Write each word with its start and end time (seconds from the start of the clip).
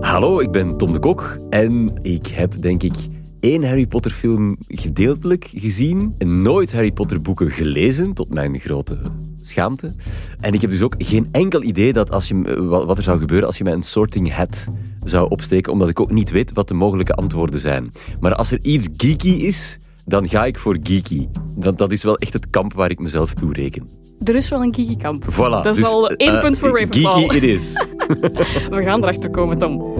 Hallo, 0.00 0.40
ik 0.40 0.50
ben 0.50 0.76
Tom 0.76 0.92
de 0.92 0.98
Kok 0.98 1.38
en 1.50 1.98
ik 2.02 2.26
heb 2.26 2.62
denk 2.62 2.82
ik 2.82 2.94
één 3.40 3.64
Harry 3.64 3.86
Potter 3.86 4.10
film 4.10 4.56
gedeeltelijk 4.68 5.50
gezien 5.54 6.14
en 6.18 6.42
nooit 6.42 6.72
Harry 6.72 6.92
Potter 6.92 7.22
boeken 7.22 7.50
gelezen, 7.50 8.12
tot 8.12 8.28
mijn 8.28 8.58
grote 8.58 8.98
schaamte. 9.40 9.94
En 10.40 10.52
ik 10.52 10.60
heb 10.60 10.70
dus 10.70 10.82
ook 10.82 10.94
geen 10.98 11.28
enkel 11.32 11.62
idee 11.62 11.92
dat 11.92 12.10
als 12.10 12.28
je, 12.28 12.64
wat 12.64 12.98
er 12.98 13.04
zou 13.04 13.18
gebeuren 13.18 13.46
als 13.46 13.58
je 13.58 13.64
mij 13.64 13.72
een 13.72 13.82
sorting 13.82 14.34
hat 14.34 14.66
zou 15.04 15.30
opsteken, 15.30 15.72
omdat 15.72 15.88
ik 15.88 16.00
ook 16.00 16.10
niet 16.10 16.30
weet 16.30 16.52
wat 16.52 16.68
de 16.68 16.74
mogelijke 16.74 17.14
antwoorden 17.14 17.60
zijn. 17.60 17.92
Maar 18.20 18.34
als 18.34 18.50
er 18.50 18.58
iets 18.62 18.88
geeky 18.96 19.28
is, 19.28 19.78
dan 20.04 20.28
ga 20.28 20.44
ik 20.44 20.58
voor 20.58 20.78
geeky. 20.82 21.28
Dat, 21.56 21.78
dat 21.78 21.92
is 21.92 22.02
wel 22.02 22.16
echt 22.16 22.32
het 22.32 22.50
kamp 22.50 22.72
waar 22.72 22.90
ik 22.90 22.98
mezelf 22.98 23.34
toe 23.34 23.52
reken. 23.52 24.05
Er 24.24 24.34
is 24.34 24.48
wel 24.48 24.62
een 24.62 24.74
geeky 24.74 24.96
kamp. 24.96 25.24
Voilà, 25.24 25.62
dat 25.62 25.66
is 25.66 25.76
dus, 25.76 25.86
al 25.86 26.10
één 26.10 26.34
eh, 26.34 26.40
punt 26.40 26.58
voor 26.58 26.78
Ravenclaw. 26.78 27.12
Geeky 27.12 27.36
it 27.36 27.42
is. 27.42 27.84
We 28.76 28.82
gaan 28.82 29.02
erachter 29.02 29.30
komen, 29.30 29.58
Tom. 29.58 29.94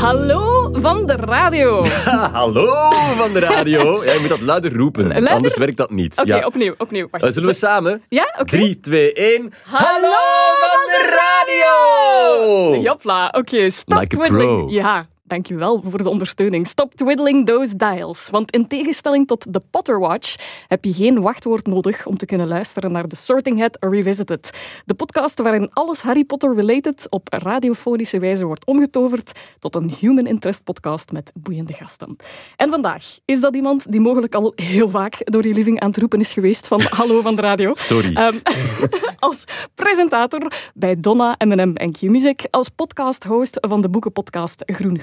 Hallo 0.00 0.70
van 0.72 1.06
de 1.06 1.16
radio. 1.16 1.84
Hallo 2.32 2.90
van 3.16 3.32
de 3.32 3.38
radio. 3.38 4.04
Ja, 4.04 4.12
je 4.12 4.18
moet 4.20 4.28
dat 4.28 4.40
luider 4.40 4.76
roepen, 4.76 5.06
Luider? 5.08 5.30
anders 5.30 5.56
werkt 5.56 5.76
dat 5.76 5.90
niet. 5.90 6.18
Oké, 6.18 6.34
ja. 6.36 6.46
opnieuw, 6.46 6.74
opnieuw. 6.78 7.08
Wacht. 7.10 7.24
Eh, 7.24 7.30
zullen 7.30 7.48
we 7.48 7.54
samen? 7.54 8.02
Ja, 8.08 8.34
oké. 8.38 8.44
3, 8.44 8.80
2, 8.80 9.12
1. 9.12 9.52
Hallo 9.64 10.14
van 10.60 10.86
de 10.86 11.18
radio! 11.20 12.82
Jopla, 12.82 13.28
oké, 13.36 13.70
stop 13.70 13.98
Like 13.98 14.16
twiddling. 14.16 14.42
pro. 14.42 14.68
Ja, 14.70 15.08
dankjewel 15.30 15.82
voor 15.82 16.02
de 16.02 16.08
ondersteuning. 16.08 16.66
Stop 16.66 16.94
twiddling 16.94 17.46
those 17.46 17.76
dials. 17.76 18.28
Want 18.30 18.50
in 18.50 18.66
tegenstelling 18.66 19.26
tot 19.26 19.52
de 19.52 19.62
Potterwatch 19.70 20.36
heb 20.68 20.84
je 20.84 20.92
geen 20.92 21.20
wachtwoord 21.20 21.66
nodig 21.66 22.06
om 22.06 22.16
te 22.16 22.26
kunnen 22.26 22.48
luisteren 22.48 22.92
naar 22.92 23.06
The 23.06 23.16
Sorting 23.16 23.60
Hat 23.60 23.76
Revisited. 23.80 24.50
De 24.84 24.94
podcast 24.94 25.38
waarin 25.40 25.70
alles 25.72 26.00
Harry 26.00 26.24
Potter-related 26.24 27.06
op 27.10 27.28
radiofonische 27.32 28.18
wijze 28.18 28.44
wordt 28.44 28.66
omgetoverd 28.66 29.32
tot 29.58 29.74
een 29.74 29.94
human 30.00 30.26
interest 30.26 30.64
podcast 30.64 31.12
met 31.12 31.32
boeiende 31.34 31.72
gasten. 31.72 32.16
En 32.56 32.70
vandaag 32.70 33.04
is 33.24 33.40
dat 33.40 33.54
iemand 33.54 33.92
die 33.92 34.00
mogelijk 34.00 34.34
al 34.34 34.52
heel 34.56 34.88
vaak 34.88 35.18
door 35.24 35.46
je 35.46 35.54
living 35.54 35.80
aan 35.80 35.88
het 35.88 35.98
roepen 35.98 36.20
is 36.20 36.32
geweest 36.32 36.66
van 36.66 36.80
hallo 36.98 37.20
van 37.20 37.36
de 37.36 37.42
radio. 37.42 37.72
Sorry. 37.74 38.14
Ehm, 38.14 38.38
als 39.18 39.44
presentator 39.74 40.52
bij 40.74 41.00
Donna, 41.00 41.34
M&M 41.38 41.72
en 41.74 41.92
Q-Music, 41.92 42.46
als 42.50 42.68
podcast-host 42.68 43.58
van 43.60 43.80
de 43.80 43.88
boekenpodcast 43.88 44.62
Groen 44.66 44.98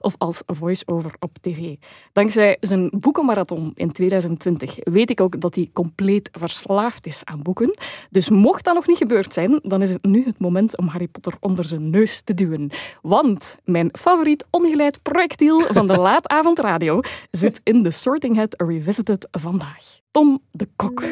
Of 0.00 0.14
als 0.18 0.42
voice-over 0.46 1.14
op 1.18 1.38
tv. 1.40 1.74
Dankzij 2.12 2.56
zijn 2.60 2.90
boekenmarathon 2.90 3.72
in 3.74 3.92
2020 3.92 4.76
weet 4.82 5.10
ik 5.10 5.20
ook 5.20 5.40
dat 5.40 5.54
hij 5.54 5.70
compleet 5.72 6.28
verslaafd 6.32 7.06
is 7.06 7.24
aan 7.24 7.42
boeken. 7.42 7.78
Dus 8.10 8.28
mocht 8.28 8.64
dat 8.64 8.74
nog 8.74 8.86
niet 8.86 8.96
gebeurd 8.96 9.32
zijn, 9.32 9.60
dan 9.62 9.82
is 9.82 9.90
het 9.90 10.04
nu 10.04 10.24
het 10.24 10.38
moment 10.38 10.78
om 10.78 10.86
Harry 10.86 11.08
Potter 11.08 11.34
onder 11.40 11.64
zijn 11.64 11.90
neus 11.90 12.20
te 12.20 12.34
duwen. 12.34 12.70
Want 13.02 13.58
mijn 13.64 13.88
favoriet 13.92 14.44
ongeleid 14.50 15.02
projectiel 15.02 15.60
van 15.60 15.86
de 15.86 15.98
laatavondradio 15.98 17.00
zit 17.30 17.60
in 17.62 17.82
de 17.82 17.90
Sorting 17.90 18.36
Hat 18.36 18.62
Revisited 18.62 19.28
vandaag. 19.30 20.00
Tom 20.10 20.42
de 20.50 20.68
Kok. 20.76 21.02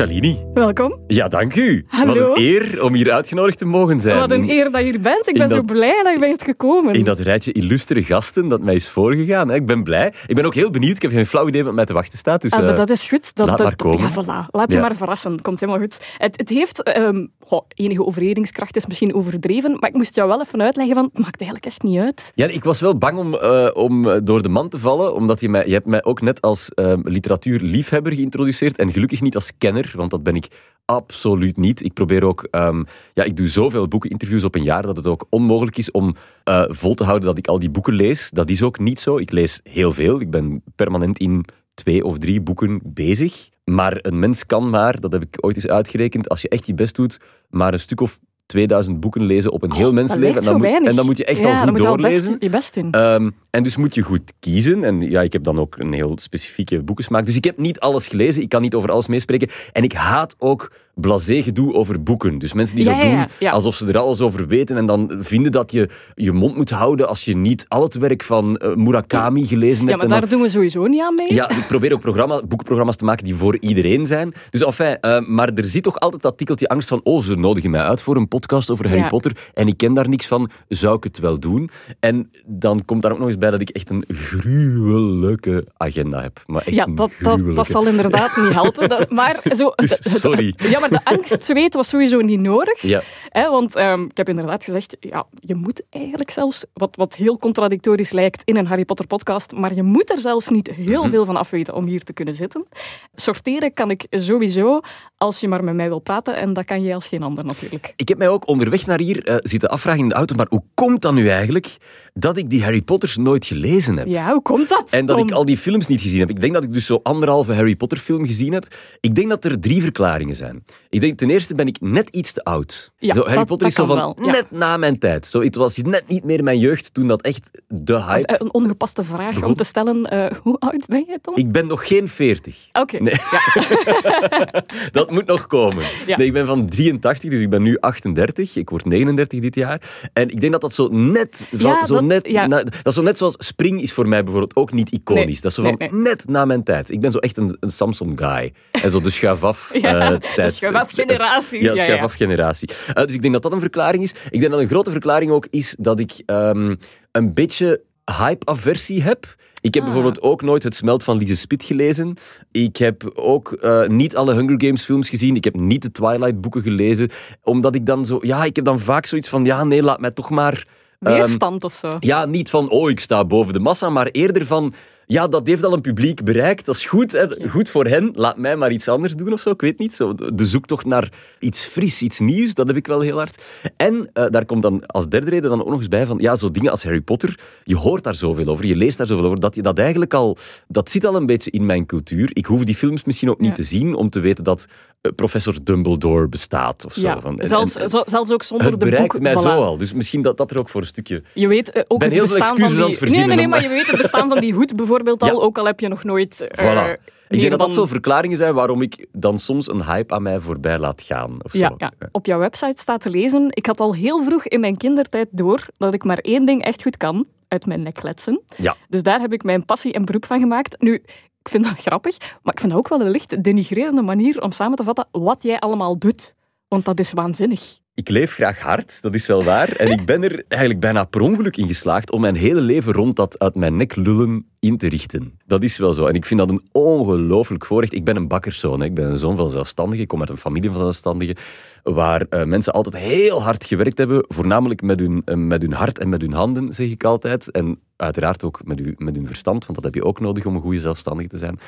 Tom, 0.00 0.08
Shalini. 0.08 0.44
welkom. 0.54 0.98
Ja, 1.06 1.28
dank 1.28 1.54
u. 1.54 1.84
Hallo. 1.88 2.28
Wat 2.28 2.36
een 2.36 2.42
eer 2.42 2.82
om 2.82 2.94
hier 2.94 3.12
uitgenodigd 3.12 3.58
te 3.58 3.64
mogen 3.64 4.00
zijn. 4.00 4.18
Wat 4.18 4.30
een 4.30 4.50
eer 4.50 4.70
dat 4.70 4.80
je 4.80 4.86
hier 4.90 5.00
bent. 5.00 5.28
Ik 5.28 5.34
ben 5.38 5.48
zo 5.48 5.62
blij 5.62 6.02
dat 6.02 6.12
je 6.12 6.18
bent 6.18 6.42
gekomen. 6.42 6.94
In 6.94 7.04
dat 7.04 7.18
rijtje 7.18 7.52
illustere 7.52 8.04
gasten 8.04 8.48
dat 8.48 8.60
mij 8.60 8.74
is 8.74 8.88
voorgegaan. 8.88 9.50
Ik 9.50 9.66
ben 9.66 9.82
blij. 9.82 10.12
Ik 10.26 10.34
ben 10.34 10.44
ook 10.44 10.54
heel 10.54 10.70
benieuwd. 10.70 10.96
Ik 10.96 11.02
heb 11.02 11.10
geen 11.10 11.26
flauw 11.26 11.48
idee 11.48 11.64
wat 11.64 11.74
mij 11.74 11.84
te 11.84 11.92
wachten 11.92 12.18
staat. 12.18 12.42
Dus, 12.42 12.50
Ah, 12.52 12.60
maar 12.60 12.70
eh, 12.70 12.76
dat 12.76 12.90
is 12.90 13.08
goed. 13.08 13.34
Dat, 13.34 13.46
laat 13.46 13.58
dat, 13.58 13.66
maar 13.66 13.76
komen. 13.76 14.00
Ja, 14.00 14.10
voilà. 14.10 14.50
Laat 14.50 14.72
je 14.72 14.76
Ja. 14.78 14.82
maar 14.82 14.96
verrassen. 14.96 15.42
Komt 15.42 15.60
helemaal 15.60 15.80
goed. 15.80 15.98
Het, 16.18 16.36
het 16.36 16.48
heeft 16.48 16.82
ehm, 16.82 17.26
goh, 17.40 17.64
enige 17.74 18.04
overredingskracht, 18.04 18.76
is 18.76 18.86
misschien 18.86 19.14
overdreven, 19.14 19.76
maar 19.80 19.88
ik 19.88 19.96
moest 19.96 20.14
jou 20.14 20.28
wel 20.28 20.40
even 20.40 20.62
uitleggen 20.62 20.94
van, 20.94 21.04
het 21.12 21.18
maakt 21.22 21.40
eigenlijk 21.40 21.66
echt 21.66 21.82
niet 21.82 21.98
uit. 22.00 22.32
Ja, 22.34 22.46
ik 22.46 22.64
was 22.64 22.80
wel 22.80 22.98
bang 22.98 23.18
om, 23.18 23.34
eh, 23.34 23.68
om 23.72 24.24
door 24.24 24.42
de 24.42 24.48
man 24.48 24.68
te 24.68 24.78
vallen, 24.78 25.14
omdat 25.14 25.40
je 25.40 25.48
mij, 25.48 25.66
je 25.66 25.72
hebt 25.72 25.86
mij 25.86 26.04
ook 26.04 26.20
net 26.20 26.40
als 26.40 26.68
eh, 26.68 26.92
literatuurliefhebber 27.02 28.12
geïntroduceerd 28.12 28.78
en 28.78 28.92
gelukkig 28.92 29.20
niet 29.20 29.34
als 29.34 29.50
kenner, 29.58 29.89
want 29.98 30.10
dat 30.10 30.22
ben 30.22 30.36
ik 30.36 30.48
absoluut 30.84 31.56
niet. 31.56 31.84
Ik 31.84 31.92
probeer 31.92 32.24
ook, 32.24 32.48
ehm, 32.50 32.82
ja, 33.14 33.24
ik 33.24 33.36
doe 33.36 33.48
zoveel 33.48 33.88
boekeninterviews 33.88 34.44
op 34.44 34.54
een 34.54 34.62
jaar 34.62 34.82
dat 34.82 34.96
het 34.96 35.06
ook 35.06 35.26
onmogelijk 35.30 35.76
is 35.76 35.90
om 35.90 36.14
eh, 36.44 36.64
vol 36.68 36.94
te 36.94 37.04
houden 37.04 37.28
dat 37.28 37.38
ik 37.38 37.46
al 37.46 37.58
die 37.58 37.70
boeken 37.70 37.94
lees. 37.94 38.30
Dat 38.30 38.50
is 38.50 38.62
ook 38.62 38.78
niet 38.78 39.00
zo. 39.00 39.18
Ik 39.18 39.30
lees 39.30 39.60
heel 39.62 39.92
veel. 39.92 40.20
Ik 40.20 40.30
ben 40.30 40.62
permanent 40.76 41.18
in 41.18 41.44
twee 41.74 42.04
of 42.04 42.18
drie 42.18 42.40
boeken 42.40 42.80
bezig. 42.84 43.48
Maar 43.64 43.98
een 44.02 44.18
mens 44.18 44.46
kan 44.46 44.70
maar, 44.70 45.00
dat 45.00 45.12
heb 45.12 45.22
ik 45.22 45.36
ooit 45.40 45.56
eens 45.56 45.66
uitgerekend, 45.66 46.28
als 46.28 46.42
je 46.42 46.48
echt 46.48 46.66
je 46.66 46.74
best 46.74 46.94
doet, 46.94 47.20
maar 47.48 47.72
een 47.72 47.80
stuk 47.80 48.00
of 48.00 48.18
2000 48.50 49.00
boeken 49.00 49.22
lezen 49.22 49.50
op 49.50 49.62
een 49.62 49.72
heel 49.72 49.92
mensenleven. 49.92 50.34
lijkt 50.34 50.46
En 50.46 50.52
dan, 50.52 50.62
zo 50.62 50.78
moet, 50.78 50.88
en 50.88 50.96
dan 50.96 51.06
moet 51.06 51.16
je 51.16 51.24
echt 51.24 51.38
ja, 51.38 51.44
al 51.44 51.62
goed 51.62 51.70
moet 51.70 51.82
je 51.82 51.88
al 51.88 51.96
doorlezen. 51.96 52.30
best, 52.30 52.42
je 52.42 52.50
best 52.50 52.74
doen. 52.74 52.90
Ehm, 52.90 53.30
en 53.50 53.62
dus 53.62 53.76
moet 53.76 53.94
je 53.94 54.02
goed 54.02 54.32
kiezen. 54.40 54.84
En 54.84 55.00
ja, 55.00 55.20
ik 55.22 55.32
heb 55.32 55.44
dan 55.44 55.58
ook 55.58 55.78
een 55.78 55.92
heel 55.92 56.12
specifieke 56.18 56.82
boekensmaak. 56.82 57.26
Dus 57.26 57.36
ik 57.36 57.44
heb 57.44 57.58
niet 57.58 57.80
alles 57.80 58.06
gelezen. 58.06 58.42
Ik 58.42 58.48
kan 58.48 58.62
niet 58.62 58.74
over 58.74 58.90
alles 58.90 59.06
meespreken. 59.06 59.48
En 59.72 59.82
ik 59.82 59.92
haat 59.92 60.36
ook 60.38 60.72
blasé 61.00 61.42
gedoe 61.42 61.74
over 61.74 62.02
boeken. 62.02 62.38
Dus 62.38 62.52
mensen 62.52 62.76
die 62.76 62.84
Ja, 62.84 62.90
zo 62.90 62.96
ja, 62.98 63.04
doen 63.04 63.12
ja, 63.18 63.28
ja. 63.38 63.50
alsof 63.50 63.74
ze 63.74 63.86
er 63.86 63.98
alles 63.98 64.20
over 64.20 64.46
weten. 64.46 64.76
En 64.76 64.86
dan 64.86 65.12
vinden 65.20 65.52
dat 65.52 65.72
je 65.72 65.88
je 66.14 66.32
mond 66.32 66.56
moet 66.56 66.70
houden 66.70 67.08
als 67.08 67.24
je 67.24 67.36
niet 67.36 67.64
al 67.68 67.82
het 67.82 67.94
werk 67.94 68.22
van 68.22 68.56
eh, 68.56 68.74
Murakami 68.74 69.46
gelezen 69.46 69.84
ja, 69.84 69.88
hebt. 69.88 69.96
maar 69.96 70.00
En 70.04 70.08
dan- 70.08 70.20
daar 70.20 70.28
doen 70.28 70.40
we 70.40 70.48
sowieso 70.48 70.86
niet 70.86 71.00
aan 71.02 71.14
mee. 71.14 71.34
ja, 71.34 71.50
ik 71.50 71.66
probeer 71.68 71.92
ook 71.92 72.00
programma, 72.00 72.42
boekenprogramma's 72.42 72.96
te 72.96 73.04
maken 73.04 73.24
die 73.24 73.34
voor 73.34 73.56
iedereen 73.60 74.06
zijn. 74.06 74.32
Dus 74.50 74.64
enfin, 74.64 75.00
eh, 75.00 75.20
maar 75.26 75.48
er 75.54 75.64
zit 75.64 75.82
toch 75.82 75.98
altijd 76.00 76.22
dat 76.22 76.36
tikkeltje 76.38 76.68
angst 76.68 76.88
van 76.88 77.00
oh, 77.02 77.22
ze 77.22 77.34
nodigen 77.34 77.70
mij 77.70 77.80
uit 77.80 78.02
voor 78.02 78.16
een 78.16 78.28
podcast 78.28 78.70
over 78.70 78.86
Harry 78.88 79.00
Ja. 79.02 79.08
Potter 79.08 79.32
en 79.54 79.66
ik 79.66 79.76
ken 79.76 79.94
daar 79.94 80.08
niks 80.08 80.26
van, 80.26 80.50
zou 80.68 80.96
ik 80.96 81.04
het 81.04 81.18
wel 81.18 81.38
doen? 81.40 81.70
En 82.00 82.30
dan 82.46 82.84
komt 82.84 83.02
daar 83.02 83.12
ook 83.12 83.18
nog 83.18 83.28
eens 83.28 83.38
bij 83.38 83.50
dat 83.50 83.60
ik 83.60 83.68
echt 83.70 83.90
een 83.90 84.04
gruwelijke 84.08 85.66
agenda 85.76 86.22
heb. 86.22 86.42
Maar 86.46 86.62
echt 86.66 86.76
Ja, 86.76 86.86
dat, 86.94 87.10
dat, 87.54 87.66
zal 87.66 87.86
inderdaad 87.86 88.36
niet 88.36 88.52
helpen. 88.52 88.88
Dat- 88.88 89.10
maar 89.10 89.40
zo, 89.56 89.72
Dus 89.76 90.20
sorry. 90.20 90.54
Ja, 90.70 90.80
maar 90.80 90.89
de 90.90 91.00
angstzweet 91.04 91.74
was 91.74 91.88
sowieso 91.88 92.18
niet 92.20 92.40
nodig. 92.40 92.80
Ja. 92.82 93.02
Hè, 93.28 93.50
want 93.50 93.76
ehm, 93.76 94.02
ik 94.04 94.16
heb 94.16 94.28
inderdaad 94.28 94.64
gezegd, 94.64 94.96
ja, 95.00 95.26
je 95.40 95.54
moet 95.54 95.82
eigenlijk 95.90 96.30
zelfs, 96.30 96.64
wat, 96.72 96.96
wat 96.96 97.14
heel 97.14 97.38
contradictorisch 97.38 98.10
lijkt 98.10 98.42
in 98.44 98.56
een 98.56 98.66
Harry 98.66 98.84
Potter 98.84 99.06
podcast, 99.06 99.52
maar 99.52 99.74
je 99.74 99.82
moet 99.82 100.10
er 100.10 100.18
zelfs 100.18 100.48
niet 100.48 100.70
heel 100.70 101.00
Mhm. 101.02 101.10
veel 101.10 101.24
van 101.24 101.36
afweten 101.36 101.74
om 101.74 101.86
hier 101.86 102.02
te 102.02 102.12
kunnen 102.12 102.34
zitten. 102.34 102.66
Sorteren 103.14 103.72
kan 103.74 103.90
ik 103.90 104.06
sowieso, 104.10 104.80
als 105.16 105.40
je 105.40 105.48
maar 105.48 105.64
met 105.64 105.74
mij 105.74 105.88
wil 105.88 105.98
praten, 105.98 106.34
en 106.36 106.52
dat 106.52 106.64
kan 106.64 106.82
jij 106.82 106.94
als 106.94 107.08
geen 107.08 107.22
ander 107.22 107.44
natuurlijk. 107.44 107.92
Ik 107.96 108.08
heb 108.08 108.18
mij 108.18 108.28
ook 108.28 108.48
onderweg 108.48 108.86
naar 108.86 108.98
hier 109.00 109.24
eh, 109.24 109.36
zitten 109.38 109.68
afvragen 109.70 110.00
in 110.00 110.08
de 110.08 110.14
auto, 110.14 110.34
maar 110.34 110.46
hoe 110.48 110.62
komt 110.74 111.02
dat 111.02 111.12
nu 111.12 111.28
eigenlijk 111.28 111.76
dat 112.14 112.36
ik 112.36 112.50
die 112.50 112.62
Harry 112.62 112.82
Potters 112.82 113.16
nooit 113.16 113.44
gelezen 113.46 113.96
heb? 113.96 114.06
Ja, 114.06 114.32
hoe 114.32 114.42
komt 114.42 114.68
dat? 114.68 114.90
En 114.90 115.06
dat 115.06 115.16
Tom? 115.16 115.26
ik 115.26 115.32
al 115.32 115.44
die 115.44 115.56
films 115.58 115.86
niet 115.86 116.00
gezien 116.00 116.20
heb. 116.20 116.30
Ik 116.30 116.40
denk 116.40 116.52
dat 116.54 116.62
ik 116.62 116.72
dus 116.72 116.86
zo 116.86 117.00
anderhalve 117.02 117.52
Harry 117.54 117.76
Potter 117.76 117.98
film 117.98 118.26
gezien 118.26 118.52
heb. 118.52 118.66
Ik 119.00 119.14
denk 119.14 119.28
dat 119.28 119.44
er 119.44 119.60
drie 119.60 119.82
verklaringen 119.82 120.36
zijn. 120.36 120.64
Ik 120.88 121.00
denk 121.00 121.18
ten 121.18 121.30
eerste 121.30 121.54
ben 121.54 121.66
ik 121.66 121.76
net 121.80 122.08
iets 122.10 122.32
te 122.32 122.44
oud. 122.44 122.92
Ja, 122.98 123.14
zo, 123.14 123.20
Harry 123.20 123.34
dat- 123.34 123.46
Potter 123.46 123.58
dat 123.58 123.68
is 123.68 123.74
zo 123.74 123.94
van 123.94 124.14
ja. 124.24 124.30
net 124.30 124.50
na 124.50 124.76
mijn 124.76 124.98
tijd. 124.98 125.26
Zo, 125.26 125.42
het 125.42 125.54
was 125.54 125.76
net 125.76 126.04
niet 126.08 126.24
meer 126.24 126.42
mijn 126.44 126.58
jeugd 126.58 126.94
toen 126.94 127.06
dat 127.06 127.22
echt 127.22 127.50
de 127.68 128.02
hype... 128.02 128.26
Eh, 128.26 128.36
Een 128.38 128.52
ongepaste 128.54 129.04
vraag 129.04 129.42
om 129.42 129.54
te 129.54 129.64
stellen. 129.64 130.04
eh, 130.04 130.36
hoe 130.42 130.58
oud 130.58 130.86
ben 130.86 131.04
jij, 131.06 131.18
Tom? 131.22 131.36
Ik 131.36 131.52
ben 131.52 131.66
nog 131.66 131.86
geen 131.88 132.08
40. 132.08 132.68
Oké. 132.72 133.02
Nee. 133.02 133.14
dat 134.92 135.10
moet 135.10 135.26
nog 135.26 135.46
komen. 135.46 135.84
Ja. 136.06 136.16
Nee, 136.16 136.26
ik 136.26 136.32
ben 136.32 136.46
van 136.46 136.68
83, 136.68 137.30
dus 137.30 137.40
ik 137.40 137.50
ben 137.50 137.62
nu 137.62 137.76
38. 137.78 138.56
Ik 138.56 138.70
word 138.70 138.84
39 138.84 139.40
dit 139.40 139.54
jaar. 139.54 139.80
En 140.12 140.28
ik 140.28 140.40
denk 140.40 140.52
dat 140.52 140.60
dat 140.60 140.72
zo 140.74 140.88
net... 140.88 141.46
Van, 141.50 141.58
Ja, 141.70 141.84
zo 142.00 142.06
net 142.06 142.26
ja. 142.28 142.46
na- 142.46 142.62
dat 142.62 142.86
is 142.86 142.94
zo 142.94 143.02
net 143.02 143.18
zoals 143.18 143.34
Spring 143.38 143.82
is 143.82 143.92
voor 143.92 144.08
mij 144.08 144.22
bijvoorbeeld 144.22 144.56
ook 144.56 144.72
niet 144.72 144.90
iconisch. 144.92 145.24
Nee, 145.24 145.34
Dat 145.34 145.44
is 145.44 145.54
zo 145.54 145.62
van 145.62 145.74
nee. 145.78 145.92
net 145.92 146.28
na 146.28 146.44
mijn 146.44 146.62
tijd. 146.62 146.90
Ik 146.90 147.00
ben 147.00 147.12
zo 147.12 147.18
echt 147.18 147.36
een, 147.36 147.56
een 147.60 147.70
Samsung-guy. 147.70 148.52
En 148.70 148.90
zo 148.90 149.00
de 149.00 149.10
schuif-af 149.10 149.70
Ja, 149.82 150.10
de 150.10 150.18
tijd. 150.34 150.54
schuif-af-generatie. 150.54 151.62
Ja, 151.62 151.70
Ja, 151.72 151.76
ja. 151.76 151.82
schuif-af-generatie. 151.82 152.68
Eh, 152.94 153.04
dus 153.04 153.14
ik 153.14 153.20
denk 153.22 153.32
dat 153.34 153.42
dat 153.42 153.52
een 153.52 153.60
verklaring 153.60 154.02
is. 154.02 154.14
Ik 154.30 154.40
denk 154.40 154.52
dat 154.52 154.60
een 154.60 154.68
grote 154.68 154.90
verklaring 154.90 155.30
ook 155.30 155.46
is 155.50 155.76
dat 155.78 155.98
ik 156.00 156.12
ehm, 156.26 156.74
een 157.12 157.34
beetje 157.34 157.82
hype-aversie 158.18 159.02
heb. 159.02 159.34
Ik 159.60 159.74
heb 159.74 159.82
Ah. 159.84 159.88
bijvoorbeeld 159.92 160.22
ook 160.22 160.42
nooit 160.42 160.62
Het 160.62 160.74
Smelt 160.76 161.04
van 161.04 161.16
Lise 161.16 161.36
Spit 161.36 161.62
gelezen. 161.64 162.16
Ik 162.52 162.76
heb 162.76 163.10
ook 163.14 163.52
eh, 163.52 163.86
niet 163.86 164.16
alle 164.16 164.34
Hunger 164.34 164.62
Games 164.64 164.84
films 164.84 165.08
gezien. 165.08 165.36
Ik 165.36 165.44
heb 165.44 165.54
niet 165.54 165.82
de 165.82 165.92
Twilight 165.92 166.40
boeken 166.40 166.62
gelezen. 166.62 167.08
Omdat 167.42 167.74
ik 167.74 167.86
dan 167.86 168.06
zo... 168.06 168.18
Ja, 168.22 168.44
ik 168.44 168.56
heb 168.56 168.64
dan 168.64 168.80
vaak 168.80 169.06
zoiets 169.06 169.28
van... 169.28 169.44
Ja, 169.44 169.64
nee, 169.64 169.82
laat 169.82 170.00
mij 170.00 170.10
toch 170.10 170.30
maar... 170.30 170.66
ehm, 171.00 171.14
Weerstand 171.14 171.64
of 171.64 171.74
zo. 171.74 171.88
ja, 172.00 172.24
niet 172.24 172.50
van, 172.50 172.68
oh, 172.70 172.90
ik 172.90 173.00
sta 173.00 173.24
boven 173.24 173.52
de 173.52 173.60
massa, 173.60 173.88
maar 173.88 174.06
eerder 174.06 174.46
van, 174.46 174.72
ja, 175.10 175.28
dat 175.28 175.46
heeft 175.46 175.64
al 175.64 175.72
een 175.72 175.80
publiek 175.80 176.24
bereikt. 176.24 176.66
Dat 176.66 176.74
is 176.74 176.84
goed, 176.84 177.12
hè. 177.12 177.48
goed 177.48 177.70
voor 177.70 177.86
hen. 177.86 178.10
Laat 178.14 178.36
mij 178.36 178.56
maar 178.56 178.72
iets 178.72 178.88
anders 178.88 179.14
doen 179.14 179.32
of 179.32 179.40
zo. 179.40 179.50
Ik 179.50 179.60
weet 179.60 179.78
niet. 179.78 179.94
Zo, 179.94 180.14
de 180.14 180.46
zoektocht 180.46 180.84
naar 180.84 181.12
iets 181.38 181.62
fris, 181.62 182.02
iets 182.02 182.18
nieuws, 182.18 182.54
dat 182.54 182.66
heb 182.66 182.76
ik 182.76 182.86
wel 182.86 183.00
heel 183.00 183.16
hard. 183.16 183.44
En 183.76 183.94
uh, 183.94 184.26
daar 184.28 184.44
komt 184.44 184.62
dan 184.62 184.86
als 184.86 185.08
derde 185.08 185.30
reden 185.30 185.50
dan 185.50 185.60
ook 185.60 185.68
nog 185.68 185.78
eens 185.78 185.88
bij 185.88 186.06
van, 186.06 186.18
ja, 186.18 186.36
zo 186.36 186.50
dingen 186.50 186.70
als 186.70 186.82
Harry 186.82 187.00
Potter, 187.00 187.38
je 187.64 187.76
hoort 187.76 188.04
daar 188.04 188.14
zoveel 188.14 188.46
over, 188.46 188.66
je 188.66 188.76
leest 188.76 188.98
daar 188.98 189.06
zoveel 189.06 189.24
over, 189.24 189.40
dat 189.40 189.54
je 189.54 189.62
dat 189.62 189.78
eigenlijk 189.78 190.14
al, 190.14 190.36
dat 190.68 190.90
zit 190.90 191.04
al 191.04 191.16
een 191.16 191.26
beetje 191.26 191.50
in 191.50 191.66
mijn 191.66 191.86
cultuur. 191.86 192.30
Ik 192.32 192.46
hoef 192.46 192.64
die 192.64 192.74
films 192.74 193.04
misschien 193.04 193.30
ook 193.30 193.40
niet 193.40 193.54
te 193.54 193.64
zien 193.64 193.94
om 193.94 194.10
te 194.10 194.20
weten 194.20 194.44
dat 194.44 194.66
uh, 195.02 195.12
professor 195.14 195.54
Dumbledore 195.62 196.28
bestaat 196.28 196.84
of 196.84 196.92
zo. 196.92 197.00
Ja, 197.00 197.20
van, 197.20 197.40
en, 197.40 197.48
zelfs, 197.48 197.76
en, 197.76 197.88
zelfs 197.88 198.32
ook 198.32 198.42
zonder 198.42 198.70
het 198.70 198.80
de 198.80 198.86
bereikt 198.86 199.12
boek, 199.12 199.22
mij 199.22 199.34
voilà. 199.34 199.40
zo 199.40 199.48
al. 199.48 199.78
Dus 199.78 199.92
misschien 199.92 200.22
dat 200.22 200.36
dat 200.36 200.50
er 200.50 200.58
ook 200.58 200.68
voor 200.68 200.80
een 200.80 200.86
stukje... 200.86 201.22
Je 201.34 201.48
weet 201.48 201.76
uh, 201.76 201.82
ook 201.88 201.98
ben 201.98 202.08
het 202.08 202.16
heel 202.16 202.26
veel 202.26 202.36
bestaan 202.36 202.56
van 202.56 202.64
excuses 202.64 202.76
die... 202.76 202.84
aan 202.84 202.90
het 202.90 202.98
verzinnen. 202.98 203.26
Nee, 203.28 203.36
nee, 203.36 203.46
nee, 203.46 203.60
maar 203.60 203.70
je 203.70 203.76
weet 203.76 203.86
het 203.86 203.96
bestaan 203.96 204.28
van 204.28 204.40
die 204.40 204.52
hoed 204.52 204.76
bijvoorbeeld 204.76 204.98
al, 205.06 205.26
Ja. 205.28 205.32
ook 205.32 205.58
al 205.58 205.64
heb 205.66 205.80
je 205.80 205.88
nog 205.88 206.04
nooit... 206.04 206.48
Voilà. 206.60 207.18
Ik 207.28 207.38
denk 207.38 207.50
dat 207.50 207.58
dat 207.58 207.74
zo 207.74 207.86
verklaringen 207.86 208.36
zijn 208.36 208.54
waarom 208.54 208.82
ik 208.82 209.06
dan 209.12 209.38
soms 209.38 209.68
een 209.68 209.84
hype 209.84 210.14
aan 210.14 210.22
mij 210.22 210.40
voorbij 210.40 210.78
laat 210.78 211.02
gaan. 211.02 211.36
Of 211.42 211.52
Ja, 211.52 211.68
zo. 211.68 211.74
ja, 211.78 211.92
op 212.12 212.26
jouw 212.26 212.38
website 212.38 212.80
staat 212.80 213.00
te 213.00 213.10
lezen. 213.10 213.46
Ik 213.50 213.66
had 213.66 213.80
al 213.80 213.94
heel 213.94 214.22
vroeg 214.24 214.44
in 214.44 214.60
mijn 214.60 214.76
kindertijd 214.76 215.28
door 215.30 215.66
dat 215.78 215.94
ik 215.94 216.04
maar 216.04 216.18
één 216.18 216.46
ding 216.46 216.62
echt 216.64 216.82
goed 216.82 216.96
kan: 216.96 217.26
uit 217.48 217.66
mijn 217.66 217.82
nek 217.82 217.94
kletsen. 217.94 218.40
Ja. 218.56 218.76
Dus 218.88 219.02
daar 219.02 219.20
heb 219.20 219.32
ik 219.32 219.42
mijn 219.42 219.64
passie 219.64 219.92
en 219.92 220.04
beroep 220.04 220.24
van 220.26 220.40
gemaakt. 220.40 220.80
Nu, 220.80 220.94
ik 221.42 221.48
vind 221.48 221.64
dat 221.64 221.78
grappig, 221.78 222.16
maar 222.42 222.52
ik 222.52 222.60
vind 222.60 222.72
dat 222.72 222.80
ook 222.80 222.88
wel 222.88 223.00
een 223.00 223.10
licht 223.10 223.42
denigrerende 223.42 224.02
manier 224.02 224.42
om 224.42 224.52
samen 224.52 224.76
te 224.76 224.84
vatten 224.84 225.06
wat 225.10 225.42
jij 225.42 225.58
allemaal 225.58 225.98
doet. 225.98 226.34
Want 226.68 226.84
dat 226.84 226.98
is 226.98 227.12
waanzinnig. 227.12 227.78
Ik 228.00 228.08
leef 228.08 228.32
graag 228.32 228.58
hard, 228.58 229.02
dat 229.02 229.14
is 229.14 229.26
wel 229.26 229.44
waar. 229.44 229.68
En 229.76 229.90
ik 229.90 230.04
ben 230.06 230.22
er 230.22 230.44
eigenlijk 230.48 230.80
bijna 230.80 231.04
per 231.04 231.20
ongeluk 231.20 231.56
in 231.56 231.66
geslaagd 231.66 232.10
om 232.10 232.20
mijn 232.20 232.34
hele 232.34 232.60
leven 232.60 232.92
rond 232.92 233.16
dat 233.16 233.38
uit 233.38 233.54
mijn 233.54 233.76
nek 233.76 233.96
lullen 233.96 234.46
in 234.58 234.76
te 234.76 234.88
richten. 234.88 235.38
Dat 235.46 235.62
is 235.62 235.78
wel 235.78 235.92
zo. 235.92 236.06
En 236.06 236.14
ik 236.14 236.24
vind 236.24 236.40
dat 236.40 236.50
een 236.50 236.68
ongelooflijk 236.72 237.66
voorrecht. 237.66 237.92
Ik 237.92 238.04
ben 238.04 238.16
een 238.16 238.28
bakkerszoon. 238.28 238.82
Ik 238.82 238.94
ben 238.94 239.10
een 239.10 239.16
zoon 239.16 239.36
van 239.36 239.50
zelfstandigen. 239.50 240.02
Ik 240.02 240.08
kom 240.08 240.20
uit 240.20 240.30
een 240.30 240.36
familie 240.36 240.70
van 240.70 240.78
zelfstandigen. 240.78 241.36
Waar 241.82 242.26
eh, 242.28 242.44
mensen 242.44 242.72
altijd 242.72 242.96
heel 242.96 243.42
hard 243.42 243.64
gewerkt 243.64 243.98
hebben. 243.98 244.24
Voornamelijk 244.28 244.82
met 244.82 245.00
hun, 245.00 245.22
eh, 245.24 245.34
met 245.34 245.62
hun 245.62 245.72
hart 245.72 245.98
en 245.98 246.08
met 246.08 246.20
hun 246.20 246.32
handen, 246.32 246.72
zeg 246.72 246.90
ik 246.90 247.04
altijd. 247.04 247.50
En 247.50 247.80
uiteraard 247.96 248.44
ook 248.44 248.60
met, 248.64 248.80
u, 248.80 248.94
met 248.98 249.16
hun 249.16 249.26
verstand. 249.26 249.62
Want 249.66 249.74
dat 249.74 249.84
heb 249.84 249.94
je 249.94 250.04
ook 250.04 250.20
nodig 250.20 250.46
om 250.46 250.54
een 250.54 250.60
goede 250.60 250.80
zelfstandige 250.80 251.28
te 251.28 251.38
zijn. 251.38 251.58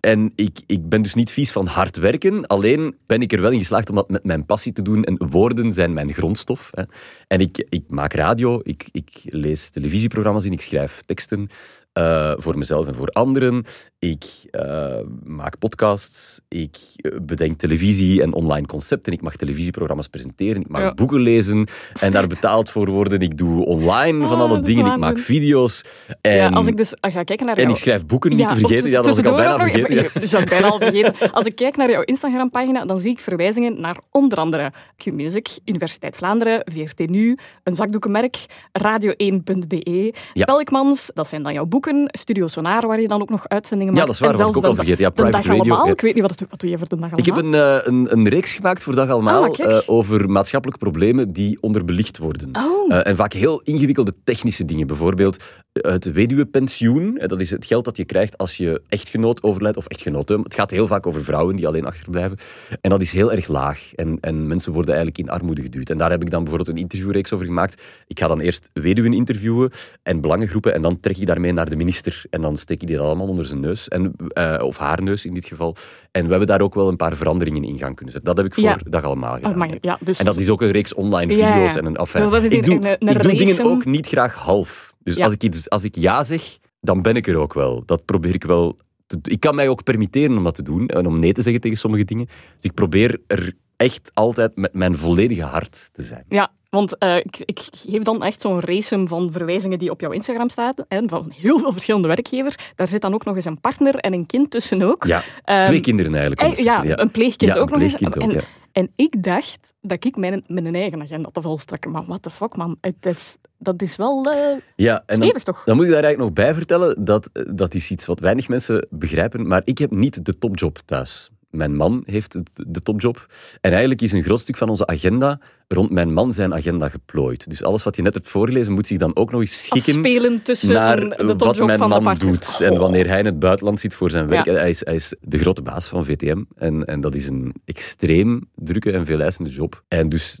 En 0.00 0.32
ik, 0.34 0.58
ik 0.66 0.88
ben 0.88 1.02
dus 1.02 1.14
niet 1.14 1.30
vies 1.32 1.52
van 1.52 1.66
hard 1.66 1.96
werken. 1.96 2.46
Alleen 2.46 2.96
ben 3.06 3.20
ik 3.20 3.32
er 3.32 3.40
wel 3.40 3.50
in 3.50 3.58
geslaagd 3.58 3.88
om 3.90 3.94
dat 3.94 4.08
met 4.10 4.24
mijn 4.24 4.46
passie 4.46 4.72
te 4.72 4.82
doen. 4.82 5.04
En 5.04 5.28
woorden 5.30 5.72
zijn 5.72 5.92
mijn 5.92 6.12
grondstof. 6.12 6.70
Hè. 6.74 6.82
En 7.26 7.40
ik, 7.40 7.66
ik 7.68 7.84
maak 7.88 8.12
radio, 8.12 8.60
ik, 8.62 8.88
ik 8.92 9.20
lees 9.24 9.70
televisieprogramma's 9.70 10.44
in, 10.44 10.52
ik 10.52 10.60
schrijf 10.60 11.02
teksten. 11.06 11.48
eh, 11.92 12.32
voor 12.36 12.58
mezelf 12.58 12.86
en 12.86 12.94
voor 12.94 13.08
anderen. 13.08 13.64
Ik 14.00 14.24
eh, 14.50 14.96
maak 15.24 15.58
podcasts. 15.58 16.40
Ik 16.48 16.76
eh, 16.96 17.12
bedenk 17.22 17.58
televisie 17.58 18.22
en 18.22 18.32
online 18.32 18.66
concepten. 18.66 19.12
Ik 19.12 19.20
mag 19.22 19.36
televisieprogramma's 19.36 20.06
presenteren. 20.08 20.60
Ik 20.62 20.68
mag 20.68 20.80
Ja. 20.80 20.94
boeken 20.94 21.20
lezen 21.20 21.68
en 22.00 22.12
daar 22.12 22.26
betaald 22.26 22.70
voor 22.70 22.90
worden. 22.90 23.20
Ik 23.20 23.38
doe 23.38 23.64
online 23.64 24.26
van 24.26 24.36
Ah, 24.36 24.42
alle 24.42 24.60
dingen. 24.62 24.86
Ik 24.92 24.96
maak 24.98 25.18
video's. 25.18 25.84
En, 26.20 26.34
ja, 26.34 26.48
als 26.48 26.66
ik 26.66 26.76
dus 26.76 26.94
ga 27.00 27.22
kijken 27.22 27.46
naar 27.46 27.56
en 27.56 27.68
ik 27.70 27.76
schrijf 27.76 28.06
boeken, 28.06 28.30
niet 28.30 28.48
te 28.48 28.56
vergeten. 28.56 28.90
Ja, 28.90 28.96
dat 28.96 29.06
was 29.06 29.18
ik 29.18 29.26
al 29.26 29.36
bijna 29.36 29.56
nog- 29.56 29.60
vergeten. 29.70 29.94
ja. 29.94 30.08
Dus 30.20 30.30
dat 30.30 30.44
bijna 30.48 30.68
al 30.68 30.78
vergeten. 30.78 31.32
Als 31.32 31.46
ik 31.46 31.56
kijk 31.56 31.76
naar 31.76 31.90
jouw 31.90 32.02
Instagram-pagina, 32.02 32.84
dan 32.84 33.00
zie 33.00 33.10
ik 33.10 33.20
verwijzingen 33.20 33.80
naar 33.80 33.96
onder 34.10 34.38
andere 34.38 34.72
Q-Music, 34.96 35.48
Universiteit 35.64 36.16
Vlaanderen, 36.16 36.62
VRT 36.72 37.08
Nu, 37.08 37.36
een 37.64 37.74
zakdoekenmerk, 37.74 38.36
radio1.be, 38.82 40.14
Ja. 40.32 40.44
Pelkmans, 40.44 41.10
dat 41.14 41.28
zijn 41.28 41.42
dan 41.42 41.52
jouw 41.52 41.66
boeken, 41.66 42.04
Studio 42.06 42.46
Sonar, 42.48 42.86
waar 42.86 43.00
je 43.00 43.08
dan 43.08 43.20
ook 43.22 43.30
nog 43.30 43.48
uitzendingen 43.48 43.88
Ja, 43.94 44.04
dat 44.04 44.14
is 44.14 44.20
waar, 44.20 44.30
dat 44.30 44.38
was 44.40 44.48
ik 44.50 44.56
ook 44.56 44.64
al 44.64 44.74
vergeten. 44.74 45.02
Ja, 45.04 45.10
Private 45.10 45.36
dag 45.36 45.46
Radio, 45.46 45.60
allemaal. 45.62 45.86
ja. 45.86 45.92
Ik 45.92 46.00
weet 46.00 46.14
niet, 46.14 46.22
wat, 46.22 46.44
wat 46.50 46.60
doe 46.60 46.70
je 46.70 46.78
voor 46.78 46.88
de 46.88 46.96
dag 46.96 47.10
allemaal? 47.12 47.18
Ik 47.18 47.26
heb 47.26 47.36
een, 47.36 47.54
eh, 47.54 47.78
een, 47.82 48.12
een 48.12 48.28
reeks 48.28 48.52
gemaakt 48.52 48.82
voor 48.82 48.94
Dag 48.94 49.08
Allemaal 49.08 49.44
Ah, 49.44 49.52
kijk. 49.52 49.68
eh, 49.68 49.78
over 49.86 50.30
maatschappelijke 50.30 50.84
problemen 50.84 51.32
die 51.32 51.58
onderbelicht 51.60 52.18
worden. 52.18 52.48
Oh. 52.52 52.92
Eh, 52.94 53.06
en 53.06 53.16
vaak 53.16 53.32
heel 53.32 53.60
ingewikkelde 53.60 54.14
technische 54.24 54.64
dingen. 54.64 54.86
Bijvoorbeeld 54.86 55.44
het 55.72 56.12
weduwepensioen. 56.12 57.20
Dat 57.26 57.40
is 57.40 57.50
het 57.50 57.64
geld 57.66 57.84
dat 57.84 57.96
je 57.96 58.04
krijgt 58.04 58.38
als 58.38 58.56
je 58.56 58.82
echtgenoot 58.88 59.42
overlijdt 59.42 59.76
of 59.76 59.86
echtgenote. 59.86 60.40
Het 60.42 60.54
gaat 60.54 60.70
heel 60.70 60.86
vaak 60.86 61.06
over 61.06 61.24
vrouwen 61.24 61.56
die 61.56 61.66
alleen 61.66 61.84
achterblijven. 61.86 62.38
En 62.80 62.90
dat 62.90 63.00
is 63.00 63.12
heel 63.12 63.32
erg 63.32 63.48
laag. 63.48 63.90
En, 63.94 64.18
en 64.20 64.46
mensen 64.46 64.72
worden 64.72 64.94
eigenlijk 64.94 65.26
in 65.26 65.34
armoede 65.34 65.62
geduwd. 65.62 65.90
En 65.90 65.98
daar 65.98 66.10
heb 66.10 66.22
ik 66.22 66.30
dan 66.30 66.40
bijvoorbeeld 66.44 66.76
een 66.76 66.82
interviewreeks 66.82 67.32
over 67.32 67.46
gemaakt. 67.46 67.82
Ik 68.06 68.18
ga 68.18 68.26
dan 68.28 68.40
eerst 68.40 68.70
weduwen 68.72 69.12
interviewen 69.12 69.70
en 70.02 70.20
belangengroepen. 70.20 70.74
En 70.74 70.82
dan 70.82 71.00
trek 71.00 71.16
ik 71.16 71.26
daarmee 71.26 71.52
naar 71.52 71.70
de 71.70 71.76
minister. 71.76 72.22
En 72.30 72.40
dan 72.40 72.56
steek 72.56 72.82
ik 72.82 72.88
die 72.88 72.98
allemaal 73.00 73.26
onder 73.26 73.44
zijn 73.44 73.60
neus. 73.60 73.79
En, 73.88 74.12
eh, 74.28 74.56
of 74.62 74.76
haar 74.76 75.02
neus 75.02 75.24
in 75.24 75.34
dit 75.34 75.44
geval. 75.46 75.76
En 76.10 76.22
we 76.24 76.30
hebben 76.30 76.46
daar 76.48 76.60
ook 76.60 76.74
wel 76.74 76.88
een 76.88 76.96
paar 76.96 77.16
veranderingen 77.16 77.62
in 77.64 77.78
gaan 77.78 77.94
kunnen 77.94 78.14
zetten. 78.14 78.34
Dat 78.34 78.44
heb 78.44 78.46
ik 78.46 78.54
voor. 78.64 78.90
Dag 78.90 79.04
Allemaal 79.04 79.34
gedaan. 79.34 79.50
Oh, 79.50 79.56
maar 79.56 79.68
ja, 79.80 79.98
dus, 80.00 80.18
En 80.18 80.24
dat 80.24 80.36
is 80.36 80.48
ook 80.48 80.62
een 80.62 80.70
reeks 80.70 80.94
online 80.94 81.32
video's. 81.32 81.74
En 81.76 81.84
een, 81.86 81.92
Dus 81.94 82.12
dat 82.12 82.42
is 82.42 82.50
ik 82.52 82.64
doe, 82.64 82.74
een- 82.74 82.84
een 82.84 83.08
ik 83.16 83.22
doe 83.22 83.34
dingen 83.34 83.64
ook 83.64 83.84
niet 83.84 84.06
graag 84.06 84.34
half. 84.34 84.94
Dus 85.02 85.18
als, 85.18 85.32
ik 85.32 85.42
iets, 85.42 85.68
als 85.70 85.84
ik 85.84 85.96
ja 85.96 86.24
zeg, 86.24 86.58
dan 86.80 87.02
ben 87.02 87.14
ik 87.16 87.26
er 87.26 87.36
ook 87.36 87.54
wel. 87.54 87.82
Dat 87.86 88.04
probeer 88.04 88.34
ik 88.34 88.44
wel. 88.44 88.78
Te, 89.06 89.18
ik 89.22 89.40
kan 89.40 89.54
mij 89.54 89.68
ook 89.68 89.82
permitteren 89.84 90.36
om 90.36 90.44
dat 90.44 90.54
te 90.54 90.62
doen 90.62 90.86
en 90.88 91.06
om 91.06 91.18
nee 91.18 91.32
te 91.32 91.42
zeggen 91.42 91.60
tegen 91.62 91.78
sommige 91.78 92.04
dingen. 92.04 92.26
Dus 92.26 92.34
ik 92.60 92.74
probeer 92.74 93.20
er 93.26 93.52
echt 93.76 94.10
altijd 94.14 94.56
met 94.56 94.72
mijn 94.72 94.96
volledige 94.96 95.42
hart 95.42 95.88
te 95.92 96.02
zijn. 96.02 96.24
Ja, 96.28 96.52
want 96.70 96.98
eh, 96.98 97.16
ik, 97.16 97.36
ik 97.44 97.60
geef 97.76 98.02
dan 98.02 98.22
echt 98.22 98.40
zo'n 98.40 98.60
racem 98.60 99.08
van 99.08 99.32
verwijzingen 99.32 99.78
die 99.78 99.90
op 99.90 100.00
jouw 100.00 100.10
Instagram 100.10 100.48
staan. 100.48 100.74
En 100.88 101.08
van 101.08 101.32
heel 101.36 101.58
veel 101.58 101.72
verschillende 101.72 102.08
werkgevers. 102.08 102.56
Daar 102.74 102.86
zit 102.86 103.00
dan 103.00 103.14
ook 103.14 103.24
nog 103.24 103.34
eens 103.34 103.44
een 103.44 103.60
partner 103.60 103.94
en 103.94 104.12
een 104.12 104.26
kind 104.26 104.50
tussen 104.50 104.82
ook. 104.82 105.04
Ja, 105.04 105.22
Ehm, 105.44 105.64
twee 105.64 105.80
kinderen 105.80 106.14
eigenlijk. 106.14 106.58
Eh, 106.58 106.64
ja, 106.64 106.98
een 106.98 107.10
pleegkind 107.10 107.54
Ja, 107.54 107.60
ook 107.60 107.70
een 107.70 107.78
nog 107.78 107.82
eens. 107.82 108.16
ook, 108.16 108.42
en, 108.72 108.92
ik 108.96 109.22
dacht 109.22 109.72
dat 109.80 110.04
ik 110.04 110.16
mijn, 110.16 110.44
mijn 110.46 110.74
eigen 110.74 111.02
agenda 111.02 111.28
te 111.32 111.40
volstrekken. 111.40 111.90
Maar 111.90 112.04
what 112.06 112.22
the 112.22 112.30
fuck, 112.30 112.56
man. 112.56 112.76
Het 112.80 113.06
is, 113.06 113.36
dat 113.58 113.82
is 113.82 113.96
wel 113.96 114.22
eh, 114.22 114.56
Ja, 114.76 115.02
en 115.06 115.18
dan, 115.18 115.28
stevig, 115.28 115.42
toch? 115.42 115.62
dan 115.64 115.76
moet 115.76 115.84
ik 115.84 115.90
daar 115.90 116.02
eigenlijk 116.02 116.34
nog 116.36 116.44
bij 116.44 116.54
vertellen, 116.54 117.04
dat, 117.04 117.30
dat 117.54 117.74
is 117.74 117.90
iets 117.90 118.06
wat 118.06 118.20
weinig 118.20 118.48
mensen 118.48 118.86
begrijpen, 118.90 119.46
maar 119.46 119.62
ik 119.64 119.78
heb 119.78 119.90
niet 119.90 120.24
de 120.24 120.38
topjob 120.38 120.78
thuis. 120.84 121.30
Mijn 121.50 121.76
man 121.76 122.02
heeft 122.06 122.38
de 122.54 122.82
topjob. 122.82 123.26
En 123.60 123.70
eigenlijk 123.70 124.00
is 124.00 124.12
een 124.12 124.22
groot 124.22 124.40
stuk 124.40 124.56
van 124.56 124.68
onze 124.68 124.86
agenda 124.86 125.40
rond 125.68 125.90
mijn 125.90 126.12
man 126.12 126.32
zijn 126.32 126.54
agenda 126.54 126.88
geplooid. 126.88 127.50
Dus 127.50 127.62
alles 127.62 127.82
wat 127.82 127.96
je 127.96 128.02
net 128.02 128.14
hebt 128.14 128.28
voorgelezen 128.28 128.72
moet 128.72 128.86
zich 128.86 128.98
dan 128.98 129.16
ook 129.16 129.30
nog 129.30 129.40
eens 129.40 129.64
schikken 129.64 129.94
Afspelen 129.94 130.42
tussen 130.42 130.72
naar 130.72 130.96
de 131.00 131.24
wat 131.24 131.38
topjob 131.38 131.66
mijn 131.66 131.78
van 131.78 131.88
de 131.88 131.94
man 131.94 132.04
partner. 132.04 132.32
doet. 132.32 132.60
En 132.60 132.78
wanneer 132.78 133.06
hij 133.06 133.18
in 133.18 133.24
het 133.24 133.38
buitenland 133.38 133.80
zit 133.80 133.94
voor 133.94 134.10
zijn 134.10 134.26
werk. 134.26 134.44
Ja. 134.44 134.52
Hij, 134.52 134.70
is, 134.70 134.84
hij 134.84 134.94
is 134.94 135.14
de 135.20 135.38
grote 135.38 135.62
baas 135.62 135.88
van 135.88 136.04
VTM. 136.04 136.42
En, 136.56 136.84
en 136.84 137.00
dat 137.00 137.14
is 137.14 137.28
een 137.28 137.54
extreem 137.64 138.48
drukke 138.54 138.92
en 138.92 139.06
veeleisende 139.06 139.50
job. 139.50 139.84
En 139.88 140.08
dus 140.08 140.40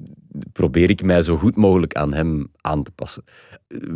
probeer 0.52 0.90
ik 0.90 1.02
mij 1.02 1.22
zo 1.22 1.36
goed 1.36 1.56
mogelijk 1.56 1.94
aan 1.94 2.14
hem 2.14 2.50
aan 2.60 2.82
te 2.82 2.90
passen. 2.90 3.24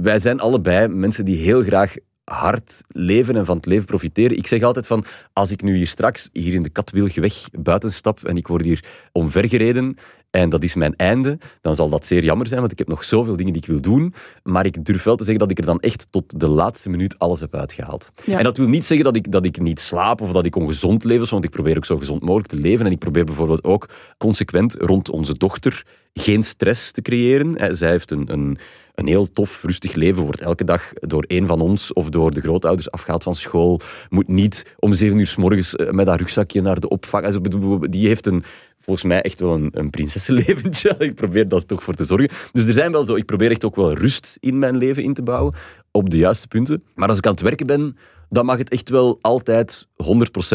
Wij 0.03 0.19
zijn 0.19 0.41
allebei 0.41 0.89
mensen 0.89 1.25
die 1.25 1.37
heel 1.37 1.63
graag 1.63 1.95
hard 2.25 2.81
leven 2.89 3.37
en 3.37 3.45
van 3.45 3.57
het 3.57 3.67
leven 3.67 3.85
profiteren. 3.85 4.37
Ik 4.37 4.47
zeg 4.47 4.63
altijd 4.63 4.87
van, 4.87 5.05
als 5.33 5.51
ik 5.51 5.63
nu 5.63 5.77
hier 5.77 5.89
straks 5.89 6.29
hier 6.33 6.55
in 6.55 6.63
de 6.63 6.69
Katwilgeweg 6.69 7.49
buiten 7.59 7.93
stap 7.93 8.25
en 8.25 8.37
ik 8.37 8.47
word 8.47 8.65
hier 8.65 8.85
omvergereden 9.13 9.97
en 10.35 10.49
dat 10.49 10.63
is 10.63 10.75
mijn 10.75 10.97
einde, 10.97 11.39
dan 11.61 11.75
zal 11.75 11.89
dat 11.89 12.07
zeer 12.07 12.25
jammer 12.25 12.47
zijn, 12.47 12.61
want 12.61 12.73
ik 12.73 12.79
heb 12.79 12.89
nog 12.89 13.05
zoveel 13.05 13.37
dingen 13.37 13.53
die 13.53 13.63
ik 13.63 13.69
wil 13.69 13.81
doen. 13.81 14.15
Maar 14.43 14.67
ik 14.67 14.85
durf 14.85 15.03
wel 15.03 15.17
te 15.17 15.25
zeggen 15.25 15.43
dat 15.43 15.51
ik 15.51 15.59
er 15.59 15.67
dan 15.67 15.81
echt 15.81 16.07
tot 16.11 16.41
de 16.41 16.49
laatste 16.49 16.89
minuut 16.89 17.19
alles 17.19 17.41
heb 17.41 17.55
uitgehaald. 17.55 18.13
Ja. 18.25 18.39
En 18.39 18.45
dat 18.45 18.57
wil 18.57 18.69
niet 18.69 18.85
zeggen 18.85 19.05
dat 19.05 19.17
ik, 19.17 19.33
dat 19.33 19.45
ik 19.45 19.61
niet 19.61 19.81
slaap 19.81 20.21
of 20.21 20.33
dat 20.33 20.47
ik 20.47 20.57
ongezond 20.57 21.05
leef, 21.05 21.31
want 21.31 21.45
ik 21.45 21.51
probeer 21.51 21.77
ook 21.77 21.85
zo 21.85 21.97
gezond 21.97 22.23
mogelijk 22.23 22.49
te 22.49 22.57
leven. 22.57 22.87
En 22.87 22.93
ik 22.93 22.99
probeer 22.99 23.25
bijvoorbeeld 23.25 23.65
ook 23.65 23.89
consequent 24.19 24.75
rond 24.79 25.11
onze 25.11 25.35
dochter 25.35 25.87
geen 26.15 26.43
stress 26.43 26.91
te 26.91 27.03
creëren. 27.03 27.77
Zij 27.77 27.91
heeft 27.91 28.11
een, 28.11 28.33
een, 28.33 28.59
een 28.95 29.07
heel 29.07 29.31
tof, 29.33 29.63
rustig 29.63 29.95
leven, 29.95 30.23
wordt 30.23 30.41
elke 30.41 30.65
dag 30.65 30.93
door 30.93 31.25
een 31.27 31.47
van 31.47 31.61
ons 31.61 31.93
of 31.93 32.09
door 32.09 32.31
de 32.31 32.41
grootouders 32.41 32.91
afgehaald 32.91 33.23
van 33.23 33.35
school, 33.35 33.81
moet 34.09 34.29
niet 34.29 34.75
om 34.79 34.95
zeven 34.95 35.19
uur 35.19 35.27
s 35.27 35.37
morgens 35.37 35.77
eh, 35.77 35.91
met 35.91 36.07
haar 36.07 36.19
rugzakje 36.19 36.61
naar 36.61 36.81
de 36.81 36.89
opvang. 36.89 37.49
Die 37.91 38.07
heeft 38.07 38.27
een, 38.27 38.45
volgens 38.79 39.07
mij 39.07 39.21
echt 39.21 39.41
wel 39.41 39.55
een, 39.55 39.69
een 39.73 39.91
prinsessenleventje. 39.91 40.95
Ik 40.99 41.15
probeer 41.15 41.49
daar 41.49 41.67
toch 41.67 41.83
voor 41.83 41.95
te 41.95 42.05
zorgen. 42.05 42.29
Dus 42.53 42.67
er 42.67 42.75
zijn 42.75 42.93
wel 42.93 43.05
zo, 43.05 43.15
ik 43.15 43.27
probeer 43.27 43.51
echt 43.51 43.65
ook 43.65 43.77
wel 43.77 43.93
rust 43.93 44.37
in 44.41 44.59
mijn 44.59 44.77
leven 44.77 45.03
in 45.03 45.15
te 45.15 45.23
bouwen, 45.23 45.55
op 45.91 46.11
de 46.11 46.17
juiste 46.17 46.49
punten. 46.49 46.83
Maar 46.95 47.09
als 47.09 47.19
ik 47.19 47.27
aan 47.27 47.33
het 47.33 47.43
werken 47.43 47.67
ben, 47.67 47.97
dan 48.29 48.45
mag 48.45 48.59
het 48.59 48.71
echt 48.71 48.89
wel 48.89 49.19
altijd 49.21 49.87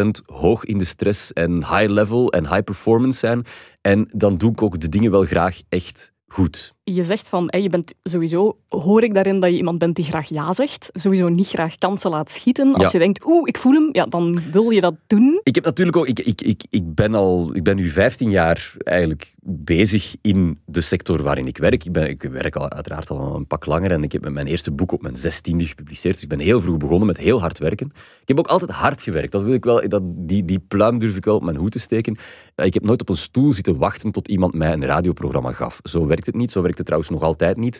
100% 0.01 0.09
hoog 0.25 0.65
in 0.65 0.77
de 0.77 0.85
stress 0.85 1.33
en 1.33 1.55
high 1.55 1.87
level 1.87 2.31
en 2.31 2.47
high 2.47 2.63
performance 2.63 3.19
zijn. 3.19 3.45
En 3.81 4.09
dan 4.11 4.37
doe 4.37 4.51
ik 4.51 4.61
ook 4.61 4.79
de 4.79 4.89
dingen 4.89 5.11
wel 5.11 5.25
graag 5.25 5.61
echt 5.69 6.13
goed. 6.27 6.73
Je 6.93 7.03
zegt 7.03 7.29
van, 7.29 7.53
je 7.61 7.69
bent 7.69 7.93
sowieso, 8.03 8.57
hoor 8.69 9.03
ik 9.03 9.13
daarin 9.13 9.39
dat 9.39 9.49
je 9.49 9.57
iemand 9.57 9.77
bent 9.77 9.95
die 9.95 10.05
graag 10.05 10.29
ja 10.29 10.53
zegt, 10.53 10.89
sowieso 10.93 11.29
niet 11.29 11.47
graag 11.47 11.75
kansen 11.75 12.09
laat 12.09 12.29
schieten. 12.29 12.73
Als 12.73 12.91
je 12.91 12.99
denkt, 12.99 13.25
oeh, 13.25 13.47
ik 13.47 13.57
voel 13.57 13.73
hem, 13.73 13.89
ja, 13.91 14.05
dan 14.05 14.39
wil 14.51 14.69
je 14.69 14.81
dat 14.81 14.95
doen. 15.07 15.39
Ik 15.43 15.55
heb 15.55 15.63
natuurlijk 15.63 15.97
ook, 15.97 16.07
ik, 16.07 16.19
ik, 16.19 16.41
ik, 16.41 16.63
ik 16.69 16.95
ben 16.95 17.15
al, 17.15 17.55
ik 17.55 17.63
ben 17.63 17.75
nu 17.75 17.89
15 17.89 18.29
jaar 18.29 18.73
eigenlijk 18.77 19.33
bezig 19.51 20.15
in 20.21 20.59
de 20.65 20.81
sector 20.81 21.23
waarin 21.23 21.47
ik 21.47 21.57
werk. 21.57 21.85
Ik, 21.85 21.91
ben, 21.91 22.09
ik 22.09 22.21
werk 22.21 22.55
al, 22.55 22.69
uiteraard 22.69 23.09
al 23.09 23.35
een 23.35 23.47
pak 23.47 23.65
langer 23.65 23.91
en 23.91 24.03
ik 24.03 24.11
heb 24.11 24.29
mijn 24.29 24.47
eerste 24.47 24.71
boek 24.71 24.91
op 24.91 25.01
mijn 25.01 25.17
zestiende 25.17 25.65
gepubliceerd. 25.65 26.13
Dus 26.13 26.23
ik 26.23 26.29
ben 26.29 26.39
heel 26.39 26.61
vroeg 26.61 26.77
begonnen 26.77 27.07
met 27.07 27.17
heel 27.17 27.39
hard 27.39 27.57
werken. 27.57 27.91
Ik 28.21 28.27
heb 28.27 28.39
ook 28.39 28.47
altijd 28.47 28.71
hard 28.71 29.01
gewerkt. 29.01 29.31
Dat 29.31 29.41
wil 29.41 29.53
ik 29.53 29.63
wel, 29.63 29.89
dat, 29.89 30.01
die, 30.05 30.45
die 30.45 30.59
pluim 30.59 30.99
durf 30.99 31.15
ik 31.15 31.25
wel 31.25 31.35
op 31.35 31.43
mijn 31.43 31.57
hoed 31.57 31.71
te 31.71 31.79
steken. 31.79 32.17
Ik 32.55 32.73
heb 32.73 32.83
nooit 32.83 33.01
op 33.01 33.09
een 33.09 33.17
stoel 33.17 33.53
zitten 33.53 33.77
wachten 33.77 34.11
tot 34.11 34.27
iemand 34.27 34.53
mij 34.53 34.73
een 34.73 34.85
radioprogramma 34.85 35.51
gaf. 35.51 35.79
Zo 35.83 36.05
werkt 36.05 36.25
het 36.25 36.35
niet. 36.35 36.51
Zo 36.51 36.61
werkt 36.61 36.77
het 36.79 36.85
trouwens 36.85 37.11
nog 37.11 37.23
altijd 37.23 37.57
niet. 37.57 37.79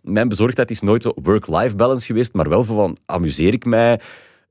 Mijn 0.00 0.28
bezorgdheid 0.28 0.70
is 0.70 0.80
nooit 0.80 1.12
work-life 1.22 1.76
balance 1.76 2.06
geweest, 2.06 2.34
maar 2.34 2.48
wel 2.48 2.64
van 2.64 2.96
amuseer 3.06 3.52
ik 3.52 3.64
mij 3.64 4.00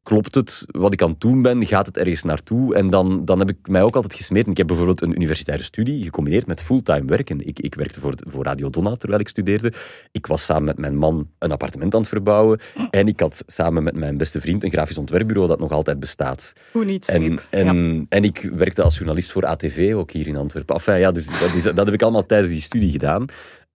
klopt 0.04 0.36
het 0.36 0.66
wat 0.68 0.94
ik 0.94 1.02
aan 1.02 1.10
het 1.10 1.22
doen 1.22 1.42
ben? 1.42 1.66
Gaat 1.66 1.86
het 1.86 1.98
ergens 1.98 2.24
naartoe? 2.24 2.76
En 2.76 2.90
dan, 2.90 3.26
dan 3.26 3.40
heb 3.40 3.50
ik 3.50 3.68
mij 3.68 3.82
ook 3.82 3.96
altijd 3.96 4.14
gesmeten. 4.14 4.52
Ik 4.52 4.58
heb 4.58 4.68
bijvoorbeeld 4.68 5.02
een 5.02 5.16
universitaire 5.16 5.64
studie 5.64 6.04
gecombineerd 6.04 6.48
met 6.48 6.62
fulltime 6.62 7.06
werken. 7.06 7.48
Ik, 7.48 7.60
ik 7.60 7.76
werkte 7.76 8.00
voor, 8.00 8.14
voor 8.28 8.44
Radio 8.44 8.70
Donna 8.70 8.96
terwijl 8.96 9.22
ik 9.22 9.28
studeerde. 9.28 9.74
Ik 10.12 10.26
was 10.26 10.46
samen 10.46 10.64
met 10.64 10.78
mijn 10.78 10.96
man 10.96 11.30
een 11.40 11.52
appartement 11.52 11.94
aan 11.94 12.00
het 12.00 12.10
verbouwen. 12.10 12.60
En 12.90 13.08
ik 13.08 13.20
had 13.20 13.44
samen 13.48 13.84
met 13.84 13.96
mijn 13.96 14.18
beste 14.18 14.42
vriend 14.42 14.64
een 14.64 14.72
grafisch 14.72 14.98
ontwerpbureau 14.98 15.48
dat 15.48 15.60
nog 15.60 15.72
altijd 15.72 16.00
bestaat. 16.00 16.54
Hoe 16.72 16.86
niet? 16.86 17.08
En, 17.08 17.40
en, 17.50 18.06
en 18.10 18.24
ik 18.24 18.50
werkte 18.54 18.82
als 18.82 18.96
journalist 18.96 19.32
voor 19.32 19.46
ATV, 19.46 19.94
ook 19.96 20.12
hier 20.12 20.28
in 20.28 20.36
Antwerpen. 20.36 20.76
Enfin, 20.76 21.00
ja, 21.00 21.12
dus 21.12 21.26
dat, 21.26 21.54
is, 21.56 21.64
dat 21.64 21.86
heb 21.86 21.94
ik 21.94 22.02
allemaal 22.02 22.26
tijdens 22.26 22.52
die 22.52 22.62
studie 22.62 22.92
gedaan. 22.92 23.26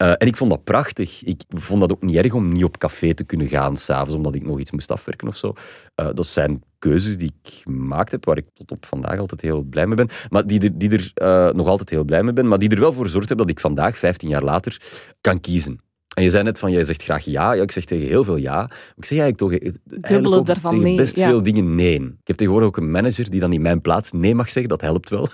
Uh, 0.02 0.08
en 0.08 0.26
ik 0.26 0.36
vond 0.36 0.50
dat 0.50 0.64
prachtig. 0.64 1.22
Ik 1.24 1.42
vond 1.48 1.80
dat 1.80 1.92
ook 1.92 2.02
niet 2.02 2.16
erg 2.16 2.32
om 2.32 2.52
niet 2.52 2.64
op 2.64 2.78
café 2.78 3.14
te 3.14 3.24
kunnen 3.24 3.48
gaan 3.48 3.76
s'avonds, 3.76 4.14
omdat 4.14 4.34
ik 4.34 4.46
nog 4.46 4.60
iets 4.60 4.70
moest 4.70 4.90
afwerken 4.90 5.28
of 5.28 5.36
zo. 5.36 5.52
Uh, 5.96 6.08
dat 6.14 6.26
zijn 6.26 6.62
keuzes 6.78 7.18
die 7.18 7.34
ik 7.42 7.52
gemaakt 7.52 8.10
heb, 8.10 8.24
waar 8.24 8.36
ik 8.36 8.46
tot 8.54 8.70
op 8.70 8.86
vandaag 8.86 9.18
altijd 9.18 9.40
heel 9.40 9.62
blij 9.62 9.86
mee 9.86 9.96
ben. 9.96 10.08
Maar 10.28 10.46
die 10.46 10.60
er, 10.60 10.78
die 10.78 10.90
er 10.90 11.10
uh, 11.48 11.54
nog 11.54 11.66
altijd 11.66 11.90
heel 11.90 12.04
blij 12.04 12.22
mee 12.22 12.32
ben, 12.32 12.48
maar 12.48 12.58
die 12.58 12.68
er 12.68 12.80
wel 12.80 12.92
voor 12.92 13.04
gezorgd 13.04 13.28
hebben 13.28 13.46
dat 13.46 13.56
ik 13.56 13.62
vandaag, 13.62 13.98
15 13.98 14.28
jaar 14.28 14.42
later, 14.42 14.80
kan 15.20 15.40
kiezen. 15.40 15.80
En 16.16 16.22
je 16.22 16.30
zei 16.30 16.44
net 16.44 16.58
van, 16.58 16.72
jij 16.72 16.84
zegt 16.84 17.02
graag 17.02 17.24
ja. 17.24 17.52
ja 17.52 17.62
ik 17.62 17.70
zeg 17.70 17.84
tegen 17.84 18.06
heel 18.06 18.24
veel 18.24 18.36
ja. 18.36 18.70
Ik 18.96 19.04
zeg 19.04 19.18
eigenlijk 19.18 19.36
toch 19.38 19.72
Dubbele 19.84 20.42
daarvan 20.42 20.70
tegen 20.70 20.86
nee. 20.86 20.96
best 20.96 21.16
ja. 21.16 21.28
veel 21.28 21.42
dingen 21.42 21.74
nee. 21.74 22.00
Ik 22.00 22.26
heb 22.26 22.36
tegenwoordig 22.36 22.68
ook 22.68 22.76
een 22.76 22.90
manager 22.90 23.30
die 23.30 23.40
dan 23.40 23.52
in 23.52 23.62
mijn 23.62 23.80
plaats 23.80 24.12
nee 24.12 24.34
mag 24.34 24.50
zeggen. 24.50 24.68
Dat 24.68 24.80
helpt 24.80 25.10
wel. 25.10 25.28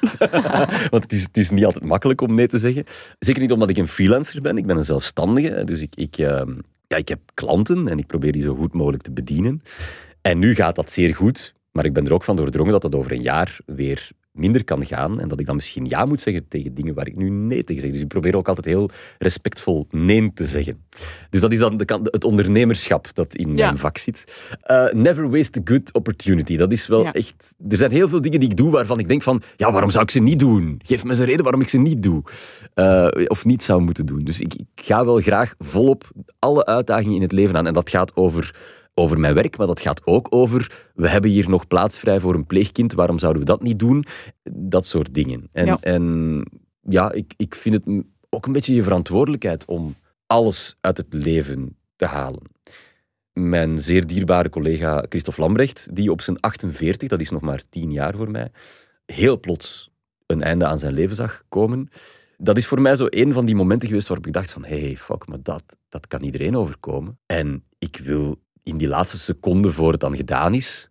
Want 0.91 1.03
het 1.03 1.13
is, 1.13 1.23
het 1.23 1.37
is 1.37 1.51
niet 1.51 1.65
altijd 1.65 1.85
makkelijk 1.85 2.21
om 2.21 2.35
nee 2.35 2.47
te 2.47 2.59
zeggen. 2.59 2.85
Zeker 3.19 3.41
niet 3.41 3.53
omdat 3.53 3.71
ik 3.71 3.77
een 3.77 3.89
freelancer 3.89 4.43
ben. 4.43 4.57
Ik 4.57 4.67
ben 4.67 4.77
een 4.77 4.85
zelfstandige. 4.85 5.65
Dus 5.65 5.83
ik, 5.83 5.95
ik, 5.95 6.19
uh, 6.19 6.43
ja, 6.87 6.97
ik 6.97 7.09
heb 7.09 7.21
klanten 7.35 7.89
en 7.89 7.99
ik 7.99 8.07
probeer 8.07 8.33
die 8.33 8.43
zo 8.43 8.55
goed 8.55 8.73
mogelijk 8.73 9.03
te 9.03 9.13
bedienen. 9.13 9.63
En 10.23 10.39
nu 10.39 10.55
gaat 10.55 10.77
dat 10.77 10.91
zeer 10.91 11.15
goed. 11.15 11.55
Maar 11.73 11.85
ik 11.85 11.93
ben 11.93 12.07
er 12.07 12.13
ook 12.13 12.25
van 12.25 12.37
doordrongen 12.37 12.73
dat 12.73 12.83
dat 12.83 12.95
over 12.95 13.13
een 13.13 13.23
jaar 13.23 13.59
weer 13.67 14.11
minder 14.33 14.65
kan 14.65 14.87
gaan 14.87 15.21
en 15.21 15.29
dat 15.29 15.41
ik 15.41 15.47
dan 15.47 15.55
misschien 15.55 15.85
ja 15.85 16.05
moet 16.05 16.21
zeggen 16.21 16.49
tegen 16.49 16.75
dingen 16.75 16.95
waar 16.95 17.07
ik 17.07 17.17
nu 17.17 17.29
nee 17.31 17.65
tegen 17.65 17.83
zeg. 17.83 17.93
Dus 17.93 18.01
ik 18.01 18.09
probeer 18.09 18.37
ook 18.37 18.49
altijd 18.49 18.67
heel 18.67 18.91
respectvol 19.19 19.87
nee 19.91 20.31
te 20.35 20.45
zeggen. 20.45 20.85
Dus 21.31 21.41
dat 21.41 21.53
is 21.53 21.59
dan 21.59 21.77
de, 21.77 21.99
het 22.11 22.25
ondernemerschap 22.25 23.09
dat 23.15 23.35
in 23.35 23.57
Ja. 23.57 23.67
mijn 23.67 23.79
vak 23.79 23.99
zit. 23.99 24.49
Uh, 24.71 24.93
never 24.93 25.31
waste 25.31 25.59
a 25.59 25.63
good 25.65 25.93
opportunity. 25.93 26.57
Dat 26.57 26.73
is 26.73 26.87
wel 26.87 27.03
Ja. 27.03 27.13
echt... 27.13 27.55
Er 27.69 27.79
zijn 27.79 27.91
heel 27.91 28.09
veel 28.09 28.21
dingen 28.21 28.41
die 28.41 28.51
ik 28.51 28.57
doe 28.57 28.71
waarvan 28.71 28.99
ik 28.99 29.09
denk 29.09 29.23
van, 29.23 29.43
ja, 29.57 29.73
waarom 29.73 29.91
zou 29.91 30.05
ik 30.05 30.11
ze 30.11 30.19
niet 30.19 30.39
doen? 30.39 30.81
Geef 30.85 31.05
me 31.05 31.11
eens 31.11 31.19
een 31.19 31.25
reden 31.25 31.43
waarom 31.43 31.61
ik 31.61 31.69
ze 31.69 31.79
niet 31.79 32.03
doe. 32.03 32.23
Uh, 32.75 33.09
of 33.27 33.45
niet 33.45 33.63
zou 33.63 33.83
moeten 33.83 34.07
doen. 34.07 34.25
Dus 34.25 34.41
ik, 34.41 34.55
ik 34.55 34.67
ga 34.75 35.05
wel 35.05 35.21
graag 35.21 35.55
volop 35.59 36.11
alle 36.39 36.67
uitdagingen 36.67 37.17
in 37.17 37.23
het 37.23 37.33
leven 37.33 37.57
aan. 37.57 37.67
En 37.67 37.73
dat 37.75 37.91
gaat 37.91 38.17
over 38.17 38.55
over 38.95 39.21
mijn 39.21 39.35
werk, 39.35 39.57
maar 39.57 39.67
dat 39.67 39.81
gaat 39.81 40.07
ook 40.07 40.27
over 40.31 40.91
we 40.95 41.09
hebben 41.09 41.31
hier 41.31 41.49
nog 41.49 41.67
plaats 41.67 41.99
vrij 41.99 42.21
voor 42.21 42.35
een 42.35 42.47
pleegkind, 42.47 42.93
waarom 42.93 43.19
zouden 43.19 43.43
we 43.43 43.49
dat 43.49 43.63
niet 43.63 43.79
doen? 43.79 44.05
Dat 44.53 44.87
soort 44.87 45.15
dingen. 45.15 45.49
En 45.53 45.67
Ja. 45.67 45.79
en, 45.81 46.43
ja 46.81 47.13
ik, 47.13 47.35
ik 47.37 47.55
vind 47.55 47.75
het 47.75 48.05
ook 48.31 48.47
een 48.47 48.53
beetje 48.53 48.75
je 48.75 48.83
verantwoordelijkheid 48.83 49.65
om 49.65 49.95
alles 50.27 50.77
uit 50.81 50.97
het 50.97 51.13
leven 51.15 51.77
te 51.97 52.07
halen. 52.07 52.43
Mijn 53.33 53.79
zeer 53.79 54.07
dierbare 54.07 54.49
collega 54.49 55.05
Christophe 55.09 55.41
Lambrecht, 55.41 55.89
die 55.93 56.11
op 56.11 56.21
zijn 56.21 56.41
48, 56.41 57.09
dat 57.09 57.21
is 57.21 57.31
nog 57.31 57.41
maar 57.41 57.63
10 57.69 57.93
jaar 57.93 58.15
voor 58.15 58.31
mij, 58.31 58.51
heel 59.07 59.41
plots 59.41 59.91
een 60.27 60.43
einde 60.43 60.67
aan 60.67 60.79
zijn 60.79 60.95
leven 60.95 61.17
zag 61.17 61.43
komen. 61.49 61.89
Dat 62.37 62.57
is 62.57 62.67
voor 62.67 62.81
mij 62.81 62.97
zo 62.97 63.07
een 63.09 63.33
van 63.33 63.47
die 63.47 63.55
momenten 63.55 63.89
geweest 63.89 64.09
waarop 64.09 64.27
ik 64.27 64.33
dacht 64.33 64.53
van 64.53 64.65
hey, 64.65 64.97
fuck, 64.99 65.27
maar 65.27 65.43
dat, 65.43 65.63
dat 65.89 66.07
kan 66.07 66.23
iedereen 66.23 66.57
overkomen. 66.57 67.19
En 67.27 67.65
ik 67.79 68.01
wil 68.05 68.41
in 68.63 68.77
die 68.77 68.89
laatste 68.89 69.19
seconde 69.19 69.73
voor 69.73 69.93
het 69.93 70.01
dan 70.01 70.17
gedaan 70.17 70.55
is, 70.55 70.91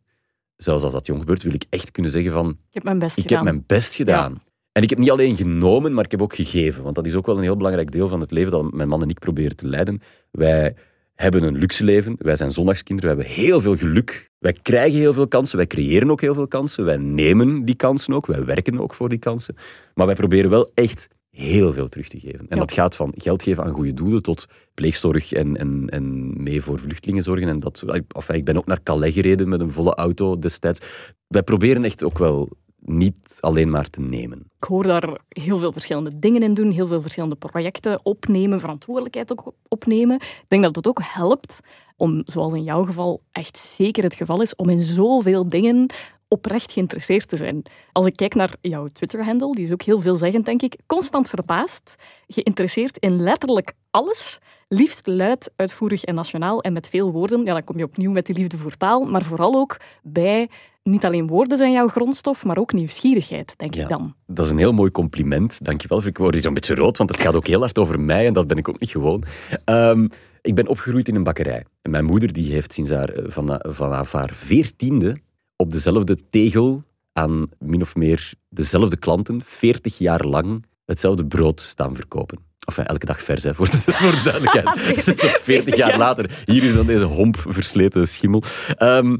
zelfs 0.55 0.83
als 0.83 0.93
dat 0.93 1.05
jong 1.05 1.19
gebeurt, 1.19 1.43
wil 1.43 1.53
ik 1.53 1.65
echt 1.69 1.91
kunnen 1.91 2.11
zeggen 2.11 2.31
van 2.31 2.49
Ik 2.49 2.73
heb 2.73 2.83
mijn 2.83 2.99
best 2.99 3.17
ik 3.17 3.23
gedaan. 3.23 3.45
heb 3.45 3.53
mijn 3.53 3.63
best 3.67 3.95
gedaan. 3.95 4.43
En 4.71 4.83
ik 4.83 4.89
heb 4.89 4.99
niet 4.99 5.11
alleen 5.11 5.35
genomen, 5.35 5.93
maar 5.93 6.05
ik 6.05 6.11
heb 6.11 6.21
ook 6.21 6.35
gegeven. 6.35 6.83
Want 6.83 6.95
dat 6.95 7.05
is 7.05 7.13
ook 7.13 7.25
wel 7.25 7.37
een 7.37 7.43
heel 7.43 7.57
belangrijk 7.57 7.91
deel 7.91 8.07
van 8.07 8.19
het 8.19 8.31
leven 8.31 8.51
dat 8.51 8.71
mijn 8.71 8.87
man 8.87 9.01
en 9.01 9.09
ik 9.09 9.19
proberen 9.19 9.55
te 9.55 9.67
leiden. 9.67 10.01
Wij 10.31 10.75
hebben 11.15 11.43
een 11.43 11.57
luxe 11.57 11.83
leven. 11.83 12.15
Wij 12.17 12.35
zijn 12.35 12.51
zondagskinderen. 12.51 13.17
We 13.17 13.23
hebben 13.23 13.43
heel 13.43 13.61
veel 13.61 13.77
geluk. 13.77 14.29
Wij 14.39 14.53
krijgen 14.53 14.99
heel 14.99 15.13
veel 15.13 15.27
kansen. 15.27 15.57
Wij 15.57 15.67
creëren 15.67 16.11
ook 16.11 16.21
heel 16.21 16.33
veel 16.33 16.47
kansen. 16.47 16.85
Wij 16.85 16.97
nemen 16.97 17.65
die 17.65 17.75
kansen 17.75 18.13
ook. 18.13 18.25
Wij 18.25 18.45
werken 18.45 18.79
ook 18.79 18.93
voor 18.93 19.09
die 19.09 19.19
kansen. 19.19 19.55
Maar 19.93 20.05
wij 20.05 20.15
proberen 20.15 20.49
wel 20.49 20.71
echt 20.73 21.07
heel 21.31 21.73
veel 21.73 21.89
terug 21.89 22.07
te 22.07 22.19
geven. 22.19 22.39
En 22.39 22.45
Ja. 22.49 22.55
dat 22.55 22.71
gaat 22.71 22.95
van 22.95 23.13
geld 23.17 23.43
geven 23.43 23.63
aan 23.63 23.73
goede 23.73 23.93
doelen 23.93 24.21
tot 24.21 24.45
pleegzorg 24.73 25.31
en, 25.33 25.57
en, 25.57 25.89
en 25.89 26.33
mee 26.43 26.61
voor 26.61 26.79
vluchtelingen 26.79 27.23
zorgen. 27.23 27.47
En 27.47 27.59
dat, 27.59 27.83
enfin, 28.07 28.35
ik 28.35 28.45
ben 28.45 28.57
ook 28.57 28.65
naar 28.65 28.83
Calais 28.83 29.13
gereden 29.13 29.49
met 29.49 29.59
een 29.61 29.71
volle 29.71 29.95
auto 29.95 30.39
destijds. 30.39 30.79
Wij 31.27 31.43
proberen 31.43 31.83
echt 31.83 32.03
ook 32.03 32.17
wel 32.17 32.49
niet 32.83 33.37
alleen 33.39 33.69
maar 33.69 33.89
te 33.89 34.01
nemen. 34.01 34.39
Ik 34.59 34.63
hoor 34.67 34.83
daar 34.83 35.17
heel 35.29 35.59
veel 35.59 35.71
verschillende 35.71 36.19
dingen 36.19 36.43
in 36.43 36.53
doen, 36.53 36.71
heel 36.71 36.87
veel 36.87 37.01
verschillende 37.01 37.35
projecten 37.35 38.05
opnemen, 38.05 38.59
verantwoordelijkheid 38.59 39.31
ook 39.31 39.53
opnemen. 39.67 40.15
Ik 40.15 40.45
denk 40.47 40.63
dat 40.63 40.75
het 40.75 40.87
ook 40.87 40.99
helpt 41.03 41.59
om, 41.97 42.21
zoals 42.25 42.53
in 42.53 42.63
jouw 42.63 42.83
geval 42.85 43.21
echt 43.31 43.57
zeker 43.57 44.03
het 44.03 44.15
geval 44.15 44.41
is, 44.41 44.55
om 44.55 44.69
in 44.69 44.79
zoveel 44.79 45.49
dingen 45.49 45.85
oprecht 46.31 46.71
geïnteresseerd 46.71 47.27
te 47.27 47.37
zijn. 47.37 47.63
Als 47.91 48.05
ik 48.05 48.15
kijk 48.15 48.35
naar 48.35 48.53
jouw 48.61 48.87
Twitter-handle, 48.93 49.55
die 49.55 49.65
is 49.65 49.71
ook 49.71 49.81
heel 49.81 50.01
veelzeggend, 50.01 50.45
denk 50.45 50.61
ik, 50.61 50.75
constant 50.85 51.29
verbaasd, 51.29 51.95
geïnteresseerd 52.27 52.97
in 52.97 53.21
letterlijk 53.21 53.73
alles, 53.89 54.39
liefst 54.67 55.07
luid, 55.07 55.51
uitvoerig 55.55 56.03
en 56.03 56.15
nationaal 56.15 56.61
en 56.61 56.73
met 56.73 56.89
veel 56.89 57.11
woorden. 57.11 57.45
Ja, 57.45 57.53
dan 57.53 57.63
kom 57.63 57.77
je 57.77 57.83
opnieuw 57.83 58.11
met 58.11 58.25
die 58.25 58.35
liefde 58.35 58.57
voor 58.57 58.77
taal, 58.77 59.05
maar 59.05 59.23
vooral 59.23 59.55
ook 59.55 59.77
bij 60.03 60.49
niet 60.83 61.05
alleen 61.05 61.27
woorden 61.27 61.57
zijn 61.57 61.71
jouw 61.71 61.87
grondstof, 61.87 62.45
maar 62.45 62.57
ook 62.57 62.73
nieuwsgierigheid, 62.73 63.53
denk 63.57 63.73
Ja. 63.73 63.83
ik 63.83 63.89
dan. 63.89 64.13
Dat 64.27 64.45
is 64.45 64.51
een 64.51 64.57
heel 64.57 64.71
mooi 64.73 64.91
compliment. 64.91 65.65
Dankjewel. 65.65 66.05
Ik 66.05 66.17
word 66.17 66.33
hier 66.33 66.43
zo'n 66.43 66.53
beetje 66.53 66.75
rood, 66.75 66.97
want 66.97 67.09
het 67.09 67.21
gaat 67.21 67.35
ook 67.35 67.47
heel 67.47 67.59
hard 67.59 67.77
over 67.77 67.99
mij 67.99 68.25
en 68.27 68.33
dat 68.33 68.47
ben 68.47 68.57
ik 68.57 68.69
ook 68.69 68.79
niet 68.79 68.89
gewoon. 68.89 69.23
Ehm, 69.65 70.07
ik 70.41 70.55
ben 70.55 70.67
opgegroeid 70.67 71.07
in 71.07 71.15
een 71.15 71.23
bakkerij. 71.23 71.65
En 71.81 71.91
mijn 71.91 72.05
moeder 72.05 72.33
die 72.33 72.51
heeft 72.51 72.73
sinds 72.73 72.89
haar, 72.89 73.09
eh, 73.09 73.23
van, 73.27 73.59
vanaf 73.69 74.11
haar 74.11 74.29
veertiende 74.33 75.17
op 75.61 75.71
dezelfde 75.71 76.17
tegel 76.29 76.83
aan 77.13 77.49
min 77.59 77.81
of 77.81 77.95
meer 77.95 78.33
dezelfde 78.49 78.97
klanten 78.97 79.41
40 79.43 79.97
jaar 79.97 80.25
lang 80.25 80.65
hetzelfde 80.85 81.25
brood 81.25 81.61
staan 81.61 81.95
verkopen. 81.95 82.39
Enfin, 82.59 82.85
elke 82.85 83.05
dag 83.05 83.21
vers, 83.23 83.43
hè, 83.43 83.55
voor, 83.55 83.69
de, 83.69 83.77
voor 84.01 84.11
de 84.11 84.21
duidelijkheid. 84.23 85.13
40 85.51 85.75
jaar 85.75 85.97
later, 85.97 86.43
hier 86.45 86.63
is 86.63 86.73
dan 86.73 86.85
deze 86.85 87.03
homp 87.03 87.45
versleten 87.47 88.07
schimmel. 88.07 88.43
Ehm, 88.77 89.17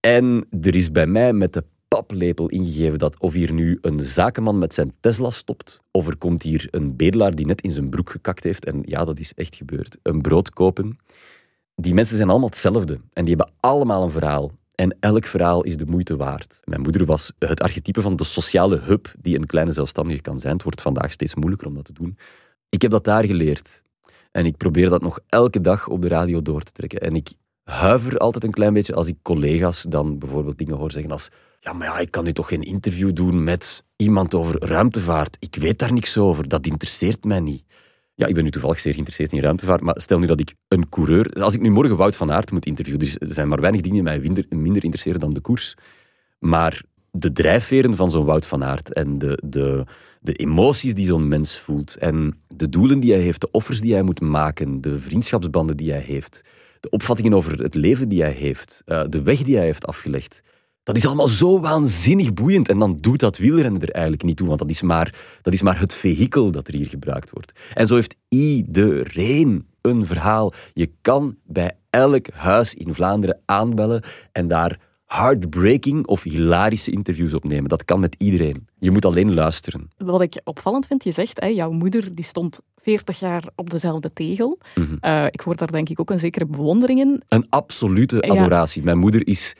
en 0.00 0.46
er 0.60 0.74
is 0.74 0.92
bij 0.92 1.06
mij 1.06 1.32
met 1.32 1.52
de 1.52 1.64
paplepel 1.88 2.48
ingegeven 2.48 2.98
dat 2.98 3.20
of 3.20 3.32
hier 3.32 3.52
nu 3.52 3.78
een 3.80 4.04
zakenman 4.04 4.58
met 4.58 4.74
zijn 4.74 4.92
Tesla 5.00 5.30
stopt, 5.30 5.80
of 5.90 6.06
er 6.06 6.16
komt 6.16 6.42
hier 6.42 6.68
een 6.70 6.96
bedelaar 6.96 7.34
die 7.34 7.46
net 7.46 7.60
in 7.60 7.70
zijn 7.72 7.88
broek 7.88 8.10
gekakt 8.10 8.44
heeft, 8.44 8.64
en 8.64 8.82
ja, 8.84 9.04
dat 9.04 9.18
is 9.18 9.34
echt 9.34 9.54
gebeurd, 9.54 9.96
een 10.02 10.20
brood 10.20 10.50
kopen. 10.50 10.98
Die 11.74 11.94
mensen 11.94 12.16
zijn 12.16 12.28
allemaal 12.28 12.48
hetzelfde 12.48 13.00
en 13.12 13.24
die 13.24 13.34
hebben 13.36 13.54
allemaal 13.60 14.02
een 14.02 14.10
verhaal. 14.10 14.52
En 14.80 14.96
elk 15.00 15.24
verhaal 15.24 15.62
is 15.62 15.76
de 15.76 15.86
moeite 15.86 16.16
waard. 16.16 16.60
Mijn 16.64 16.80
moeder 16.80 17.04
was 17.06 17.32
het 17.38 17.60
archetype 17.60 18.02
van 18.02 18.16
de 18.16 18.24
sociale 18.24 18.78
hub 18.78 19.14
die 19.18 19.38
een 19.38 19.46
kleine 19.46 19.72
zelfstandige 19.72 20.20
kan 20.20 20.38
zijn. 20.38 20.52
Het 20.52 20.62
wordt 20.62 20.80
vandaag 20.80 21.12
steeds 21.12 21.34
moeilijker 21.34 21.66
om 21.66 21.74
dat 21.74 21.84
te 21.84 21.92
doen. 21.92 22.18
Ik 22.68 22.82
heb 22.82 22.90
dat 22.90 23.04
daar 23.04 23.24
geleerd. 23.24 23.82
En 24.32 24.46
ik 24.46 24.56
probeer 24.56 24.88
dat 24.88 25.02
nog 25.02 25.18
elke 25.26 25.60
dag 25.60 25.88
op 25.88 26.02
de 26.02 26.08
radio 26.08 26.42
door 26.42 26.62
te 26.62 26.72
trekken. 26.72 27.00
En 27.00 27.14
ik 27.14 27.28
huiver 27.64 28.18
altijd 28.18 28.44
een 28.44 28.50
klein 28.50 28.72
beetje 28.72 28.94
als 28.94 29.08
ik 29.08 29.16
collega's 29.22 29.82
dan 29.82 30.18
bijvoorbeeld 30.18 30.58
dingen 30.58 30.76
hoor 30.76 30.90
zeggen 30.90 31.12
als 31.12 31.30
ja, 31.60 31.72
maar 31.72 31.86
ja, 31.86 31.98
ik 31.98 32.10
kan 32.10 32.24
nu 32.24 32.32
toch 32.32 32.48
geen 32.48 32.62
interview 32.62 33.14
doen 33.14 33.44
met 33.44 33.84
iemand 33.96 34.34
over 34.34 34.64
ruimtevaart. 34.64 35.36
Ik 35.40 35.56
weet 35.56 35.78
daar 35.78 35.92
niks 35.92 36.16
over. 36.16 36.48
Dat 36.48 36.66
interesseert 36.66 37.24
mij 37.24 37.40
niet. 37.40 37.64
Ja, 38.18 38.26
ik 38.26 38.34
ben 38.34 38.44
nu 38.44 38.50
toevallig 38.50 38.80
zeer 38.80 38.92
geïnteresseerd 38.92 39.32
in 39.32 39.40
ruimtevaart, 39.40 39.80
maar 39.80 40.00
stel 40.00 40.18
nu 40.18 40.26
dat 40.26 40.40
ik 40.40 40.54
een 40.68 40.88
coureur... 40.88 41.32
Als 41.32 41.54
ik 41.54 41.60
nu 41.60 41.70
morgen 41.70 41.96
Wout 41.96 42.16
van 42.16 42.32
Aert 42.32 42.50
moet 42.50 42.66
interviewen, 42.66 43.00
dus 43.00 43.16
er 43.18 43.34
zijn 43.34 43.48
maar 43.48 43.60
weinig 43.60 43.80
dingen 43.80 44.04
die 44.04 44.32
mij 44.32 44.44
minder, 44.48 44.84
interesseren 44.84 45.20
dan 45.20 45.34
de 45.34 45.40
koers. 45.40 45.74
Maar 46.38 46.82
de 47.10 47.32
drijfveren 47.32 47.96
van 47.96 48.10
zo'n 48.10 48.24
Wout 48.24 48.46
van 48.46 48.64
Aert 48.64 48.92
en 48.92 49.18
de, 49.18 49.42
de, 49.44 49.84
de 50.20 50.32
emoties 50.32 50.94
die 50.94 51.06
zo'n 51.06 51.28
mens 51.28 51.58
voelt 51.58 51.96
en 51.96 52.40
de 52.48 52.68
doelen 52.68 53.00
die 53.00 53.12
hij 53.12 53.22
heeft, 53.22 53.40
de 53.40 53.50
offers 53.50 53.80
die 53.80 53.92
hij 53.92 54.02
moet 54.02 54.20
maken, 54.20 54.80
de 54.80 54.98
vriendschapsbanden 54.98 55.76
die 55.76 55.90
hij 55.90 56.02
heeft, 56.02 56.40
de 56.80 56.90
opvattingen 56.90 57.34
over 57.34 57.62
het 57.62 57.74
leven 57.74 58.08
die 58.08 58.22
hij 58.22 58.32
heeft, 58.32 58.82
eh, 58.84 59.04
de 59.08 59.22
weg 59.22 59.42
die 59.42 59.56
hij 59.56 59.64
heeft 59.64 59.86
afgelegd. 59.86 60.42
Dat 60.88 60.96
is 60.96 61.06
allemaal 61.06 61.28
zo 61.28 61.60
waanzinnig 61.60 62.34
boeiend. 62.34 62.68
En 62.68 62.78
dan 62.78 62.96
doet 63.00 63.20
dat 63.20 63.36
wielrennen 63.36 63.80
er 63.80 63.90
eigenlijk 63.90 64.22
niet 64.22 64.36
toe, 64.36 64.46
want 64.46 64.58
dat 64.58 64.70
is 64.70 64.82
maar, 64.82 65.14
dat 65.42 65.52
is 65.52 65.62
maar 65.62 65.80
het 65.80 65.94
vehikel 65.94 66.50
dat 66.50 66.68
er 66.68 66.74
hier 66.74 66.88
gebruikt 66.88 67.30
wordt. 67.30 67.52
En 67.74 67.86
zo 67.86 67.94
heeft 67.94 68.16
iedereen 68.28 69.66
een 69.80 70.06
verhaal. 70.06 70.52
Je 70.74 70.90
kan 71.00 71.36
bij 71.44 71.72
elk 71.90 72.26
huis 72.30 72.74
in 72.74 72.94
Vlaanderen 72.94 73.40
aanbellen 73.44 74.02
en 74.32 74.48
daar 74.48 74.80
heartbreaking 75.06 76.06
of 76.06 76.22
hilarische 76.22 76.90
interviews 76.90 77.34
opnemen. 77.34 77.68
Dat 77.68 77.84
kan 77.84 78.00
met 78.00 78.14
iedereen. 78.18 78.68
Je 78.78 78.90
moet 78.90 79.04
alleen 79.04 79.34
luisteren. 79.34 79.90
Wat 79.96 80.22
ik 80.22 80.40
opvallend 80.44 80.86
vind, 80.86 81.04
je 81.04 81.12
zegt, 81.12 81.40
hè, 81.40 81.46
jouw 81.46 81.70
moeder 81.70 82.14
die 82.14 82.24
stond 82.24 82.60
40 82.76 83.18
jaar 83.18 83.44
op 83.54 83.70
dezelfde 83.70 84.12
tegel. 84.12 84.58
Mhm. 84.74 84.96
Uh, 85.00 85.24
ik 85.30 85.40
hoor 85.40 85.56
daar 85.56 85.72
denk 85.72 85.88
ik 85.88 86.00
ook 86.00 86.10
een 86.10 86.18
zekere 86.18 86.46
bewondering 86.46 87.00
in. 87.00 87.22
Een 87.28 87.46
absolute 87.48 88.22
adoratie. 88.22 88.82
Mijn 88.82 88.98
moeder 88.98 89.26
is 89.26 89.54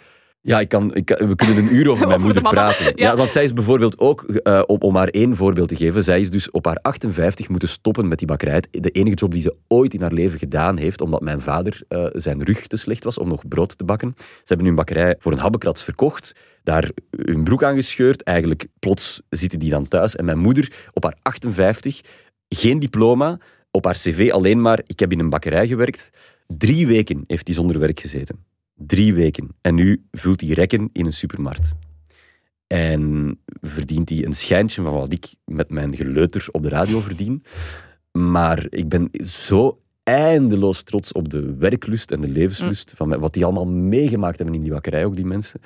ja, 0.48 0.60
ik 0.60 0.68
kan, 0.68 0.94
ik, 0.94 1.08
we 1.08 1.34
kunnen 1.34 1.56
een 1.56 1.74
uur 1.74 1.90
over 1.90 2.06
mijn 2.12 2.20
moeder 2.20 2.42
praten. 2.42 2.84
Ja. 2.84 2.92
ja. 2.94 3.16
want 3.16 3.30
zij 3.30 3.44
is 3.44 3.52
bijvoorbeeld 3.52 3.98
ook, 3.98 4.40
uh, 4.42 4.62
om, 4.66 4.78
om 4.80 4.92
maar 4.92 5.08
één 5.08 5.36
voorbeeld 5.36 5.68
te 5.68 5.76
geven, 5.76 6.04
zij 6.04 6.20
is 6.20 6.30
dus 6.30 6.50
op 6.50 6.64
haar 6.64 6.78
58 6.82 7.48
moeten 7.48 7.68
stoppen 7.68 8.08
met 8.08 8.18
die 8.18 8.26
bakkerij. 8.26 8.62
De 8.70 8.90
enige 8.90 9.16
job 9.16 9.32
die 9.32 9.42
ze 9.42 9.54
ooit 9.68 9.94
in 9.94 10.00
haar 10.00 10.12
leven 10.12 10.38
gedaan 10.38 10.76
heeft, 10.76 11.00
omdat 11.00 11.20
mijn 11.20 11.40
vader 11.40 11.82
uh, 11.88 12.06
zijn 12.12 12.44
rug 12.44 12.66
te 12.66 12.76
slecht 12.76 13.04
was 13.04 13.18
om 13.18 13.28
nog 13.28 13.48
brood 13.48 13.78
te 13.78 13.84
bakken. 13.84 14.14
Ze 14.16 14.24
hebben 14.44 14.66
hun 14.66 14.74
bakkerij 14.74 15.16
voor 15.18 15.32
een 15.32 15.38
habbekrats 15.38 15.82
verkocht, 15.82 16.40
daar 16.62 16.90
hun 17.10 17.44
broek 17.44 17.62
aan 17.62 17.74
gescheurd. 17.74 18.22
Eigenlijk 18.22 18.66
plots 18.78 19.22
zitten 19.28 19.58
die 19.58 19.70
dan 19.70 19.88
thuis. 19.88 20.16
En 20.16 20.24
mijn 20.24 20.38
moeder 20.38 20.72
op 20.92 21.02
haar 21.02 21.16
58, 21.22 22.00
geen 22.48 22.78
diploma, 22.78 23.38
op 23.70 23.84
haar 23.84 23.94
cv 23.94 24.30
alleen 24.32 24.60
maar, 24.60 24.80
ik 24.86 25.00
heb 25.00 25.12
in 25.12 25.18
een 25.18 25.30
bakkerij 25.30 25.66
gewerkt. 25.66 26.10
Drie 26.46 26.86
weken 26.86 27.24
heeft 27.26 27.46
hij 27.46 27.56
zonder 27.56 27.78
werk 27.78 28.00
gezeten. 28.00 28.46
Drie 28.78 29.14
weken. 29.14 29.48
En 29.60 29.74
nu 29.74 30.04
vult 30.10 30.40
hij 30.40 30.50
rekken 30.50 30.90
in 30.92 31.06
een 31.06 31.12
supermarkt. 31.12 31.72
En 32.66 33.38
verdient 33.60 34.08
hij 34.08 34.24
een 34.24 34.32
schijntje 34.32 34.82
van 34.82 34.92
wat 34.92 35.12
ik 35.12 35.34
met 35.44 35.70
mijn 35.70 35.96
geleuter 35.96 36.48
op 36.50 36.62
de 36.62 36.68
radio 36.68 37.00
verdien. 37.00 37.42
Maar 38.12 38.66
ik 38.70 38.88
ben 38.88 39.08
zo 39.24 39.80
eindeloos 40.02 40.82
trots 40.82 41.12
op 41.12 41.28
de 41.28 41.54
werklust 41.56 42.10
en 42.10 42.20
de 42.20 42.28
levenslust 42.28 42.92
van 42.96 43.18
wat 43.18 43.32
die 43.32 43.44
allemaal 43.44 43.66
meegemaakt 43.66 44.36
hebben 44.38 44.56
in 44.56 44.62
die 44.62 44.72
bakkerij, 44.72 45.04
ook 45.04 45.16
die 45.16 45.26
mensen. 45.26 45.60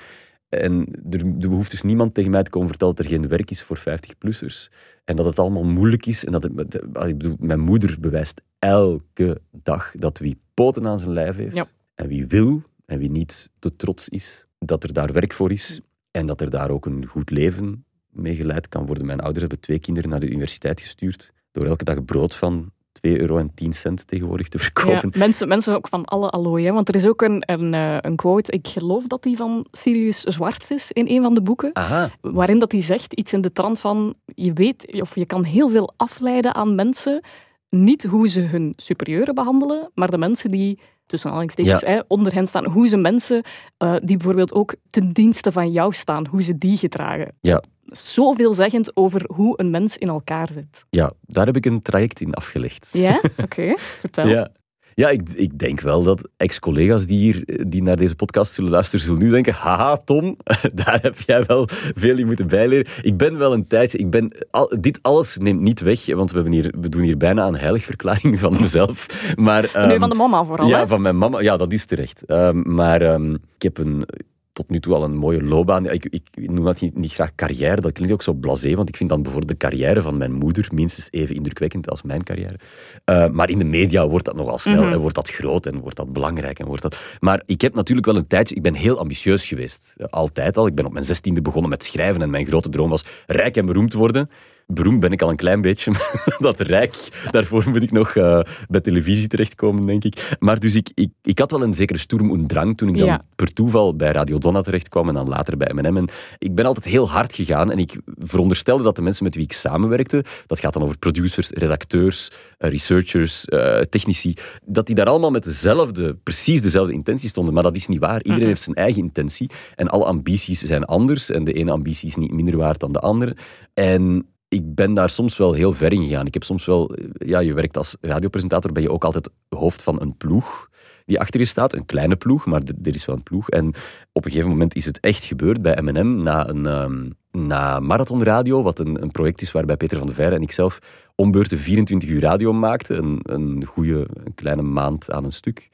En 0.49 0.87
er, 1.11 1.21
er 1.21 1.49
behoeft 1.49 1.71
dus 1.71 1.83
niemand 1.83 2.15
tegen 2.15 2.31
mij 2.31 2.43
te 2.43 2.51
komen 2.51 2.69
vertellen 2.69 2.95
dat 2.95 3.05
er 3.05 3.11
geen 3.11 3.29
werk 3.29 3.51
is 3.51 3.63
voor 3.63 3.79
50-plussers. 3.79 4.73
En 5.05 5.17
dat 5.17 5.27
het 5.27 5.39
allemaal 5.39 5.65
moeilijk 5.65 6.07
is. 6.07 6.25
En 6.25 6.33
dat 6.33 6.43
het, 6.43 6.75
ik 6.75 7.19
bedoel, 7.19 7.37
mijn 7.39 7.61
moeder 7.61 7.97
bewijst 8.01 8.43
elke 8.59 9.41
dag 9.51 9.93
dat 9.99 10.19
wie 10.19 10.41
poten 10.55 10.87
aan 10.87 10.99
zijn 10.99 11.13
lijf 11.13 11.37
heeft. 11.37 11.57
Ja. 11.57 11.67
En 11.95 12.09
wie 12.09 12.27
wil 12.27 12.63
en 12.85 12.99
wie 12.99 13.11
niet 13.11 13.51
te 13.59 13.77
trots 13.77 14.09
is, 14.09 14.47
dat 14.59 14.83
er 14.83 14.93
daar 14.93 15.13
werk 15.13 15.33
voor 15.33 15.53
is. 15.53 15.81
En 16.11 16.27
dat 16.27 16.41
er 16.41 16.51
daar 16.51 16.71
ook 16.71 16.87
een 16.87 17.07
goed 17.07 17.31
leven 17.31 17.85
mee 18.11 18.35
geleid 18.35 18.69
kan 18.69 18.87
worden. 18.87 19.07
Mijn 19.07 19.21
ouders 19.21 19.41
hebben 19.41 19.61
twee 19.61 19.79
kinderen 19.79 20.11
naar 20.11 20.21
de 20.21 20.31
universiteit 20.31 20.81
gestuurd. 20.81 21.33
Door 21.53 21.67
elke 21.67 21.85
dag 21.85 22.05
brood 22.05 22.35
van 22.35 22.73
2 22.93 23.21
euro 23.21 23.39
en 23.39 23.55
10 23.55 23.73
cent 23.73 24.07
tegenwoordig 24.07 24.49
te 24.49 24.59
verkopen. 24.59 25.11
Ja, 25.13 25.19
mensen, 25.19 25.49
mensen 25.49 25.75
ook 25.75 25.89
van 25.89 26.05
alle 26.05 26.31
allooi. 26.31 26.65
Hè? 26.65 26.73
Want 26.73 26.89
er 26.89 26.95
is 26.95 27.07
ook 27.07 27.23
een, 27.23 27.43
een, 27.47 27.75
eh, 27.75 27.97
een 28.01 28.17
quote, 28.17 28.53
ik 28.53 28.69
geloof 28.69 29.07
dat 29.07 29.23
die 29.23 29.37
van 29.37 29.67
Sirius 29.71 30.21
Zwarts 30.21 30.71
is 30.71 30.93
in 30.93 31.09
een 31.09 31.23
van 31.23 31.35
de 31.35 31.43
boeken. 31.43 31.71
Aha. 31.73 32.11
Waarin 32.21 32.59
dat 32.59 32.73
hij 32.73 32.81
zegt 32.81 33.13
iets 33.13 33.33
in 33.33 33.41
de 33.41 33.53
trant 33.53 33.81
van, 33.81 34.15
je 34.25 34.53
weet, 34.53 35.01
of 35.01 35.15
je 35.15 35.27
kan 35.27 35.45
heel 35.45 35.69
veel 35.69 35.93
afleiden 35.97 36.55
aan 36.55 36.75
mensen. 36.75 37.21
Niet 37.69 38.05
hoe 38.05 38.29
ze 38.29 38.41
hun 38.41 38.73
superieuren 38.77 39.35
behandelen, 39.35 39.91
maar 39.95 40.11
de 40.11 40.19
mensen 40.19 40.51
die 40.51 40.79
tussen 41.13 41.31
aanhalingstekens, 41.31 41.81
Ja. 41.81 41.87
hè, 41.89 42.01
onder 42.09 42.35
hen 42.35 42.47
staan. 42.47 42.67
Hoe 42.67 42.87
ze 42.89 42.97
mensen 42.97 43.43
eh, 43.77 43.95
die 44.03 44.17
bijvoorbeeld 44.17 44.53
ook 44.53 44.75
ten 44.91 45.13
dienste 45.13 45.53
van 45.53 45.71
jou 45.71 45.93
staan, 45.93 46.27
hoe 46.27 46.43
ze 46.43 46.59
die 46.59 46.77
gedragen. 46.77 47.35
Ja. 47.41 47.63
Zoveel 47.87 48.55
zeggend 48.55 48.97
over 48.97 49.23
hoe 49.35 49.61
een 49.61 49.71
mens 49.71 49.99
in 49.99 50.09
elkaar 50.09 50.49
zit. 50.53 50.85
Ja, 50.91 51.13
daar 51.27 51.47
heb 51.47 51.57
ik 51.57 51.67
een 51.67 51.83
traject 51.83 52.21
in 52.21 52.35
afgelegd. 52.35 52.89
Ja? 52.93 53.21
Oké, 53.45 53.73
vertel. 53.77 54.27
Ja, 54.29 54.51
ja 54.95 55.09
ik, 55.09 55.29
ik 55.35 55.59
denk 55.59 55.81
wel 55.81 56.03
dat 56.03 56.29
ex-collega's 56.37 57.07
die, 57.07 57.19
hier, 57.19 57.67
die 57.69 57.83
naar 57.83 57.97
deze 57.97 58.15
podcast 58.15 58.53
zullen 58.53 58.71
luisteren, 58.71 59.05
zullen 59.05 59.21
nu 59.21 59.31
denken, 59.31 59.53
haha 59.55 59.97
Tom, 59.97 60.37
daar 60.85 60.99
heb 61.03 61.21
jij 61.27 61.45
wel 61.45 61.69
veel 61.95 62.19
in 62.19 62.27
moeten 62.27 62.47
bijleren. 62.49 62.87
Ik 63.03 63.17
ben 63.17 63.39
wel 63.39 63.53
een 63.53 63.67
tijdje, 63.67 63.99
ik 63.99 64.11
ben, 64.11 64.33
al, 64.51 64.77
dit 64.81 64.99
alles 65.03 65.37
neemt 65.37 65.61
niet 65.61 65.81
weg, 65.81 66.07
want 66.07 66.31
we, 66.31 66.35
hebben 66.35 66.53
hier, 66.55 66.75
we 66.81 66.89
doen 66.89 67.03
hier 67.03 67.17
bijna 67.17 67.47
een 67.47 67.57
heiligverklaring 67.57 68.41
van 68.41 68.53
mezelf. 68.61 69.07
Maar, 69.37 69.63
Nu 69.63 69.81
ehm, 69.81 69.99
van 69.99 70.09
de 70.09 70.17
mama 70.17 70.45
vooral. 70.45 70.69
ja, 70.69 70.79
hè? 70.79 70.87
van 70.87 71.03
mijn 71.03 71.19
mama. 71.19 71.41
Ja, 71.41 71.57
dat 71.57 71.73
is 71.73 71.85
terecht. 71.85 72.25
Ehm, 72.25 72.75
maar 72.75 73.01
ehm, 73.01 73.35
ik 73.35 73.63
heb 73.63 73.79
een, 73.79 74.05
tot 74.53 74.71
nu 74.71 74.81
toe 74.81 74.95
al 74.95 75.05
een 75.05 75.17
mooie 75.17 75.43
loopbaan. 75.43 75.87
Ik, 75.91 76.05
ik 76.05 76.23
noem 76.33 76.65
dat 76.65 76.81
niet, 76.81 76.97
niet 76.97 77.13
graag 77.13 77.35
carrière. 77.35 77.81
Dat 77.81 77.93
klinkt 77.93 78.13
ook 78.15 78.23
zo 78.23 78.33
blasé, 78.33 78.75
want 78.75 78.89
ik 78.89 78.97
vind 78.97 79.09
dan 79.11 79.23
bijvoorbeeld 79.23 79.61
de 79.61 79.67
carrière 79.67 80.03
van 80.03 80.17
mijn 80.17 80.33
moeder 80.33 80.69
minstens 80.73 81.09
even 81.11 81.35
indrukwekkend 81.35 81.91
als 81.91 82.03
mijn 82.03 82.23
carrière. 82.23 82.57
Eh, 83.05 83.29
maar 83.29 83.49
in 83.51 83.59
de 83.59 83.65
media 83.65 84.09
wordt 84.09 84.25
dat 84.25 84.35
nogal 84.37 84.59
snel 84.59 84.83
Mhm. 84.83 84.93
en 84.93 84.99
wordt 84.99 85.15
dat 85.15 85.31
groot 85.31 85.67
en 85.67 85.79
wordt 85.81 85.97
dat 85.97 86.13
belangrijk. 86.13 86.59
En 86.59 86.67
wordt 86.67 86.83
dat... 86.83 86.99
Maar 87.21 87.43
ik 87.47 87.61
heb 87.61 87.75
natuurlijk 87.75 88.07
wel 88.07 88.17
een 88.17 88.27
tijdje... 88.27 88.55
Ik 88.55 88.63
ben 88.63 88.75
heel 88.75 88.99
ambitieus 88.99 89.47
geweest. 89.47 89.95
Eh, 89.97 90.07
Altijd 90.07 90.57
al. 90.57 90.67
Ik 90.67 90.75
ben 90.75 90.85
op 90.87 90.93
mijn 90.93 91.05
zestiende 91.05 91.43
begonnen 91.43 91.71
met 91.71 91.85
schrijven 91.85 92.23
en 92.23 92.31
mijn 92.31 92.47
grote 92.47 92.69
droom 92.69 92.91
was 92.91 93.05
rijk 93.27 93.57
en 93.57 93.67
beroemd 93.67 93.93
worden. 93.93 94.31
Beroemd 94.75 95.01
ben 95.01 95.13
ik 95.13 95.23
al 95.23 95.31
een 95.31 95.37
klein 95.37 95.61
beetje, 95.61 95.91
maar 96.27 96.37
dat 96.39 96.61
rijk, 96.61 96.95
daarvoor 97.31 97.65
moet 97.71 97.83
ik 97.83 97.91
nog 97.93 98.15
eh, 98.15 98.41
bij 98.69 98.81
televisie 98.81 99.29
terechtkomen, 99.29 99.87
denk 99.87 100.05
ik. 100.05 100.37
Maar 100.39 100.59
dus 100.61 100.75
ik, 100.75 100.91
ik, 100.95 101.11
ik 101.23 101.39
had 101.39 101.51
wel 101.51 101.63
een 101.63 101.75
zekere 101.75 101.99
sturm 101.99 102.31
und 102.31 102.49
drang 102.49 102.77
toen 102.77 102.89
ik 102.89 102.97
dan 102.99 103.07
Ja. 103.07 103.23
per 103.37 103.53
toeval 103.53 103.97
bij 103.97 104.13
Radio 104.13 104.39
Donna 104.39 104.61
terechtkwam 104.61 105.09
en 105.09 105.15
dan 105.15 105.29
later 105.29 105.57
bij 105.57 105.73
M&M. 105.75 105.97
En 105.97 106.09
ik 106.39 106.55
ben 106.55 106.65
altijd 106.65 106.85
heel 106.85 107.11
hard 107.11 107.35
gegaan 107.35 107.71
en 107.71 107.79
ik 107.79 107.99
veronderstelde 108.19 108.83
dat 108.85 108.97
de 108.97 109.03
mensen 109.03 109.25
met 109.25 109.35
wie 109.35 109.45
ik 109.45 109.53
samenwerkte, 109.53 110.25
dat 110.47 110.61
gaat 110.61 110.73
dan 110.73 110.83
over 110.83 110.99
producers, 110.99 111.51
redacteurs, 111.51 112.31
eh, 112.59 112.71
researchers, 112.71 113.45
eh, 113.45 113.81
technici, 113.81 114.35
dat 114.65 114.87
die 114.87 114.95
daar 114.95 115.07
allemaal 115.07 115.31
met 115.31 115.45
dezelfde, 115.45 116.15
precies 116.23 116.63
dezelfde 116.63 116.93
intentie 116.93 117.29
stonden. 117.29 117.55
Maar 117.55 117.63
dat 117.63 117.77
is 117.77 117.87
niet 117.87 117.99
waar. 118.01 118.17
Iedereen 118.19 118.39
Mhm. 118.39 118.49
heeft 118.49 118.63
zijn 118.63 118.77
eigen 118.77 119.03
intentie 119.03 119.51
en 119.75 119.89
alle 119.89 120.05
ambities 120.05 120.61
zijn 120.63 120.85
anders 120.85 121.31
en 121.31 121.45
de 121.45 121.53
ene 121.53 121.71
ambitie 121.71 122.09
is 122.09 122.17
niet 122.17 122.33
minder 122.33 122.57
waard 122.57 122.81
dan 122.81 122.93
de 122.93 122.99
andere. 122.99 123.37
En 123.75 124.27
ik 124.53 124.75
ben 124.75 124.95
daar 124.95 125.11
soms 125.11 125.37
wel 125.37 125.53
heel 125.53 125.73
ver 125.73 125.93
in 125.93 126.03
gegaan. 126.03 126.27
Ik 126.27 126.35
heb 126.35 126.43
soms 126.43 126.65
wel, 126.65 126.97
ja, 127.13 127.39
je 127.39 127.55
werkt 127.55 127.77
als 127.77 127.97
radiopresentator, 128.01 128.73
ben 128.73 128.83
je 128.83 128.91
ook 128.91 129.05
altijd 129.05 129.29
hoofd 129.49 129.83
van 129.83 130.01
een 130.01 130.17
ploeg 130.17 130.69
die 131.07 131.21
achter 131.21 131.41
je 131.41 131.47
staat. 131.47 131.73
Een 131.73 131.87
kleine 131.87 132.17
ploeg, 132.17 132.47
maar 132.47 132.63
er 132.83 132.95
is 132.95 133.05
wel 133.05 133.17
een 133.17 133.23
ploeg. 133.23 133.51
En 133.51 133.69
op 134.13 134.25
een 134.25 134.31
gegeven 134.31 134.51
moment 134.51 134.75
is 134.75 134.85
het 134.85 135.01
echt 135.01 135.25
gebeurd 135.25 135.63
bij 135.63 135.83
M&M 135.83 136.23
na 136.23 136.49
een 136.49 136.67
ehm, 136.67 137.11
na 137.31 137.81
Marathon 137.81 138.23
Radio, 138.23 138.63
wat 138.63 138.79
een, 138.79 139.03
een 139.03 139.11
project 139.11 139.43
is 139.43 139.53
waarbij 139.53 139.77
Peter 139.77 139.99
van 139.99 140.07
de 140.07 140.15
Veire 140.15 140.35
en 140.35 140.43
ik 140.43 140.53
zelf 140.53 140.79
ombeurten 141.15 141.59
24 141.59 142.09
uur 142.09 142.21
radio 142.21 142.53
maakten. 142.53 142.99
Een, 142.99 143.21
een 143.23 143.65
goede, 143.65 144.07
een 144.25 144.35
kleine 144.35 144.63
maand 144.63 145.11
aan 145.11 145.25
een 145.25 145.33
stuk. 145.33 145.69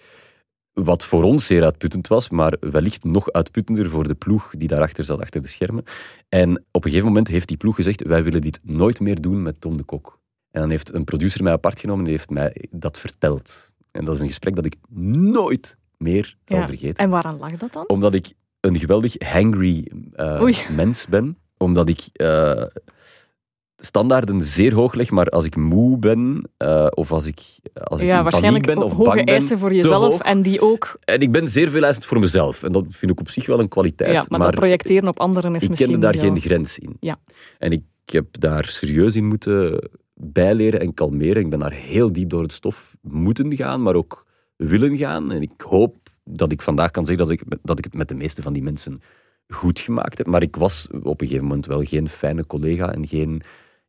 Wat 0.85 1.05
voor 1.05 1.23
ons 1.23 1.47
zeer 1.47 1.65
uitputtend 1.65 2.07
was, 2.07 2.29
maar 2.29 2.57
wellicht 2.61 3.05
nog 3.05 3.33
uitputtender 3.33 3.91
voor 3.91 4.09
de 4.09 4.15
ploeg 4.15 4.53
die 4.57 4.69
daarachter 4.69 5.05
zat, 5.05 5.21
achter 5.21 5.43
de 5.43 5.49
schermen. 5.49 5.85
En 6.29 6.65
op 6.71 6.85
een 6.85 6.91
gegeven 6.91 7.07
moment 7.09 7.29
heeft 7.29 7.49
die 7.49 7.57
ploeg 7.57 7.75
gezegd, 7.75 8.03
wij 8.03 8.25
willen 8.25 8.41
dit 8.41 8.61
nooit 8.63 9.01
meer 9.01 9.21
doen 9.21 9.43
met 9.43 9.61
Tom 9.61 9.77
de 9.77 9.83
Kok. 9.83 10.21
En 10.51 10.61
dan 10.61 10.71
heeft 10.71 10.95
een 10.95 11.05
producer 11.05 11.43
mij 11.43 11.53
apart 11.53 11.81
genomen 11.81 11.99
en 12.01 12.05
die 12.11 12.17
heeft 12.17 12.31
mij 12.31 12.69
dat 12.71 12.99
verteld. 12.99 13.73
En 13.91 14.05
dat 14.05 14.15
is 14.15 14.21
een 14.21 14.27
gesprek 14.29 14.55
dat 14.55 14.65
ik 14.65 14.75
nooit 15.31 15.77
meer 15.97 16.37
zal 16.45 16.59
Ja. 16.59 16.67
vergeten. 16.67 16.97
En 17.05 17.11
waaraan 17.11 17.39
lag 17.39 17.53
dat 17.53 17.73
dan? 17.73 17.89
Omdat 17.89 18.15
ik 18.15 18.33
een 18.61 18.79
geweldig 18.79 19.15
hangry 19.19 19.91
eh, 20.13 20.69
mens 20.77 21.07
ben. 21.07 21.39
Omdat 21.57 21.89
ik 21.89 22.09
eh, 22.13 22.63
standaarden 23.81 24.43
zeer 24.43 24.75
hoog 24.75 24.95
leg, 24.95 25.11
maar 25.11 25.27
als 25.27 25.45
ik 25.45 25.57
moe 25.57 25.99
ben, 25.99 26.51
eh, 26.57 26.87
of 26.91 27.13
als 27.13 27.27
ik, 27.27 27.41
als 27.75 28.01
ik 28.01 28.07
Ja, 28.07 28.13
paniek 28.13 28.31
waarschijnlijk 28.31 28.67
ben 28.67 28.83
of 28.83 28.93
hoge 28.93 29.05
bang 29.05 29.25
ben, 29.25 29.35
eisen 29.35 29.59
voor 29.59 29.69
te 29.69 29.75
jezelf 29.75 30.21
en 30.21 30.43
die 30.43 30.61
ook. 30.61 30.99
En 31.05 31.21
ik 31.21 31.33
ben 31.33 31.49
zeer 31.49 31.71
veel 31.71 31.83
eisend 31.83 32.05
voor 32.05 32.19
mezelf. 32.21 32.63
En 32.63 32.73
dat 32.73 32.85
vind 32.89 33.11
ik 33.11 33.21
op 33.21 33.29
zich 33.29 33.47
wel 33.47 33.61
een 33.61 33.69
kwaliteit. 33.69 34.13
Ja, 34.13 34.25
maar, 34.29 34.41
dat 34.41 34.55
projecteren 34.55 35.09
op 35.09 35.21
anderen 35.21 35.55
is 35.55 35.63
ik 35.63 35.69
misschien 35.69 35.91
kende 35.91 36.07
daar 36.07 36.15
zo. 36.15 36.21
geen 36.21 36.41
grens 36.41 36.79
in. 36.79 36.97
Ja. 37.01 37.17
En 37.59 37.73
ik 37.73 37.83
heb 38.05 38.27
daar 38.31 38.65
serieus 38.65 39.17
in 39.17 39.27
moeten 39.27 39.89
bijleren 40.15 40.81
en 40.81 40.95
kalmeren. 40.95 41.43
Ik 41.43 41.51
ben 41.51 41.59
daar 41.59 41.73
heel 41.73 42.13
diep 42.13 42.31
door 42.31 42.43
het 42.43 42.53
stof 42.53 42.97
moeten 43.03 43.57
gaan, 43.57 43.83
maar 43.83 43.95
ook 43.95 44.27
willen 44.57 44.97
gaan. 44.97 45.33
En 45.33 45.43
ik 45.43 45.53
hoop 45.57 45.97
dat 46.25 46.53
ik 46.53 46.63
vandaag 46.63 46.91
kan 46.91 47.07
zeggen 47.07 47.27
dat 47.27 47.35
ik, 47.35 47.59
dat 47.63 47.79
ik 47.79 47.85
het 47.85 47.95
met 47.95 48.09
de 48.09 48.15
meeste 48.15 48.43
van 48.43 48.53
die 48.53 48.63
mensen 48.63 49.01
goed 49.49 49.81
gemaakt 49.81 50.19
heb. 50.19 50.27
Maar 50.27 50.43
ik 50.43 50.57
was 50.57 50.89
op 51.03 51.21
een 51.21 51.27
gegeven 51.27 51.47
moment 51.47 51.67
wel 51.67 51.83
geen 51.83 52.09
fijne 52.09 52.47
collega 52.47 52.93
en 52.93 53.07
geen, 53.07 53.43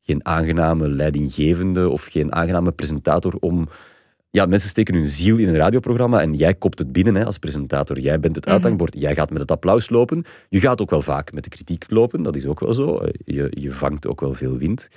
geen 0.10 0.26
aangename 0.26 0.90
leidinggevende 0.90 1.90
of 1.90 2.06
geen 2.06 2.34
aangename 2.34 2.72
presentator 2.72 3.36
om 3.40 3.68
ja, 4.32 4.46
mensen 4.46 4.70
steken 4.70 4.94
hun 4.96 5.10
ziel 5.10 5.38
in 5.38 5.48
een 5.48 5.56
radioprogramma 5.56 6.22
en 6.22 6.34
jij 6.34 6.54
kopt 6.54 6.80
het 6.80 6.92
binnen 6.92 7.16
hè, 7.16 7.26
als 7.26 7.38
presentator. 7.38 8.00
Jij 8.00 8.20
bent 8.20 8.36
het 8.36 8.46
uithangbord, 8.48 8.96
jij 8.98 9.16
gaat 9.16 9.30
met 9.30 9.42
het 9.42 9.52
applaus 9.52 9.90
lopen. 9.90 10.24
Je 10.50 10.60
gaat 10.60 10.82
ook 10.82 10.90
wel 10.90 11.02
vaak 11.02 11.32
met 11.32 11.44
de 11.44 11.50
kritiek 11.50 11.86
lopen, 11.88 12.24
dat 12.24 12.36
is 12.36 12.46
ook 12.46 12.60
wel 12.60 12.74
zo. 12.74 13.02
Je, 13.26 13.48
je 13.50 13.72
vangt 13.72 14.08
ook 14.08 14.22
wel 14.22 14.34
veel 14.34 14.58
wind. 14.58 14.90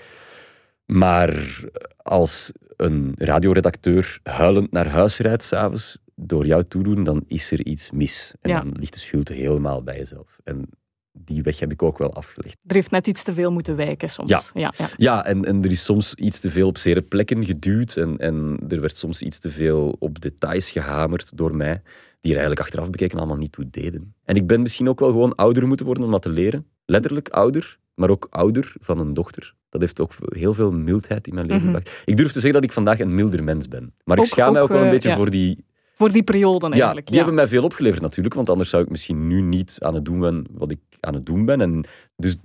Maar 0.87 1.61
als 1.97 2.53
een 2.77 3.15
radioredacteur 3.19 4.19
huilend 4.23 4.73
naar 4.73 4.89
huis 4.89 5.19
rijdt 5.19 5.43
s'avonds, 5.43 5.99
door 6.15 6.47
jou 6.47 6.65
toedoen, 6.69 7.05
dan 7.05 7.25
is 7.27 7.51
er 7.51 7.67
iets 7.67 7.91
mis. 7.91 8.35
En 8.41 8.51
Ja. 8.51 8.61
dan 8.61 8.77
ligt 8.79 8.93
de 8.93 8.99
schuld 8.99 9.29
helemaal 9.29 9.83
bij 9.83 9.97
jezelf. 9.97 10.41
En 10.45 10.69
die 11.13 11.43
weg 11.43 11.59
heb 11.59 11.73
ik 11.73 11.83
ook 11.83 11.99
wel 11.99 12.15
afgelegd. 12.15 12.65
Er 12.67 12.75
heeft 12.75 12.91
net 12.91 13.07
iets 13.07 13.23
te 13.23 13.35
veel 13.35 13.53
moeten 13.53 13.77
wijken 13.77 14.09
soms. 14.09 14.29
Ja. 14.29 14.43
ja, 14.55 14.73
ja. 14.77 14.89
Ja, 14.97 15.25
en, 15.25 15.45
en 15.45 15.63
er 15.65 15.71
is 15.71 15.85
soms 15.85 16.15
iets 16.15 16.41
te 16.41 16.51
veel 16.51 16.67
op 16.67 16.79
zere 16.79 17.03
plekken 17.03 17.45
geduwd. 17.45 17.97
En, 17.97 18.19
en 18.19 18.59
er 18.69 18.81
werd 18.81 18.97
soms 18.97 19.23
iets 19.23 19.39
te 19.39 19.51
veel 19.51 19.97
op 19.99 20.21
details 20.21 20.71
gehamerd 20.71 21.37
door 21.37 21.57
mij, 21.57 21.83
die 22.21 22.33
er 22.33 22.39
eigenlijk 22.39 22.61
achteraf 22.61 22.91
bekeken 22.91 23.19
allemaal 23.19 23.37
niet 23.37 23.53
toe 23.53 23.71
deden. 23.71 24.15
En 24.25 24.37
ik 24.37 24.47
ben 24.47 24.63
misschien 24.63 24.89
ook 24.89 25.01
wel 25.01 25.11
gewoon 25.11 25.35
ouder 25.35 25.67
moeten 25.67 25.87
worden 25.87 26.05
om 26.05 26.11
dat 26.11 26.23
te 26.23 26.29
leren. 26.29 26.67
Letterlijk 26.87 27.29
ouder, 27.29 27.79
maar 27.95 28.11
ook 28.11 28.27
ouder 28.31 28.73
van 28.81 28.99
een 29.01 29.15
dochter. 29.15 29.55
Dat 29.69 29.81
heeft 29.81 30.01
ook 30.01 30.13
heel 30.19 30.55
veel 30.55 30.73
mildheid 30.73 31.27
in 31.27 31.35
mijn 31.35 31.47
leven 31.47 31.63
Mhm. 31.67 31.75
gebracht. 31.75 32.03
Ik 32.05 32.17
durf 32.17 32.33
te 32.33 32.41
zeggen 32.41 32.53
dat 32.53 32.65
ik 32.65 32.73
vandaag 32.73 32.99
een 33.01 33.15
milder 33.15 33.45
mens 33.45 33.69
ben. 33.69 33.95
Maar 34.05 34.19
ik 34.19 34.25
schaam 34.25 34.53
mij 34.53 34.63
ook, 34.63 34.69
wel 34.69 34.79
een 34.79 34.85
eh, 34.85 34.91
beetje 34.91 35.09
ja. 35.09 35.17
voor 35.17 35.31
die 35.31 35.65
Voor 36.03 36.13
die 36.13 36.23
periode 36.23 36.67
ja, 36.67 36.73
eigenlijk. 36.73 37.07
die 37.07 37.17
hebben 37.17 37.35
mij 37.35 37.49
veel 37.49 37.65
opgeleverd 37.65 38.03
natuurlijk, 38.03 38.35
want 38.35 38.51
anders 38.51 38.71
zou 38.71 38.83
ik 38.83 38.91
misschien 38.91 39.27
nu 39.27 39.41
niet 39.41 39.77
aan 39.79 39.95
het 39.95 40.05
doen 40.05 40.21
ben 40.21 40.47
wat 40.53 40.71
ik 40.71 40.79
aan 41.01 41.15
het 41.15 41.27
doen 41.27 41.45
ben. 41.45 41.61
En 41.61 41.85
dus 42.17 42.37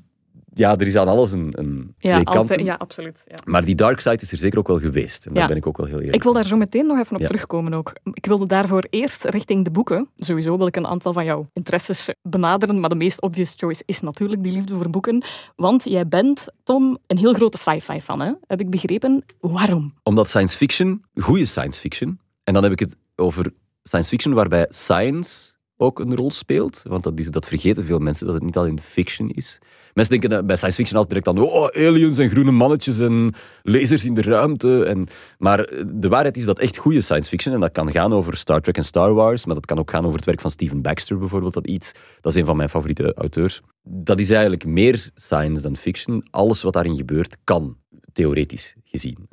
ja, 0.54 0.78
er 0.78 0.88
is 0.88 0.96
aan 0.96 1.08
alles 1.08 1.32
een, 1.32 1.50
een 1.52 1.94
ja, 1.98 2.12
twee 2.12 2.24
kanten. 2.24 2.40
altijd, 2.42 2.62
ja, 2.62 2.76
absoluut. 2.76 3.24
Ja. 3.28 3.36
Maar 3.46 3.66
die 3.66 3.76
dark 3.76 4.00
side 4.00 4.16
is 4.22 4.32
er 4.32 4.38
zeker 4.38 4.60
ook 4.60 4.68
wel 4.68 4.80
geweest. 4.80 5.26
En 5.26 5.34
daar 5.34 5.42
Ja. 5.42 5.48
ben 5.48 5.58
ik 5.58 5.68
ook 5.68 5.78
wel 5.78 5.86
heel 5.86 5.96
eerlijk 5.98 6.16
Ik 6.16 6.24
wil 6.24 6.34
daar 6.34 6.46
zo 6.46 6.56
meteen 6.58 6.86
nog 6.88 7.00
even 7.00 7.16
op 7.16 7.22
Ja. 7.22 7.28
terugkomen 7.28 7.74
ook. 7.74 7.94
Ik 8.14 8.26
wilde 8.26 8.48
daarvoor 8.48 8.86
eerst 8.90 9.24
richting 9.24 9.64
de 9.64 9.72
boeken. 9.72 10.10
Sowieso 10.18 10.58
wil 10.58 10.68
ik 10.68 10.76
een 10.76 10.88
aantal 10.88 11.14
van 11.14 11.26
jouw 11.26 11.50
interesses 11.54 12.10
benaderen, 12.22 12.80
maar 12.80 12.90
de 12.90 12.96
meest 12.96 13.22
obvious 13.22 13.54
choice 13.58 13.84
is 13.86 14.00
natuurlijk 14.02 14.44
die 14.44 14.52
liefde 14.52 14.74
voor 14.76 14.90
boeken. 14.90 15.24
Want 15.56 15.84
jij 15.84 16.08
bent, 16.08 16.48
Tom, 16.64 16.98
een 17.08 17.18
heel 17.18 17.34
grote 17.34 17.58
sci-fi 17.58 18.02
fan, 18.02 18.20
hè? 18.22 18.32
heb 18.48 18.60
ik 18.60 18.70
begrepen. 18.70 19.24
Waarom? 19.40 19.94
Omdat 20.04 20.30
science 20.30 20.58
fiction, 20.58 21.04
goede 21.16 21.46
science 21.46 21.80
fiction, 21.82 22.20
en 22.44 22.54
dan 22.54 22.64
heb 22.64 22.72
ik 22.72 22.80
het 22.80 22.96
over 23.18 23.54
science 23.84 24.10
fiction 24.10 24.34
waarbij 24.34 24.66
science 24.70 25.56
ook 25.78 26.00
een 26.00 26.16
rol 26.16 26.32
speelt. 26.32 26.82
Want 26.84 27.04
dat, 27.04 27.20
is, 27.20 27.28
dat 27.28 27.48
vergeten 27.48 27.86
veel 27.86 28.00
mensen, 28.00 28.26
dat 28.26 28.36
het 28.36 28.44
niet 28.44 28.58
alleen 28.58 28.82
fiction 28.82 29.30
is. 29.30 29.60
Mensen 29.94 30.20
denken 30.20 30.46
bij 30.46 30.56
science 30.56 30.78
fiction 30.78 31.00
altijd 31.00 31.24
direct 31.24 31.28
aan 31.28 31.52
oh, 31.52 31.88
aliens 31.88 32.18
en 32.18 32.30
groene 32.30 32.52
mannetjes 32.52 33.00
en 33.00 33.34
lasers 33.64 34.06
in 34.06 34.14
de 34.14 34.22
ruimte. 34.22 34.84
En, 34.84 35.08
maar 35.38 35.58
de 35.88 36.08
waarheid 36.08 36.38
is 36.38 36.46
dat 36.46 36.60
echt 36.60 36.78
goede 36.78 37.02
science 37.02 37.30
fiction, 37.30 37.54
en 37.54 37.60
dat 37.60 37.72
kan 37.72 37.92
gaan 37.92 38.14
over 38.14 38.38
Star 38.38 38.62
Trek 38.62 38.78
en 38.78 38.86
Star 38.86 39.14
Wars, 39.14 39.46
maar 39.46 39.56
dat 39.56 39.66
kan 39.66 39.80
ook 39.80 39.90
gaan 39.90 40.04
over 40.04 40.16
het 40.16 40.26
werk 40.26 40.42
van 40.42 40.52
Steven 40.52 40.82
Baxter 40.82 41.18
bijvoorbeeld, 41.18 41.54
dat 41.54 41.68
iets. 41.68 41.92
Dat 42.22 42.34
is 42.34 42.40
een 42.40 42.46
van 42.46 42.58
mijn 42.58 42.70
favoriete 42.70 43.14
auteurs. 43.14 43.62
Dat 43.84 44.20
is 44.20 44.30
eigenlijk 44.30 44.66
meer 44.66 45.10
science 45.16 45.62
dan 45.62 45.76
fiction. 45.76 46.28
Alles 46.30 46.62
wat 46.62 46.74
daarin 46.74 46.96
gebeurt 46.96 47.38
kan, 47.44 47.78
theoretisch 48.14 48.76
gezien. 48.84 49.30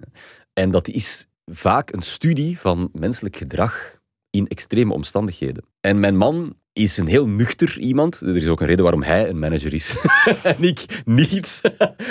En 0.52 0.70
dat 0.70 0.88
is 0.88 1.26
vaak 1.44 1.92
een 1.92 2.02
studie 2.02 2.58
van 2.58 2.88
menselijk 2.92 3.36
gedrag 3.36 3.98
in 4.30 4.48
extreme 4.48 4.92
omstandigheden. 4.92 5.64
En 5.80 6.00
mijn 6.00 6.16
man 6.16 6.56
is 6.72 6.96
een 6.96 7.06
heel 7.06 7.28
nuchter 7.28 7.78
iemand. 7.78 8.20
Er 8.20 8.36
is 8.36 8.46
ook 8.46 8.60
een 8.60 8.66
reden 8.66 8.82
waarom 8.82 9.02
hij 9.02 9.28
een 9.28 9.38
manager 9.38 9.74
is 9.74 9.96
en 10.42 10.62
ik 10.62 11.02
niet. 11.04 11.60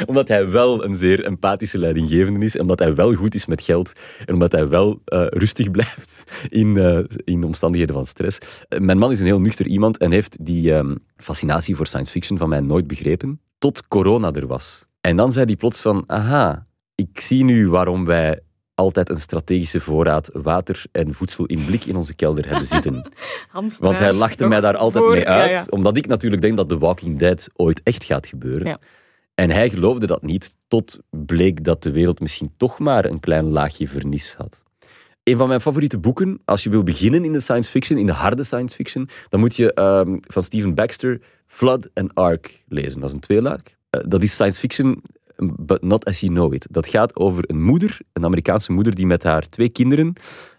omdat 0.05 0.27
hij 0.27 0.49
wel 0.49 0.85
een 0.85 0.95
zeer 0.95 1.25
empathische 1.25 1.77
leidinggevende 1.77 2.45
is. 2.45 2.57
Omdat 2.59 2.79
hij 2.79 2.95
wel 2.95 3.13
goed 3.13 3.35
is 3.35 3.45
met 3.45 3.61
geld. 3.61 3.91
En 4.25 4.33
omdat 4.33 4.51
hij 4.51 4.67
wel 4.67 5.01
eh, 5.05 5.25
rustig 5.29 5.71
blijft 5.71 6.23
in, 6.49 6.77
eh, 6.77 6.99
in 7.23 7.43
omstandigheden 7.43 7.95
van 7.95 8.05
stress. 8.05 8.37
Eh, 8.67 8.79
mijn 8.79 8.97
man 8.97 9.11
is 9.11 9.19
een 9.19 9.25
heel 9.25 9.41
nuchter 9.41 9.67
iemand 9.67 9.97
en 9.97 10.11
heeft 10.11 10.45
die 10.45 10.73
ehm, 10.73 10.95
fascinatie 11.17 11.75
voor 11.75 11.87
science 11.87 12.11
fiction 12.11 12.37
van 12.37 12.49
mij 12.49 12.59
nooit 12.59 12.87
begrepen. 12.87 13.41
Tot 13.57 13.87
corona 13.87 14.31
er 14.31 14.47
was. 14.47 14.85
En 15.01 15.15
dan 15.15 15.31
zei 15.31 15.45
hij 15.45 15.55
plots 15.55 15.81
van, 15.81 16.03
aha, 16.07 16.67
ik 16.95 17.19
zie 17.19 17.43
nu 17.43 17.69
waarom 17.69 18.05
wij 18.05 18.39
altijd 18.75 19.09
een 19.09 19.19
strategische 19.19 19.79
voorraad 19.79 20.29
water 20.33 20.83
en 20.91 21.13
voedsel 21.13 21.45
in 21.45 21.65
blik 21.65 21.85
in 21.85 21.95
onze 21.95 22.13
kelder 22.13 22.47
hebben 22.47 22.65
zitten. 22.65 23.11
Want 23.79 23.99
hij 23.99 24.13
lachte 24.13 24.47
mij 24.47 24.61
daar 24.61 24.77
altijd 24.77 25.05
mee 25.05 25.27
uit, 25.27 25.71
omdat 25.71 25.97
ik 25.97 26.07
natuurlijk 26.07 26.41
denk 26.41 26.57
dat 26.57 26.69
The 26.69 26.77
Walking 26.77 27.19
Dead 27.19 27.47
ooit 27.55 27.81
echt 27.83 28.03
gaat 28.03 28.27
gebeuren. 28.27 28.67
Ja. 28.67 28.79
En 29.35 29.49
hij 29.49 29.69
geloofde 29.69 30.07
dat 30.07 30.21
niet, 30.21 30.53
tot 30.67 30.99
bleek 31.09 31.63
dat 31.63 31.83
de 31.83 31.91
wereld 31.91 32.19
misschien 32.19 32.53
toch 32.57 32.79
maar 32.79 33.05
een 33.05 33.19
klein 33.19 33.49
laagje 33.49 33.87
vernis 33.87 34.33
had. 34.37 34.61
Een 35.23 35.37
van 35.37 35.47
mijn 35.47 35.61
favoriete 35.61 35.97
boeken, 35.97 36.41
als 36.45 36.63
je 36.63 36.69
wil 36.69 36.83
beginnen 36.83 37.25
in 37.25 37.31
de 37.31 37.39
science 37.39 37.71
fiction, 37.71 37.99
in 37.99 38.05
de 38.05 38.11
harde 38.11 38.43
science 38.43 38.75
fiction, 38.75 39.09
dan 39.29 39.39
moet 39.39 39.55
je 39.55 39.73
ehm, 39.73 40.17
van 40.19 40.43
Stephen 40.43 40.73
Baxter 40.73 41.21
Flood 41.45 41.89
and 41.93 42.15
Ark 42.15 42.63
lezen. 42.67 42.99
Dat 42.99 43.09
is 43.09 43.15
een 43.15 43.21
tweeluik. 43.21 43.77
Eh, 43.89 44.01
dat 44.07 44.23
is 44.23 44.33
science 44.33 44.59
fiction, 44.59 45.01
but 45.59 45.83
not 45.83 46.05
as 46.05 46.19
you 46.19 46.33
know 46.33 46.53
it. 46.53 46.67
Dat 46.71 46.87
gaat 46.87 47.15
over 47.15 47.43
een 47.49 47.63
moeder, 47.63 47.99
een 48.13 48.25
Amerikaanse 48.25 48.71
moeder, 48.71 48.95
die 48.95 49.05
met 49.05 49.23
haar 49.23 49.49
twee 49.49 49.69
kinderen 49.69 50.13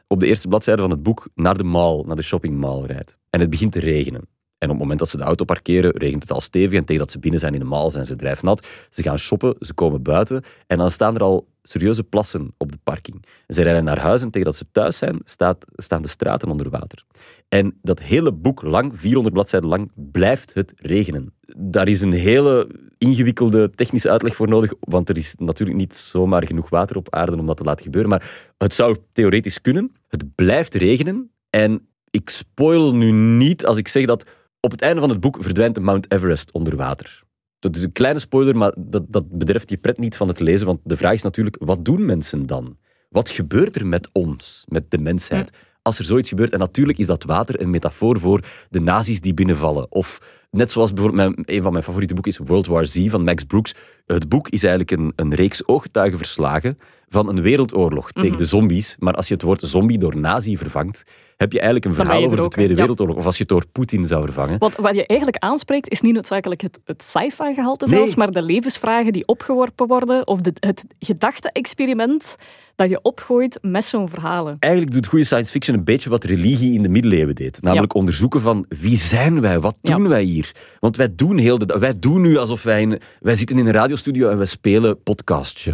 op 0.07 0.21
de 0.21 0.27
eerste 0.27 0.49
bladzijde 0.49 0.81
van 0.81 0.91
het 0.91 1.03
boek 1.03 1.29
naar 1.35 1.57
de 1.57 1.65
mall, 1.65 2.03
naar 2.07 2.17
de 2.17 2.23
shopping 2.23 2.57
mall 2.57 2.85
rijdt. 2.85 3.19
En 3.31 3.41
het 3.41 3.51
begint 3.51 3.73
te 3.73 3.81
regenen. 3.81 4.29
En 4.65 4.71
op 4.71 4.77
het 4.77 4.83
moment 4.83 4.99
dat 4.99 5.09
ze 5.09 5.17
de 5.17 5.23
auto 5.23 5.45
parkeren, 5.45 5.97
regent 5.97 6.23
het 6.23 6.33
al 6.33 6.41
stevig. 6.41 6.79
En 6.79 6.85
tegen 6.85 7.03
dat 7.03 7.11
ze 7.11 7.19
binnen 7.19 7.41
zijn 7.41 7.53
in 7.53 7.59
de 7.59 7.65
mall, 7.65 7.91
zijn 7.91 8.05
ze 8.05 8.17
drijfnat. 8.17 8.67
Ze 8.91 9.03
gaan 9.03 9.19
shoppen, 9.19 9.55
ze 9.61 9.75
komen 9.75 10.03
buiten. 10.03 10.43
En 10.67 10.79
dan 10.79 10.91
staan 10.91 11.15
er 11.15 11.23
al 11.23 11.47
serieuze 11.63 12.03
plassen 12.03 12.55
op 12.57 12.73
de 12.73 12.79
parking. 12.85 13.25
Ze 13.49 13.63
rijden 13.63 13.85
naar 13.85 13.99
huis 13.99 14.23
en 14.23 14.31
tegen 14.31 14.47
dat 14.47 14.57
ze 14.57 14.65
thuis 14.73 14.99
zijn, 14.99 15.21
staat, 15.25 15.65
staan 15.75 16.03
de 16.03 16.09
straten 16.09 16.49
onder 16.49 16.71
water. 16.71 17.05
En 17.49 17.79
dat 17.83 18.01
hele 18.01 18.33
boek 18.33 18.63
lang, 18.63 18.93
400 18.95 19.35
bladzijden 19.35 19.69
lang, 19.69 19.91
blijft 19.95 20.55
het 20.55 20.73
regenen. 20.77 21.35
Daar 21.57 21.89
is 21.89 22.01
een 22.01 22.13
hele 22.13 22.69
ingewikkelde 22.99 23.71
technische 23.71 24.11
uitleg 24.11 24.37
voor 24.37 24.49
nodig, 24.49 24.73
want 24.81 25.09
er 25.09 25.17
is 25.17 25.35
natuurlijk 25.39 25.79
niet 25.79 25.95
zomaar 25.95 26.47
genoeg 26.47 26.69
water 26.69 26.97
op 26.97 27.15
aarde 27.15 27.39
om 27.39 27.47
dat 27.47 27.57
te 27.57 27.65
laten 27.65 27.85
gebeuren. 27.85 28.11
Maar 28.11 28.53
het 28.59 28.75
zou 28.75 28.97
theoretisch 29.13 29.61
kunnen. 29.61 29.93
Het 30.09 30.35
blijft 30.35 30.75
regenen. 30.75 31.31
En 31.51 31.89
ik 32.11 32.31
spoil 32.31 32.95
nu 32.95 33.11
niet 33.13 33.67
als 33.67 33.77
ik 33.77 33.89
zeg 33.89 34.07
dat 34.07 34.27
op 34.65 34.71
het 34.71 34.83
einde 34.83 35.01
van 35.01 35.11
het 35.11 35.21
boek 35.21 35.37
verdwijnt 35.41 35.81
Mount 35.81 36.13
Everest 36.13 36.53
onder 36.53 36.77
water. 36.77 37.23
Dat 37.59 37.77
is 37.77 37.83
een 37.83 37.93
kleine 37.93 38.19
spoiler, 38.19 38.57
maar 38.57 38.75
dat, 38.79 39.05
dat 39.09 39.39
bederft 39.39 39.71
je 39.71 39.77
pret 39.77 39.99
niet 39.99 40.17
van 40.17 40.29
het 40.29 40.41
lezen. 40.41 40.67
Want 40.67 40.81
de 40.85 40.97
vraag 40.97 41.13
is 41.13 41.23
natuurlijk, 41.23 41.57
wat 41.59 41.85
doen 41.85 42.05
mensen 42.05 42.47
dan? 42.47 42.79
Wat 43.09 43.31
gebeurt 43.31 43.77
er 43.77 43.87
met 43.87 44.09
ons, 44.13 44.65
met 44.69 44.91
de 44.91 44.99
mensheid, 44.99 45.51
als 45.85 45.99
er 45.99 46.05
zoiets 46.05 46.29
gebeurt? 46.29 46.53
En 46.53 46.59
natuurlijk 46.59 46.99
is 46.99 47.07
dat 47.07 47.25
water 47.25 47.61
een 47.61 47.71
metafoor 47.71 48.21
voor 48.21 48.45
de 48.71 48.81
nazi's 48.81 49.21
die 49.21 49.35
binnenvallen. 49.35 49.87
Of 49.93 50.21
net 50.51 50.71
zoals 50.71 50.93
bijvoorbeeld 50.93 51.35
mijn, 51.35 51.57
een 51.57 51.63
van 51.63 51.73
mijn 51.73 51.85
favoriete 51.85 52.15
boeken 52.15 52.33
is 52.33 52.39
World 52.39 52.67
War 52.67 52.87
Z 52.87 53.09
van 53.09 53.25
Max 53.25 53.45
Brooks. 53.45 53.75
Het 54.07 54.29
boek 54.29 54.49
is 54.49 54.63
eigenlijk 54.63 55.01
een, 55.01 55.13
een 55.17 55.35
reeks 55.35 55.67
ooggetuigenverslagen 55.67 56.79
van 57.09 57.29
een 57.29 57.43
wereldoorlog 57.43 58.13
tegen 58.13 58.37
de 58.37 58.47
zombies. 58.47 58.97
Maar 58.99 59.15
als 59.15 59.29
je 59.29 59.35
het 59.35 59.43
woord 59.43 59.61
zombie 59.61 59.99
door 59.99 60.17
nazi 60.17 60.57
vervangt, 60.57 61.05
heb 61.37 61.53
je 61.53 61.61
eigenlijk 61.61 61.89
een 61.89 61.95
verhaal 61.95 62.25
over 62.25 62.39
er 62.39 62.45
de? 62.45 62.51
Tweede 62.51 62.73
Ja. 62.73 62.79
Wereldoorlog. 62.79 63.17
Of 63.17 63.27
als 63.27 63.37
je 63.37 63.43
het 63.43 63.53
door 63.53 63.65
Poetin 63.73 64.07
zou 64.07 64.25
vervangen. 64.25 64.59
Wat, 64.59 64.77
wat 64.77 64.95
je 64.95 65.07
eigenlijk 65.07 65.43
aanspreekt, 65.43 65.89
is 65.89 66.01
niet 66.01 66.15
noodzakelijk 66.15 66.61
het, 66.61 66.81
het 66.85 67.03
sci-fi 67.03 67.55
gehalte 67.55 67.87
Nee. 67.87 67.97
zelfs, 67.97 68.15
maar 68.15 68.31
de 68.31 68.43
levensvragen 68.43 69.13
die 69.13 69.27
opgeworpen 69.27 69.87
worden, 69.87 70.27
of 70.27 70.41
de, 70.41 70.53
het 70.61 70.85
gedachte-experiment 70.99 72.37
dat 72.77 72.91
je 72.91 72.99
opgooit 73.03 73.59
met 73.63 73.85
zo'n 73.85 74.09
verhalen. 74.09 74.57
Eigenlijk 74.59 74.93
doet 74.93 75.07
goede 75.07 75.25
science 75.25 75.51
fiction 75.51 75.77
een 75.77 75.85
beetje 75.85 76.11
wat 76.11 76.25
religie 76.25 76.73
in 76.75 76.83
de 76.83 76.89
middeleeuwen 76.89 77.35
deed. 77.35 77.63
Namelijk 77.63 77.95
onderzoeken 77.95 78.41
van 78.41 78.67
wie 78.69 78.97
zijn 78.97 79.41
wij, 79.41 79.61
wat 79.61 79.77
Ja. 79.81 79.95
doen 79.95 80.09
wij 80.09 80.23
hier? 80.23 80.53
Want 80.81 80.97
wij 80.97 81.15
doen 81.15 81.39
heel 81.39 81.59
de 81.59 81.79
wij 81.79 81.99
doen 81.99 82.21
nu 82.21 82.37
alsof 82.37 82.63
wij 82.63 82.81
in, 82.83 83.01
wij 83.21 83.35
zitten 83.35 83.59
in 83.59 83.67
een 83.67 83.73
radiostudio 83.73 84.29
en 84.31 84.37
wij 84.37 84.47
spelen 84.47 85.03
podcastje. 85.03 85.73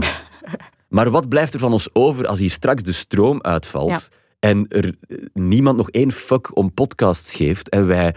maar 0.89 1.11
wat 1.11 1.29
blijft 1.29 1.55
er 1.55 1.61
van 1.61 1.73
ons 1.73 1.89
over 1.93 2.27
als 2.27 2.39
hier 2.39 2.51
straks 2.51 2.83
de 2.83 2.93
stroom 2.93 3.43
uitvalt 3.43 3.89
Ja. 3.91 4.01
en 4.49 4.67
er 4.69 4.95
eh, 5.09 5.17
niemand 5.33 5.77
nog 5.77 5.91
één 5.91 6.13
fuck 6.13 6.57
om 6.57 6.75
podcasts 6.75 7.35
geeft 7.35 7.69
en 7.69 7.87
wij 7.87 8.15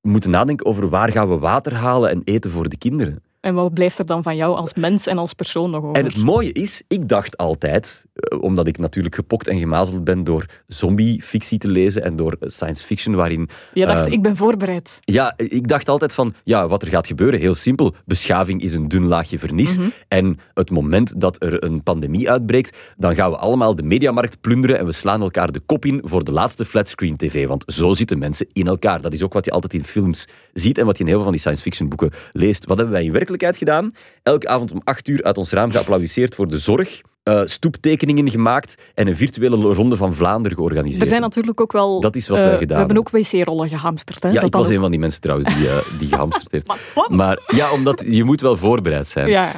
moeten 0.00 0.30
nadenken 0.30 0.66
over 0.66 0.88
waar 0.88 1.10
gaan 1.12 1.28
we 1.28 1.38
water 1.38 1.74
halen 1.74 2.10
en 2.10 2.20
eten 2.24 2.50
voor 2.50 2.68
de 2.68 2.78
kinderen? 2.78 3.22
En 3.40 3.54
wat 3.54 3.74
blijft 3.74 3.98
er 3.98 4.06
dan 4.06 4.22
van 4.22 4.36
jou 4.36 4.56
als 4.56 4.74
mens 4.74 5.06
en 5.06 5.18
als 5.18 5.34
persoon 5.34 5.70
nog 5.70 5.82
over? 5.82 5.96
En 5.96 6.04
het 6.04 6.16
mooie 6.16 6.52
is, 6.52 6.82
ik 6.88 7.08
dacht 7.08 7.36
altijd, 7.36 8.06
eh, 8.14 8.42
omdat 8.42 8.66
ik 8.66 8.78
natuurlijk 8.78 9.14
gepokt 9.14 9.48
en 9.48 9.58
gemazeld 9.58 10.04
ben 10.04 10.24
door 10.24 10.46
zombie-fictie 10.66 11.58
te 11.58 11.68
lezen 11.68 12.02
en 12.02 12.16
door 12.16 12.36
science 12.40 12.84
fiction 12.84 13.14
waarin... 13.14 13.48
je 13.74 13.86
dacht, 13.86 14.06
eh, 14.06 14.12
ik 14.12 14.22
ben 14.22 14.36
voorbereid. 14.36 14.98
Ja, 15.00 15.34
ik 15.36 15.68
dacht 15.68 15.88
altijd 15.88 16.14
van, 16.14 16.34
ja, 16.44 16.68
wat 16.68 16.82
er 16.82 16.88
gaat 16.88 17.06
gebeuren, 17.06 17.40
heel 17.40 17.54
simpel. 17.54 17.94
Beschaving 18.04 18.62
is 18.62 18.74
een 18.74 18.88
dun 18.88 19.06
laagje 19.06 19.38
vernis. 19.38 19.76
En 20.08 20.38
het 20.54 20.70
moment 20.70 21.20
dat 21.20 21.42
er 21.42 21.64
een 21.64 21.82
pandemie 21.82 22.30
uitbreekt, 22.30 22.76
dan 22.96 23.14
gaan 23.14 23.30
we 23.30 23.36
allemaal 23.36 23.74
de 23.74 23.82
mediamarkt 23.82 24.40
plunderen 24.40 24.78
en 24.78 24.84
we 24.84 24.92
slaan 24.92 25.20
elkaar 25.20 25.52
de 25.52 25.60
kop 25.60 25.84
in 25.84 26.02
voor 26.04 26.24
de 26.24 26.32
laatste 26.32 26.64
flatscreen 26.64 27.16
tv. 27.16 27.46
Want 27.46 27.64
zo 27.66 27.94
zitten 27.94 28.18
mensen 28.18 28.46
in 28.52 28.66
elkaar. 28.66 29.00
Dat 29.00 29.12
is 29.12 29.22
ook 29.22 29.32
wat 29.32 29.44
je 29.44 29.50
altijd 29.50 29.74
in 29.74 29.84
films 29.84 30.28
ziet 30.52 30.78
en 30.78 30.86
wat 30.86 30.96
je 30.96 31.02
in 31.02 31.08
heel 31.08 31.16
veel 31.16 31.24
van 31.24 31.32
die 31.32 31.40
science 31.40 31.62
fiction 31.62 31.88
boeken 31.88 32.10
leest. 32.32 32.66
Wat 32.66 32.76
hebben 32.76 32.94
wij 32.94 33.04
in 33.04 33.12
werkelijkheid 33.12 33.28
gedaan? 33.38 33.90
Elke 34.22 34.48
avond 34.48 34.72
om 34.72 34.80
acht 34.84 35.08
uur 35.08 35.22
uit 35.22 35.38
ons 35.38 35.50
raam 35.52 35.70
geapplaudisseerd 35.70 36.34
voor 36.34 36.48
de 36.48 36.58
zorg 36.58 37.00
eh, 37.22 37.42
stoeptekeningen 37.44 38.30
gemaakt 38.30 38.74
en 38.94 39.06
een 39.06 39.16
virtuele 39.16 39.56
ronde 39.56 39.96
van 39.96 40.14
Vlaanderen 40.14 40.56
georganiseerd. 40.56 41.02
Er 41.02 41.08
zijn 41.08 41.20
natuurlijk 41.20 41.60
ook 41.60 41.72
wel... 41.72 42.00
Dat 42.00 42.16
is 42.16 42.28
wat 42.28 42.38
wij 42.38 42.58
gedaan 42.58 42.68
We 42.68 42.74
hebben 42.92 42.96
ook 42.98 43.10
wc-rollen 43.10 43.68
gehamsterd. 43.68 44.22
Hè? 44.22 44.28
Ja, 44.28 44.34
Dat 44.34 44.44
ik 44.44 44.52
was 44.52 44.66
ook- 44.66 44.72
een 44.72 44.80
van 44.80 44.90
die 44.90 45.00
mensen 45.00 45.20
trouwens 45.20 45.54
die, 45.54 45.68
eh, 45.68 45.76
die 45.98 46.08
gehamsterd 46.08 46.52
heeft. 46.52 46.72
Maar 47.08 47.38
ja, 47.46 47.72
omdat 47.72 48.02
je 48.06 48.24
moet 48.24 48.40
wel 48.40 48.56
voorbereid 48.56 49.08
zijn. 49.08 49.28
Ja. 49.28 49.52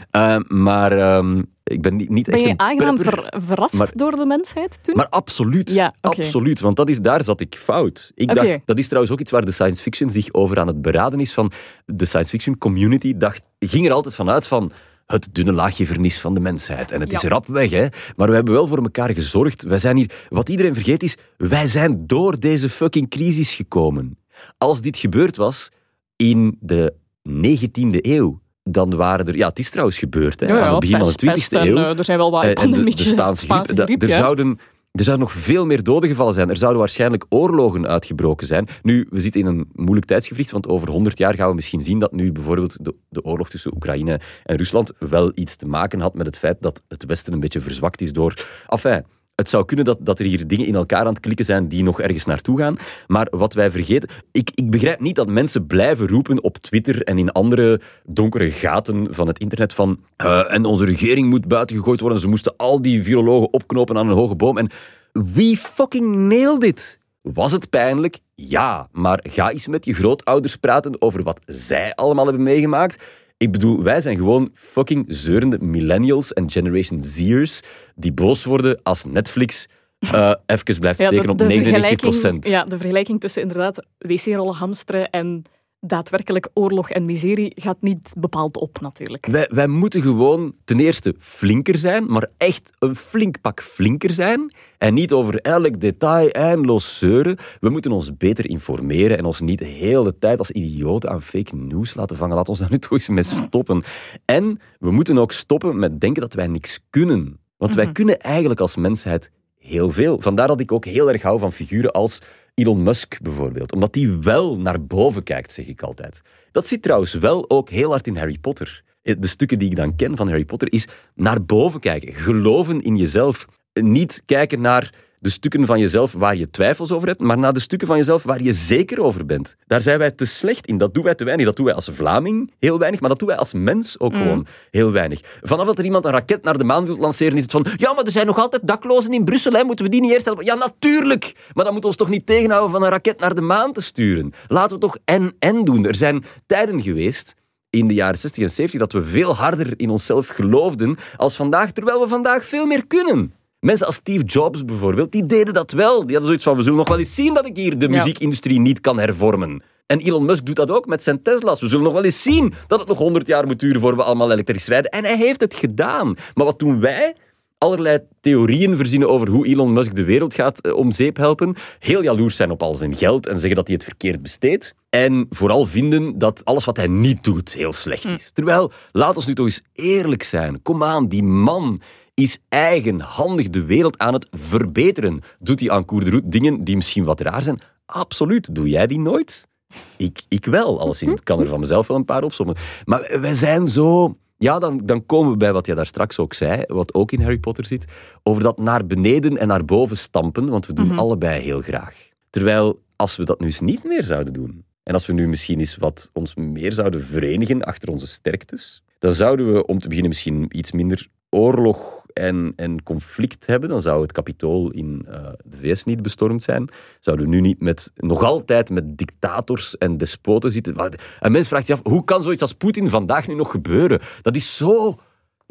Maar 0.49 0.93
ehm, 0.99 1.43
ik 1.73 1.83
ben 1.83 1.97
niet, 1.97 2.09
niet 2.09 2.27
Ben 2.27 2.35
echt 2.35 2.45
je 2.45 2.57
aangenaam 2.57 2.99
ver- 2.99 3.35
verrast 3.37 3.75
maar- 3.75 3.93
door 3.95 4.11
de 4.17 4.27
mensheid 4.27 4.79
toen? 4.83 4.95
Maar 4.97 5.09
absoluut. 5.09 5.71
Ja. 5.73 5.95
Absoluut. 6.01 6.61
Want 6.61 6.77
dat 6.77 6.89
is, 6.89 6.99
daar 7.01 7.25
zat 7.25 7.41
ik 7.41 7.55
fout. 7.59 8.13
Ik 8.15 8.35
dacht, 8.35 8.59
dat 8.65 8.79
is 8.79 8.87
trouwens 8.87 9.13
ook 9.13 9.21
iets 9.21 9.31
waar 9.31 9.45
de 9.45 9.51
science 9.51 9.83
fiction 9.83 10.11
zich 10.11 10.33
over 10.33 10.59
aan 10.59 10.67
het 10.67 10.83
beraden 10.83 11.21
is. 11.21 11.33
Van 11.33 11.53
de 11.87 12.05
science 12.05 12.31
fiction 12.31 12.59
community 12.59 13.17
dacht, 13.17 13.43
ging 13.59 13.87
er 13.87 13.93
altijd 13.93 14.15
vanuit 14.15 14.47
van 14.47 14.73
het 15.07 15.29
dunne 15.33 15.53
laagje 15.53 15.87
vernis 15.87 16.19
van 16.21 16.35
de 16.35 16.41
mensheid. 16.41 16.91
En 16.91 17.01
het 17.01 17.13
is 17.13 17.23
rap 17.23 17.47
weg, 17.47 17.71
hè. 17.71 17.87
Maar 18.17 18.29
we 18.29 18.35
hebben 18.35 18.55
wel 18.55 18.67
voor 18.67 18.83
elkaar 18.83 19.11
gezorgd. 19.15 19.63
Wij 19.63 19.79
zijn 19.79 19.97
hier... 19.97 20.11
Wat 20.29 20.49
iedereen 20.49 20.75
vergeet 20.75 21.03
is, 21.03 21.17
wij 21.37 21.67
zijn 21.67 22.07
door 22.07 22.41
deze 22.41 22.69
fucking 22.69 23.11
crisis 23.11 23.55
gekomen. 23.55 24.19
Als 24.59 24.81
dit 24.81 24.97
gebeurd 24.97 25.37
was 25.37 25.71
in 26.17 26.57
de 26.61 26.95
19e 27.29 28.01
eeuw, 28.01 28.41
dan 28.63 28.97
waren 28.97 29.27
er... 29.27 29.37
Ja, 29.37 29.49
het 29.49 29.59
is 29.59 29.71
trouwens 29.71 29.99
gebeurd, 29.99 30.41
hè. 30.41 30.47
Ja, 30.47 30.57
ja, 30.59 30.65
aan 30.65 30.71
het 30.71 30.81
begin 30.81 30.99
pest, 30.99 31.21
van 31.21 31.27
de 31.27 31.31
20e 31.31 31.35
pest 31.35 31.53
en, 31.53 31.67
eeuw. 31.67 31.77
eh, 31.77 31.99
er 31.99 32.05
zijn 32.05 32.19
wel 32.19 32.31
wat 32.31 32.43
Eh, 32.43 32.49
en 32.49 32.55
de, 32.55 32.61
de 32.61 32.67
pandemietjes. 32.69 33.09
Spaanse 33.09 33.47
griep. 33.47 33.77
da- 33.77 33.85
griep, 33.85 34.03
er, 34.03 34.09
zouden, 34.09 34.59
er 34.93 35.05
zouden 35.05 35.27
nog 35.27 35.35
veel 35.37 35.67
meer 35.67 35.83
doden 35.83 36.09
gevallen 36.09 36.35
zijn. 36.35 36.51
Er 36.51 36.57
zouden 36.57 36.81
waarschijnlijk 36.81 37.25
oorlogen 37.29 37.87
uitgebroken 37.87 38.47
zijn. 38.47 38.69
Nu, 38.83 39.07
we 39.11 39.21
zitten 39.21 39.41
in 39.41 39.47
een 39.47 39.69
moeilijk 39.73 40.07
tijdsgevricht, 40.07 40.51
want 40.51 40.69
over 40.69 40.89
100 40.91 41.19
jaar 41.19 41.35
gaan 41.35 41.49
we 41.49 41.55
misschien 41.55 41.81
zien 41.81 41.99
dat 41.99 42.13
nu 42.13 42.33
bijvoorbeeld 42.33 42.85
de, 42.85 42.95
de 43.09 43.25
oorlog 43.25 43.49
tussen 43.51 43.75
Oekraïne 43.75 44.21
en 44.45 44.57
Rusland 44.57 44.91
wel 44.99 45.33
iets 45.35 45.57
te 45.57 45.67
maken 45.67 46.01
had 46.01 46.15
met 46.15 46.27
het 46.27 46.39
feit 46.39 46.57
dat 46.61 46.83
het 46.89 47.05
Westen 47.05 47.33
een 47.33 47.41
beetje 47.41 47.61
verzwakt 47.61 48.01
is 48.01 48.13
door... 48.13 48.35
Enfin, 48.69 49.05
het 49.35 49.51
zou 49.51 49.65
kunnen 49.65 49.85
dat, 49.85 49.99
dat 50.01 50.19
er 50.19 50.25
hier 50.25 50.47
dingen 50.47 50.67
in 50.67 50.75
elkaar 50.75 51.01
aan 51.01 51.13
het 51.13 51.21
klikken 51.21 51.45
zijn 51.45 51.69
die 51.69 51.83
nog 51.83 52.01
ergens 52.01 52.25
naartoe 52.25 52.59
gaan. 52.59 52.77
Maar 53.07 53.27
wat 53.31 53.55
wij 53.55 53.71
vergeten... 53.71 54.09
Ik, 54.33 54.51
ik 54.55 54.71
begrijp 54.71 55.01
niet 55.01 55.17
dat 55.17 55.29
mensen 55.29 55.67
blijven 55.67 56.09
roepen 56.09 56.43
op 56.43 56.57
Twitter 56.59 57.03
en 57.03 57.19
in 57.19 57.33
andere 57.33 57.81
donkere 58.05 58.51
gaten 58.51 59.15
van 59.15 59.27
het 59.27 59.39
internet 59.39 59.73
van 59.73 60.01
eh, 60.17 60.53
en 60.53 60.65
onze 60.65 60.85
regering 60.85 61.29
moet 61.29 61.49
buiten 61.49 61.77
gegooid 61.77 62.01
worden. 62.01 62.21
Ze 62.21 62.29
moesten 62.29 62.55
al 62.57 62.83
die 62.83 63.03
virologen 63.03 63.53
opknopen 63.53 63.97
aan 63.97 64.09
een 64.09 64.17
hoge 64.17 64.35
boom. 64.35 64.59
En 64.59 64.71
wie 65.13 65.57
fucking 65.57 66.17
nailed 66.17 66.65
it? 66.65 67.01
Was 67.23 67.53
het 67.53 67.71
pijnlijk? 67.71 68.19
Ja. 68.35 68.89
Maar 68.93 69.21
ga 69.23 69.51
eens 69.51 69.67
met 69.67 69.85
je 69.85 69.95
grootouders 69.95 70.57
praten 70.57 71.03
over 71.03 71.23
wat 71.23 71.41
zij 71.47 71.95
allemaal 71.95 72.25
hebben 72.25 72.43
meegemaakt. 72.43 73.05
Ik 73.43 73.51
bedoel, 73.53 73.83
wij 73.83 74.01
zijn 74.01 74.17
gewoon 74.17 74.51
fucking 74.55 75.05
zeurende 75.09 75.59
millennials 75.61 76.33
en 76.33 76.51
Generation 76.51 77.03
Z'ers 77.03 77.61
die 77.95 78.13
boos 78.13 78.45
worden 78.45 78.81
als 78.83 79.05
Netflix 79.05 79.69
eh 79.99 80.35
even 80.47 80.79
blijft 80.79 80.99
Ja, 80.99 81.09
de- 81.09 81.15
steken 81.15 81.31
op 81.31 81.39
de 81.39 81.45
99 81.45 82.01
vergelijking- 82.01 82.47
Ja, 82.47 82.65
de 82.65 82.77
vergelijking 82.79 83.21
tussen 83.21 83.43
inderdaad 83.43 83.87
wc-rollen 83.99 84.55
hamsteren 84.55 85.11
en 85.11 85.43
daadwerkelijk 85.87 86.49
oorlog 86.55 86.91
en 86.91 87.05
miserie 87.05 87.53
gaat 87.55 87.77
niet 87.81 88.13
bepaald 88.19 88.57
op, 88.57 88.81
natuurlijk. 88.81 89.27
Wij, 89.27 89.49
wij 89.53 89.67
moeten 89.67 90.03
gewoon 90.03 90.55
ten 90.65 90.81
eerste 90.81 91.15
flinker 91.19 91.79
zijn, 91.79 92.07
maar 92.07 92.29
echt 92.37 92.71
een 92.79 92.97
flink 92.97 93.41
pak 93.41 93.63
flinker 93.63 94.13
zijn. 94.13 94.55
En 94.79 94.95
niet 94.95 95.13
over 95.13 95.41
elk 95.41 95.81
detail 95.81 96.31
eindeloos 96.31 96.99
zeuren. 96.99 97.37
We 97.61 97.69
moeten 97.69 97.93
ons 97.93 98.17
beter 98.17 98.49
informeren 98.49 99.19
en 99.19 99.25
ons 99.25 99.41
niet 99.41 99.59
de 99.59 99.65
hele 99.65 100.19
tijd 100.19 100.39
als 100.39 100.51
idioten 100.51 101.11
aan 101.11 101.23
fake 101.23 101.57
news 101.57 101.95
laten 101.95 102.17
vangen. 102.17 102.37
Laat 102.37 102.49
ons 102.49 102.59
daar 102.59 102.71
nu 102.71 102.79
toch 102.79 102.93
eens 102.93 103.09
mee 103.09 103.23
stoppen. 103.23 103.83
En 104.25 104.61
we 104.79 104.91
moeten 104.91 105.19
ook 105.19 105.33
stoppen 105.33 105.79
met 105.79 106.01
denken 106.01 106.23
dat 106.23 106.35
wij 106.35 106.47
niks 106.47 106.81
kunnen. 106.91 107.41
Want 107.57 107.75
wij 107.75 107.93
kunnen 107.93 108.19
eigenlijk 108.19 108.61
als 108.61 108.77
mensheid 108.77 109.31
heel 109.59 109.91
veel. 109.91 110.21
Vandaar 110.21 110.49
dat 110.49 110.61
ik 110.61 110.73
ook 110.73 110.85
heel 110.85 111.11
erg 111.13 111.23
hou 111.23 111.39
van 111.39 111.53
figuren 111.53 111.93
als 111.93 112.21
Elon 112.55 112.83
Musk 112.83 113.23
bijvoorbeeld. 113.23 113.73
Omdat 113.73 113.93
die 113.93 114.11
wel 114.11 114.59
naar 114.59 114.85
boven 114.85 115.23
kijkt, 115.23 115.53
zeg 115.53 115.67
ik 115.67 115.83
altijd. 115.83 116.23
Dat 116.53 116.67
zit 116.67 116.83
trouwens 116.83 117.15
wel 117.15 117.51
ook 117.51 117.71
heel 117.71 117.91
hard 117.91 118.07
in 118.07 118.17
Harry 118.17 118.39
Potter. 118.39 118.83
Eh, 119.03 119.15
De 119.19 119.27
stukken 119.27 119.59
die 119.59 119.71
ik 119.71 119.77
dan 119.77 119.97
ken 119.97 120.17
van 120.17 120.29
Harry 120.29 120.45
Potter 120.45 120.73
is 120.73 120.89
naar 121.15 121.45
boven 121.45 121.81
kijken. 121.81 122.15
Geloven 122.15 122.81
in 122.81 122.97
jezelf. 122.97 123.47
Niet 123.73 124.23
kijken 124.27 124.61
naar 124.61 124.95
de 125.23 125.31
stukken 125.31 125.67
van 125.67 125.79
jezelf 125.79 126.13
waar 126.13 126.37
je 126.37 126.51
twijfels 126.51 126.93
over 126.93 127.09
hebt, 127.09 127.21
maar 127.21 127.39
naar 127.39 127.53
de 127.53 127.61
stukken 127.61 127.89
van 127.89 127.97
jezelf 127.97 128.23
waar 128.23 128.43
je 128.43 128.53
zeker 128.53 129.03
over 129.03 129.27
bent. 129.27 129.57
Daar 129.67 129.83
zijn 129.83 129.99
wij 129.99 130.11
te 130.11 130.25
slecht 130.25 130.67
in. 130.67 130.79
Dat 130.79 130.95
doen 130.95 131.05
wij 131.05 131.15
te 131.15 131.25
weinig. 131.25 131.47
Dat 131.47 131.57
doen 131.57 131.65
wij 131.65 131.75
als 131.75 131.89
Vlaming 131.93 132.53
heel 132.59 132.79
weinig, 132.79 133.01
maar 133.01 133.09
dat 133.09 133.19
doen 133.19 133.29
wij 133.29 133.37
als 133.37 133.53
mens 133.53 133.99
ook 133.99 134.13
gewoon 134.13 134.47
heel 134.71 134.93
weinig. 134.93 135.21
Vanaf 135.43 135.67
dat 135.67 135.79
er 135.79 135.85
iemand 135.85 136.05
een 136.05 136.11
raket 136.11 136.43
naar 136.43 136.59
de 136.59 136.65
maan 136.65 136.87
wil 136.87 136.97
lanceren, 136.97 137.37
is 137.37 137.43
het 137.43 137.51
van 137.51 137.67
ja, 137.77 137.93
maar 137.93 138.05
er 138.05 138.11
zijn 138.11 138.27
nog 138.27 138.39
altijd 138.39 138.67
daklozen 138.67 139.13
in 139.13 139.25
Brussel, 139.25 139.53
hè. 139.53 139.65
moeten 139.65 139.85
we 139.85 139.91
die 139.91 140.01
niet 140.01 140.13
eerst 140.13 140.25
helpen? 140.25 140.45
Ja, 140.45 140.55
natuurlijk! 140.55 141.51
Maar 141.53 141.65
dat 141.65 141.75
moet 141.75 141.85
ons 141.85 141.97
toch 141.97 142.09
niet 142.09 142.27
tegenhouden 142.27 142.71
van 142.71 142.83
een 142.83 142.91
raket 142.91 143.21
naar 143.21 143.35
de 143.35 143.41
maan 143.41 143.73
te 143.73 143.81
sturen? 143.81 144.33
Laten 144.49 144.75
we 144.75 144.83
toch 144.83 144.99
en-en 145.05 145.65
doen. 145.65 145.87
Er 145.87 145.95
zijn 145.95 146.25
tijden 146.47 146.83
geweest 146.83 147.35
in 147.71 147.89
de 147.89 147.95
jaren 147.95 148.19
60 148.19 148.43
en 148.43 148.51
70 148.51 148.81
dat 148.81 148.93
we 148.93 149.03
veel 149.03 149.35
harder 149.35 149.75
in 149.77 149.91
onszelf 149.91 150.27
geloofden 150.27 150.97
als 151.17 151.37
vandaag, 151.37 151.73
terwijl 151.73 152.01
we 152.01 152.09
vandaag 152.09 152.45
veel 152.45 152.67
meer 152.67 152.87
kunnen. 152.87 153.33
Mensen 153.63 153.87
als 153.87 153.95
Steve 153.97 154.25
Jobs 154.25 154.65
bijvoorbeeld, 154.65 155.13
die 155.13 155.27
deden 155.27 155.55
dat 155.55 155.73
wel. 155.73 155.99
Die 156.01 156.07
hadden 156.17 156.25
zoiets 156.25 156.45
van, 156.45 156.57
we 156.57 156.63
zullen 156.63 156.79
nog 156.79 156.89
wel 156.89 156.99
eens 156.99 157.15
zien 157.15 157.35
dat 157.35 157.47
ik 157.47 157.57
hier 157.57 157.79
de 157.79 157.89
Ja. 157.89 157.91
muziekindustrie 157.97 158.61
niet 158.61 158.81
kan 158.81 158.99
hervormen. 158.99 159.63
En 159.87 159.99
Elon 160.01 160.25
Musk 160.25 160.47
doet 160.47 160.57
dat 160.57 160.71
ook 160.71 160.87
met 160.87 161.03
zijn 161.03 161.23
Tesla's. 161.23 161.61
We 161.61 161.69
zullen 161.69 161.85
nog 161.85 161.93
wel 161.93 162.05
eens 162.05 162.23
zien 162.23 162.53
dat 162.67 162.79
het 162.79 162.89
nog 162.89 162.99
100 162.99 163.27
jaar 163.27 163.47
moet 163.47 163.59
duren 163.61 163.81
voor 163.81 163.97
we 163.97 164.03
allemaal 164.03 164.33
elektrisch 164.33 164.67
rijden. 164.67 164.91
En 164.91 165.05
hij 165.05 165.17
heeft 165.17 165.41
het 165.41 165.55
gedaan. 165.55 166.15
Maar 166.35 166.45
wat 166.47 166.59
doen 166.59 166.81
wij? 166.81 167.17
Allerlei 167.59 167.99
theorieën 168.21 168.77
verzinnen 168.77 169.09
over 169.09 169.29
hoe 169.29 169.47
Elon 169.47 169.73
Musk 169.73 169.95
de 169.95 170.05
wereld 170.05 170.35
gaat 170.35 170.61
eh, 170.61 170.75
om 170.77 170.93
zeep 170.93 171.17
helpen. 171.17 171.55
Heel 171.79 172.03
jaloers 172.03 172.37
zijn 172.37 172.51
op 172.51 172.63
al 172.63 172.75
zijn 172.75 172.97
geld 172.97 173.27
en 173.27 173.39
zeggen 173.39 173.57
dat 173.57 173.67
hij 173.67 173.77
het 173.77 173.85
verkeerd 173.85 174.23
besteedt. 174.23 174.75
En 174.91 175.27
vooral 175.31 175.67
vinden 175.67 176.19
dat 176.19 176.45
alles 176.45 176.65
wat 176.65 176.77
hij 176.77 176.87
niet 176.89 177.25
doet 177.25 177.53
heel 177.53 177.73
slecht 177.73 178.05
is. 178.05 178.31
Terwijl, 178.33 178.73
laat 178.93 179.17
ons 179.17 179.27
nu 179.27 179.35
toch 179.35 179.47
eens 179.47 179.63
eerlijk 179.73 180.23
zijn. 180.23 180.63
Kom 180.63 180.83
aan, 180.85 181.09
die 181.09 181.23
man 181.23 181.81
is 182.15 182.39
eigenhandig 182.49 183.51
de 183.51 183.65
wereld 183.65 183.99
aan 183.99 184.13
het 184.13 184.27
verbeteren. 184.31 185.21
Doet 185.39 185.61
hij 185.61 185.71
aan 185.71 185.85
de 185.87 186.11
Roet 186.11 186.33
dingen 186.33 186.65
die 186.65 186.77
misschien 186.77 187.05
wat 187.05 187.21
raar 187.21 187.43
zijn? 187.43 187.59
Absoluut. 187.87 188.55
Doe 188.55 188.69
jij 188.69 188.87
die 188.87 189.01
nooit? 189.01 189.49
Ik, 189.97 190.23
ik 190.29 190.45
wel, 190.45 190.81
alleszins. 190.81 191.13
Ik 191.13 191.25
kan 191.25 191.41
er 191.41 191.47
van 191.47 191.61
mezelf 191.61 191.87
wel 191.87 191.97
een 191.97 192.05
paar 192.05 192.25
opzommen. 192.25 192.57
Maar 192.85 193.21
wij 193.21 193.35
zijn 193.35 193.69
zo... 193.69 194.17
Ja, 194.39 194.59
dan, 194.59 194.81
dan 194.85 195.07
komen 195.07 195.31
we 195.31 195.37
bij 195.37 195.53
wat 195.53 195.67
je 195.67 195.75
daar 195.75 195.87
straks 195.87 196.19
ook 196.19 196.35
zei, 196.35 196.63
wat 196.67 196.95
ook 196.95 197.13
in 197.13 197.21
Harry 197.21 197.39
Potter 197.39 197.67
zit, 197.67 197.85
over 198.23 198.43
dat 198.43 198.59
naar 198.59 198.87
beneden 198.87 199.37
en 199.37 199.49
naar 199.49 199.65
boven 199.65 199.97
stampen, 199.97 200.49
want 200.49 200.67
we 200.67 200.73
doen 200.73 200.99
allebei 200.99 201.43
heel 201.43 201.61
graag. 201.61 201.95
Terwijl, 202.31 202.83
als 202.97 203.17
we 203.17 203.25
dat 203.25 203.41
nu 203.41 203.47
eens 203.47 203.61
niet 203.61 203.85
meer 203.85 204.05
zouden 204.05 204.33
doen, 204.33 204.65
en 204.83 204.95
als 204.95 205.07
we 205.07 205.13
nu 205.13 205.29
misschien 205.29 205.59
eens 205.59 205.77
wat 205.77 206.11
ons 206.13 206.35
meer 206.35 206.73
zouden 206.73 207.05
verenigen 207.05 207.63
achter 207.63 207.89
onze 207.89 208.07
sterktes, 208.07 208.83
dan 208.99 209.13
zouden 209.13 209.53
we 209.53 209.67
om 209.67 209.79
te 209.79 209.89
beginnen 209.89 210.11
misschien 210.11 210.47
iets 210.49 210.73
minder 210.73 211.09
oorlog 211.31 212.02
en, 212.13 212.53
en 212.57 212.83
conflict 212.83 213.47
hebben. 213.47 213.69
Dan 213.69 213.83
zou 213.83 214.03
het 214.03 214.13
kapitool 214.13 214.71
in 214.71 215.07
eh, 215.09 215.29
de 215.45 215.57
VS 215.57 215.85
niet 215.85 216.03
bestormd 216.03 216.43
zijn. 216.43 216.69
Zouden 217.01 217.27
we 217.27 217.33
nu 217.33 217.41
niet 217.41 217.61
met, 217.61 217.93
nog 217.95 218.23
altijd 218.23 218.71
met 218.71 218.99
dictators 218.99 219.79
en 219.79 219.97
despoten 219.97 220.51
zitten. 220.51 220.99
Een 221.21 221.33
mens 221.33 221.49
vraagt 221.49 221.67
zich 221.67 221.77
af, 221.77 221.93
hoe 221.93 222.05
kan 222.05 222.23
zoiets 222.23 222.43
als 222.43 222.53
Poetin 222.53 222.89
vandaag 222.89 223.27
nu 223.27 223.35
nog 223.35 223.51
gebeuren? 223.51 224.01
Dat 224.23 224.35
is 224.35 224.57
zo 224.57 224.99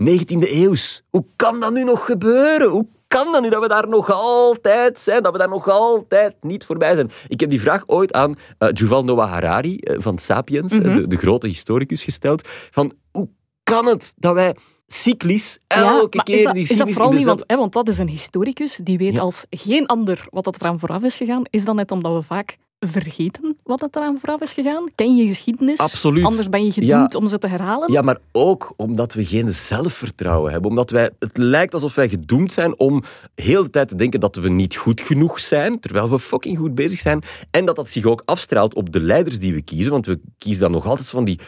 19e 0.01 0.51
eeuws. 0.51 1.03
Hoe 1.09 1.25
kan 1.35 1.59
dat 1.59 1.73
nu 1.73 1.83
nog 1.83 2.05
gebeuren? 2.05 2.69
Hoe 2.69 2.87
kan 3.07 3.31
dat 3.31 3.41
nu 3.41 3.49
dat 3.49 3.61
we 3.61 3.67
daar 3.67 3.87
nog 3.87 4.11
altijd 4.11 4.99
zijn? 4.99 5.23
Dat 5.23 5.31
we 5.31 5.37
daar 5.37 5.49
nog 5.49 5.69
altijd 5.69 6.35
niet 6.41 6.65
voorbij 6.65 6.95
zijn? 6.95 7.11
Ik 7.27 7.39
heb 7.39 7.49
die 7.49 7.61
vraag 7.61 7.83
ooit 7.87 8.13
aan 8.13 8.35
Yuval 8.73 9.03
Noah 9.03 9.29
Harari 9.29 9.77
eh, 9.77 9.95
van 9.99 10.17
Sapiens, 10.17 10.79
eh, 10.79 10.95
de, 10.95 11.07
de 11.07 11.17
grote 11.17 11.47
historicus, 11.47 12.03
gesteld. 12.03 12.47
Van, 12.71 12.93
hoe 13.11 13.29
kan 13.63 13.85
het 13.85 14.13
dat 14.17 14.33
wij 14.33 14.55
cyclisch 14.93 15.59
elke 15.67 16.15
maar 16.15 16.25
keer 16.25 16.37
is 16.37 16.43
dat, 16.43 16.53
die 16.53 16.63
is 16.63 16.77
dat 16.77 16.89
vooral 16.91 17.11
niet, 17.11 17.25
want, 17.25 17.43
hè, 17.47 17.57
want 17.57 17.73
dat 17.73 17.87
is 17.87 17.97
een 17.97 18.07
historicus 18.07 18.79
die 18.83 18.97
weet 18.97 19.15
Ja. 19.15 19.21
als 19.21 19.45
geen 19.49 19.85
ander 19.85 20.25
wat 20.29 20.43
dat 20.43 20.55
eraan 20.61 20.79
vooraf 20.79 21.03
is 21.03 21.15
gegaan. 21.15 21.43
Is 21.49 21.65
dat 21.65 21.75
net 21.75 21.91
omdat 21.91 22.13
we 22.13 22.21
vaak 22.21 22.57
vergeten 22.79 23.57
wat 23.63 23.79
dat 23.79 23.95
eraan 23.95 24.17
vooraf 24.19 24.41
is 24.41 24.53
gegaan? 24.53 24.83
Ken 24.95 25.15
je 25.15 25.27
geschiedenis? 25.27 25.77
Absoluut. 25.77 26.25
Anders 26.25 26.49
ben 26.49 26.65
je 26.65 26.71
gedoemd 26.71 27.15
om 27.15 27.27
ze 27.27 27.37
te 27.37 27.47
herhalen? 27.47 27.91
Ja, 27.91 28.01
maar 28.01 28.17
ook 28.31 28.73
omdat 28.75 29.13
we 29.13 29.25
geen 29.25 29.49
zelfvertrouwen 29.49 30.51
hebben. 30.51 30.69
Omdat 30.69 30.89
wij, 30.89 31.09
het 31.19 31.37
lijkt 31.37 31.73
alsof 31.73 31.95
wij 31.95 32.09
gedoemd 32.09 32.53
zijn 32.53 32.79
om 32.79 33.03
heel 33.35 33.63
de 33.63 33.69
tijd 33.69 33.87
te 33.87 33.95
denken 33.95 34.19
dat 34.19 34.35
we 34.35 34.49
niet 34.49 34.75
goed 34.75 35.01
genoeg 35.01 35.39
zijn, 35.39 35.79
terwijl 35.79 36.09
we 36.09 36.19
fucking 36.19 36.57
goed 36.57 36.75
bezig 36.75 36.99
zijn. 36.99 37.23
En 37.51 37.65
dat 37.65 37.75
dat 37.75 37.89
zich 37.89 38.05
ook 38.05 38.21
afstraalt 38.25 38.75
op 38.75 38.91
de 38.91 39.01
leiders 39.01 39.39
die 39.39 39.53
we 39.53 39.61
kiezen. 39.61 39.91
Want 39.91 40.05
we 40.05 40.19
kiezen 40.37 40.61
dan 40.61 40.71
nog 40.71 40.85
altijd 40.85 41.09
van 41.09 41.23
die 41.25 41.39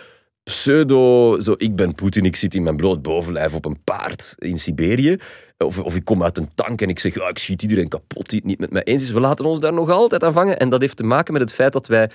pseudo... 0.43 1.39
Zo, 1.39 1.53
ik 1.58 1.75
ben 1.75 1.95
Poetin, 1.95 2.25
ik 2.25 2.36
zit 2.36 2.53
in 2.53 2.63
mijn 2.63 2.75
bloot 2.75 3.01
bovenlijf 3.01 3.53
op 3.53 3.65
een 3.65 3.84
paard 3.84 4.36
in 4.38 4.58
Siberië. 4.58 5.17
Of, 5.58 5.79
of 5.79 5.95
ik 5.95 6.06
kom 6.06 6.23
uit 6.23 6.38
een 6.38 6.49
tank 6.56 6.82
en 6.82 6.89
ik 6.89 6.99
zeg, 6.99 7.13
ja, 7.13 7.27
ik 7.27 7.38
schiet 7.38 7.62
iedereen 7.62 7.88
kapot 7.88 8.29
die 8.29 8.39
het 8.39 8.47
niet 8.47 8.60
met 8.60 8.71
mij 8.71 8.84
eens 8.84 9.01
is. 9.01 9.12
We 9.12 9.19
laten 9.19 9.45
ons 9.45 9.60
daar 9.60 9.73
nog 9.73 9.89
altijd 9.89 10.23
aan 10.23 10.34
vangen. 10.34 10.60
En 10.60 10.69
dat 10.69 10.82
heeft 10.82 10.97
te 10.97 11.03
maken 11.03 11.34
met 11.34 11.41
het 11.41 11.53
feit 11.53 11.73
dat 11.73 11.88
wij 11.88 12.10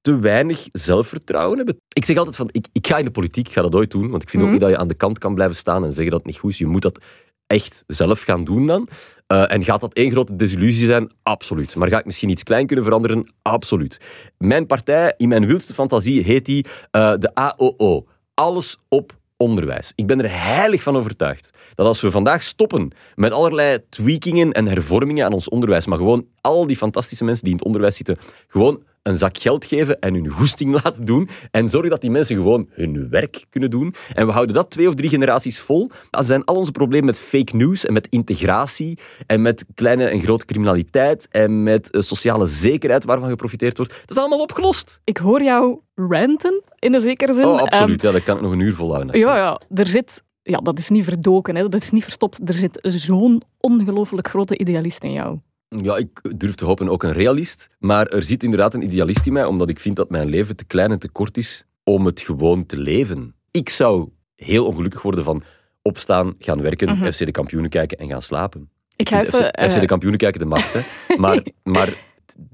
te 0.00 0.18
weinig 0.18 0.68
zelfvertrouwen 0.72 1.56
hebben. 1.56 1.80
Ik 1.88 2.04
zeg 2.04 2.16
altijd 2.16 2.36
van, 2.36 2.48
ik, 2.52 2.66
ik 2.72 2.86
ga 2.86 2.98
in 2.98 3.04
de 3.04 3.10
politiek, 3.10 3.46
ik 3.46 3.52
ga 3.52 3.62
dat 3.62 3.74
ooit 3.74 3.90
doen, 3.90 4.10
want 4.10 4.22
ik 4.22 4.28
vind 4.28 4.42
ook 4.42 4.50
niet 4.50 4.60
dat 4.60 4.70
je 4.70 4.76
aan 4.76 4.88
de 4.88 4.94
kant 4.94 5.18
kan 5.18 5.34
blijven 5.34 5.56
staan 5.56 5.84
en 5.84 5.92
zeggen 5.92 6.10
dat 6.10 6.18
het 6.18 6.26
niet 6.26 6.38
goed 6.38 6.50
is. 6.50 6.58
Je 6.58 6.66
moet 6.66 6.82
dat 6.82 7.00
echt 7.46 7.84
zelf 7.86 8.20
gaan 8.22 8.44
doen 8.44 8.66
dan? 8.66 8.88
Uh, 9.28 9.52
en 9.52 9.64
gaat 9.64 9.80
dat 9.80 9.94
één 9.94 10.10
grote 10.10 10.36
desillusie 10.36 10.86
zijn? 10.86 11.12
Absoluut. 11.22 11.74
Maar 11.74 11.88
ga 11.88 11.98
ik 11.98 12.04
misschien 12.04 12.28
iets 12.28 12.42
klein 12.42 12.66
kunnen 12.66 12.84
veranderen? 12.84 13.32
Absoluut. 13.42 14.00
Mijn 14.38 14.66
partij, 14.66 15.14
in 15.16 15.28
mijn 15.28 15.46
wildste 15.46 15.74
fantasie, 15.74 16.22
heet 16.22 16.44
die 16.44 16.66
uh, 16.92 17.14
de 17.18 17.34
AOO. 17.34 18.06
Alles 18.34 18.78
op 18.88 19.16
onderwijs. 19.36 19.92
Ik 19.94 20.06
ben 20.06 20.22
er 20.22 20.30
heilig 20.30 20.82
van 20.82 20.96
overtuigd 20.96 21.50
dat 21.74 21.86
als 21.86 22.00
we 22.00 22.10
vandaag 22.10 22.42
stoppen 22.42 22.90
met 23.14 23.32
allerlei 23.32 23.78
tweakingen 23.88 24.52
en 24.52 24.66
hervormingen 24.66 25.24
aan 25.24 25.32
ons 25.32 25.48
onderwijs, 25.48 25.86
maar 25.86 25.98
gewoon 25.98 26.26
al 26.40 26.66
die 26.66 26.76
fantastische 26.76 27.24
mensen 27.24 27.42
die 27.42 27.52
in 27.52 27.58
het 27.58 27.66
onderwijs 27.66 27.96
zitten, 27.96 28.16
gewoon 28.48 28.82
een 29.06 29.16
zak 29.16 29.38
geld 29.38 29.64
geven 29.64 30.00
en 30.00 30.14
hun 30.14 30.28
goesting 30.28 30.72
laten 30.82 31.04
doen 31.04 31.28
en 31.50 31.68
zorgen 31.68 31.90
dat 31.90 32.00
die 32.00 32.10
mensen 32.10 32.36
gewoon 32.36 32.68
hun 32.70 33.08
werk 33.10 33.44
kunnen 33.50 33.70
doen. 33.70 33.94
En 34.14 34.26
we 34.26 34.32
houden 34.32 34.54
dat 34.54 34.70
twee 34.70 34.88
of 34.88 34.94
drie 34.94 35.10
generaties 35.10 35.60
vol. 35.60 35.90
Dan 36.10 36.24
zijn 36.24 36.44
al 36.44 36.54
onze 36.54 36.70
problemen 36.70 37.06
met 37.06 37.18
fake 37.18 37.56
news 37.56 37.84
en 37.84 37.92
met 37.92 38.06
integratie 38.10 38.98
en 39.26 39.42
met 39.42 39.64
kleine 39.74 40.04
en 40.04 40.20
grote 40.20 40.44
criminaliteit 40.44 41.28
en 41.30 41.62
met 41.62 41.90
eh, 41.90 42.00
sociale 42.00 42.46
zekerheid 42.46 43.04
waarvan 43.04 43.28
geprofiteerd 43.28 43.76
wordt, 43.76 43.92
dat 43.92 44.10
is 44.10 44.16
allemaal 44.16 44.40
opgelost. 44.40 45.00
Ik 45.04 45.16
hoor 45.16 45.42
jou 45.42 45.78
ranten, 45.94 46.62
in 46.78 46.94
een 46.94 47.00
zekere 47.00 47.32
zin. 47.32 47.44
Oh, 47.44 47.62
absoluut. 47.62 48.02
Um, 48.02 48.08
ja, 48.08 48.14
dat 48.14 48.24
kan 48.24 48.36
ik 48.36 48.42
nog 48.42 48.52
een 48.52 48.60
uur 48.60 48.74
volhouden. 48.74 49.18
Ja, 49.18 49.36
ja, 49.36 49.60
er 49.74 49.86
zit... 49.86 50.24
Ja, 50.42 50.58
dat 50.58 50.78
is 50.78 50.88
niet 50.88 51.04
verdoken, 51.04 51.56
hè. 51.56 51.68
dat 51.68 51.82
is 51.82 51.90
niet 51.90 52.02
verstopt. 52.02 52.40
Er 52.44 52.54
zit 52.54 52.78
zo'n 52.82 53.42
ongelooflijk 53.60 54.28
grote 54.28 54.58
idealist 54.58 55.02
in 55.04 55.12
jou. 55.12 55.38
Ja, 55.82 55.96
ik 55.96 56.34
durf 56.36 56.54
te 56.54 56.64
hopen 56.64 56.88
ook 56.88 57.02
een 57.02 57.12
realist. 57.12 57.70
Maar 57.78 58.06
er 58.06 58.22
zit 58.22 58.42
inderdaad 58.42 58.74
een 58.74 58.82
idealist 58.82 59.26
in 59.26 59.32
mij, 59.32 59.44
omdat 59.44 59.68
ik 59.68 59.80
vind 59.80 59.96
dat 59.96 60.10
mijn 60.10 60.28
leven 60.28 60.56
te 60.56 60.64
klein 60.64 60.90
en 60.90 60.98
te 60.98 61.08
kort 61.08 61.36
is 61.36 61.64
om 61.84 62.06
het 62.06 62.20
gewoon 62.20 62.66
te 62.66 62.76
leven. 62.76 63.34
Ik 63.50 63.68
zou 63.68 64.08
heel 64.36 64.66
ongelukkig 64.66 65.02
worden 65.02 65.24
van 65.24 65.42
opstaan, 65.82 66.34
gaan 66.38 66.62
werken, 66.62 66.88
mhm. 66.88 67.12
FC 67.12 67.18
de 67.18 67.30
kampioenen 67.30 67.70
kijken 67.70 67.98
en 67.98 68.08
gaan 68.08 68.22
slapen. 68.22 68.70
Ik 68.96 69.08
ga 69.08 69.20
even, 69.20 69.44
FC, 69.44 69.52
de 69.52 69.80
eh, 69.80 69.86
kampioenen 69.86 70.18
kijken, 70.20 70.40
de 70.40 70.46
max. 70.46 70.72
Hè. 70.72 70.80
Maar, 71.16 71.42
maar 71.62 71.94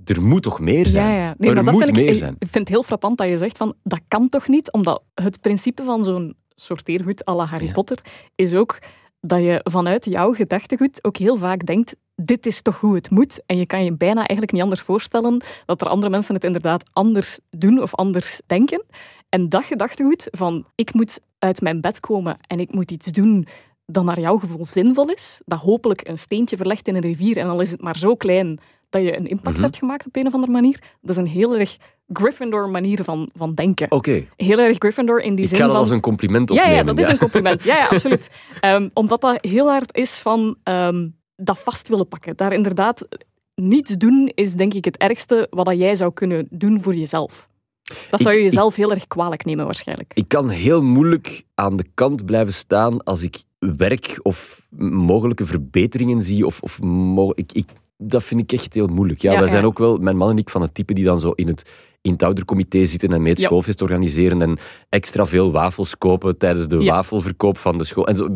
er 0.04 0.22
moet 0.22 0.42
toch 0.42 0.61
meer 0.61 0.87
zijn? 0.87 1.14
Ja, 1.14 1.24
ja. 1.24 1.35
Nee, 1.38 1.54
er 1.54 1.64
moet 1.64 1.82
vind 1.82 1.96
meer 1.96 2.08
ik, 2.08 2.16
zijn. 2.16 2.37
Ik 2.38 2.48
vind 2.48 2.54
het 2.54 2.68
heel 2.68 2.82
frappant 2.82 3.18
dat 3.18 3.28
je 3.28 3.38
zegt 3.38 3.56
van 3.56 3.74
dat 3.82 4.00
kan 4.08 4.28
toch 4.28 4.48
niet, 4.48 4.72
omdat 4.72 5.02
het 5.14 5.40
principe 5.40 5.82
van 5.82 6.04
zo'n 6.04 6.35
sorteergoed 6.54 7.28
à 7.28 7.35
la 7.35 7.44
Harry 7.44 7.72
Potter 7.72 7.98
is 8.35 8.54
ook 8.54 8.78
dat 9.26 9.40
je 9.40 9.61
vanuit 9.62 10.04
jouw 10.04 10.32
gedachtegoed 10.32 11.04
ook 11.04 11.16
heel 11.16 11.37
vaak 11.37 11.66
denkt 11.66 11.94
dit 12.14 12.46
is 12.46 12.62
toch 12.62 12.80
hoe 12.80 12.94
het 12.94 13.11
moet. 13.11 13.42
En 13.46 13.56
je 13.56 13.66
kan 13.66 13.85
je 13.85 13.92
bijna 13.92 14.18
eigenlijk 14.18 14.52
niet 14.52 14.62
anders 14.62 14.80
voorstellen 14.80 15.42
dat 15.66 15.80
er 15.80 15.88
andere 15.88 16.11
mensen 16.11 16.35
het 16.35 16.44
inderdaad 16.44 16.85
anders 16.92 17.38
doen 17.50 17.82
of 17.82 17.94
anders 17.94 18.40
denken. 18.46 18.85
En 19.28 19.48
dat 19.48 19.64
gedachtegoed 19.64 20.28
van 20.30 20.66
ik 20.74 20.94
moet 20.94 21.20
uit 21.38 21.61
mijn 21.61 21.80
bed 21.80 22.00
komen 22.00 22.37
en 22.46 22.61
ik 22.61 22.72
moet 22.72 22.90
iets 22.90 23.06
doen 23.06 23.46
dat 23.87 24.04
naar 24.04 24.20
jouw 24.20 24.38
gevoel 24.38 24.64
zinvol 24.64 25.11
is, 25.11 25.40
dat 25.44 25.58
hopelijk 25.61 26.08
een 26.08 26.18
steentje 26.18 26.56
verlegt 26.56 26.88
in 26.88 26.94
een 26.94 27.02
rivier 27.02 27.37
en 27.37 27.48
al 27.48 27.61
is 27.61 27.70
het 27.70 27.82
maar 27.82 27.98
zo 27.98 28.14
klein 28.14 28.58
dat 28.92 29.02
je 29.02 29.18
een 29.18 29.26
impact 29.26 29.57
mhm. 29.57 29.64
hebt 29.64 29.76
gemaakt 29.76 30.07
op 30.07 30.16
een 30.16 30.26
of 30.26 30.35
andere 30.35 30.52
manier, 30.52 30.78
dat 31.00 31.11
is 31.11 31.16
een 31.16 31.28
heel 31.28 31.57
erg 31.57 31.76
Gryffindor 32.12 32.68
manier 32.68 33.05
van, 33.05 33.31
van 33.37 33.55
denken. 33.55 33.90
Oké. 33.90 34.24
Heel 34.37 34.59
erg 34.59 34.76
Gryffindor 34.78 35.20
in 35.20 35.35
die 35.35 35.46
zin 35.46 35.57
van... 35.57 35.59
Ik 35.59 35.64
ga 35.64 35.72
dat 35.72 35.83
als 35.83 35.90
een 35.90 36.00
compliment 36.00 36.50
opnemen. 36.50 36.72
Ja, 36.72 36.78
ja 36.78 36.85
dat 36.85 36.98
is 36.98 37.09
een 37.09 37.18
compliment. 37.18 37.64
Ja, 37.64 37.76
ja 37.76 37.88
absoluut. 37.96 38.31
um, 38.64 38.90
omdat 38.94 39.20
dat 39.20 39.38
heel 39.40 39.68
hard 39.68 39.96
is 39.96 40.18
van 40.18 40.57
ehm, 40.62 41.09
dat 41.37 41.59
vast 41.59 41.88
willen 41.88 42.09
pakken. 42.09 42.37
Daar 42.37 42.52
inderdaad 42.52 43.07
niets 43.55 43.90
doen 43.90 44.33
is 44.35 44.55
denk 44.55 44.74
ik 44.74 44.85
het 44.85 44.96
ergste 44.96 45.46
wat 45.50 45.78
jij 45.78 45.96
zou 45.96 46.12
kunnen 46.12 46.46
doen 46.50 46.83
voor 46.83 46.94
jezelf. 46.94 47.50
Dat 48.11 48.20
zou 48.20 48.35
je 48.35 48.42
jezelf 48.42 48.74
heel 48.74 48.90
erg 48.90 49.07
kwalijk 49.07 49.44
nemen 49.44 49.64
waarschijnlijk. 49.64 50.12
Ik 50.14 50.28
kan 50.28 50.48
heel 50.48 50.83
moeilijk 50.83 51.42
aan 51.55 51.76
de 51.76 51.87
kant 51.94 52.26
blijven 52.26 52.52
staan 52.52 53.05
als 53.05 53.22
ik 53.22 53.42
werk 53.59 54.18
of 54.22 54.66
mogelijke 54.78 55.46
verbeteringen 55.46 56.22
zie. 56.22 56.46
Of, 56.46 56.61
of 56.61 56.78
ik, 57.35 57.52
ik, 57.52 57.68
dat 58.03 58.25
vind 58.25 58.41
ik 58.41 58.53
echt 58.53 58.75
heel 58.75 58.87
moeilijk. 58.87 59.23
Ja, 59.23 59.38
wij 59.38 59.49
zijn 59.49 59.65
ook 59.65 59.79
wel, 59.79 59.99
mijn 59.99 60.17
man 60.17 60.31
en 60.31 60.38
ik, 60.38 60.51
van 60.51 60.62
het 60.62 60.75
type 60.75 60.95
die 60.95 61.05
dan 61.05 61.21
zo 61.21 61.31
in 61.31 61.47
het, 61.47 61.71
in 62.01 62.12
het 62.12 62.23
oudercomité 62.23 62.85
zitten 62.85 63.12
en 63.12 63.23
mee 63.23 63.33
het 63.33 63.41
schoolfeest 63.41 63.83
organiseren 63.83 64.43
en 64.43 64.59
extra 64.88 65.27
veel 65.27 65.53
wafels 65.53 65.99
kopen 65.99 66.38
tijdens 66.38 66.69
de 66.69 66.85
wafelverkoop 66.85 67.59
van 67.59 67.79
de 67.79 67.85
school. 67.85 68.07
En 68.07 68.17
zo, 68.17 68.29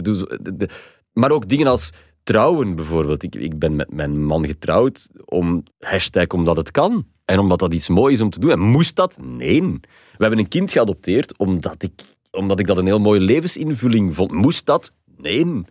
maar 1.13 1.31
ook 1.31 1.49
dingen 1.49 1.67
als 1.67 1.93
trouwen 2.23 2.77
bijvoorbeeld. 2.77 3.23
Ik, 3.23 3.35
ik 3.35 3.59
ben 3.59 3.77
met 3.77 3.93
mijn 3.93 4.25
man 4.25 4.47
getrouwd 4.47 5.09
om 5.25 5.63
hashtag 5.79 6.27
omdat 6.27 6.57
het 6.57 6.71
kan. 6.71 7.07
En 7.25 7.39
omdat 7.39 7.59
dat 7.59 7.75
iets 7.75 7.89
moois 7.89 8.13
is 8.13 8.21
om 8.21 8.31
te 8.31 8.41
doen. 8.41 8.51
En 8.51 8.61
moest 8.61 8.97
dat? 8.97 9.19
Nee. 9.23 9.63
We 9.63 9.79
hebben 10.19 10.39
een 10.39 10.49
kind 10.49 10.73
geadopteerd 10.73 11.39
omdat 11.39 11.83
ik, 11.83 11.93
omdat 12.31 12.59
ik 12.59 12.67
dat 12.67 12.79
een 12.79 12.87
heel 12.87 13.01
mooie 13.01 13.21
levensinvulling 13.21 14.15
vond. 14.15 14.33
Moest 14.33 14.67
dat? 14.67 14.93
Nee. 15.17 15.63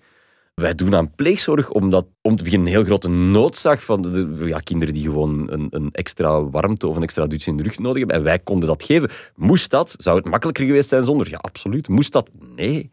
Wij 0.62 0.76
doen 0.76 0.96
aan 0.96 1.15
pleegzorg 1.15 1.70
omdat, 1.70 2.06
om 2.22 2.36
te 2.36 2.44
beginnen, 2.44 2.68
een 2.68 2.74
heel 2.74 2.84
grote 2.84 3.10
noodzaak 3.10 3.82
van 3.82 4.02
de, 4.02 4.41
ja, 4.46 4.60
kinderen 4.60 4.94
die 4.94 5.04
gewoon 5.04 5.52
een, 5.52 5.68
een, 5.70 5.89
extra 5.91 6.44
warmte 6.44 6.88
of 6.88 6.96
een 6.96 7.04
extra 7.04 7.28
duwtje 7.28 7.52
in 7.52 7.58
de 7.58 7.63
rug 7.63 7.80
nodig 7.80 7.98
hebben. 7.98 8.15
En 8.15 8.24
wij 8.24 8.39
konden 8.39 8.70
dat 8.70 8.84
geven. 8.84 9.10
Moest 9.36 9.72
dat? 9.72 9.96
Zou 9.98 10.18
het 10.18 10.26
makkelijker 10.26 10.65
geweest 10.65 10.89
zijn 10.89 11.04
zonder? 11.04 11.30
Ja, 11.30 11.38
absoluut. 11.38 11.88
Moest 11.88 12.12
dat? 12.12 12.30
Nee. 12.56 12.89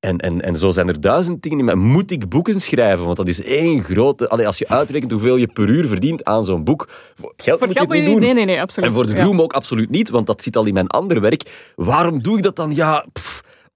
En, 0.00 0.18
en, 0.18 0.42
en 0.42 0.56
zo 0.56 0.70
zijn 0.70 0.88
er 0.88 1.00
duizend 1.00 1.42
dingen. 1.42 1.64
Maar 1.64 1.78
moet 1.78 2.10
ik 2.10 2.28
boeken 2.28 2.60
schrijven? 2.60 3.04
Want 3.04 3.16
dat 3.16 3.28
is 3.28 3.42
één 3.42 3.82
grote... 3.82 4.28
Allee, 4.28 4.46
als 4.46 4.58
je 4.58 4.68
uitrekent 4.68 5.10
hoeveel 5.10 5.36
je 5.36 5.46
per 5.46 5.68
uur 5.68 5.86
verdient 5.86 6.24
aan 6.24 6.44
zo'n 6.44 6.64
boek... 6.64 6.88
Voor 7.14 7.32
geld 7.36 7.60
moet 7.60 7.72
je 7.72 7.80
het 7.80 7.88
niet 7.88 8.04
doen. 8.04 8.20
Nee, 8.20 8.34
nee, 8.34 8.44
nee, 8.44 8.60
absoluut. 8.60 8.88
En 8.88 8.94
voor 8.94 9.06
de 9.06 9.16
groom 9.16 9.40
ook 9.40 9.52
absoluut 9.52 9.90
niet, 9.90 10.10
want 10.10 10.26
dat 10.26 10.42
zit 10.42 10.56
al 10.56 10.66
in 10.66 10.74
mijn 10.74 10.86
andere 10.86 11.20
werk. 11.20 11.72
Waarom 11.76 12.22
doe 12.22 12.36
ik 12.36 12.42
dat 12.42 12.56
dan? 12.56 12.74
Ja, 12.74 13.06